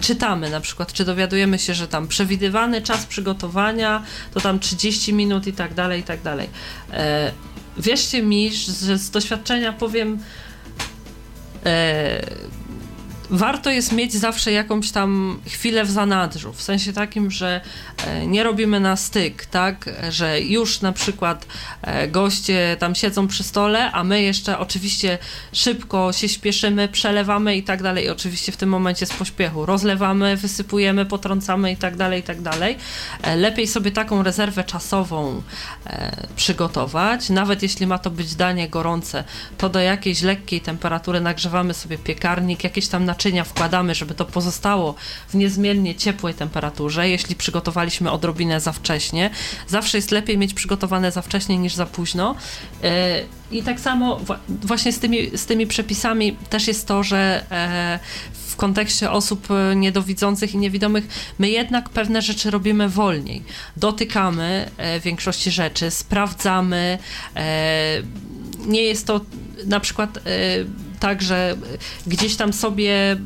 czytamy 0.00 0.50
na 0.50 0.60
przykład, 0.60 0.92
czy 0.92 1.04
dowiadujemy 1.04 1.58
się, 1.58 1.74
że 1.74 1.88
tam 1.88 2.08
przewidywany 2.08 2.82
czas 2.82 3.06
przygotowania 3.06 4.02
to 4.34 4.40
tam 4.40 4.60
30 4.60 5.14
minut 5.14 5.46
i 5.46 5.52
tak 5.52 5.74
dalej, 5.74 6.00
i 6.00 6.04
tak 6.04 6.22
dalej. 6.22 6.48
E, 6.92 7.32
wierzcie 7.78 8.22
mi, 8.22 8.52
że 8.54 8.98
z 8.98 9.10
doświadczenia 9.10 9.72
powiem, 9.72 10.18
warto 13.30 13.70
jest 13.70 13.92
mieć 13.92 14.12
zawsze 14.12 14.52
jakąś 14.52 14.90
tam 14.90 15.40
chwilę 15.46 15.84
w 15.84 15.90
zanadrzu, 15.90 16.52
w 16.52 16.62
sensie 16.62 16.92
takim, 16.92 17.30
że 17.30 17.60
e, 18.06 18.26
nie 18.26 18.42
robimy 18.42 18.80
na 18.80 18.96
styk, 18.96 19.46
tak, 19.46 19.90
że 20.10 20.40
już 20.40 20.80
na 20.80 20.92
przykład 20.92 21.46
e, 21.82 22.08
goście 22.08 22.76
tam 22.78 22.94
siedzą 22.94 23.28
przy 23.28 23.42
stole, 23.42 23.92
a 23.92 24.04
my 24.04 24.22
jeszcze 24.22 24.58
oczywiście 24.58 25.18
szybko 25.52 26.12
się 26.12 26.28
śpieszymy, 26.28 26.88
przelewamy 26.88 27.56
i 27.56 27.62
tak 27.62 27.82
dalej, 27.82 28.10
oczywiście 28.10 28.52
w 28.52 28.56
tym 28.56 28.68
momencie 28.68 29.06
z 29.06 29.12
pośpiechu 29.12 29.66
rozlewamy, 29.66 30.36
wysypujemy, 30.36 31.06
potrącamy 31.06 31.72
i 31.72 31.76
tak 31.76 31.96
dalej, 31.96 32.20
i 32.20 32.22
tak 32.22 32.42
dalej. 32.42 32.76
E, 33.22 33.36
lepiej 33.36 33.66
sobie 33.66 33.90
taką 33.90 34.22
rezerwę 34.22 34.64
czasową 34.64 35.42
przygotować, 36.36 37.30
nawet 37.30 37.62
jeśli 37.62 37.86
ma 37.86 37.98
to 37.98 38.10
być 38.10 38.34
danie 38.34 38.68
gorące, 38.68 39.24
to 39.58 39.68
do 39.68 39.80
jakiejś 39.80 40.22
lekkiej 40.22 40.60
temperatury 40.60 41.20
nagrzewamy 41.20 41.74
sobie 41.74 41.98
piekarnik, 41.98 42.64
jakieś 42.64 42.88
tam 42.88 43.04
na 43.04 43.14
naczynia 43.20 43.44
wkładamy, 43.44 43.94
żeby 43.94 44.14
to 44.14 44.24
pozostało 44.24 44.94
w 45.28 45.34
niezmiennie 45.34 45.94
ciepłej 45.94 46.34
temperaturze, 46.34 47.08
jeśli 47.08 47.36
przygotowaliśmy 47.36 48.10
odrobinę 48.10 48.60
za 48.60 48.72
wcześnie. 48.72 49.30
Zawsze 49.68 49.98
jest 49.98 50.10
lepiej 50.10 50.38
mieć 50.38 50.54
przygotowane 50.54 51.12
za 51.12 51.22
wcześnie 51.22 51.58
niż 51.58 51.74
za 51.74 51.86
późno. 51.86 52.34
E, 52.82 53.22
I 53.50 53.62
tak 53.62 53.80
samo 53.80 54.20
właśnie 54.48 54.92
z 54.92 54.98
tymi, 54.98 55.38
z 55.38 55.46
tymi 55.46 55.66
przepisami 55.66 56.36
też 56.50 56.68
jest 56.68 56.86
to, 56.86 57.02
że 57.02 57.44
e, 57.50 57.98
w 58.32 58.56
kontekście 58.56 59.10
osób 59.10 59.48
e, 59.50 59.76
niedowidzących 59.76 60.54
i 60.54 60.58
niewidomych, 60.58 61.04
my 61.38 61.50
jednak 61.50 61.88
pewne 61.88 62.22
rzeczy 62.22 62.50
robimy 62.50 62.88
wolniej. 62.88 63.42
Dotykamy 63.76 64.70
większości 65.04 65.50
rzeczy, 65.50 65.90
sprawdzamy. 65.90 66.98
Nie 68.66 68.82
jest 68.82 69.06
to 69.06 69.20
na 69.66 69.80
przykład 69.80 70.18
tak, 71.00 71.22
że 71.22 71.56
gdzieś 72.06 72.36
tam 72.36 72.52
sobie 72.52 72.92
e, 73.12 73.16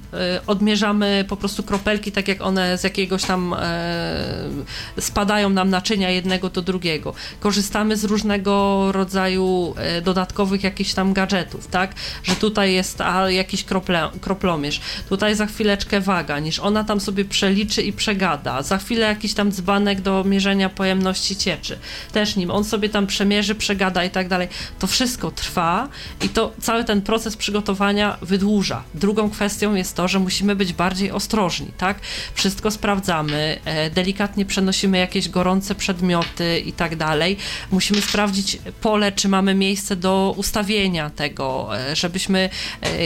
odmierzamy 0.46 1.24
po 1.28 1.36
prostu 1.36 1.62
kropelki, 1.62 2.12
tak 2.12 2.28
jak 2.28 2.42
one 2.42 2.78
z 2.78 2.84
jakiegoś 2.84 3.24
tam 3.24 3.54
e, 3.54 5.00
spadają 5.00 5.50
nam 5.50 5.70
naczynia 5.70 6.10
jednego 6.10 6.50
do 6.50 6.62
drugiego. 6.62 7.14
Korzystamy 7.40 7.96
z 7.96 8.04
różnego 8.04 8.92
rodzaju 8.92 9.74
e, 9.76 10.02
dodatkowych 10.02 10.64
jakichś 10.64 10.94
tam 10.94 11.12
gadżetów, 11.12 11.66
tak, 11.66 11.94
że 12.22 12.36
tutaj 12.36 12.74
jest 12.74 13.00
a, 13.00 13.30
jakiś 13.30 13.64
krople, 13.64 14.10
kroplomierz, 14.20 14.80
tutaj 15.08 15.34
za 15.34 15.46
chwileczkę 15.46 16.00
waga, 16.00 16.38
niż 16.38 16.58
ona 16.60 16.84
tam 16.84 17.00
sobie 17.00 17.24
przeliczy 17.24 17.82
i 17.82 17.92
przegada, 17.92 18.62
za 18.62 18.78
chwilę 18.78 19.06
jakiś 19.06 19.34
tam 19.34 19.52
dzbanek 19.52 20.00
do 20.00 20.24
mierzenia 20.24 20.68
pojemności 20.68 21.36
cieczy, 21.36 21.78
też 22.12 22.36
nim. 22.36 22.50
On 22.50 22.64
sobie 22.64 22.88
tam 22.88 23.06
przemierzy, 23.06 23.54
przegada 23.54 24.04
i 24.04 24.10
tak 24.10 24.28
dalej. 24.28 24.48
To 24.78 24.86
wszystko 24.86 25.30
trwa 25.30 25.88
i 26.22 26.28
to 26.28 26.52
cały 26.60 26.84
ten 26.84 27.02
proces 27.02 27.36
przygotowania 27.36 27.63
przygotowania 27.64 28.16
wydłuża. 28.22 28.82
Drugą 28.94 29.30
kwestią 29.30 29.74
jest 29.74 29.96
to, 29.96 30.08
że 30.08 30.18
musimy 30.18 30.56
być 30.56 30.72
bardziej 30.72 31.10
ostrożni, 31.10 31.66
tak? 31.78 32.00
Wszystko 32.34 32.70
sprawdzamy, 32.70 33.58
e, 33.64 33.90
delikatnie 33.90 34.44
przenosimy 34.44 34.98
jakieś 34.98 35.28
gorące 35.28 35.74
przedmioty 35.74 36.58
i 36.58 36.72
tak 36.72 36.96
dalej. 36.96 37.36
Musimy 37.70 38.02
sprawdzić 38.02 38.58
pole, 38.80 39.12
czy 39.12 39.28
mamy 39.28 39.54
miejsce 39.54 39.96
do 39.96 40.34
ustawienia 40.36 41.10
tego, 41.10 41.70
e, 41.78 41.96
żebyśmy 41.96 42.50
e, 42.82 43.04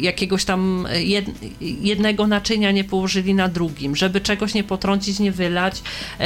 jakiegoś 0.00 0.44
tam 0.44 0.88
jednego 1.60 2.26
naczynia 2.26 2.70
nie 2.70 2.84
położyli 2.84 3.34
na 3.34 3.48
drugim, 3.48 3.96
żeby 3.96 4.20
czegoś 4.20 4.54
nie 4.54 4.64
potrącić, 4.64 5.18
nie 5.18 5.32
wylać. 5.32 5.82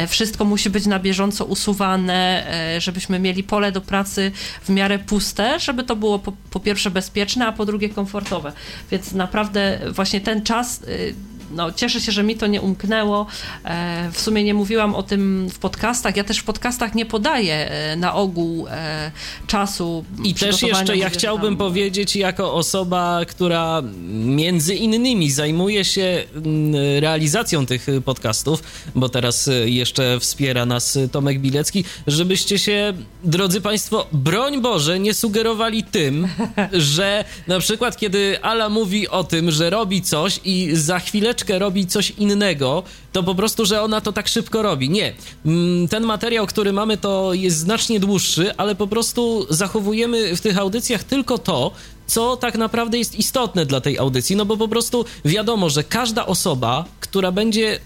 Wszystko 0.09 0.45
musi 0.45 0.71
być 0.71 0.87
na 0.87 0.99
bieżąco 0.99 1.45
usuwane, 1.45 2.47
żebyśmy 2.79 3.19
mieli 3.19 3.43
pole 3.43 3.73
do 3.73 3.81
pracy 3.81 4.33
w 4.63 4.69
miarę 4.69 4.99
puste, 4.99 5.61
żeby 5.61 5.85
to 5.85 5.97
było 5.97 6.19
po, 6.19 6.33
po 6.51 6.61
pierwsze 6.61 6.91
bezpieczne, 6.91 7.47
a 7.47 7.53
po 7.53 7.64
drugie 7.67 7.89
komfortowe. 7.89 8.53
Więc 8.91 9.13
naprawdę 9.13 9.81
właśnie 9.91 10.21
ten 10.21 10.43
czas 10.43 10.83
y, 10.83 11.15
no, 11.51 11.73
cieszę 11.73 12.01
się, 12.01 12.13
że 12.13 12.23
mi 12.23 12.37
to 12.37 12.47
nie 12.47 12.61
umknęło. 12.61 13.27
E, 13.65 14.11
w 14.13 14.21
sumie 14.21 14.45
nie 14.45 14.55
mówiłam 14.55 14.95
o 14.95 15.03
tym 15.03 15.49
w 15.51 15.59
podcastach. 15.59 16.17
Ja 16.17 16.25
też 16.25 16.39
w 16.39 16.45
podcastach 16.45 16.95
nie 16.95 17.07
podaję 17.07 17.71
e, 17.71 17.97
na 17.97 18.15
ogół 18.15 18.67
e, 18.71 19.11
czasu. 19.47 20.05
I 20.25 20.35
też 20.35 20.63
jeszcze 20.63 20.97
ja 20.97 21.11
chciałbym 21.11 21.51
tam... 21.51 21.57
powiedzieć, 21.57 22.17
jako 22.17 22.55
osoba, 22.55 23.21
która 23.29 23.83
między 24.25 24.75
innymi 24.75 25.31
zajmuje 25.31 25.85
się 25.85 26.25
mm, 26.35 26.75
realizacją 27.01 27.67
tych 27.67 27.87
podcastów, 28.05 28.63
bo 28.95 29.09
teraz 29.09 29.51
jeszcze 29.65 30.21
wspiera 30.21 30.67
nas 30.67 30.99
Tomek 31.13 31.41
Bilecki, 31.41 31.85
żebyście 32.07 32.59
się, 32.59 32.93
drodzy 33.25 33.61
Państwo, 33.61 34.07
broń 34.13 34.61
Boże, 34.61 35.01
nie 35.01 35.15
sugerowali 35.15 35.83
tym, 35.83 36.29
że 36.73 37.25
na 37.47 37.59
przykład 37.59 37.97
kiedy 37.97 38.43
Ala 38.43 38.69
mówi 38.69 39.09
o 39.09 39.25
tym, 39.25 39.51
że 39.51 39.71
robi 39.71 40.03
coś 40.03 40.41
i 40.45 40.71
za 40.73 40.99
chwilę 40.99 41.34
troszeczkę 41.35 41.59
robi 41.59 41.87
coś 41.87 42.11
innego, 42.11 42.83
to 43.13 43.23
po 43.23 43.35
prostu, 43.35 43.67
że 43.67 43.83
ona 43.83 44.01
to 44.01 44.13
tak 44.13 44.29
szybko 44.29 44.63
robi. 44.63 44.91
Nie. 44.91 45.15
Mm, 45.47 45.89
ten 45.89 46.05
materiał, 46.05 46.47
który 46.47 46.73
mamy, 46.73 46.97
to 46.97 47.35
jest 47.35 47.59
znacznie 47.59 48.01
dłuższy, 48.01 48.57
ale 48.57 48.75
po 48.75 48.87
prostu 48.87 49.47
zachowujemy 49.51 50.37
w 50.37 50.41
tych 50.41 50.59
audycjach 50.59 51.05
tylko 51.05 51.39
to, 51.39 51.71
co 52.07 52.37
tak 52.37 52.55
naprawdę 52.59 52.99
jest 52.99 53.15
istotne 53.15 53.67
dla 53.67 53.81
tej 53.81 53.99
audycji, 53.99 54.37
no 54.37 54.45
bo 54.45 54.57
po 54.57 54.69
prostu 54.69 55.05
wiadomo, 55.25 55.71
że 55.71 55.85
każda 55.85 56.27
osoba, 56.27 56.85
która 57.01 57.33
będzie 57.33 57.81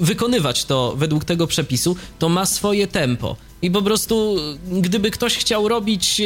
wykonywać 0.00 0.64
to 0.64 0.94
według 0.96 1.24
tego 1.24 1.46
przepisu, 1.46 1.96
to 2.18 2.28
ma 2.28 2.46
swoje 2.46 2.86
tempo. 2.86 3.36
I 3.62 3.70
po 3.70 3.82
prostu, 3.82 4.36
gdyby 4.80 5.10
ktoś 5.10 5.36
chciał 5.36 5.68
robić, 5.68 6.20
e, 6.20 6.24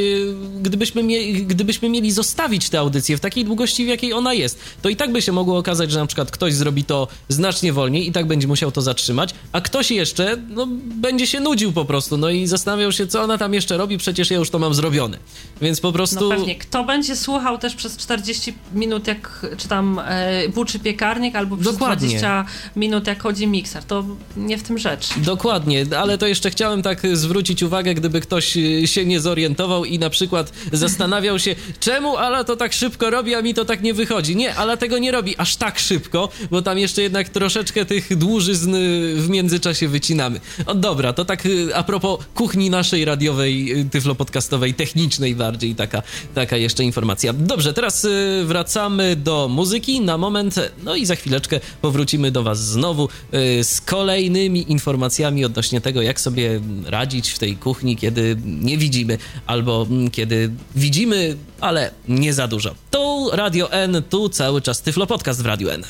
gdybyśmy, 0.62 1.02
mie 1.02 1.32
gdybyśmy 1.32 1.88
mieli 1.88 2.12
zostawić 2.12 2.70
tę 2.70 2.78
audycję 2.78 3.16
w 3.16 3.20
takiej 3.20 3.44
długości, 3.44 3.84
w 3.84 3.88
jakiej 3.88 4.12
ona 4.12 4.34
jest, 4.34 4.58
to 4.82 4.88
i 4.88 4.96
tak 4.96 5.12
by 5.12 5.22
się 5.22 5.32
mogło 5.32 5.58
okazać, 5.58 5.90
że 5.90 5.98
na 5.98 6.06
przykład 6.06 6.30
ktoś 6.30 6.54
zrobi 6.54 6.84
to 6.84 7.08
znacznie 7.28 7.72
wolniej 7.72 8.08
i 8.08 8.12
tak 8.12 8.26
będzie 8.26 8.48
musiał 8.48 8.72
to 8.72 8.82
zatrzymać, 8.82 9.34
a 9.52 9.60
ktoś 9.60 9.90
jeszcze, 9.90 10.36
no, 10.48 10.66
będzie 10.84 11.26
się 11.26 11.40
nudził 11.40 11.72
po 11.72 11.84
prostu, 11.84 12.16
no 12.16 12.30
i 12.30 12.46
zastanawiał 12.46 12.92
się, 12.92 13.06
co 13.06 13.22
ona 13.22 13.38
tam 13.38 13.54
jeszcze 13.54 13.76
robi, 13.76 13.98
przecież 13.98 14.30
ja 14.30 14.36
już 14.36 14.50
to 14.50 14.58
mam 14.58 14.74
zrobione. 14.74 15.18
Więc 15.60 15.80
po 15.80 15.92
prostu... 15.92 16.28
No 16.28 16.36
pewnie. 16.36 16.56
Kto 16.56 16.84
będzie 16.84 17.16
słuchał 17.16 17.58
też 17.58 17.74
przez 17.74 17.96
40 17.96 18.54
minut, 18.74 19.06
jak 19.06 19.46
czy 19.56 19.68
tam 19.68 20.00
e, 20.06 20.48
buczy 20.48 20.78
piekarnik, 20.78 21.36
albo 21.36 21.56
przez 21.56 21.72
Dokładnie. 21.72 22.08
20 22.08 22.46
minut, 22.76 23.06
jak 23.06 23.22
chodzi 23.22 23.46
mikser, 23.46 23.84
to 23.84 24.04
nie 24.36 24.58
w 24.58 24.62
tym 24.62 24.78
rzecz. 24.78 25.08
Dokładnie, 25.16 25.86
ale 25.98 26.18
to 26.18 26.26
jeszcze 26.26 26.50
chciałem 26.50 26.82
tak 26.82 27.02
zwrócić 27.26 27.62
uwagę, 27.62 27.94
gdyby 27.94 28.20
ktoś 28.20 28.56
y, 28.56 28.86
się 28.86 29.06
nie 29.06 29.20
zorientował 29.20 29.84
i 29.84 29.98
na 29.98 30.10
przykład 30.10 30.52
zastanawiał 30.72 31.38
się, 31.38 31.54
czemu 31.80 32.16
Ala 32.16 32.44
to 32.44 32.56
tak 32.56 32.72
szybko 32.72 33.10
robi, 33.10 33.34
a 33.34 33.42
mi 33.42 33.54
to 33.54 33.64
tak 33.64 33.82
nie 33.82 33.94
wychodzi. 33.94 34.36
Nie, 34.36 34.54
Ala 34.54 34.76
tego 34.76 34.98
nie 34.98 35.10
robi 35.10 35.36
aż 35.36 35.56
tak 35.56 35.78
szybko, 35.78 36.28
bo 36.50 36.62
tam 36.62 36.78
jeszcze 36.78 37.02
jednak 37.02 37.28
troszeczkę 37.28 37.84
tych 37.84 38.16
dłużyzn 38.16 38.74
y, 38.74 39.14
w 39.16 39.28
międzyczasie 39.28 39.88
wycinamy. 39.88 40.40
O, 40.66 40.74
dobra, 40.74 41.12
to 41.12 41.24
tak 41.24 41.46
y, 41.46 41.74
a 41.74 41.82
propos 41.82 42.18
kuchni 42.34 42.70
naszej 42.70 43.04
radiowej, 43.04 43.86
tyflopodcastowej, 43.90 44.74
technicznej 44.74 45.34
bardziej, 45.34 45.74
taka, 45.74 46.02
taka 46.34 46.56
jeszcze 46.56 46.84
informacja. 46.84 47.32
Dobrze, 47.32 47.74
teraz 47.74 48.06
wracamy 48.44 49.16
do 49.16 49.48
muzyki 49.48 50.00
na 50.00 50.18
moment, 50.18 50.54
no 50.84 50.96
i 50.96 51.06
za 51.06 51.16
chwileczkę 51.16 51.60
powrócimy 51.82 52.30
do 52.30 52.42
Was 52.42 52.66
znowu 52.66 53.08
z 53.62 53.80
kolejnymi 53.80 54.70
informacjami 54.72 55.44
odnośnie 55.44 55.80
tego, 55.80 56.02
jak 56.02 56.20
sobie 56.20 56.60
radzi 56.84 57.15
radzić 57.16 57.30
w 57.30 57.38
tej 57.38 57.56
kuchni, 57.56 57.96
kiedy 57.96 58.36
nie 58.44 58.78
widzimy, 58.78 59.18
albo 59.46 59.86
mm, 59.90 60.10
kiedy 60.10 60.50
widzimy, 60.74 61.36
ale 61.60 61.90
nie 62.08 62.34
za 62.34 62.48
dużo. 62.48 62.74
Tu 62.90 63.30
Radio 63.32 63.72
N, 63.72 64.02
tu 64.10 64.28
cały 64.28 64.62
czas 64.62 64.82
Tyflo 64.82 65.06
Podcast 65.06 65.42
w 65.42 65.46
Radio 65.46 65.72
N. 65.72 65.84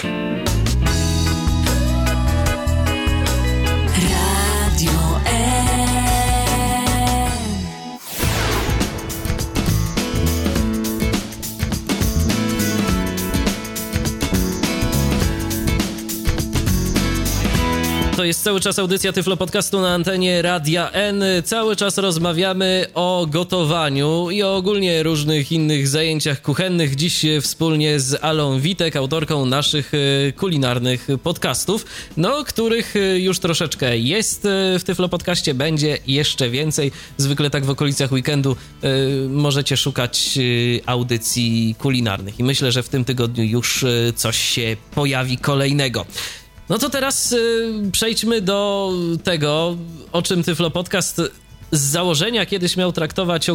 jest 18.26 18.42
cały 18.42 18.60
czas 18.60 18.78
audycja 18.78 19.12
Tyflo 19.12 19.36
Podcastu 19.36 19.80
na 19.80 19.94
antenie 19.94 20.42
Radia 20.42 20.90
N. 20.90 21.24
Cały 21.44 21.76
czas 21.76 21.98
rozmawiamy 21.98 22.86
o 22.94 23.26
gotowaniu 23.30 24.30
i 24.30 24.42
o 24.42 24.56
ogólnie 24.56 25.02
różnych 25.02 25.52
innych 25.52 25.88
zajęciach 25.88 26.42
kuchennych. 26.42 26.96
Dziś 26.96 27.26
wspólnie 27.40 28.00
z 28.00 28.24
Alą 28.24 28.60
Witek, 28.60 28.96
autorką 28.96 29.46
naszych 29.46 29.92
e, 29.94 30.32
kulinarnych 30.32 31.08
podcastów, 31.22 31.86
no, 32.16 32.44
których 32.44 32.96
e, 32.96 33.18
już 33.18 33.38
troszeczkę 33.38 33.98
jest 33.98 34.44
e, 34.44 34.78
w 34.78 34.84
Tyflo 34.84 35.08
Podcaście, 35.08 35.54
będzie 35.54 35.98
jeszcze 36.06 36.50
więcej. 36.50 36.92
Zwykle 37.16 37.50
tak 37.50 37.64
w 37.64 37.70
okolicach 37.70 38.12
weekendu 38.12 38.56
możecie 39.28 39.76
szukać 39.76 40.38
audycji 40.86 41.74
kulinarnych 41.78 42.40
i 42.40 42.44
myślę, 42.44 42.72
że 42.72 42.82
w 42.82 42.88
tym 42.88 43.04
tygodniu 43.04 43.44
już 43.44 43.84
coś 44.16 44.36
się 44.36 44.76
pojawi 44.94 45.38
kolejnego. 45.38 46.06
No 46.68 46.78
to 46.78 46.90
teraz 46.90 47.32
y, 47.32 47.72
przejdźmy 47.92 48.40
do 48.40 48.92
tego, 49.24 49.76
o 50.12 50.22
czym 50.22 50.42
Tyflo 50.42 50.70
Podcast 50.70 51.22
z 51.72 51.80
założenia 51.80 52.46
kiedyś 52.46 52.76
miał 52.76 52.92
traktować 52.92 53.50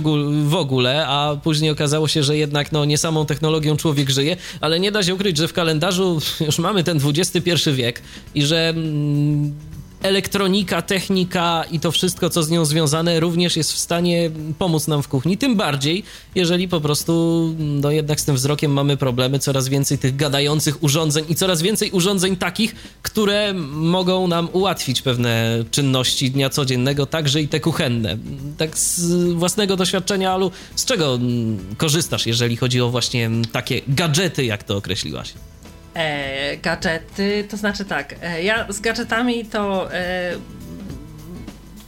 w 0.46 0.56
ogóle, 0.56 1.08
a 1.08 1.36
później 1.44 1.72
okazało 1.72 2.08
się, 2.08 2.24
że 2.24 2.38
jednak 2.38 2.72
no, 2.72 2.86
nie 2.86 2.98
samą 2.98 3.26
technologią 3.26 3.78
człowiek 3.78 4.10
żyje, 4.10 4.38
ale 4.62 4.80
nie 4.80 4.92
da 4.92 5.04
się 5.04 5.14
ukryć, 5.14 5.38
że 5.38 5.48
w 5.48 5.54
kalendarzu 5.54 6.20
już 6.48 6.60
mamy 6.60 6.84
ten 6.84 7.00
XXI 7.06 7.52
wiek 7.72 8.02
i 8.36 8.46
że 8.46 8.70
mm, 8.70 9.56
elektronika, 10.02 10.82
technika 10.82 11.64
i 11.72 11.80
to 11.80 11.92
wszystko, 11.92 12.30
co 12.30 12.44
z 12.44 12.50
nią 12.50 12.66
związane, 12.66 13.20
również 13.20 13.56
jest 13.58 13.74
w 13.74 13.78
stanie 13.78 14.32
pomóc 14.58 14.88
nam 14.88 15.04
w 15.04 15.08
kuchni. 15.08 15.38
Tym 15.38 15.56
bardziej, 15.56 16.04
jeżeli 16.36 16.68
po 16.68 16.82
prostu, 16.82 17.56
no 17.60 17.92
jednak 17.92 18.20
z 18.20 18.26
tym 18.26 18.36
wzrokiem 18.36 18.74
mamy 18.74 18.98
problemy, 18.98 19.40
coraz 19.40 19.68
więcej 19.68 19.98
tych 19.98 20.16
gadających 20.16 20.84
urządzeń 20.84 21.26
i 21.30 21.36
coraz 21.36 21.62
więcej 21.62 21.92
urządzeń 21.92 22.36
takich, 22.36 22.76
które 23.02 23.54
mogą 23.74 24.28
nam 24.28 24.50
ułatwić 24.54 25.02
pewne 25.02 25.64
czynności 25.72 26.32
dnia 26.32 26.50
codziennego, 26.50 27.06
także 27.06 27.42
i 27.42 27.48
te 27.48 27.60
kuchenne. 27.60 28.18
Tak 28.58 28.78
z 28.78 29.14
własnego 29.34 29.76
doświadczenia, 29.76 30.32
Alu, 30.32 30.52
z 30.76 30.86
czego 30.86 31.20
korzystasz, 31.78 32.28
jeżeli 32.28 32.58
chodzi 32.58 32.82
o 32.82 32.90
właśnie 32.90 33.30
takie 33.52 33.82
gadżety, 33.88 34.46
jak 34.46 34.64
to 34.64 34.78
określiłaś? 34.78 35.34
E, 35.94 36.58
gadżety, 36.58 37.48
to 37.50 37.58
znaczy 37.58 37.86
tak, 37.86 38.16
e, 38.22 38.44
ja 38.44 38.66
z 38.70 38.80
gadżetami 38.80 39.46
to 39.46 39.94
e, 39.94 40.32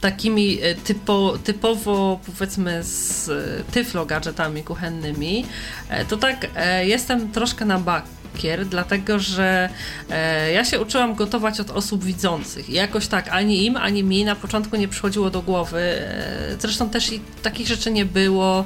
takimi 0.04 0.58
e, 0.62 0.74
typo, 0.74 1.38
typowo 1.44 2.20
powiedzmy 2.26 2.82
z 2.82 3.28
e, 3.28 3.64
tyflo 3.72 4.06
gadżetami 4.06 4.62
kuchennymi, 4.62 5.44
e, 5.88 6.04
to 6.04 6.16
tak 6.16 6.46
jestem 6.82 7.32
troszkę 7.32 7.64
na 7.64 7.78
bak 7.78 8.04
bakier, 8.34 8.66
dlatego 8.66 9.18
że 9.18 9.68
e, 10.10 10.52
ja 10.52 10.64
się 10.64 10.80
uczyłam 10.80 11.14
gotować 11.14 11.60
od 11.60 11.70
osób 11.70 12.04
widzących. 12.04 12.70
I 12.70 12.72
jakoś 12.72 13.06
tak 13.06 13.28
ani 13.28 13.66
im, 13.66 13.76
ani 13.76 14.04
mi 14.04 14.24
na 14.24 14.36
początku 14.36 14.76
nie 14.76 14.88
przychodziło 14.88 15.30
do 15.30 15.42
głowy. 15.42 15.80
E, 15.80 16.56
zresztą 16.58 16.90
też 16.90 17.12
i 17.12 17.20
takich 17.42 17.66
rzeczy 17.66 17.90
nie 17.90 18.04
było. 18.04 18.64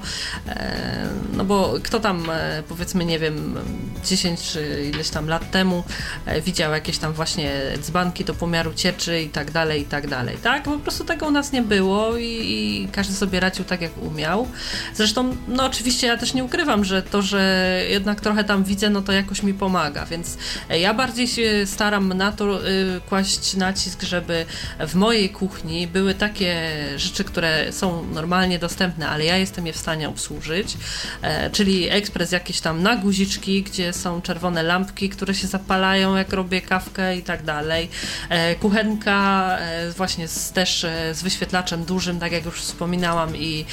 E, 0.48 1.08
no 1.32 1.44
bo 1.44 1.74
kto 1.82 2.00
tam, 2.00 2.30
e, 2.30 2.62
powiedzmy, 2.68 3.04
nie 3.04 3.18
wiem, 3.18 3.58
10 4.04 4.42
czy 4.42 4.90
ileś 4.94 5.10
tam 5.10 5.28
lat 5.28 5.50
temu 5.50 5.84
e, 6.26 6.40
widział 6.40 6.72
jakieś 6.72 6.98
tam 6.98 7.12
właśnie 7.12 7.52
dzbanki 7.80 8.24
do 8.24 8.34
pomiaru 8.34 8.74
cieczy 8.74 9.20
i 9.20 9.28
tak 9.28 9.50
dalej, 9.50 9.82
i 9.82 9.84
tak 9.84 10.06
dalej. 10.06 10.36
Tak? 10.42 10.62
Po 10.62 10.78
prostu 10.78 11.04
tego 11.04 11.26
u 11.26 11.30
nas 11.30 11.52
nie 11.52 11.62
było 11.62 12.16
i, 12.16 12.24
i 12.24 12.88
każdy 12.92 13.14
sobie 13.14 13.40
radził 13.40 13.64
tak, 13.64 13.80
jak 13.80 14.02
umiał. 14.02 14.48
Zresztą, 14.94 15.36
no 15.48 15.66
oczywiście 15.66 16.06
ja 16.06 16.16
też 16.16 16.34
nie 16.34 16.44
ukrywam, 16.44 16.84
że 16.84 17.02
to, 17.02 17.22
że 17.22 17.82
jednak 17.90 18.20
trochę 18.20 18.44
tam 18.44 18.64
widzę, 18.64 18.90
no 18.90 19.02
to 19.02 19.12
jakoś 19.12 19.42
mi 19.42 19.54
pomaga, 19.58 20.06
więc 20.06 20.38
e, 20.70 20.78
ja 20.78 20.94
bardziej 20.94 21.28
się 21.28 21.66
staram 21.66 22.12
na 22.12 22.32
to 22.32 22.68
y, 22.68 23.00
kłaść 23.08 23.54
nacisk, 23.54 24.02
żeby 24.02 24.46
w 24.80 24.94
mojej 24.94 25.30
kuchni 25.30 25.86
były 25.86 26.14
takie 26.14 26.56
rzeczy, 26.96 27.24
które 27.24 27.72
są 27.72 28.04
normalnie 28.04 28.58
dostępne, 28.58 29.08
ale 29.08 29.24
ja 29.24 29.36
jestem 29.36 29.66
je 29.66 29.72
w 29.72 29.76
stanie 29.76 30.08
obsłużyć, 30.08 30.76
e, 31.22 31.50
czyli 31.50 31.90
ekspres 31.90 32.32
jakieś 32.32 32.60
tam 32.60 32.82
na 32.82 32.96
guziczki, 32.96 33.62
gdzie 33.62 33.92
są 33.92 34.22
czerwone 34.22 34.62
lampki, 34.62 35.08
które 35.08 35.34
się 35.34 35.46
zapalają, 35.46 36.16
jak 36.16 36.32
robię 36.32 36.60
kawkę 36.60 37.16
i 37.16 37.22
tak 37.22 37.42
dalej. 37.42 37.88
E, 38.28 38.54
kuchenka 38.54 39.58
właśnie 39.96 40.28
z, 40.28 40.52
też 40.52 40.86
z 41.12 41.22
wyświetlaczem 41.22 41.84
dużym, 41.84 42.20
tak 42.20 42.32
jak 42.32 42.44
już 42.44 42.60
wspominałam 42.60 43.36
i 43.36 43.64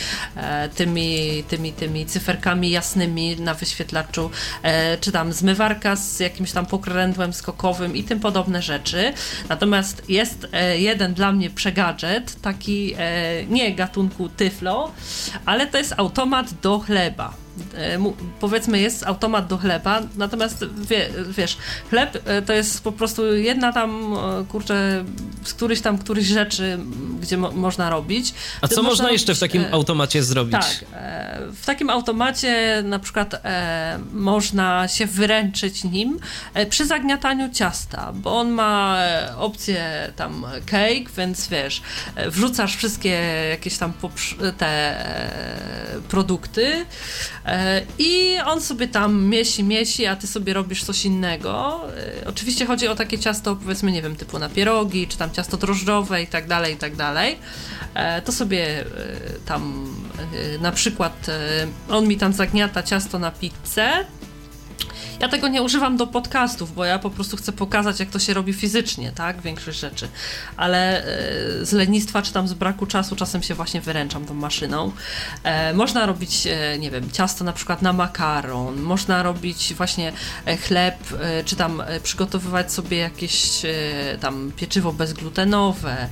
tymi, 0.75 1.43
tymi, 1.47 1.73
tymi 1.73 2.05
cyferkami 2.05 2.71
jasnymi 2.71 3.35
na 3.35 3.53
wyświetlaczu, 3.53 4.31
czy 5.01 5.11
tam 5.11 5.33
zmywarka 5.33 5.74
z 5.95 6.19
jakimś 6.19 6.51
tam 6.51 6.65
pokrętłem 6.65 7.33
skokowym 7.33 7.95
i 7.95 8.03
tym 8.03 8.19
podobne 8.19 8.61
rzeczy. 8.61 9.13
Natomiast 9.49 10.09
jest 10.09 10.47
e, 10.51 10.79
jeden 10.79 11.13
dla 11.13 11.31
mnie 11.31 11.49
przegadżet, 11.49 12.41
taki 12.41 12.93
e, 12.97 13.45
nie 13.45 13.75
gatunku 13.75 14.29
Tyflo, 14.29 14.91
ale 15.45 15.67
to 15.67 15.77
jest 15.77 15.93
automat 15.97 16.53
do 16.61 16.79
chleba. 16.79 17.44
E, 17.77 17.99
powiedzmy 18.39 18.79
jest 18.79 19.03
automat 19.03 19.47
do 19.47 19.57
chleba, 19.57 20.01
natomiast 20.15 20.65
wie, 20.89 21.09
wiesz, 21.29 21.57
chleb 21.89 22.17
e, 22.25 22.41
to 22.41 22.53
jest 22.53 22.83
po 22.83 22.91
prostu 22.91 23.35
jedna 23.35 23.73
tam, 23.73 24.13
e, 24.13 24.45
kurczę, 24.49 25.05
z 25.43 25.53
któryś 25.53 25.81
tam 25.81 25.97
któryś 25.97 26.25
rzeczy, 26.25 26.79
gdzie 27.21 27.37
mo 27.37 27.51
można 27.51 27.89
robić. 27.89 28.33
A 28.61 28.67
co 28.67 28.83
można, 28.83 29.11
jeszcze 29.11 29.35
w 29.35 29.39
takim 29.39 29.65
automacie 29.71 30.23
zrobić? 30.23 30.51
Tak, 30.51 30.85
w 31.53 31.65
takim 31.65 31.89
automacie 31.89 32.83
na 32.85 32.99
przykład 32.99 33.41
można 34.13 34.87
się 34.87 35.05
wyręczyć 35.05 35.83
nim 35.83 36.19
przy 36.69 36.85
zagniataniu 36.85 37.49
ciasta, 37.53 38.11
bo 38.15 38.39
on 38.39 38.49
ma 38.49 38.97
opcję 39.37 40.11
tam 40.15 40.45
cake, 40.65 41.09
więc 41.17 41.47
wiesz, 41.47 41.81
wrzucasz 42.27 42.75
wszystkie 42.75 43.09
jakieś 43.49 43.77
tam 43.77 43.93
te 44.57 44.95
produkty, 46.07 46.85
I 47.99 48.37
on 48.45 48.61
sobie 48.61 48.87
tam 48.87 49.25
miesi, 49.25 49.63
miesi, 49.63 50.05
a 50.05 50.15
ty 50.15 50.27
sobie 50.27 50.53
robisz 50.53 50.83
coś 50.83 51.05
innego. 51.05 51.81
Oczywiście 52.25 52.65
chodzi 52.65 52.87
o 52.87 52.95
takie 52.95 53.19
ciasto, 53.19 53.55
powiedzmy, 53.55 53.91
nie 53.91 54.01
wiem, 54.01 54.15
typu 54.15 54.39
na 54.39 54.49
pierogi, 54.49 55.07
czy 55.07 55.17
tam 55.17 55.31
ciasto 55.31 55.57
drożdżowe 55.57 56.23
i 56.23 56.27
tak 56.27 56.47
dalej, 56.47 56.73
i 56.73 56.77
tak 56.77 56.95
dalej. 56.95 57.37
To 58.25 58.31
sobie 58.31 58.85
tam 59.45 59.93
na 60.61 60.71
przykład 60.71 61.27
on 61.89 62.07
mi 62.07 62.17
tam 62.17 62.33
zagniata 62.33 62.83
ciasto 62.83 63.19
na 63.19 63.31
pizzę, 63.31 64.05
ja 65.19 65.29
tego 65.29 65.47
nie 65.47 65.61
używam 65.61 65.97
do 65.97 66.07
podcastów, 66.07 66.75
bo 66.75 66.85
ja 66.85 66.99
po 66.99 67.09
prostu 67.09 67.37
chcę 67.37 67.51
pokazać, 67.51 67.99
jak 67.99 68.09
to 68.09 68.19
się 68.19 68.33
robi 68.33 68.53
fizycznie, 68.53 69.11
tak? 69.11 69.41
Większość 69.41 69.79
rzeczy. 69.79 70.07
Ale 70.57 71.03
e, 71.03 71.65
z 71.65 71.71
lenistwa 71.71 72.21
czy 72.21 72.33
tam 72.33 72.47
z 72.47 72.53
braku 72.53 72.85
czasu 72.85 73.15
czasem 73.15 73.43
się 73.43 73.55
właśnie 73.55 73.81
wyręczam 73.81 74.25
tą 74.25 74.33
maszyną. 74.33 74.91
E, 75.43 75.73
można 75.73 76.05
robić, 76.05 76.47
e, 76.47 76.79
nie 76.79 76.91
wiem, 76.91 77.11
ciasto 77.11 77.43
na 77.43 77.53
przykład 77.53 77.81
na 77.81 77.93
makaron, 77.93 78.81
można 78.81 79.23
robić 79.23 79.73
właśnie 79.73 80.11
chleb, 80.67 80.95
czy 81.45 81.55
tam 81.55 81.83
przygotowywać 82.03 82.73
sobie 82.73 82.97
jakieś 82.97 83.61
tam 84.21 84.51
pieczywo 84.55 84.93
bezglutenowe 84.93 86.07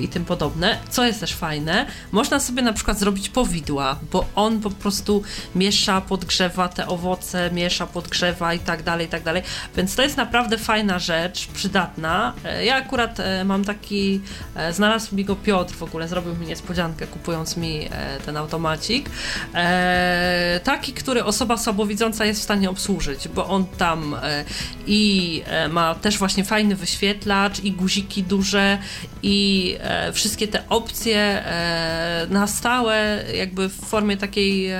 i 0.00 0.08
tym 0.08 0.24
podobne. 0.24 0.78
Co 0.90 1.04
jest 1.04 1.20
też 1.20 1.34
fajne, 1.34 1.86
można 2.12 2.40
sobie 2.40 2.62
na 2.62 2.72
przykład 2.72 2.98
zrobić 2.98 3.28
powidła, 3.28 3.98
bo 4.12 4.24
on 4.34 4.60
po 4.60 4.70
prostu 4.70 5.22
miesza, 5.54 6.00
podgrzewa 6.00 6.68
te 6.68 6.86
owoce, 6.86 7.50
miesza, 7.50 7.86
podgrzewa 7.86 8.25
drzewa 8.26 8.54
i 8.54 8.58
tak 8.58 8.82
dalej, 8.82 9.06
i 9.06 9.08
tak 9.08 9.22
dalej. 9.22 9.42
Więc 9.76 9.96
to 9.96 10.02
jest 10.02 10.16
naprawdę 10.16 10.58
fajna 10.58 10.98
rzecz, 10.98 11.46
przydatna. 11.46 12.32
E, 12.44 12.64
ja 12.64 12.76
akurat 12.76 13.20
e, 13.20 13.44
mam 13.44 13.64
taki, 13.64 14.20
e, 14.54 14.72
znalazł 14.72 15.16
mi 15.16 15.24
go 15.24 15.36
Piotr 15.36 15.74
w 15.74 15.82
ogóle, 15.82 16.08
zrobił 16.08 16.34
mi 16.34 16.46
niespodziankę 16.46 17.06
kupując 17.06 17.56
mi 17.56 17.88
ten 18.26 18.36
automacik. 18.36 19.10
Taki, 20.64 20.92
który 20.92 21.24
osoba 21.24 21.56
słabowidząca 21.56 22.24
jest 22.24 22.40
w 22.40 22.42
stanie 22.42 22.70
obsłużyć, 22.70 23.28
bo 23.28 23.46
on 23.46 23.66
tam 23.66 24.16
i 24.86 25.42
ma 25.70 25.94
też 25.94 26.18
właśnie 26.18 26.44
fajny 26.44 26.76
wyświetlacz 26.76 27.60
i 27.60 27.72
guziki 27.72 28.22
duże 28.22 28.78
i 29.22 29.76
wszystkie 30.12 30.48
te 30.48 30.68
opcje 30.68 31.44
na 32.30 32.46
stałe 32.46 33.24
jakby 33.34 33.68
w 33.68 33.74
formie 33.74 34.16
takiej, 34.16 34.70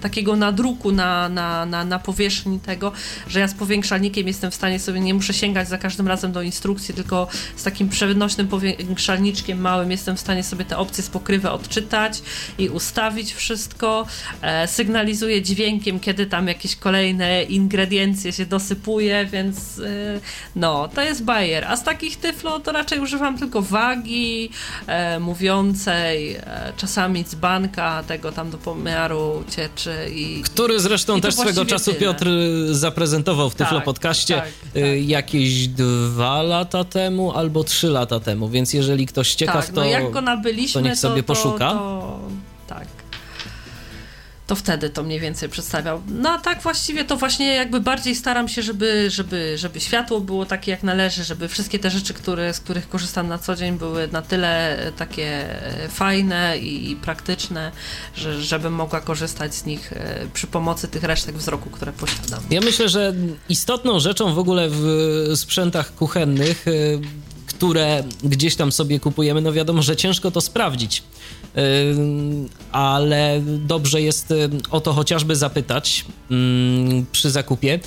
takiego 0.00 0.36
nadruku 0.36 0.92
na, 0.92 1.28
na, 1.28 1.66
na, 1.66 1.84
na 1.84 1.98
powierzchni 1.98 2.60
tego 2.60 2.83
tego, 2.84 2.92
że 3.28 3.40
ja 3.40 3.48
z 3.48 3.54
powiększalnikiem 3.54 4.26
jestem 4.26 4.50
w 4.50 4.54
stanie 4.54 4.78
sobie, 4.78 5.00
nie 5.00 5.14
muszę 5.14 5.34
sięgać 5.34 5.68
za 5.68 5.78
każdym 5.78 6.08
razem 6.08 6.32
do 6.32 6.42
instrukcji, 6.42 6.94
tylko 6.94 7.28
z 7.56 7.62
takim 7.62 7.88
przenośnym 7.88 8.48
powiększalniczkiem 8.48 9.60
małym 9.60 9.90
jestem 9.90 10.16
w 10.16 10.20
stanie 10.20 10.42
sobie 10.42 10.64
te 10.64 10.78
opcje 10.78 11.04
z 11.04 11.08
pokrywy 11.08 11.50
odczytać 11.50 12.22
i 12.58 12.68
ustawić 12.68 13.34
wszystko. 13.34 14.06
E, 14.42 14.68
sygnalizuje 14.68 15.42
dźwiękiem, 15.42 16.00
kiedy 16.00 16.26
tam 16.26 16.48
jakieś 16.48 16.76
kolejne 16.76 17.42
ingrediencje 17.42 18.32
się 18.32 18.46
dosypuje, 18.46 19.26
więc 19.26 19.78
e, 19.78 20.20
no, 20.56 20.88
to 20.88 21.02
jest 21.02 21.24
bajer. 21.24 21.64
A 21.64 21.76
z 21.76 21.84
takich 21.84 22.16
tyflo 22.16 22.60
to 22.60 22.72
raczej 22.72 23.00
używam 23.00 23.38
tylko 23.38 23.62
wagi 23.62 24.50
e, 24.86 25.18
mówiącej, 25.18 26.34
e, 26.34 26.72
czasami 26.76 27.24
dzbanka 27.24 28.02
tego 28.02 28.32
tam 28.32 28.50
do 28.50 28.58
pomiaru 28.58 29.44
cieczy 29.56 29.94
i... 30.14 30.42
Który 30.42 30.80
zresztą 30.80 31.16
i 31.16 31.20
też 31.20 31.34
swego 31.34 31.64
czasu 31.64 31.84
tyle. 31.84 32.00
Piotr 32.00 32.26
zaprezentował 32.74 33.50
w 33.50 33.54
Tyflo 33.54 33.78
tak, 33.78 33.84
Podcaście 33.84 34.34
tak, 34.34 34.44
tak. 34.44 34.82
jakieś 35.06 35.68
dwa 35.68 36.42
lata 36.42 36.84
temu 36.84 37.32
albo 37.32 37.64
trzy 37.64 37.88
lata 37.88 38.20
temu, 38.20 38.48
więc 38.48 38.72
jeżeli 38.72 39.06
ktoś 39.06 39.34
ciekaw, 39.34 39.66
tak, 39.66 39.74
to, 39.74 39.80
no 39.80 39.86
jak 39.86 40.10
go 40.10 40.20
nabyliśmy, 40.20 40.82
to 40.82 40.88
niech 40.88 40.98
sobie 40.98 41.22
to, 41.22 41.26
poszuka. 41.26 41.70
To, 41.70 42.20
to, 42.66 42.74
tak 42.74 43.03
to 44.46 44.54
wtedy 44.54 44.90
to 44.90 45.02
mniej 45.02 45.20
więcej 45.20 45.48
przedstawiał. 45.48 46.02
No 46.08 46.30
a 46.30 46.38
tak 46.38 46.62
właściwie 46.62 47.04
to 47.04 47.16
właśnie 47.16 47.46
jakby 47.46 47.80
bardziej 47.80 48.14
staram 48.14 48.48
się, 48.48 48.62
żeby, 48.62 49.10
żeby, 49.10 49.58
żeby 49.58 49.80
światło 49.80 50.20
było 50.20 50.46
takie 50.46 50.70
jak 50.70 50.82
należy, 50.82 51.24
żeby 51.24 51.48
wszystkie 51.48 51.78
te 51.78 51.90
rzeczy, 51.90 52.14
które, 52.14 52.54
z 52.54 52.60
których 52.60 52.88
korzystam 52.88 53.28
na 53.28 53.38
co 53.38 53.56
dzień 53.56 53.78
były 53.78 54.08
na 54.08 54.22
tyle 54.22 54.78
e, 54.78 54.92
takie 54.92 55.26
e, 55.84 55.88
fajne 55.88 56.58
i, 56.58 56.96
praktyczne, 56.96 57.72
że, 58.16 58.42
żebym 58.42 58.72
mogła 58.72 59.00
korzystać 59.00 59.54
z 59.54 59.64
nich 59.66 59.92
e, 59.92 60.26
przy 60.34 60.46
pomocy 60.46 60.88
tych 60.88 61.02
resztek 61.02 61.36
wzroku, 61.36 61.70
które 61.70 61.92
posiadam. 61.92 62.40
Ja 62.50 62.60
myślę, 62.60 62.88
że 62.88 63.14
istotną 63.48 64.00
rzeczą 64.00 64.34
w 64.34 64.38
ogóle 64.38 64.68
w 64.70 65.32
sprzętach 65.36 65.94
kuchennych 65.94 66.64
które 67.46 68.04
gdzieś 68.24 68.56
tam 68.56 68.72
sobie 68.72 69.00
kupujemy, 69.00 69.40
no 69.40 69.52
wiadomo, 69.52 69.82
że 69.82 69.96
ciężko 69.96 70.30
to 70.30 70.40
sprawdzić, 70.40 71.02
ale 72.72 73.42
dobrze 73.44 74.02
jest 74.02 74.34
o 74.70 74.80
to 74.80 74.92
chociażby 74.92 75.36
zapytać 75.36 76.04
przy 77.12 77.30
zakupie, 77.30 77.80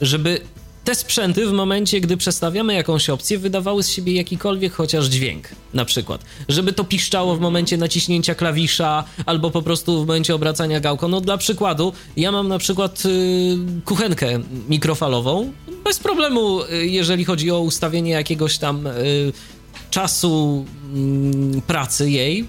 żeby 0.00 0.40
te 0.84 0.94
sprzęty 0.94 1.46
w 1.46 1.52
momencie, 1.52 2.00
gdy 2.00 2.16
przestawiamy 2.16 2.74
jakąś 2.74 3.10
opcję, 3.10 3.38
wydawały 3.38 3.82
z 3.82 3.90
siebie 3.90 4.12
jakikolwiek 4.12 4.72
chociaż 4.72 5.06
dźwięk, 5.06 5.48
na 5.74 5.84
przykład. 5.84 6.24
Żeby 6.48 6.72
to 6.72 6.84
piszczało 6.84 7.36
w 7.36 7.40
momencie 7.40 7.76
naciśnięcia 7.76 8.34
klawisza, 8.34 9.04
albo 9.26 9.50
po 9.50 9.62
prostu 9.62 10.04
w 10.04 10.06
momencie 10.06 10.34
obracania 10.34 10.80
gałką. 10.80 11.08
No 11.08 11.20
dla 11.20 11.38
przykładu, 11.38 11.92
ja 12.16 12.32
mam 12.32 12.48
na 12.48 12.58
przykład 12.58 13.02
y, 13.06 13.56
kuchenkę 13.84 14.40
mikrofalową, 14.68 15.52
bez 15.84 15.98
problemu, 15.98 16.62
y, 16.62 16.86
jeżeli 16.86 17.24
chodzi 17.24 17.50
o 17.50 17.60
ustawienie 17.60 18.10
jakiegoś 18.10 18.58
tam 18.58 18.86
y, 18.86 19.32
czasu 19.92 20.64
y, 21.58 21.62
pracy 21.62 22.10
jej, 22.10 22.46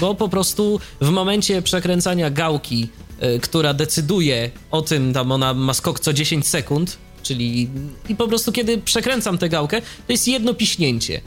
bo 0.00 0.14
po 0.14 0.28
prostu 0.28 0.80
w 1.00 1.10
momencie 1.10 1.62
przekręcania 1.62 2.30
gałki, 2.30 2.88
y, 3.36 3.40
która 3.40 3.74
decyduje 3.74 4.50
o 4.70 4.82
tym, 4.82 5.12
tam 5.12 5.32
ona 5.32 5.54
ma 5.54 5.74
skok 5.74 6.00
co 6.00 6.12
10 6.12 6.46
sekund, 6.46 6.98
czyli 7.22 7.68
i 8.08 8.16
po 8.16 8.28
prostu 8.28 8.52
kiedy 8.52 8.78
przekręcam 8.78 9.38
tę 9.38 9.48
gałkę, 9.48 9.80
to 9.80 10.12
jest 10.12 10.28
jedno 10.28 10.54
piśnięcie. 10.54 11.20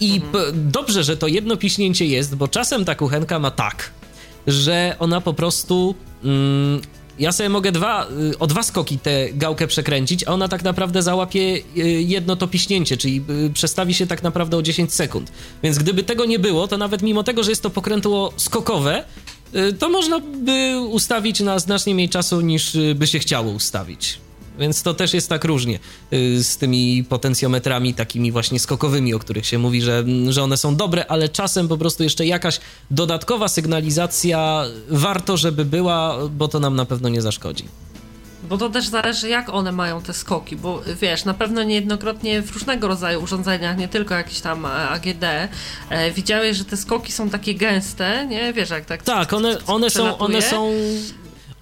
I 0.00 0.14
mhm. 0.14 0.70
dobrze, 0.70 1.04
że 1.04 1.16
to 1.16 1.28
jedno 1.28 1.56
piśnięcie 1.56 2.06
jest, 2.06 2.34
bo 2.34 2.48
czasem 2.48 2.84
ta 2.84 2.94
kuchenka 2.94 3.38
ma 3.38 3.50
tak, 3.50 3.90
że 4.46 4.96
ona 4.98 5.20
po 5.20 5.34
prostu. 5.34 5.94
Mm, 6.24 6.80
ja 7.18 7.32
sobie 7.32 7.48
mogę 7.48 7.72
dwa, 7.72 8.06
y, 8.32 8.38
o 8.38 8.46
dwa 8.46 8.62
skoki 8.62 8.98
tę 8.98 9.32
gałkę 9.32 9.66
przekręcić, 9.66 10.24
a 10.24 10.32
ona 10.32 10.48
tak 10.48 10.62
naprawdę 10.62 11.02
załapie 11.02 11.40
y, 11.40 11.80
jedno 12.02 12.36
to 12.36 12.46
piśnięcie, 12.46 12.96
czyli 12.96 13.24
y, 13.46 13.50
przestawi 13.50 13.94
się 13.94 14.06
tak 14.06 14.22
naprawdę 14.22 14.56
o 14.56 14.62
10 14.62 14.92
sekund. 14.92 15.32
Więc 15.62 15.78
gdyby 15.78 16.02
tego 16.02 16.24
nie 16.24 16.38
było, 16.38 16.68
to 16.68 16.78
nawet 16.78 17.02
mimo 17.02 17.22
tego, 17.22 17.44
że 17.44 17.50
jest 17.50 17.62
to 17.62 17.70
pokrętło 17.70 18.32
skokowe, 18.36 19.04
to 19.78 19.88
można 19.88 20.20
by 20.20 20.80
ustawić 20.88 21.40
na 21.40 21.58
znacznie 21.58 21.94
mniej 21.94 22.08
czasu 22.08 22.40
niż 22.40 22.76
by 22.94 23.06
się 23.06 23.18
chciało 23.18 23.52
ustawić. 23.52 24.18
Więc 24.58 24.82
to 24.82 24.94
też 24.94 25.14
jest 25.14 25.28
tak 25.28 25.44
różnie 25.44 25.78
y, 26.12 26.44
z 26.44 26.56
tymi 26.56 27.04
potencjometrami 27.08 27.94
takimi 27.94 28.32
właśnie 28.32 28.60
skokowymi, 28.60 29.14
o 29.14 29.18
których 29.18 29.46
się 29.46 29.58
mówi, 29.58 29.82
że, 29.82 30.04
że 30.28 30.42
one 30.42 30.56
są 30.56 30.76
dobre, 30.76 31.06
ale 31.06 31.28
czasem 31.28 31.68
po 31.68 31.78
prostu 31.78 32.02
jeszcze 32.02 32.26
jakaś 32.26 32.60
dodatkowa 32.90 33.48
sygnalizacja 33.48 34.64
warto, 34.88 35.36
żeby 35.36 35.64
była, 35.64 36.28
bo 36.28 36.48
to 36.48 36.60
nam 36.60 36.76
na 36.76 36.84
pewno 36.84 37.08
nie 37.08 37.22
zaszkodzi. 37.22 37.64
Bo 38.48 38.58
to 38.58 38.70
też 38.70 38.88
zależy, 38.88 39.28
jak 39.28 39.48
one 39.48 39.72
mają 39.72 40.02
te 40.02 40.12
skoki, 40.12 40.56
bo 40.56 40.82
wiesz, 41.00 41.24
na 41.24 41.34
pewno 41.34 41.62
niejednokrotnie 41.62 42.42
w 42.42 42.52
różnego 42.52 42.88
rodzaju 42.88 43.22
urządzeniach, 43.22 43.76
nie 43.78 43.88
tylko 43.88 44.14
jakieś 44.14 44.40
tam 44.40 44.64
AGD, 44.64 45.24
e, 45.90 46.10
widziałeś, 46.10 46.56
że 46.56 46.64
te 46.64 46.76
skoki 46.76 47.12
są 47.12 47.30
takie 47.30 47.54
gęste, 47.54 48.26
nie? 48.26 48.52
Wiesz, 48.52 48.70
jak 48.70 48.84
tak. 48.84 49.02
Tak, 49.02 49.32
one, 49.32 49.58
one, 49.66 49.90
są, 49.90 50.18
one 50.18 50.42
są 50.42 50.72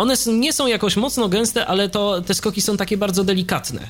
one 0.02 0.14
nie 0.26 0.52
są 0.52 0.66
jakoś 0.66 0.96
mocno 0.96 1.28
gęste, 1.28 1.66
ale 1.66 1.88
to 1.88 2.20
te 2.20 2.34
skoki 2.34 2.60
są 2.62 2.76
takie 2.76 2.96
bardzo 2.96 3.24
delikatne. 3.24 3.80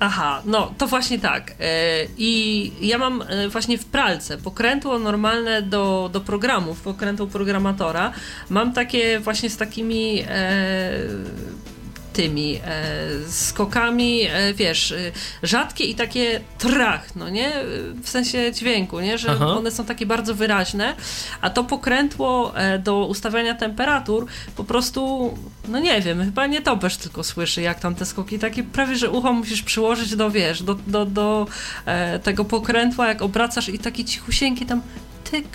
Aha, 0.00 0.42
no 0.44 0.74
to 0.78 0.86
właśnie 0.86 1.18
tak. 1.18 1.54
E, 1.60 2.06
I 2.18 2.72
ja 2.80 2.98
mam 2.98 3.22
e, 3.22 3.48
właśnie 3.48 3.78
w 3.78 3.84
pralce 3.84 4.38
pokrętło 4.38 4.98
normalne 4.98 5.62
do, 5.62 6.10
do 6.12 6.20
programów, 6.20 6.80
pokrętło 6.80 7.26
programatora. 7.26 8.12
Mam 8.50 8.72
takie 8.72 9.20
właśnie 9.20 9.50
z 9.50 9.56
takimi 9.56 10.24
e, 10.28 10.92
tymi 12.16 12.60
e, 12.64 12.82
skokami, 13.28 14.22
e, 14.22 14.54
wiesz, 14.54 14.92
e, 14.92 15.12
rzadkie 15.42 15.84
i 15.84 15.94
takie 15.94 16.40
trach, 16.58 17.16
no 17.16 17.28
nie? 17.28 17.52
W 18.02 18.08
sensie 18.08 18.52
dźwięku, 18.52 19.00
nie? 19.00 19.18
Że 19.18 19.30
Aha. 19.30 19.46
one 19.46 19.70
są 19.70 19.84
takie 19.84 20.06
bardzo 20.06 20.34
wyraźne, 20.34 20.94
a 21.40 21.50
to 21.50 21.64
pokrętło 21.64 22.52
do 22.84 23.06
ustawiania 23.06 23.54
temperatur 23.54 24.26
po 24.56 24.64
prostu, 24.64 25.34
no 25.68 25.78
nie 25.78 26.00
wiem, 26.00 26.24
chyba 26.24 26.46
nie 26.46 26.62
topesz 26.62 26.96
tylko 26.96 27.24
słyszy, 27.24 27.62
jak 27.62 27.80
tam 27.80 27.94
te 27.94 28.06
skoki, 28.06 28.38
takie 28.38 28.62
prawie, 28.62 28.96
że 28.96 29.10
ucho 29.10 29.32
musisz 29.32 29.62
przyłożyć 29.62 30.16
do, 30.16 30.30
wiesz, 30.30 30.62
do, 30.62 30.74
do, 30.74 31.06
do 31.06 31.46
tego 32.22 32.44
pokrętła, 32.44 33.08
jak 33.08 33.22
obracasz 33.22 33.68
i 33.68 33.78
taki 33.78 34.04
cichusieńki 34.04 34.66
tam 34.66 34.82
tyk, 35.30 35.46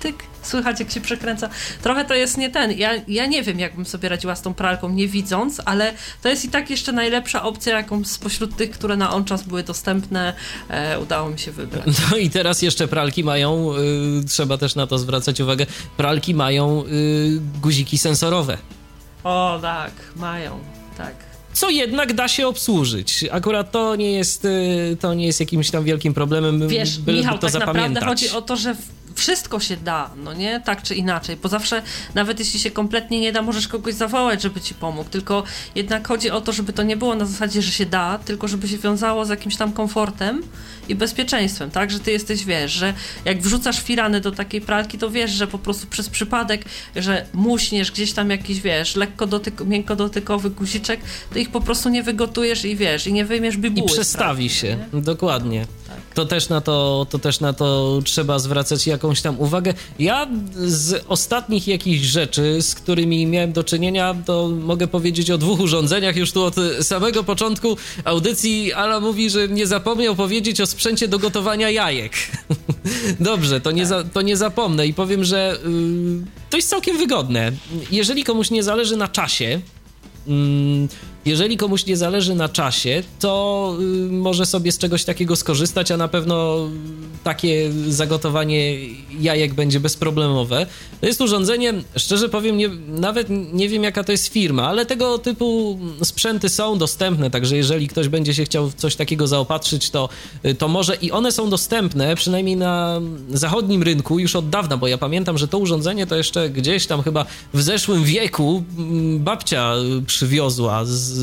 tyk, 0.00 0.16
słychać 0.48 0.80
jak 0.80 0.90
się 0.90 1.00
przekręca. 1.00 1.48
Trochę 1.82 2.04
to 2.04 2.14
jest 2.14 2.38
nie 2.38 2.50
ten. 2.50 2.72
Ja, 2.72 2.90
ja 3.08 3.26
nie 3.26 3.42
wiem, 3.42 3.58
jakbym 3.58 3.86
sobie 3.86 4.08
radziła 4.08 4.36
z 4.36 4.42
tą 4.42 4.54
pralką, 4.54 4.88
nie 4.88 5.08
widząc, 5.08 5.60
ale 5.64 5.92
to 6.22 6.28
jest 6.28 6.44
i 6.44 6.48
tak 6.48 6.70
jeszcze 6.70 6.92
najlepsza 6.92 7.42
opcja, 7.42 7.76
jaką 7.76 8.04
spośród 8.04 8.56
tych, 8.56 8.70
które 8.70 8.96
na 8.96 9.14
on 9.14 9.24
czas 9.24 9.42
były 9.42 9.62
dostępne, 9.62 10.34
e, 10.68 11.00
udało 11.00 11.30
mi 11.30 11.38
się 11.38 11.52
wybrać. 11.52 11.84
No 12.10 12.16
i 12.16 12.30
teraz 12.30 12.62
jeszcze 12.62 12.88
pralki 12.88 13.24
mają, 13.24 13.72
y, 14.22 14.24
trzeba 14.24 14.58
też 14.58 14.74
na 14.74 14.86
to 14.86 14.98
zwracać 14.98 15.40
uwagę, 15.40 15.66
pralki 15.96 16.34
mają 16.34 16.84
y, 16.86 17.40
guziki 17.62 17.98
sensorowe. 17.98 18.58
O, 19.24 19.58
tak, 19.62 19.92
mają, 20.16 20.58
tak 20.98 21.28
co 21.52 21.70
jednak 21.70 22.12
da 22.12 22.28
się 22.28 22.46
obsłużyć. 22.46 23.24
Akurat 23.30 23.70
to 23.70 23.96
nie 23.96 24.12
jest, 24.12 24.44
y, 24.44 24.96
to 25.00 25.14
nie 25.14 25.26
jest 25.26 25.40
jakimś 25.40 25.70
tam 25.70 25.84
wielkim 25.84 26.14
problemem, 26.14 26.68
Wiesz, 26.68 26.98
Michał, 27.06 27.34
to 27.34 27.40
tak 27.40 27.50
zapamiętać. 27.50 27.94
naprawdę 27.94 28.06
chodzi 28.06 28.30
o 28.30 28.42
to, 28.42 28.56
że 28.56 28.76
wszystko 29.18 29.60
się 29.60 29.76
da, 29.76 30.10
no 30.16 30.32
nie? 30.32 30.60
Tak 30.60 30.82
czy 30.82 30.94
inaczej. 30.94 31.36
Bo 31.36 31.48
zawsze, 31.48 31.82
nawet 32.14 32.38
jeśli 32.38 32.60
się 32.60 32.70
kompletnie 32.70 33.20
nie 33.20 33.32
da, 33.32 33.42
możesz 33.42 33.68
kogoś 33.68 33.94
zawołać, 33.94 34.42
żeby 34.42 34.60
ci 34.60 34.74
pomógł. 34.74 35.10
Tylko 35.10 35.42
jednak 35.74 36.08
chodzi 36.08 36.30
o 36.30 36.40
to, 36.40 36.52
żeby 36.52 36.72
to 36.72 36.82
nie 36.82 36.96
było 36.96 37.14
na 37.14 37.26
zasadzie, 37.26 37.62
że 37.62 37.72
się 37.72 37.86
da, 37.86 38.18
tylko 38.18 38.48
żeby 38.48 38.68
się 38.68 38.78
wiązało 38.78 39.24
z 39.24 39.28
jakimś 39.28 39.56
tam 39.56 39.72
komfortem 39.72 40.42
i 40.88 40.94
bezpieczeństwem, 40.94 41.70
tak? 41.70 41.90
Że 41.90 42.00
ty 42.00 42.10
jesteś, 42.10 42.44
wiesz, 42.44 42.72
że 42.72 42.94
jak 43.24 43.42
wrzucasz 43.42 43.82
firany 43.82 44.20
do 44.20 44.32
takiej 44.32 44.60
pralki, 44.60 44.98
to 44.98 45.10
wiesz, 45.10 45.30
że 45.30 45.46
po 45.46 45.58
prostu 45.58 45.86
przez 45.86 46.08
przypadek, 46.08 46.64
że 46.96 47.26
muśniesz 47.32 47.92
gdzieś 47.92 48.12
tam 48.12 48.30
jakiś, 48.30 48.60
wiesz, 48.60 48.96
lekko 48.96 49.26
dotyk, 49.26 49.60
miękko 49.64 49.96
dotykowy 49.96 50.50
guziczek, 50.50 51.00
to 51.32 51.38
ich 51.38 51.50
po 51.50 51.60
prostu 51.60 51.88
nie 51.88 52.02
wygotujesz 52.02 52.64
i 52.64 52.76
wiesz, 52.76 53.06
i 53.06 53.12
nie 53.12 53.24
wyjmiesz 53.24 53.56
bibuły. 53.56 53.90
I 53.90 53.92
przestawi 53.92 54.50
się, 54.50 54.78
nie? 54.94 55.00
dokładnie. 55.00 55.66
Tak. 56.18 56.28
To, 56.28 56.34
też 56.34 56.48
na 56.48 56.60
to, 56.60 57.06
to 57.10 57.18
też 57.18 57.40
na 57.40 57.52
to 57.52 58.00
trzeba 58.04 58.38
zwracać 58.38 58.86
jakąś 58.86 59.22
tam 59.22 59.40
uwagę. 59.40 59.74
Ja 59.98 60.28
z 60.54 61.04
ostatnich 61.08 61.68
jakichś 61.68 62.06
rzeczy, 62.06 62.62
z 62.62 62.74
którymi 62.74 63.26
miałem 63.26 63.52
do 63.52 63.64
czynienia, 63.64 64.14
to 64.26 64.48
mogę 64.48 64.86
powiedzieć 64.86 65.30
o 65.30 65.38
dwóch 65.38 65.60
urządzeniach. 65.60 66.16
Już 66.16 66.32
tu 66.32 66.42
od 66.44 66.54
samego 66.80 67.24
początku 67.24 67.76
audycji 68.04 68.72
Ala 68.72 69.00
mówi, 69.00 69.30
że 69.30 69.48
nie 69.48 69.66
zapomniał 69.66 70.16
powiedzieć 70.16 70.60
o 70.60 70.66
sprzęcie 70.66 71.08
do 71.08 71.18
gotowania 71.18 71.70
jajek. 71.70 72.12
Dobrze, 73.20 73.60
to 73.60 73.70
nie, 73.70 73.86
za, 73.86 74.04
to 74.04 74.22
nie 74.22 74.36
zapomnę 74.36 74.86
i 74.86 74.94
powiem, 74.94 75.24
że 75.24 75.58
yy, 75.64 75.70
to 76.50 76.56
jest 76.56 76.68
całkiem 76.70 76.98
wygodne. 76.98 77.52
Jeżeli 77.90 78.24
komuś 78.24 78.50
nie 78.50 78.62
zależy 78.62 78.96
na 78.96 79.08
czasie, 79.08 79.60
yy, 80.26 80.34
jeżeli 81.28 81.56
komuś 81.56 81.86
nie 81.86 81.96
zależy 81.96 82.34
na 82.34 82.48
czasie, 82.48 83.02
to 83.20 83.76
y, 83.80 84.12
może 84.12 84.46
sobie 84.46 84.72
z 84.72 84.78
czegoś 84.78 85.04
takiego 85.04 85.36
skorzystać, 85.36 85.90
a 85.90 85.96
na 85.96 86.08
pewno 86.08 86.68
takie 87.24 87.70
zagotowanie 87.88 88.76
jajek 89.20 89.54
będzie 89.54 89.80
bezproblemowe. 89.80 90.66
To 91.00 91.06
jest 91.06 91.20
urządzenie, 91.20 91.74
szczerze 91.96 92.28
powiem, 92.28 92.56
nie, 92.56 92.68
nawet 92.88 93.28
nie 93.52 93.68
wiem 93.68 93.82
jaka 93.82 94.04
to 94.04 94.12
jest 94.12 94.26
firma, 94.26 94.68
ale 94.68 94.86
tego 94.86 95.18
typu 95.18 95.78
sprzęty 96.02 96.48
są 96.48 96.78
dostępne, 96.78 97.30
także 97.30 97.56
jeżeli 97.56 97.88
ktoś 97.88 98.08
będzie 98.08 98.34
się 98.34 98.44
chciał 98.44 98.70
coś 98.76 98.96
takiego 98.96 99.26
zaopatrzyć, 99.26 99.90
to, 99.90 100.08
y, 100.44 100.54
to 100.54 100.68
może 100.68 100.94
i 100.94 101.10
one 101.10 101.32
są 101.32 101.50
dostępne, 101.50 102.16
przynajmniej 102.16 102.56
na 102.56 103.00
zachodnim 103.30 103.82
rynku 103.82 104.18
już 104.18 104.36
od 104.36 104.48
dawna, 104.50 104.76
bo 104.76 104.86
ja 104.86 104.98
pamiętam, 104.98 105.38
że 105.38 105.48
to 105.48 105.58
urządzenie 105.58 106.06
to 106.06 106.16
jeszcze 106.16 106.50
gdzieś 106.50 106.86
tam 106.86 107.02
chyba 107.02 107.26
w 107.54 107.62
zeszłym 107.62 108.04
wieku 108.04 108.64
mm, 108.78 109.18
babcia 109.18 109.74
przywiozła 110.06 110.84
z 110.84 111.17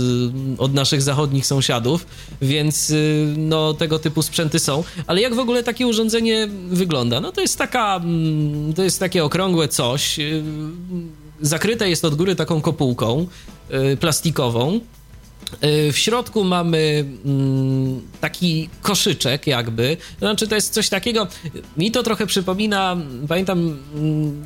od 0.57 0.73
naszych 0.73 1.01
zachodnich 1.01 1.45
sąsiadów, 1.45 2.05
więc 2.41 2.89
y, 2.89 3.33
no 3.37 3.73
tego 3.73 3.99
typu 3.99 4.21
sprzęty 4.21 4.59
są. 4.59 4.83
Ale 5.07 5.21
jak 5.21 5.35
w 5.35 5.39
ogóle 5.39 5.63
takie 5.63 5.87
urządzenie 5.87 6.47
wygląda? 6.69 7.21
No 7.21 7.31
to 7.31 7.41
jest 7.41 7.57
taka, 7.57 7.95
mm, 7.95 8.73
to 8.73 8.83
jest 8.83 8.99
takie 8.99 9.23
okrągłe 9.23 9.67
coś, 9.67 10.19
y, 10.19 10.43
zakryte 11.41 11.89
jest 11.89 12.05
od 12.05 12.15
góry 12.15 12.35
taką 12.35 12.61
kopułką 12.61 13.27
y, 13.93 13.97
plastikową. 13.97 14.79
W 15.91 15.97
środku 15.97 16.43
mamy 16.43 17.05
mm, 17.25 18.01
taki 18.21 18.69
koszyczek, 18.81 19.47
jakby. 19.47 19.97
Znaczy, 20.19 20.47
to 20.47 20.55
jest 20.55 20.73
coś 20.73 20.89
takiego. 20.89 21.27
Mi 21.77 21.91
to 21.91 22.03
trochę 22.03 22.27
przypomina. 22.27 22.97
Pamiętam 23.27 23.79
mm, 23.95 24.43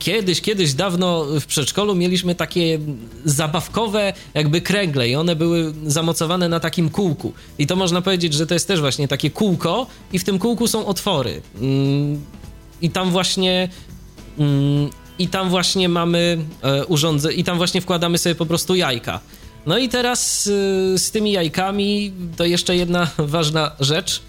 kiedyś, 0.00 0.40
kiedyś 0.40 0.74
dawno 0.74 1.24
w 1.40 1.46
przedszkolu 1.46 1.94
mieliśmy 1.94 2.34
takie 2.34 2.78
zabawkowe 3.24 4.12
jakby 4.34 4.60
kręgle 4.60 5.08
i 5.08 5.16
one 5.16 5.36
były 5.36 5.74
zamocowane 5.86 6.48
na 6.48 6.60
takim 6.60 6.90
kółku. 6.90 7.32
I 7.58 7.66
to 7.66 7.76
można 7.76 8.02
powiedzieć, 8.02 8.34
że 8.34 8.46
to 8.46 8.54
jest 8.54 8.68
też 8.68 8.80
właśnie 8.80 9.08
takie 9.08 9.30
kółko 9.30 9.86
i 10.12 10.18
w 10.18 10.24
tym 10.24 10.38
kółku 10.38 10.68
są 10.68 10.86
otwory. 10.86 11.42
Mm, 11.60 12.20
I 12.82 12.90
tam 12.90 13.10
właśnie 13.10 13.68
mm, 14.38 14.90
i 15.18 15.28
tam 15.28 15.50
właśnie 15.50 15.88
mamy 15.88 16.38
e, 16.62 16.86
urządzenie, 16.86 17.34
i 17.34 17.44
tam 17.44 17.56
właśnie 17.56 17.80
wkładamy 17.80 18.18
sobie 18.18 18.34
po 18.34 18.46
prostu 18.46 18.74
jajka. 18.74 19.20
No 19.66 19.78
i 19.78 19.88
teraz 19.88 20.46
e, 20.94 20.98
z 20.98 21.10
tymi 21.10 21.32
jajkami 21.32 22.12
to 22.36 22.44
jeszcze 22.44 22.76
jedna 22.76 23.10
ważna 23.36 23.72
rzecz 23.80 24.22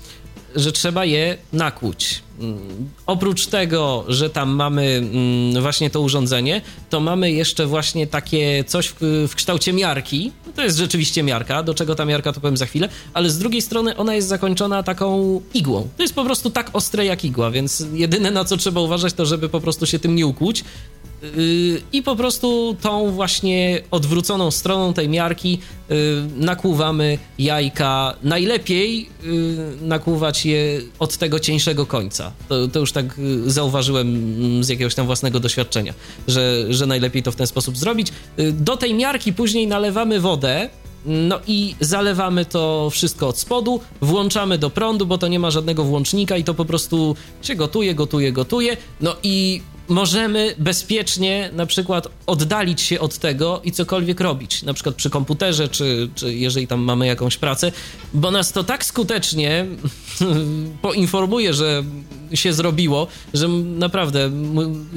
że 0.55 0.71
trzeba 0.71 1.05
je 1.05 1.37
nakłuć. 1.53 2.21
Mm, 2.39 2.89
oprócz 3.05 3.47
tego, 3.47 4.05
że 4.07 4.29
tam 4.29 4.49
mamy 4.49 4.83
mm, 4.83 5.61
właśnie 5.61 5.89
to 5.89 6.01
urządzenie, 6.01 6.61
to 6.89 6.99
mamy 6.99 7.31
jeszcze 7.31 7.65
właśnie 7.65 8.07
takie 8.07 8.63
coś 8.67 8.87
w, 8.87 9.27
w 9.29 9.35
kształcie 9.35 9.73
miarki. 9.73 10.31
To 10.55 10.63
jest 10.63 10.77
rzeczywiście 10.77 11.23
miarka, 11.23 11.63
do 11.63 11.73
czego 11.73 11.95
ta 11.95 12.05
miarka 12.05 12.33
to 12.33 12.41
powiem 12.41 12.57
za 12.57 12.65
chwilę, 12.65 12.89
ale 13.13 13.29
z 13.29 13.39
drugiej 13.39 13.61
strony 13.61 13.97
ona 13.97 14.15
jest 14.15 14.27
zakończona 14.27 14.83
taką 14.83 15.41
igłą. 15.53 15.87
To 15.97 16.03
jest 16.03 16.15
po 16.15 16.25
prostu 16.25 16.49
tak 16.49 16.69
ostre 16.73 17.05
jak 17.05 17.25
igła, 17.25 17.51
więc 17.51 17.85
jedyne 17.93 18.31
na 18.31 18.45
co 18.45 18.57
trzeba 18.57 18.81
uważać 18.81 19.13
to, 19.13 19.25
żeby 19.25 19.49
po 19.49 19.61
prostu 19.61 19.85
się 19.85 19.99
tym 19.99 20.15
nie 20.15 20.27
ukłuć, 20.27 20.63
i 21.93 22.03
po 22.03 22.15
prostu 22.15 22.75
tą 22.81 23.11
właśnie 23.11 23.81
odwróconą 23.91 24.51
stroną 24.51 24.93
tej 24.93 25.09
miarki 25.09 25.59
y, 25.91 25.95
nakłuwamy 26.35 27.17
jajka. 27.39 28.15
Najlepiej 28.23 29.09
y, 29.23 29.57
nakłuwać 29.81 30.45
je 30.45 30.81
od 30.99 31.17
tego 31.17 31.39
cieńszego 31.39 31.85
końca. 31.85 32.31
To, 32.49 32.67
to, 32.67 32.79
już 32.79 32.91
tak 32.91 33.05
zauważyłem 33.45 34.07
mm, 34.07 34.63
z 34.63 34.69
jakiegoś 34.69 34.95
tam 34.95 35.05
własnego 35.05 35.39
doświadczenia, 35.39 35.93
że, 36.27 36.65
że 36.73 36.85
najlepiej 36.85 37.23
to 37.23 37.31
w 37.31 37.35
ten 37.35 37.47
sposób 37.47 37.77
zrobić. 37.77 38.07
Do 38.53 38.77
tej 38.77 38.93
miarki 38.93 39.33
później 39.33 39.67
nalewamy 39.67 40.19
wodę, 40.19 40.69
no 41.05 41.39
i 41.47 41.75
zalewamy 41.79 42.45
to 42.45 42.89
wszystko 42.89 43.27
od 43.27 43.39
spodu, 43.39 43.79
włączamy 44.01 44.57
do 44.57 44.69
prądu, 44.69 45.05
bo 45.05 45.17
to 45.17 45.27
nie 45.27 45.39
ma 45.39 45.51
żadnego 45.51 45.83
włącznika 45.83 46.37
i 46.37 46.43
to 46.43 46.53
po 46.53 46.65
prostu 46.65 47.15
się 47.41 47.55
gotuje, 47.55 47.95
gotuje, 47.95 48.31
gotuje. 48.31 48.77
No 49.01 49.15
i 49.23 49.61
możemy 49.87 50.55
bezpiecznie 50.57 51.49
na 51.53 51.65
przykład 51.65 52.07
oddalić 52.27 52.81
się 52.81 52.99
od 52.99 53.17
tego 53.17 53.61
i 53.63 53.71
cokolwiek 53.71 54.19
robić, 54.19 54.63
na 54.63 54.73
przykład 54.73 54.95
przy 54.95 55.09
komputerze, 55.09 55.69
czy, 55.69 56.09
czy 56.15 56.33
jeżeli 56.33 56.67
tam 56.67 56.81
mamy 56.81 57.07
jakąś 57.07 57.37
pracę, 57.37 57.71
bo 58.13 58.31
nas 58.31 58.51
to 58.51 58.63
tak 58.63 58.85
skutecznie 58.85 59.65
poinformuje, 60.81 61.53
że 61.53 61.83
się 62.33 62.53
zrobiło, 62.53 63.07
że 63.33 63.47
naprawdę 63.47 64.31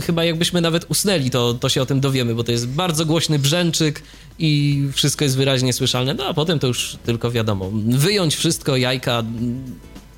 chyba 0.06 0.24
jakbyśmy 0.24 0.60
nawet 0.60 0.86
usnęli, 0.88 1.30
to, 1.30 1.54
to 1.54 1.68
się 1.68 1.82
o 1.82 1.86
tym 1.86 2.00
dowiemy, 2.00 2.34
bo 2.34 2.44
to 2.44 2.52
jest 2.52 2.68
bardzo 2.68 3.06
głośny 3.06 3.38
brzęczyk 3.38 4.02
i 4.38 4.82
wszystko 4.92 5.24
jest 5.24 5.36
wyraźnie 5.36 5.72
słyszalne, 5.72 6.14
no 6.14 6.26
a 6.26 6.34
potem 6.34 6.58
to 6.58 6.66
już 6.66 6.96
tylko 7.04 7.30
wiadomo, 7.30 7.70
wyjąć 7.88 8.36
wszystko, 8.36 8.76
jajka, 8.76 9.22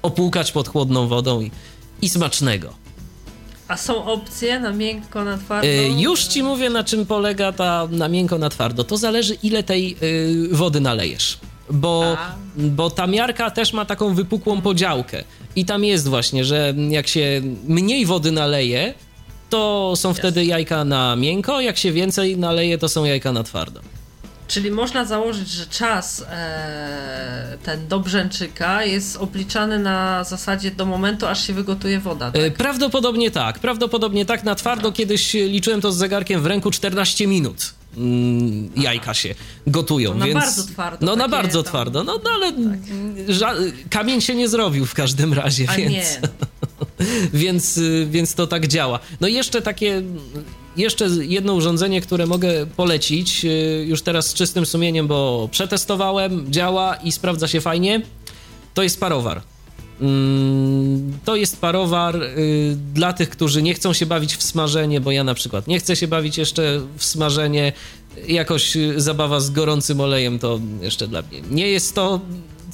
opłukać 0.02 0.52
pod 0.52 0.68
chłodną 0.68 1.08
wodą 1.08 1.40
i, 1.40 1.50
i 2.02 2.08
smacznego. 2.08 2.85
A 3.68 3.76
są 3.76 4.04
opcje 4.04 4.60
na 4.60 4.72
miękko, 4.72 5.24
na 5.24 5.38
twardo? 5.38 5.68
Yy, 5.68 6.00
już 6.00 6.24
ci 6.24 6.42
mówię, 6.42 6.70
na 6.70 6.84
czym 6.84 7.06
polega 7.06 7.52
ta 7.52 7.88
na 7.90 8.08
miękko, 8.08 8.38
na 8.38 8.50
twardo. 8.50 8.84
To 8.84 8.96
zależy, 8.96 9.34
ile 9.42 9.62
tej 9.62 9.96
yy, 10.00 10.48
wody 10.52 10.80
nalejesz. 10.80 11.38
Bo, 11.70 12.16
bo 12.56 12.90
ta 12.90 13.06
miarka 13.06 13.50
też 13.50 13.72
ma 13.72 13.84
taką 13.84 14.14
wypukłą 14.14 14.60
podziałkę. 14.60 15.24
I 15.56 15.64
tam 15.64 15.84
jest 15.84 16.08
właśnie, 16.08 16.44
że 16.44 16.74
jak 16.90 17.08
się 17.08 17.42
mniej 17.66 18.06
wody 18.06 18.32
naleje, 18.32 18.94
to 19.50 19.92
są 19.96 20.14
wtedy 20.14 20.44
jajka 20.44 20.84
na 20.84 21.16
miękko, 21.16 21.60
jak 21.60 21.76
się 21.76 21.92
więcej 21.92 22.36
naleje, 22.36 22.78
to 22.78 22.88
są 22.88 23.04
jajka 23.04 23.32
na 23.32 23.42
twardo. 23.42 23.80
Czyli 24.48 24.70
można 24.70 25.04
założyć, 25.04 25.48
że 25.48 25.66
czas 25.66 26.24
e, 26.30 27.58
ten 27.62 27.88
do 27.88 28.00
brzęczyka 28.00 28.84
jest 28.84 29.16
obliczany 29.16 29.78
na 29.78 30.24
zasadzie 30.24 30.70
do 30.70 30.86
momentu, 30.86 31.26
aż 31.26 31.46
się 31.46 31.52
wygotuje 31.52 32.00
woda. 32.00 32.30
Tak? 32.32 32.42
E, 32.42 32.50
prawdopodobnie 32.50 33.30
tak. 33.30 33.58
Prawdopodobnie 33.58 34.26
tak. 34.26 34.44
Na 34.44 34.54
twardo 34.54 34.88
tak. 34.88 34.96
kiedyś 34.96 35.34
liczyłem 35.34 35.80
to 35.80 35.92
z 35.92 35.96
zegarkiem 35.96 36.42
w 36.42 36.46
ręku 36.46 36.70
14 36.70 37.26
minut. 37.26 37.74
Mm, 37.96 38.70
jajka 38.76 39.14
się 39.14 39.34
gotują. 39.66 40.14
No 40.14 40.24
więc, 40.24 40.34
na 40.34 40.40
bardzo 40.40 40.62
twardo. 40.64 41.06
No 41.06 41.16
na 41.16 41.28
bardzo 41.28 41.62
tam... 41.62 41.70
twardo. 41.72 42.04
No, 42.04 42.20
no 42.24 42.30
ale 42.30 42.52
tak. 42.52 43.56
kamień 43.90 44.20
się 44.20 44.34
nie 44.34 44.48
zrobił 44.48 44.86
w 44.86 44.94
każdym 44.94 45.32
razie, 45.32 45.66
A 45.68 45.76
więc. 45.76 45.92
Nie. 45.94 46.20
więc, 47.32 47.80
więc 48.06 48.34
to 48.34 48.46
tak 48.46 48.66
działa. 48.66 48.98
No 49.20 49.28
i 49.28 49.34
jeszcze 49.34 49.62
takie 49.62 50.02
jeszcze 50.76 51.08
jedno 51.20 51.54
urządzenie, 51.54 52.00
które 52.00 52.26
mogę 52.26 52.66
polecić, 52.66 53.44
y, 53.44 53.84
już 53.88 54.02
teraz 54.02 54.26
z 54.26 54.34
czystym 54.34 54.66
sumieniem, 54.66 55.06
bo 55.06 55.48
przetestowałem, 55.52 56.52
działa 56.52 56.96
i 56.96 57.12
sprawdza 57.12 57.48
się 57.48 57.60
fajnie, 57.60 58.02
to 58.74 58.82
jest 58.82 59.00
parowar. 59.00 59.42
Mm, 60.00 61.12
to 61.24 61.36
jest 61.36 61.60
parowar 61.60 62.22
y, 62.22 62.76
dla 62.94 63.12
tych, 63.12 63.30
którzy 63.30 63.62
nie 63.62 63.74
chcą 63.74 63.92
się 63.92 64.06
bawić 64.06 64.36
w 64.36 64.42
smażenie, 64.42 65.00
bo 65.00 65.10
ja 65.10 65.24
na 65.24 65.34
przykład 65.34 65.66
nie 65.66 65.78
chcę 65.78 65.96
się 65.96 66.08
bawić 66.08 66.38
jeszcze 66.38 66.80
w 66.96 67.04
smażenie. 67.04 67.72
Jakoś 68.28 68.76
y, 68.76 69.00
zabawa 69.00 69.40
z 69.40 69.50
gorącym 69.50 70.00
olejem 70.00 70.38
to 70.38 70.60
jeszcze 70.82 71.08
dla 71.08 71.22
mnie 71.22 71.40
nie 71.50 71.68
jest 71.68 71.94
to, 71.94 72.20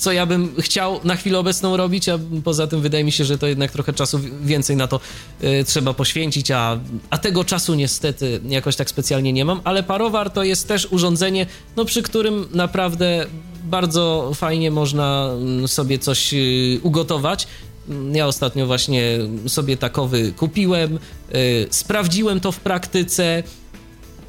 co 0.02 0.12
ja 0.12 0.26
bym 0.26 0.54
chciał 0.58 1.00
na 1.04 1.16
chwilę 1.16 1.38
obecną 1.38 1.76
robić, 1.76 2.08
a 2.08 2.18
poza 2.44 2.66
tym 2.66 2.80
wydaje 2.80 3.04
mi 3.04 3.12
się, 3.12 3.24
że 3.24 3.38
to 3.38 3.46
jednak 3.46 3.70
trochę 3.70 3.92
czasu 3.92 4.20
więcej 4.44 4.76
na 4.76 4.86
to 4.86 5.00
y, 5.44 5.64
trzeba 5.64 5.94
poświęcić, 5.94 6.50
a, 6.50 6.78
a 7.10 7.18
tego 7.18 7.44
czasu 7.44 7.74
niestety 7.74 8.40
jakoś 8.48 8.76
tak 8.76 8.90
specjalnie 8.90 9.32
nie 9.32 9.44
mam, 9.44 9.60
ale 9.64 9.82
parowar 9.82 10.30
to 10.30 10.44
jest 10.44 10.68
też 10.68 10.88
urządzenie, 10.90 11.46
no 11.76 11.84
przy 11.84 12.02
którym 12.02 12.48
naprawdę 12.52 13.26
bardzo 13.64 14.32
fajnie 14.34 14.70
można 14.70 15.30
mm, 15.32 15.68
sobie 15.68 15.98
coś 15.98 16.34
y, 16.34 16.80
ugotować. 16.82 17.46
Mm, 17.88 18.14
ja 18.14 18.26
ostatnio 18.26 18.66
właśnie 18.66 19.18
sobie 19.46 19.76
takowy 19.76 20.32
kupiłem, 20.32 20.98
y, 21.34 21.66
sprawdziłem 21.70 22.40
to 22.40 22.52
w 22.52 22.60
praktyce. 22.60 23.42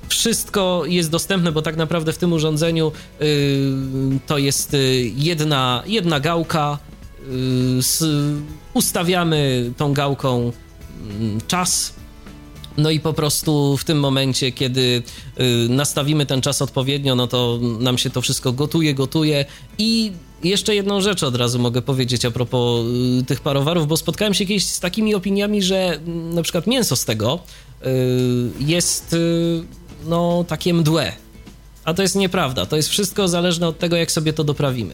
Wszystko 0.10 0.84
jest 0.86 1.10
dostępne, 1.10 1.52
bo 1.52 1.62
tak 1.62 1.78
naprawdę 1.78 2.14
w 2.14 2.18
tym 2.18 2.34
urządzeniu 2.34 2.92
y, 3.22 3.72
to 4.28 4.38
jest 4.38 4.76
jedna, 5.16 5.84
jedna 5.86 6.20
gałka. 6.20 6.78
Ustawiamy 8.74 9.72
tą 9.78 9.94
gałką 9.94 10.52
mm, 11.20 11.42
czas 11.48 11.94
no 12.78 12.90
i 12.90 13.00
po 13.00 13.14
prostu 13.14 13.78
w 13.78 13.84
tym 13.84 14.00
momencie, 14.00 14.52
kiedy 14.52 15.04
y, 15.40 15.70
nastawimy 15.70 16.26
ten 16.26 16.42
czas 16.42 16.62
odpowiednio, 16.62 17.16
no 17.16 17.28
to 17.28 17.60
nam 17.80 17.98
się 17.98 18.10
to 18.10 18.22
wszystko 18.22 18.54
gotuje, 18.54 18.94
gotuje 18.94 19.46
i 19.78 20.12
jeszcze 20.44 20.76
jedną 20.76 21.02
rzecz 21.02 21.24
od 21.24 21.36
razu 21.36 21.60
mogę 21.60 21.82
powiedzieć 21.82 22.26
a 22.26 22.32
propos 22.32 22.86
y, 23.22 23.26
tych 23.26 23.42
parowarów, 23.42 23.88
bo 23.88 23.98
spotkałem 23.98 24.34
się 24.34 24.46
kiedyś 24.46 24.66
z 24.66 24.80
takimi 24.80 25.16
opiniami, 25.16 25.62
że 25.62 25.78
mm, 25.78 26.34
na 26.34 26.42
przykład 26.42 26.68
mięso 26.68 26.96
z 26.96 27.06
tego 27.06 27.40
y, 27.86 27.88
jest 28.60 29.16
no 30.06 30.46
takie 30.48 30.74
mdłe. 30.74 31.12
A 31.86 31.94
to 31.94 32.02
jest 32.02 32.16
nieprawda. 32.16 32.66
To 32.66 32.76
jest 32.76 32.90
wszystko 32.90 33.28
zależne 33.28 33.68
od 33.68 33.80
tego, 33.80 33.96
jak 33.96 34.12
sobie 34.12 34.34
to 34.34 34.44
doprawimy. 34.44 34.94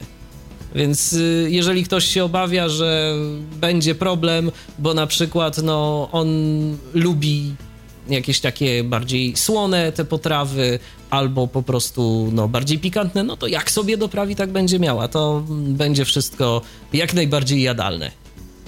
Więc 0.76 1.16
jeżeli 1.48 1.84
ktoś 1.84 2.06
się 2.06 2.24
obawia, 2.24 2.70
że 2.70 3.16
będzie 3.60 3.96
problem, 3.96 4.52
bo 4.80 4.94
na 4.94 5.08
przykład 5.08 5.58
no, 5.58 6.10
on 6.12 6.28
lubi 6.94 7.56
jakieś 8.10 8.40
takie 8.40 8.84
bardziej 8.84 9.38
słone 9.38 9.92
te 9.92 10.06
potrawy, 10.06 10.80
albo 11.10 11.48
po 11.48 11.64
prostu 11.64 12.30
no, 12.34 12.48
bardziej 12.48 12.80
pikantne, 12.80 13.24
no 13.24 13.38
to 13.38 13.48
jak 13.48 13.72
sobie 13.72 13.98
doprawi, 13.98 14.36
tak 14.36 14.52
będzie 14.52 14.80
miała. 14.80 15.08
To 15.08 15.44
będzie 15.50 16.06
wszystko 16.06 16.62
jak 16.94 17.14
najbardziej 17.14 17.62
jadalne 17.62 18.12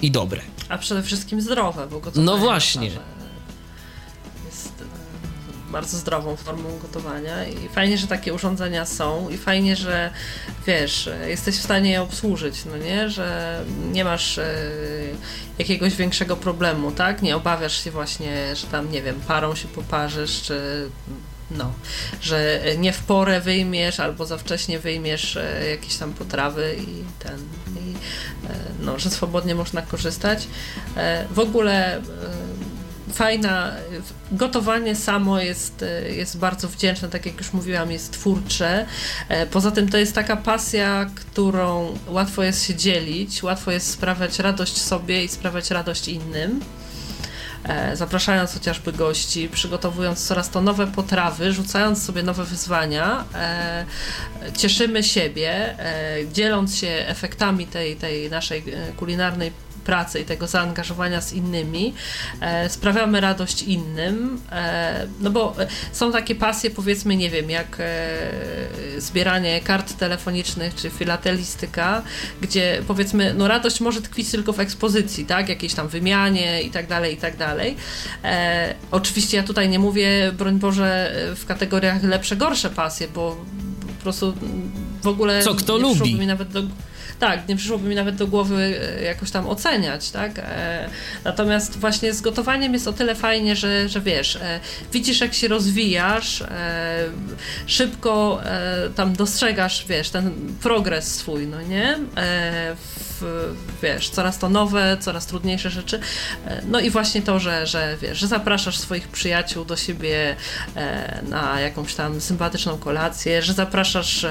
i 0.02 0.10
dobre. 0.10 0.40
A 0.68 0.78
przede 0.78 1.02
wszystkim 1.02 1.40
zdrowe, 1.40 1.86
bo 1.90 2.00
gotowanie 2.00 2.26
No 2.26 2.38
właśnie. 2.38 2.90
Bardzo 5.72 5.96
zdrową 5.96 6.36
formą 6.36 6.78
gotowania 6.78 7.44
i 7.44 7.68
fajnie, 7.68 7.98
że 7.98 8.06
takie 8.06 8.34
urządzenia 8.34 8.86
są 8.86 9.28
i 9.28 9.38
fajnie, 9.38 9.76
że 9.76 10.10
wiesz, 10.66 11.10
jesteś 11.26 11.56
w 11.56 11.62
stanie 11.62 11.90
je 11.90 12.02
obsłużyć, 12.02 12.64
no 12.64 12.76
nie, 12.76 13.10
że 13.10 13.58
nie 13.92 14.04
masz 14.04 14.38
e, 14.38 14.54
jakiegoś 15.58 15.96
większego 15.96 16.36
problemu, 16.36 16.92
tak? 16.92 17.22
Nie 17.22 17.36
obawiasz 17.36 17.84
się 17.84 17.90
właśnie, 17.90 18.56
że 18.56 18.66
tam, 18.66 18.92
nie 18.92 19.02
wiem, 19.02 19.20
parą 19.20 19.54
się 19.54 19.68
poparzysz, 19.68 20.42
czy 20.42 20.88
no, 21.50 21.72
że 22.20 22.60
nie 22.78 22.92
w 22.92 23.02
porę 23.02 23.40
wyjmiesz 23.40 24.00
albo 24.00 24.26
za 24.26 24.38
wcześnie 24.38 24.78
wyjmiesz 24.78 25.36
e, 25.36 25.70
jakieś 25.70 25.96
tam 25.96 26.12
potrawy 26.12 26.76
i 26.78 27.04
ten, 27.24 27.38
i, 27.76 27.94
e, 28.50 28.54
no, 28.80 28.98
że 28.98 29.10
swobodnie 29.10 29.54
można 29.54 29.82
korzystać. 29.82 30.48
W 31.30 31.38
ogóle 31.38 32.02
fajna, 33.12 33.72
gotowanie 34.32 34.96
samo 34.96 35.40
jest, 35.40 35.84
jest 36.16 36.38
bardzo 36.38 36.68
wdzięczne, 36.68 37.08
tak 37.08 37.26
jak 37.26 37.38
już 37.38 37.52
mówiłam, 37.52 37.90
jest 37.90 38.12
twórcze. 38.12 38.86
Poza 39.50 39.70
tym 39.70 39.88
to 39.88 39.98
jest 39.98 40.14
taka 40.14 40.36
pasja, 40.36 41.10
którą 41.14 41.98
łatwo 42.08 42.42
jest 42.42 42.64
się 42.64 42.74
dzielić, 42.74 43.42
łatwo 43.42 43.70
jest 43.70 43.90
sprawiać 43.90 44.38
radość 44.38 44.80
sobie 44.82 45.24
i 45.24 45.28
sprawiać 45.28 45.70
radość 45.70 46.08
innym. 46.08 46.60
E, 47.64 47.96
zapraszając 47.96 48.54
chociażby 48.54 48.92
gości, 48.92 49.48
przygotowując 49.48 50.26
coraz 50.26 50.50
to 50.50 50.60
nowe 50.60 50.86
potrawy, 50.86 51.52
rzucając 51.52 52.04
sobie 52.04 52.22
nowe 52.22 52.44
wyzwania, 52.44 53.24
e, 53.34 53.84
cieszymy 54.56 55.02
siebie, 55.02 55.78
e, 55.78 56.16
dzieląc 56.32 56.76
się 56.76 56.88
efektami 56.88 57.66
tej, 57.66 57.96
tej 57.96 58.30
naszej 58.30 58.64
kulinarnej 58.96 59.52
pracy 59.82 60.20
i 60.20 60.24
tego 60.24 60.46
zaangażowania 60.46 61.20
z 61.20 61.32
innymi, 61.32 61.94
e, 62.40 62.68
sprawiamy 62.68 63.20
radość 63.20 63.62
innym, 63.62 64.40
e, 64.52 65.06
no 65.20 65.30
bo 65.30 65.56
są 65.92 66.12
takie 66.12 66.34
pasje, 66.34 66.70
powiedzmy, 66.70 67.16
nie 67.16 67.30
wiem, 67.30 67.50
jak 67.50 67.76
e, 67.80 68.18
zbieranie 68.98 69.60
kart 69.60 69.96
telefonicznych 69.96 70.74
czy 70.74 70.90
filatelistyka, 70.90 72.02
gdzie 72.40 72.82
powiedzmy, 72.88 73.34
no 73.34 73.48
radość 73.48 73.80
może 73.80 74.02
tkwić 74.02 74.30
tylko 74.30 74.52
w 74.52 74.60
ekspozycji, 74.60 75.26
tak, 75.26 75.48
jakiejś 75.48 75.74
tam 75.74 75.88
wymianie 75.88 76.62
i 76.62 76.70
tak 76.70 76.86
dalej, 76.86 77.14
i 77.14 77.16
tak 77.16 77.36
dalej. 77.36 77.76
Oczywiście 78.90 79.36
ja 79.36 79.42
tutaj 79.42 79.68
nie 79.68 79.78
mówię, 79.78 80.32
broń 80.38 80.58
Boże, 80.58 81.12
w 81.36 81.46
kategoriach 81.46 82.02
lepsze, 82.02 82.36
gorsze 82.36 82.70
pasje, 82.70 83.08
bo 83.08 83.36
po 83.86 84.02
prostu 84.02 84.34
w 85.02 85.06
ogóle 85.06 85.42
Co 85.42 85.54
kto 85.54 85.78
lubi. 85.78 86.14
mi 86.14 86.26
nawet 86.26 86.48
do 86.48 86.62
tak, 87.22 87.48
nie 87.48 87.56
przyszłoby 87.56 87.88
mi 87.88 87.94
nawet 87.94 88.14
do 88.16 88.26
głowy 88.26 88.80
e, 88.98 89.02
jakoś 89.02 89.30
tam 89.30 89.48
oceniać, 89.48 90.10
tak? 90.10 90.38
E, 90.38 90.88
natomiast 91.24 91.78
właśnie 91.78 92.12
z 92.12 92.20
gotowaniem 92.20 92.72
jest 92.72 92.88
o 92.88 92.92
tyle 92.92 93.14
fajnie, 93.14 93.56
że, 93.56 93.88
że 93.88 94.00
wiesz, 94.00 94.36
e, 94.36 94.60
widzisz 94.92 95.20
jak 95.20 95.34
się 95.34 95.48
rozwijasz, 95.48 96.42
szybko 97.66 98.40
tam 98.96 99.12
dostrzegasz, 99.12 99.84
wiesz, 99.88 100.10
ten 100.10 100.32
progres 100.62 101.14
swój, 101.14 101.46
no 101.46 101.62
nie? 101.62 101.98
Wiesz, 103.82 104.10
coraz 104.10 104.38
to 104.38 104.48
nowe, 104.48 104.96
coraz 105.00 105.26
trudniejsze 105.26 105.70
rzeczy. 105.70 106.00
No 106.66 106.80
i 106.80 106.90
właśnie 106.90 107.22
to, 107.22 107.40
że, 107.40 107.66
że 107.66 107.96
wiesz, 108.02 108.18
że 108.18 108.26
zapraszasz 108.26 108.78
swoich 108.78 109.08
przyjaciół 109.08 109.64
do 109.64 109.76
siebie 109.76 110.36
na 111.28 111.60
jakąś 111.60 111.94
tam 111.94 112.20
sympatyczną 112.20 112.78
kolację, 112.78 113.42
że 113.42 113.52
zapraszasz, 113.52 114.26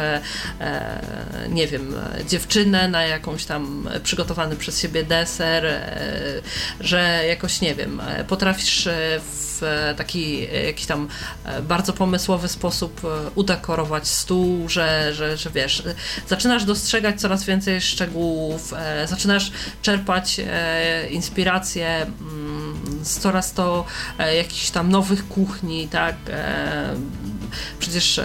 nie 1.50 1.68
wiem, 1.68 1.96
dziewczynę 2.28 2.88
na 2.88 3.04
jakąś 3.04 3.46
tam 3.46 3.90
przygotowany 4.04 4.56
przez 4.56 4.82
siebie 4.82 5.04
deser, 5.04 5.66
e, 5.66 6.42
że 6.80 7.24
jakoś, 7.28 7.62
nie 7.62 7.76
wiem, 7.76 8.00
e, 8.00 8.24
potrafisz 8.24 8.88
e, 8.88 9.20
w 9.20 9.62
taki 9.98 10.48
jakiś 10.66 10.86
tam 10.86 11.08
bardzo 11.64 11.94
pomysłowy 11.94 12.48
sposób 12.48 13.02
udekorować 13.36 14.08
stół, 14.08 14.70
że, 14.70 15.14
że, 15.14 15.38
że 15.38 15.50
wiesz, 15.50 15.84
zaczynasz 16.28 16.66
dostrzegać 16.66 17.22
coraz 17.22 17.44
więcej 17.44 17.82
szczegółów, 17.82 18.74
zaczynasz 19.06 19.52
czerpać 19.82 20.42
inspiracje 21.10 22.02
mm, 22.02 23.00
z 23.04 23.20
coraz 23.20 23.54
to 23.54 23.86
jakichś 24.36 24.70
tam 24.70 24.90
nowych 24.90 25.28
kuchni, 25.28 25.88
tak? 25.88 26.16
Przecież 27.80 28.22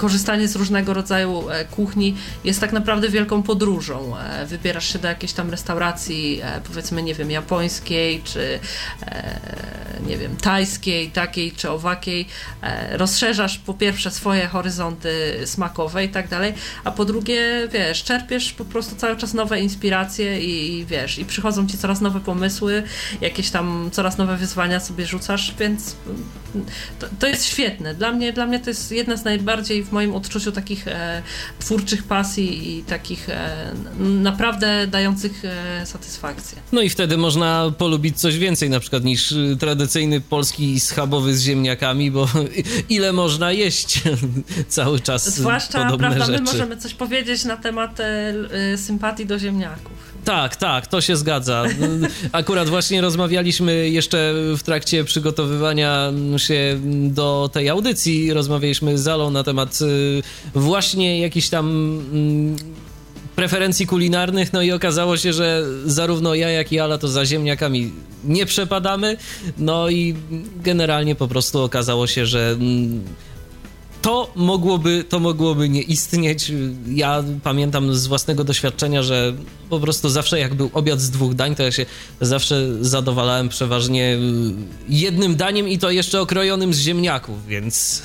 korzystanie 0.00 0.48
z 0.48 0.56
różnego 0.56 0.94
rodzaju 0.94 1.50
e, 1.50 1.64
kuchni 1.64 2.14
jest 2.44 2.60
tak 2.60 2.72
naprawdę 2.72 3.08
wielką 3.08 3.42
podróżą. 3.42 4.16
E, 4.16 4.46
wybierasz 4.46 4.92
się 4.92 4.98
do 4.98 5.08
jakiejś 5.08 5.32
tam 5.32 5.50
restauracji, 5.50 6.40
e, 6.42 6.60
powiedzmy, 6.60 7.02
nie 7.02 7.14
wiem, 7.14 7.30
japońskiej, 7.30 8.22
czy 8.24 8.60
nie 10.06 10.16
wiem, 10.16 10.36
tajskiej, 10.36 11.10
takiej 11.10 11.52
czy 11.52 11.70
owakiej. 11.70 12.26
Rozszerzasz 12.92 13.58
po 13.58 13.74
pierwsze 13.74 14.10
swoje 14.10 14.46
horyzonty 14.46 15.40
smakowe 15.44 16.04
i 16.04 16.08
tak 16.08 16.28
dalej, 16.28 16.54
a 16.84 16.90
po 16.90 17.04
drugie, 17.04 17.68
wiesz, 17.72 18.04
czerpiesz 18.04 18.52
po 18.52 18.64
prostu 18.64 18.96
cały 18.96 19.16
czas 19.16 19.34
nowe 19.34 19.60
inspiracje 19.60 20.40
i, 20.40 20.86
wiesz, 20.86 21.18
i 21.18 21.24
przychodzą 21.24 21.66
ci 21.66 21.78
coraz 21.78 22.00
nowe 22.00 22.20
pomysły, 22.20 22.82
jakieś 23.20 23.50
tam 23.50 23.90
coraz 23.92 24.18
nowe 24.18 24.36
wyzwania 24.36 24.80
sobie 24.80 25.06
rzucasz, 25.06 25.54
więc 25.58 25.96
to, 26.98 27.06
to 27.18 27.26
jest 27.26 27.44
świetne. 27.44 27.94
Dla 27.94 28.12
mnie, 28.12 28.32
dla 28.32 28.46
mnie 28.46 28.60
to 28.60 28.70
jest 28.70 28.92
jedna 28.92 29.16
z 29.16 29.24
najbardziej 29.24 29.84
w 29.90 29.92
moim 29.92 30.14
odczuciu 30.14 30.52
takich 30.52 30.88
e, 30.88 31.22
twórczych 31.58 32.02
pasji 32.02 32.78
i 32.78 32.82
takich 32.82 33.28
e, 33.28 33.72
naprawdę 33.98 34.86
dających 34.86 35.44
e, 35.44 35.86
satysfakcję. 35.86 36.58
No 36.72 36.82
i 36.82 36.88
wtedy 36.88 37.16
można 37.16 37.72
polubić 37.78 38.20
coś 38.20 38.38
więcej 38.38 38.70
na 38.70 38.80
przykład 38.80 39.04
niż 39.04 39.32
y, 39.32 39.56
tradycyjny 39.60 40.20
polski 40.20 40.80
schabowy 40.80 41.36
z 41.36 41.42
ziemniakami, 41.42 42.10
bo 42.10 42.28
ile 42.88 43.12
można 43.12 43.52
jeść 43.52 44.02
cały 44.68 45.00
czas 45.00 45.34
Zwłaszcza, 45.34 45.96
prawda, 45.98 46.26
rzeczy. 46.26 46.32
my 46.32 46.40
możemy 46.40 46.76
coś 46.76 46.94
powiedzieć 46.94 47.44
na 47.44 47.56
temat 47.56 48.00
e, 48.00 48.34
e, 48.72 48.78
sympatii 48.78 49.26
do 49.26 49.38
ziemniaków. 49.38 50.09
Tak, 50.24 50.56
tak, 50.56 50.86
to 50.86 51.00
się 51.00 51.16
zgadza. 51.16 51.64
Akurat 52.32 52.68
właśnie 52.68 53.00
rozmawialiśmy 53.00 53.88
jeszcze 53.90 54.34
w 54.56 54.62
trakcie 54.62 55.04
przygotowywania 55.04 56.12
się 56.36 56.80
do 57.08 57.50
tej 57.52 57.68
audycji, 57.68 58.32
rozmawialiśmy 58.32 58.98
z 58.98 59.02
Zalą 59.02 59.30
na 59.30 59.44
temat 59.44 59.78
y, 59.82 60.22
właśnie 60.54 61.20
jakichś 61.20 61.48
tam 61.48 61.66
mm, 62.12 62.56
preferencji 63.36 63.86
kulinarnych, 63.86 64.52
no 64.52 64.62
i 64.62 64.72
okazało 64.72 65.16
się, 65.16 65.32
że 65.32 65.62
zarówno 65.84 66.34
ja, 66.34 66.50
jak 66.50 66.72
i 66.72 66.80
Ala 66.80 66.98
to 66.98 67.08
za 67.08 67.26
ziemniakami 67.26 67.92
nie 68.24 68.46
przepadamy, 68.46 69.16
no 69.58 69.88
i 69.88 70.14
generalnie 70.62 71.14
po 71.14 71.28
prostu 71.28 71.62
okazało 71.62 72.06
się, 72.06 72.26
że 72.26 72.50
mm, 72.50 73.04
to 74.02 74.32
mogłoby, 74.36 75.04
to 75.08 75.20
mogłoby 75.20 75.68
nie 75.68 75.82
istnieć. 75.82 76.52
Ja 76.88 77.24
pamiętam 77.42 77.94
z 77.94 78.06
własnego 78.06 78.44
doświadczenia, 78.44 79.02
że 79.02 79.34
po 79.70 79.80
prostu 79.80 80.08
zawsze 80.08 80.38
jak 80.38 80.54
był 80.54 80.70
obiad 80.74 81.00
z 81.00 81.10
dwóch 81.10 81.34
dań, 81.34 81.54
to 81.54 81.62
ja 81.62 81.72
się 81.72 81.86
zawsze 82.20 82.84
zadowalałem 82.84 83.48
przeważnie 83.48 84.18
jednym 84.88 85.36
daniem 85.36 85.68
i 85.68 85.78
to 85.78 85.90
jeszcze 85.90 86.20
okrojonym 86.20 86.74
z 86.74 86.78
ziemniaków, 86.78 87.46
więc 87.46 88.02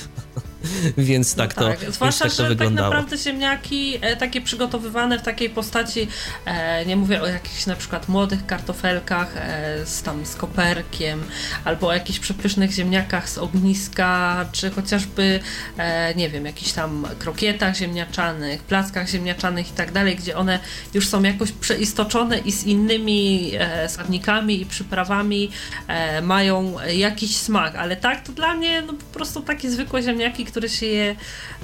Więc 0.98 1.36
tak, 1.36 1.58
no 1.58 1.68
tak. 1.68 1.80
to, 1.86 1.92
Zwłaszcza, 1.92 2.26
tak 2.26 2.34
to 2.34 2.44
że 2.44 2.50
wyglądało. 2.50 2.90
tak 2.90 3.00
naprawdę 3.00 3.24
ziemniaki 3.24 3.98
e, 4.02 4.16
takie 4.16 4.42
przygotowywane 4.42 5.20
w 5.20 5.22
takiej 5.22 5.50
postaci, 5.50 6.08
e, 6.46 6.86
nie 6.86 6.96
mówię 6.96 7.22
o 7.22 7.28
jakichś 7.28 7.66
na 7.66 7.76
przykład 7.76 8.10
młodych 8.10 8.46
kartofelkach 8.46 9.38
e, 9.38 9.86
z 9.86 10.02
tam 10.02 10.26
z 10.26 10.36
koperkiem, 10.36 11.24
albo 11.64 11.88
o 11.88 11.94
jakichś 11.94 12.20
przepysznych 12.20 12.72
ziemniakach 12.72 13.30
z 13.30 13.38
ogniska, 13.38 14.46
czy 14.52 14.72
chociażby, 14.72 15.40
e, 15.78 16.16
nie 16.16 16.30
wiem, 16.30 16.46
jakichś 16.46 16.72
tam 16.72 17.08
krokietach 17.20 17.76
ziemniaczanych, 17.76 18.64
plackach 18.64 19.10
ziemniaczanych 19.10 19.70
i 19.70 19.74
tak 19.74 19.92
dalej, 19.92 20.16
gdzie 20.16 20.38
one 20.38 20.60
już 20.94 21.08
są 21.08 21.24
jakoś 21.24 21.52
przeistoczone 21.52 22.38
i 22.38 22.52
z 22.52 22.64
innymi 22.64 23.52
e, 23.60 23.90
składnikami 23.90 24.62
i 24.62 24.66
przyprawami 24.66 25.52
e, 25.88 26.22
mają 26.22 26.76
jakiś 26.94 27.38
smak, 27.38 27.76
ale 27.76 27.96
tak 27.96 28.24
to 28.24 28.32
dla 28.32 28.54
mnie 28.54 28.82
no, 28.82 28.94
po 28.94 29.14
prostu 29.14 29.42
takie 29.42 29.72
zwykłe 29.72 30.04
ziemniaki, 30.04 30.46
które 30.56 30.70
się 30.70 30.86
je 30.86 31.16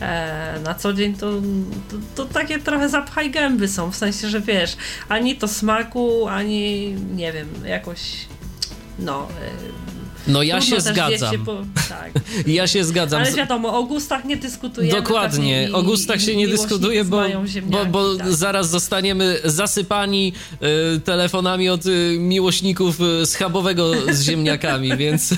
e, 0.02 0.60
na 0.64 0.76
co 0.76 0.94
dzień, 0.94 1.14
to, 1.14 1.32
to, 1.90 1.98
to, 2.16 2.34
takie 2.34 2.60
trochę 2.60 2.90
zapchaj 2.90 3.32
gęby 3.32 3.68
są, 3.68 3.92
w 3.92 3.96
sensie, 3.96 4.30
że 4.30 4.42
wiesz, 4.42 4.78
ani 5.10 5.36
to 5.36 5.48
smaku, 5.48 6.28
ani 6.28 6.92
nie 7.16 7.34
wiem, 7.34 7.48
jakoś 7.66 8.28
no... 9.00 9.28
No 10.28 10.44
ja 10.44 10.62
się 10.62 10.82
zgadzam. 10.82 11.46
Po... 11.46 11.58
Tak. 11.90 12.12
Ja 12.48 12.68
się 12.68 12.84
zgadzam. 12.84 13.22
Ale 13.22 13.32
wiadomo, 13.32 13.80
o 13.80 13.84
gustach 13.84 14.26
nie 14.26 14.38
dyskutujemy. 14.38 15.02
Dokładnie, 15.02 15.70
o 15.74 15.84
gustach 15.84 16.22
się 16.22 16.36
nie 16.36 16.48
dyskutuje, 16.48 17.04
bo, 17.06 17.22
bo, 17.64 17.86
bo 17.86 18.16
tak. 18.16 18.34
zaraz 18.34 18.70
zostaniemy 18.70 19.40
zasypani 19.46 20.34
y, 20.96 21.00
telefonami 21.00 21.70
od 21.70 21.86
y, 21.86 22.18
miłośników 22.20 23.02
y, 23.02 23.26
schabowego 23.26 23.92
z 24.12 24.24
ziemniakami, 24.24 24.98
więc 24.98 25.34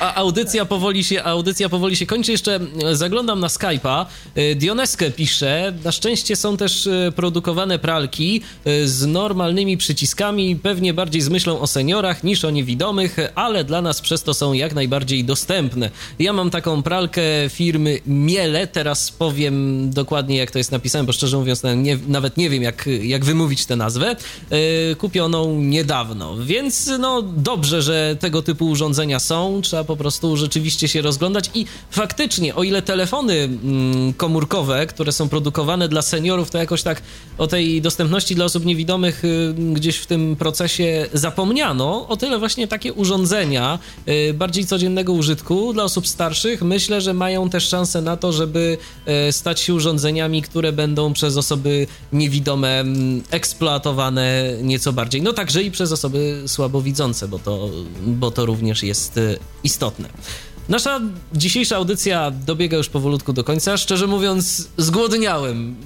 a 0.00 0.14
audycja 0.14 0.64
powoli 0.64 1.04
się, 1.04 1.24
audycja 1.24 1.68
powoli 1.68 1.96
się 1.96 2.06
kończy. 2.06 2.32
Jeszcze 2.32 2.60
y, 2.92 2.96
zaglądam 2.96 3.40
na 3.40 3.46
Skype'a. 3.46 4.06
Y, 4.38 4.54
Dioneskę 4.54 5.10
pisze, 5.10 5.72
na 5.84 5.92
szczęście 5.92 6.36
są 6.36 6.56
też 6.56 6.88
produkowane 7.16 7.78
pralki 7.78 8.42
z 8.84 9.06
normalnymi 9.06 9.76
przyciskami, 9.76 10.56
pewnie 10.56 10.94
bardziej 10.94 11.22
z 11.22 11.28
myślą 11.28 11.60
o 11.60 11.66
seniorach 11.66 12.24
niż 12.24 12.44
o 12.44 12.50
niewidomych, 12.50 13.16
ale 13.34 13.64
dla 13.64 13.82
nas 13.82 14.00
przez 14.00 14.19
to 14.22 14.34
są 14.34 14.52
jak 14.52 14.74
najbardziej 14.74 15.24
dostępne. 15.24 15.90
Ja 16.18 16.32
mam 16.32 16.50
taką 16.50 16.82
pralkę 16.82 17.22
firmy 17.48 18.00
Miele, 18.06 18.66
teraz 18.66 19.10
powiem 19.10 19.90
dokładnie 19.90 20.36
jak 20.36 20.50
to 20.50 20.58
jest 20.58 20.72
napisane, 20.72 21.04
bo 21.04 21.12
szczerze 21.12 21.36
mówiąc 21.36 21.62
nie, 21.76 21.98
nawet 22.08 22.36
nie 22.36 22.50
wiem 22.50 22.62
jak, 22.62 22.88
jak 23.02 23.24
wymówić 23.24 23.66
tę 23.66 23.76
nazwę. 23.76 24.16
Yy, 24.50 24.96
kupioną 24.96 25.60
niedawno, 25.60 26.36
więc 26.36 26.90
no 26.98 27.22
dobrze, 27.22 27.82
że 27.82 28.16
tego 28.20 28.42
typu 28.42 28.66
urządzenia 28.66 29.20
są, 29.20 29.60
trzeba 29.62 29.84
po 29.84 29.96
prostu 29.96 30.36
rzeczywiście 30.36 30.88
się 30.88 31.02
rozglądać 31.02 31.50
i 31.54 31.66
faktycznie, 31.90 32.54
o 32.54 32.62
ile 32.62 32.82
telefony 32.82 33.34
mm, 33.34 34.12
komórkowe, 34.12 34.86
które 34.86 35.12
są 35.12 35.28
produkowane 35.28 35.88
dla 35.88 36.02
seniorów, 36.02 36.50
to 36.50 36.58
jakoś 36.58 36.82
tak 36.82 37.02
o 37.38 37.46
tej 37.46 37.82
dostępności 37.82 38.34
dla 38.34 38.44
osób 38.44 38.64
niewidomych 38.64 39.24
y, 39.24 39.54
gdzieś 39.72 39.96
w 39.96 40.06
tym 40.06 40.36
procesie 40.36 41.06
zapomniano, 41.12 42.08
o 42.08 42.16
tyle 42.16 42.38
właśnie 42.38 42.68
takie 42.68 42.92
urządzenia 42.92 43.78
bardziej 44.34 44.66
codziennego 44.66 45.12
użytku 45.12 45.72
dla 45.72 45.84
osób 45.84 46.08
starszych, 46.08 46.62
myślę, 46.62 47.00
że 47.00 47.14
mają 47.14 47.50
też 47.50 47.68
szansę 47.68 48.02
na 48.02 48.16
to, 48.16 48.32
żeby 48.32 48.78
y, 49.28 49.32
stać 49.32 49.60
się 49.60 49.74
urządzeniami, 49.74 50.42
które 50.42 50.72
będą 50.72 51.12
przez 51.12 51.36
osoby 51.36 51.86
niewidome 52.12 52.80
mm, 52.80 53.22
eksploatowane 53.30 54.54
nieco 54.62 54.92
bardziej. 54.92 55.22
No 55.22 55.32
także 55.32 55.62
i 55.62 55.70
przez 55.70 55.92
osoby 55.92 56.42
słabowidzące, 56.46 57.28
bo 57.28 57.38
to, 57.38 57.70
bo 58.06 58.30
to 58.30 58.46
również 58.46 58.82
jest 58.82 59.16
y, 59.16 59.38
istotne. 59.64 60.08
Nasza 60.68 61.00
dzisiejsza 61.32 61.76
audycja 61.76 62.30
dobiega 62.30 62.76
już 62.76 62.88
powolutku 62.88 63.32
do 63.32 63.44
końca. 63.44 63.76
Szczerze 63.76 64.06
mówiąc, 64.06 64.68
zgłodniałem 64.76 65.76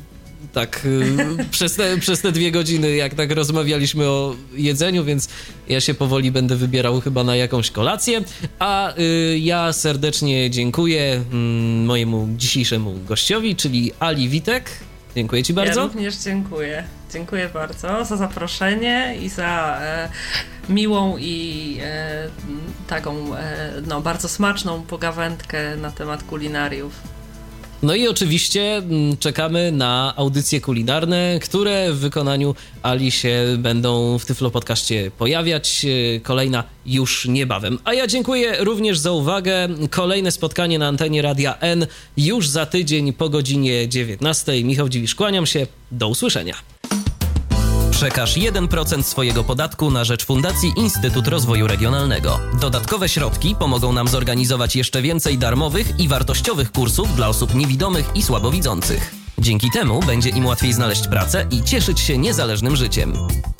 tak 0.55 0.83
y, 0.85 1.17
przez, 1.51 1.75
te, 1.77 1.99
przez 1.99 2.21
te 2.21 2.33
dwie 2.33 2.53
godziny, 2.53 2.97
jak 2.97 3.15
tak 3.15 3.31
rozmawialiśmy 3.31 4.05
o 4.05 4.37
jedzeniu, 4.53 5.05
więc 5.05 5.29
ja 5.69 5.81
się 5.81 5.95
powoli 5.95 6.31
będę 6.33 6.57
wybierał 6.57 7.01
chyba 7.01 7.25
na 7.25 7.37
jakąś 7.37 7.71
kolację. 7.71 8.21
A 8.59 8.99
y, 8.99 9.39
ja 9.39 9.73
serdecznie 9.73 10.51
dziękuję 10.51 11.25
y, 11.33 11.37
mojemu 11.87 12.29
dzisiejszemu 12.37 12.99
gościowi, 13.09 13.57
czyli 13.57 13.93
Ali 14.01 14.29
Witek. 14.29 14.71
Dziękuję 15.17 15.43
Ci 15.43 15.55
bardzo. 15.55 15.81
Ja 15.81 15.87
również 15.87 16.17
dziękuję. 16.17 16.85
Dziękuję 17.13 17.49
bardzo 17.49 18.05
za 18.05 18.17
zaproszenie 18.17 19.17
i 19.23 19.29
za 19.29 19.79
e, 19.81 20.09
miłą 20.69 21.19
i 21.19 21.79
e, 21.83 22.29
taką 22.87 23.37
e, 23.37 23.73
no, 23.87 24.01
bardzo 24.01 24.29
smaczną 24.29 24.83
pogawędkę 24.83 25.77
na 25.77 25.91
temat 25.91 26.23
kulinariów. 26.23 27.14
No 27.85 27.95
i 27.95 28.09
oczywiście 28.09 28.77
mm, 28.77 29.17
czekamy 29.17 29.73
na 29.73 30.15
audycje 30.17 30.61
kulinarne, 30.61 31.39
które 31.43 31.93
w 31.93 31.99
wykonaniu 31.99 32.55
Ali 32.83 33.11
się 33.11 33.57
będą 33.59 34.19
w 34.19 34.25
Tyflo 34.25 34.51
Podcaście 34.51 35.11
pojawiać. 35.19 35.87
E, 36.17 36.21
kolejna 36.21 36.65
już 36.87 37.29
niebawem. 37.29 37.79
A 37.85 37.95
ja 37.95 38.07
dziękuję 38.07 38.57
również 38.61 38.99
za 38.99 39.13
uwagę. 39.13 39.69
Kolejne 39.91 40.31
spotkanie 40.33 40.79
na 40.79 40.89
antenie 40.89 41.23
Radia 41.23 41.59
N 41.61 41.87
już 42.17 42.49
za 42.49 42.67
tydzień 42.67 43.13
po 43.13 43.29
godzinie 43.29 43.89
19. 43.89 44.65
Michał 44.65 44.89
Dziwisz, 44.89 45.15
kłaniam 45.15 45.47
się. 45.47 45.67
Do 45.93 46.09
usłyszenia. 46.09 46.74
Przekaż 47.95 48.37
1% 48.37 49.03
swojego 49.03 49.45
podatku 49.45 49.91
na 49.91 50.05
rzecz 50.05 50.27
Fundacji 50.27 50.73
Instytut 50.77 51.29
Rozwoju 51.29 51.67
Regionalnego. 51.67 52.41
Dodatkowe 52.61 53.09
środki 53.09 53.57
pomogą 53.59 53.93
nam 53.93 54.09
zorganizować 54.09 54.77
jeszcze 54.77 55.03
więcej 55.03 55.39
darmowych 55.39 56.01
i 56.01 56.09
wartościowych 56.09 56.73
kursów 56.73 57.17
dla 57.17 57.29
osób 57.29 57.55
niewidomych 57.55 58.11
i 58.15 58.23
słabowidzących. 58.23 59.15
Dzięki 59.39 59.71
temu 59.71 60.01
będzie 60.01 60.31
im 60.31 60.47
łatwiej 60.47 60.73
znaleźć 60.73 61.09
pracę 61.09 61.47
i 61.51 61.63
cieszyć 61.63 62.01
się 62.01 62.19
niezależnym 62.19 62.77
życiem. 62.77 63.13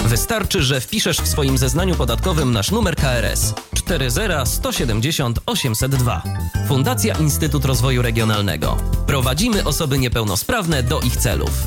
Wystarczy, 0.05 0.63
że 0.63 0.81
wpiszesz 0.81 1.19
w 1.19 1.29
swoim 1.29 1.59
zeznaniu 1.59 1.95
podatkowym 1.95 2.53
nasz 2.53 2.71
numer 2.71 2.97
KRS 2.97 3.55
40170 3.75 5.41
802. 5.47 6.23
Fundacja 6.69 7.15
Instytut 7.19 7.65
Rozwoju 7.65 8.03
Regionalnego. 8.03 8.77
Prowadzimy 9.07 9.65
osoby 9.65 9.99
niepełnosprawne 9.99 10.83
do 10.83 11.01
ich 11.01 11.17
celów. 11.17 11.67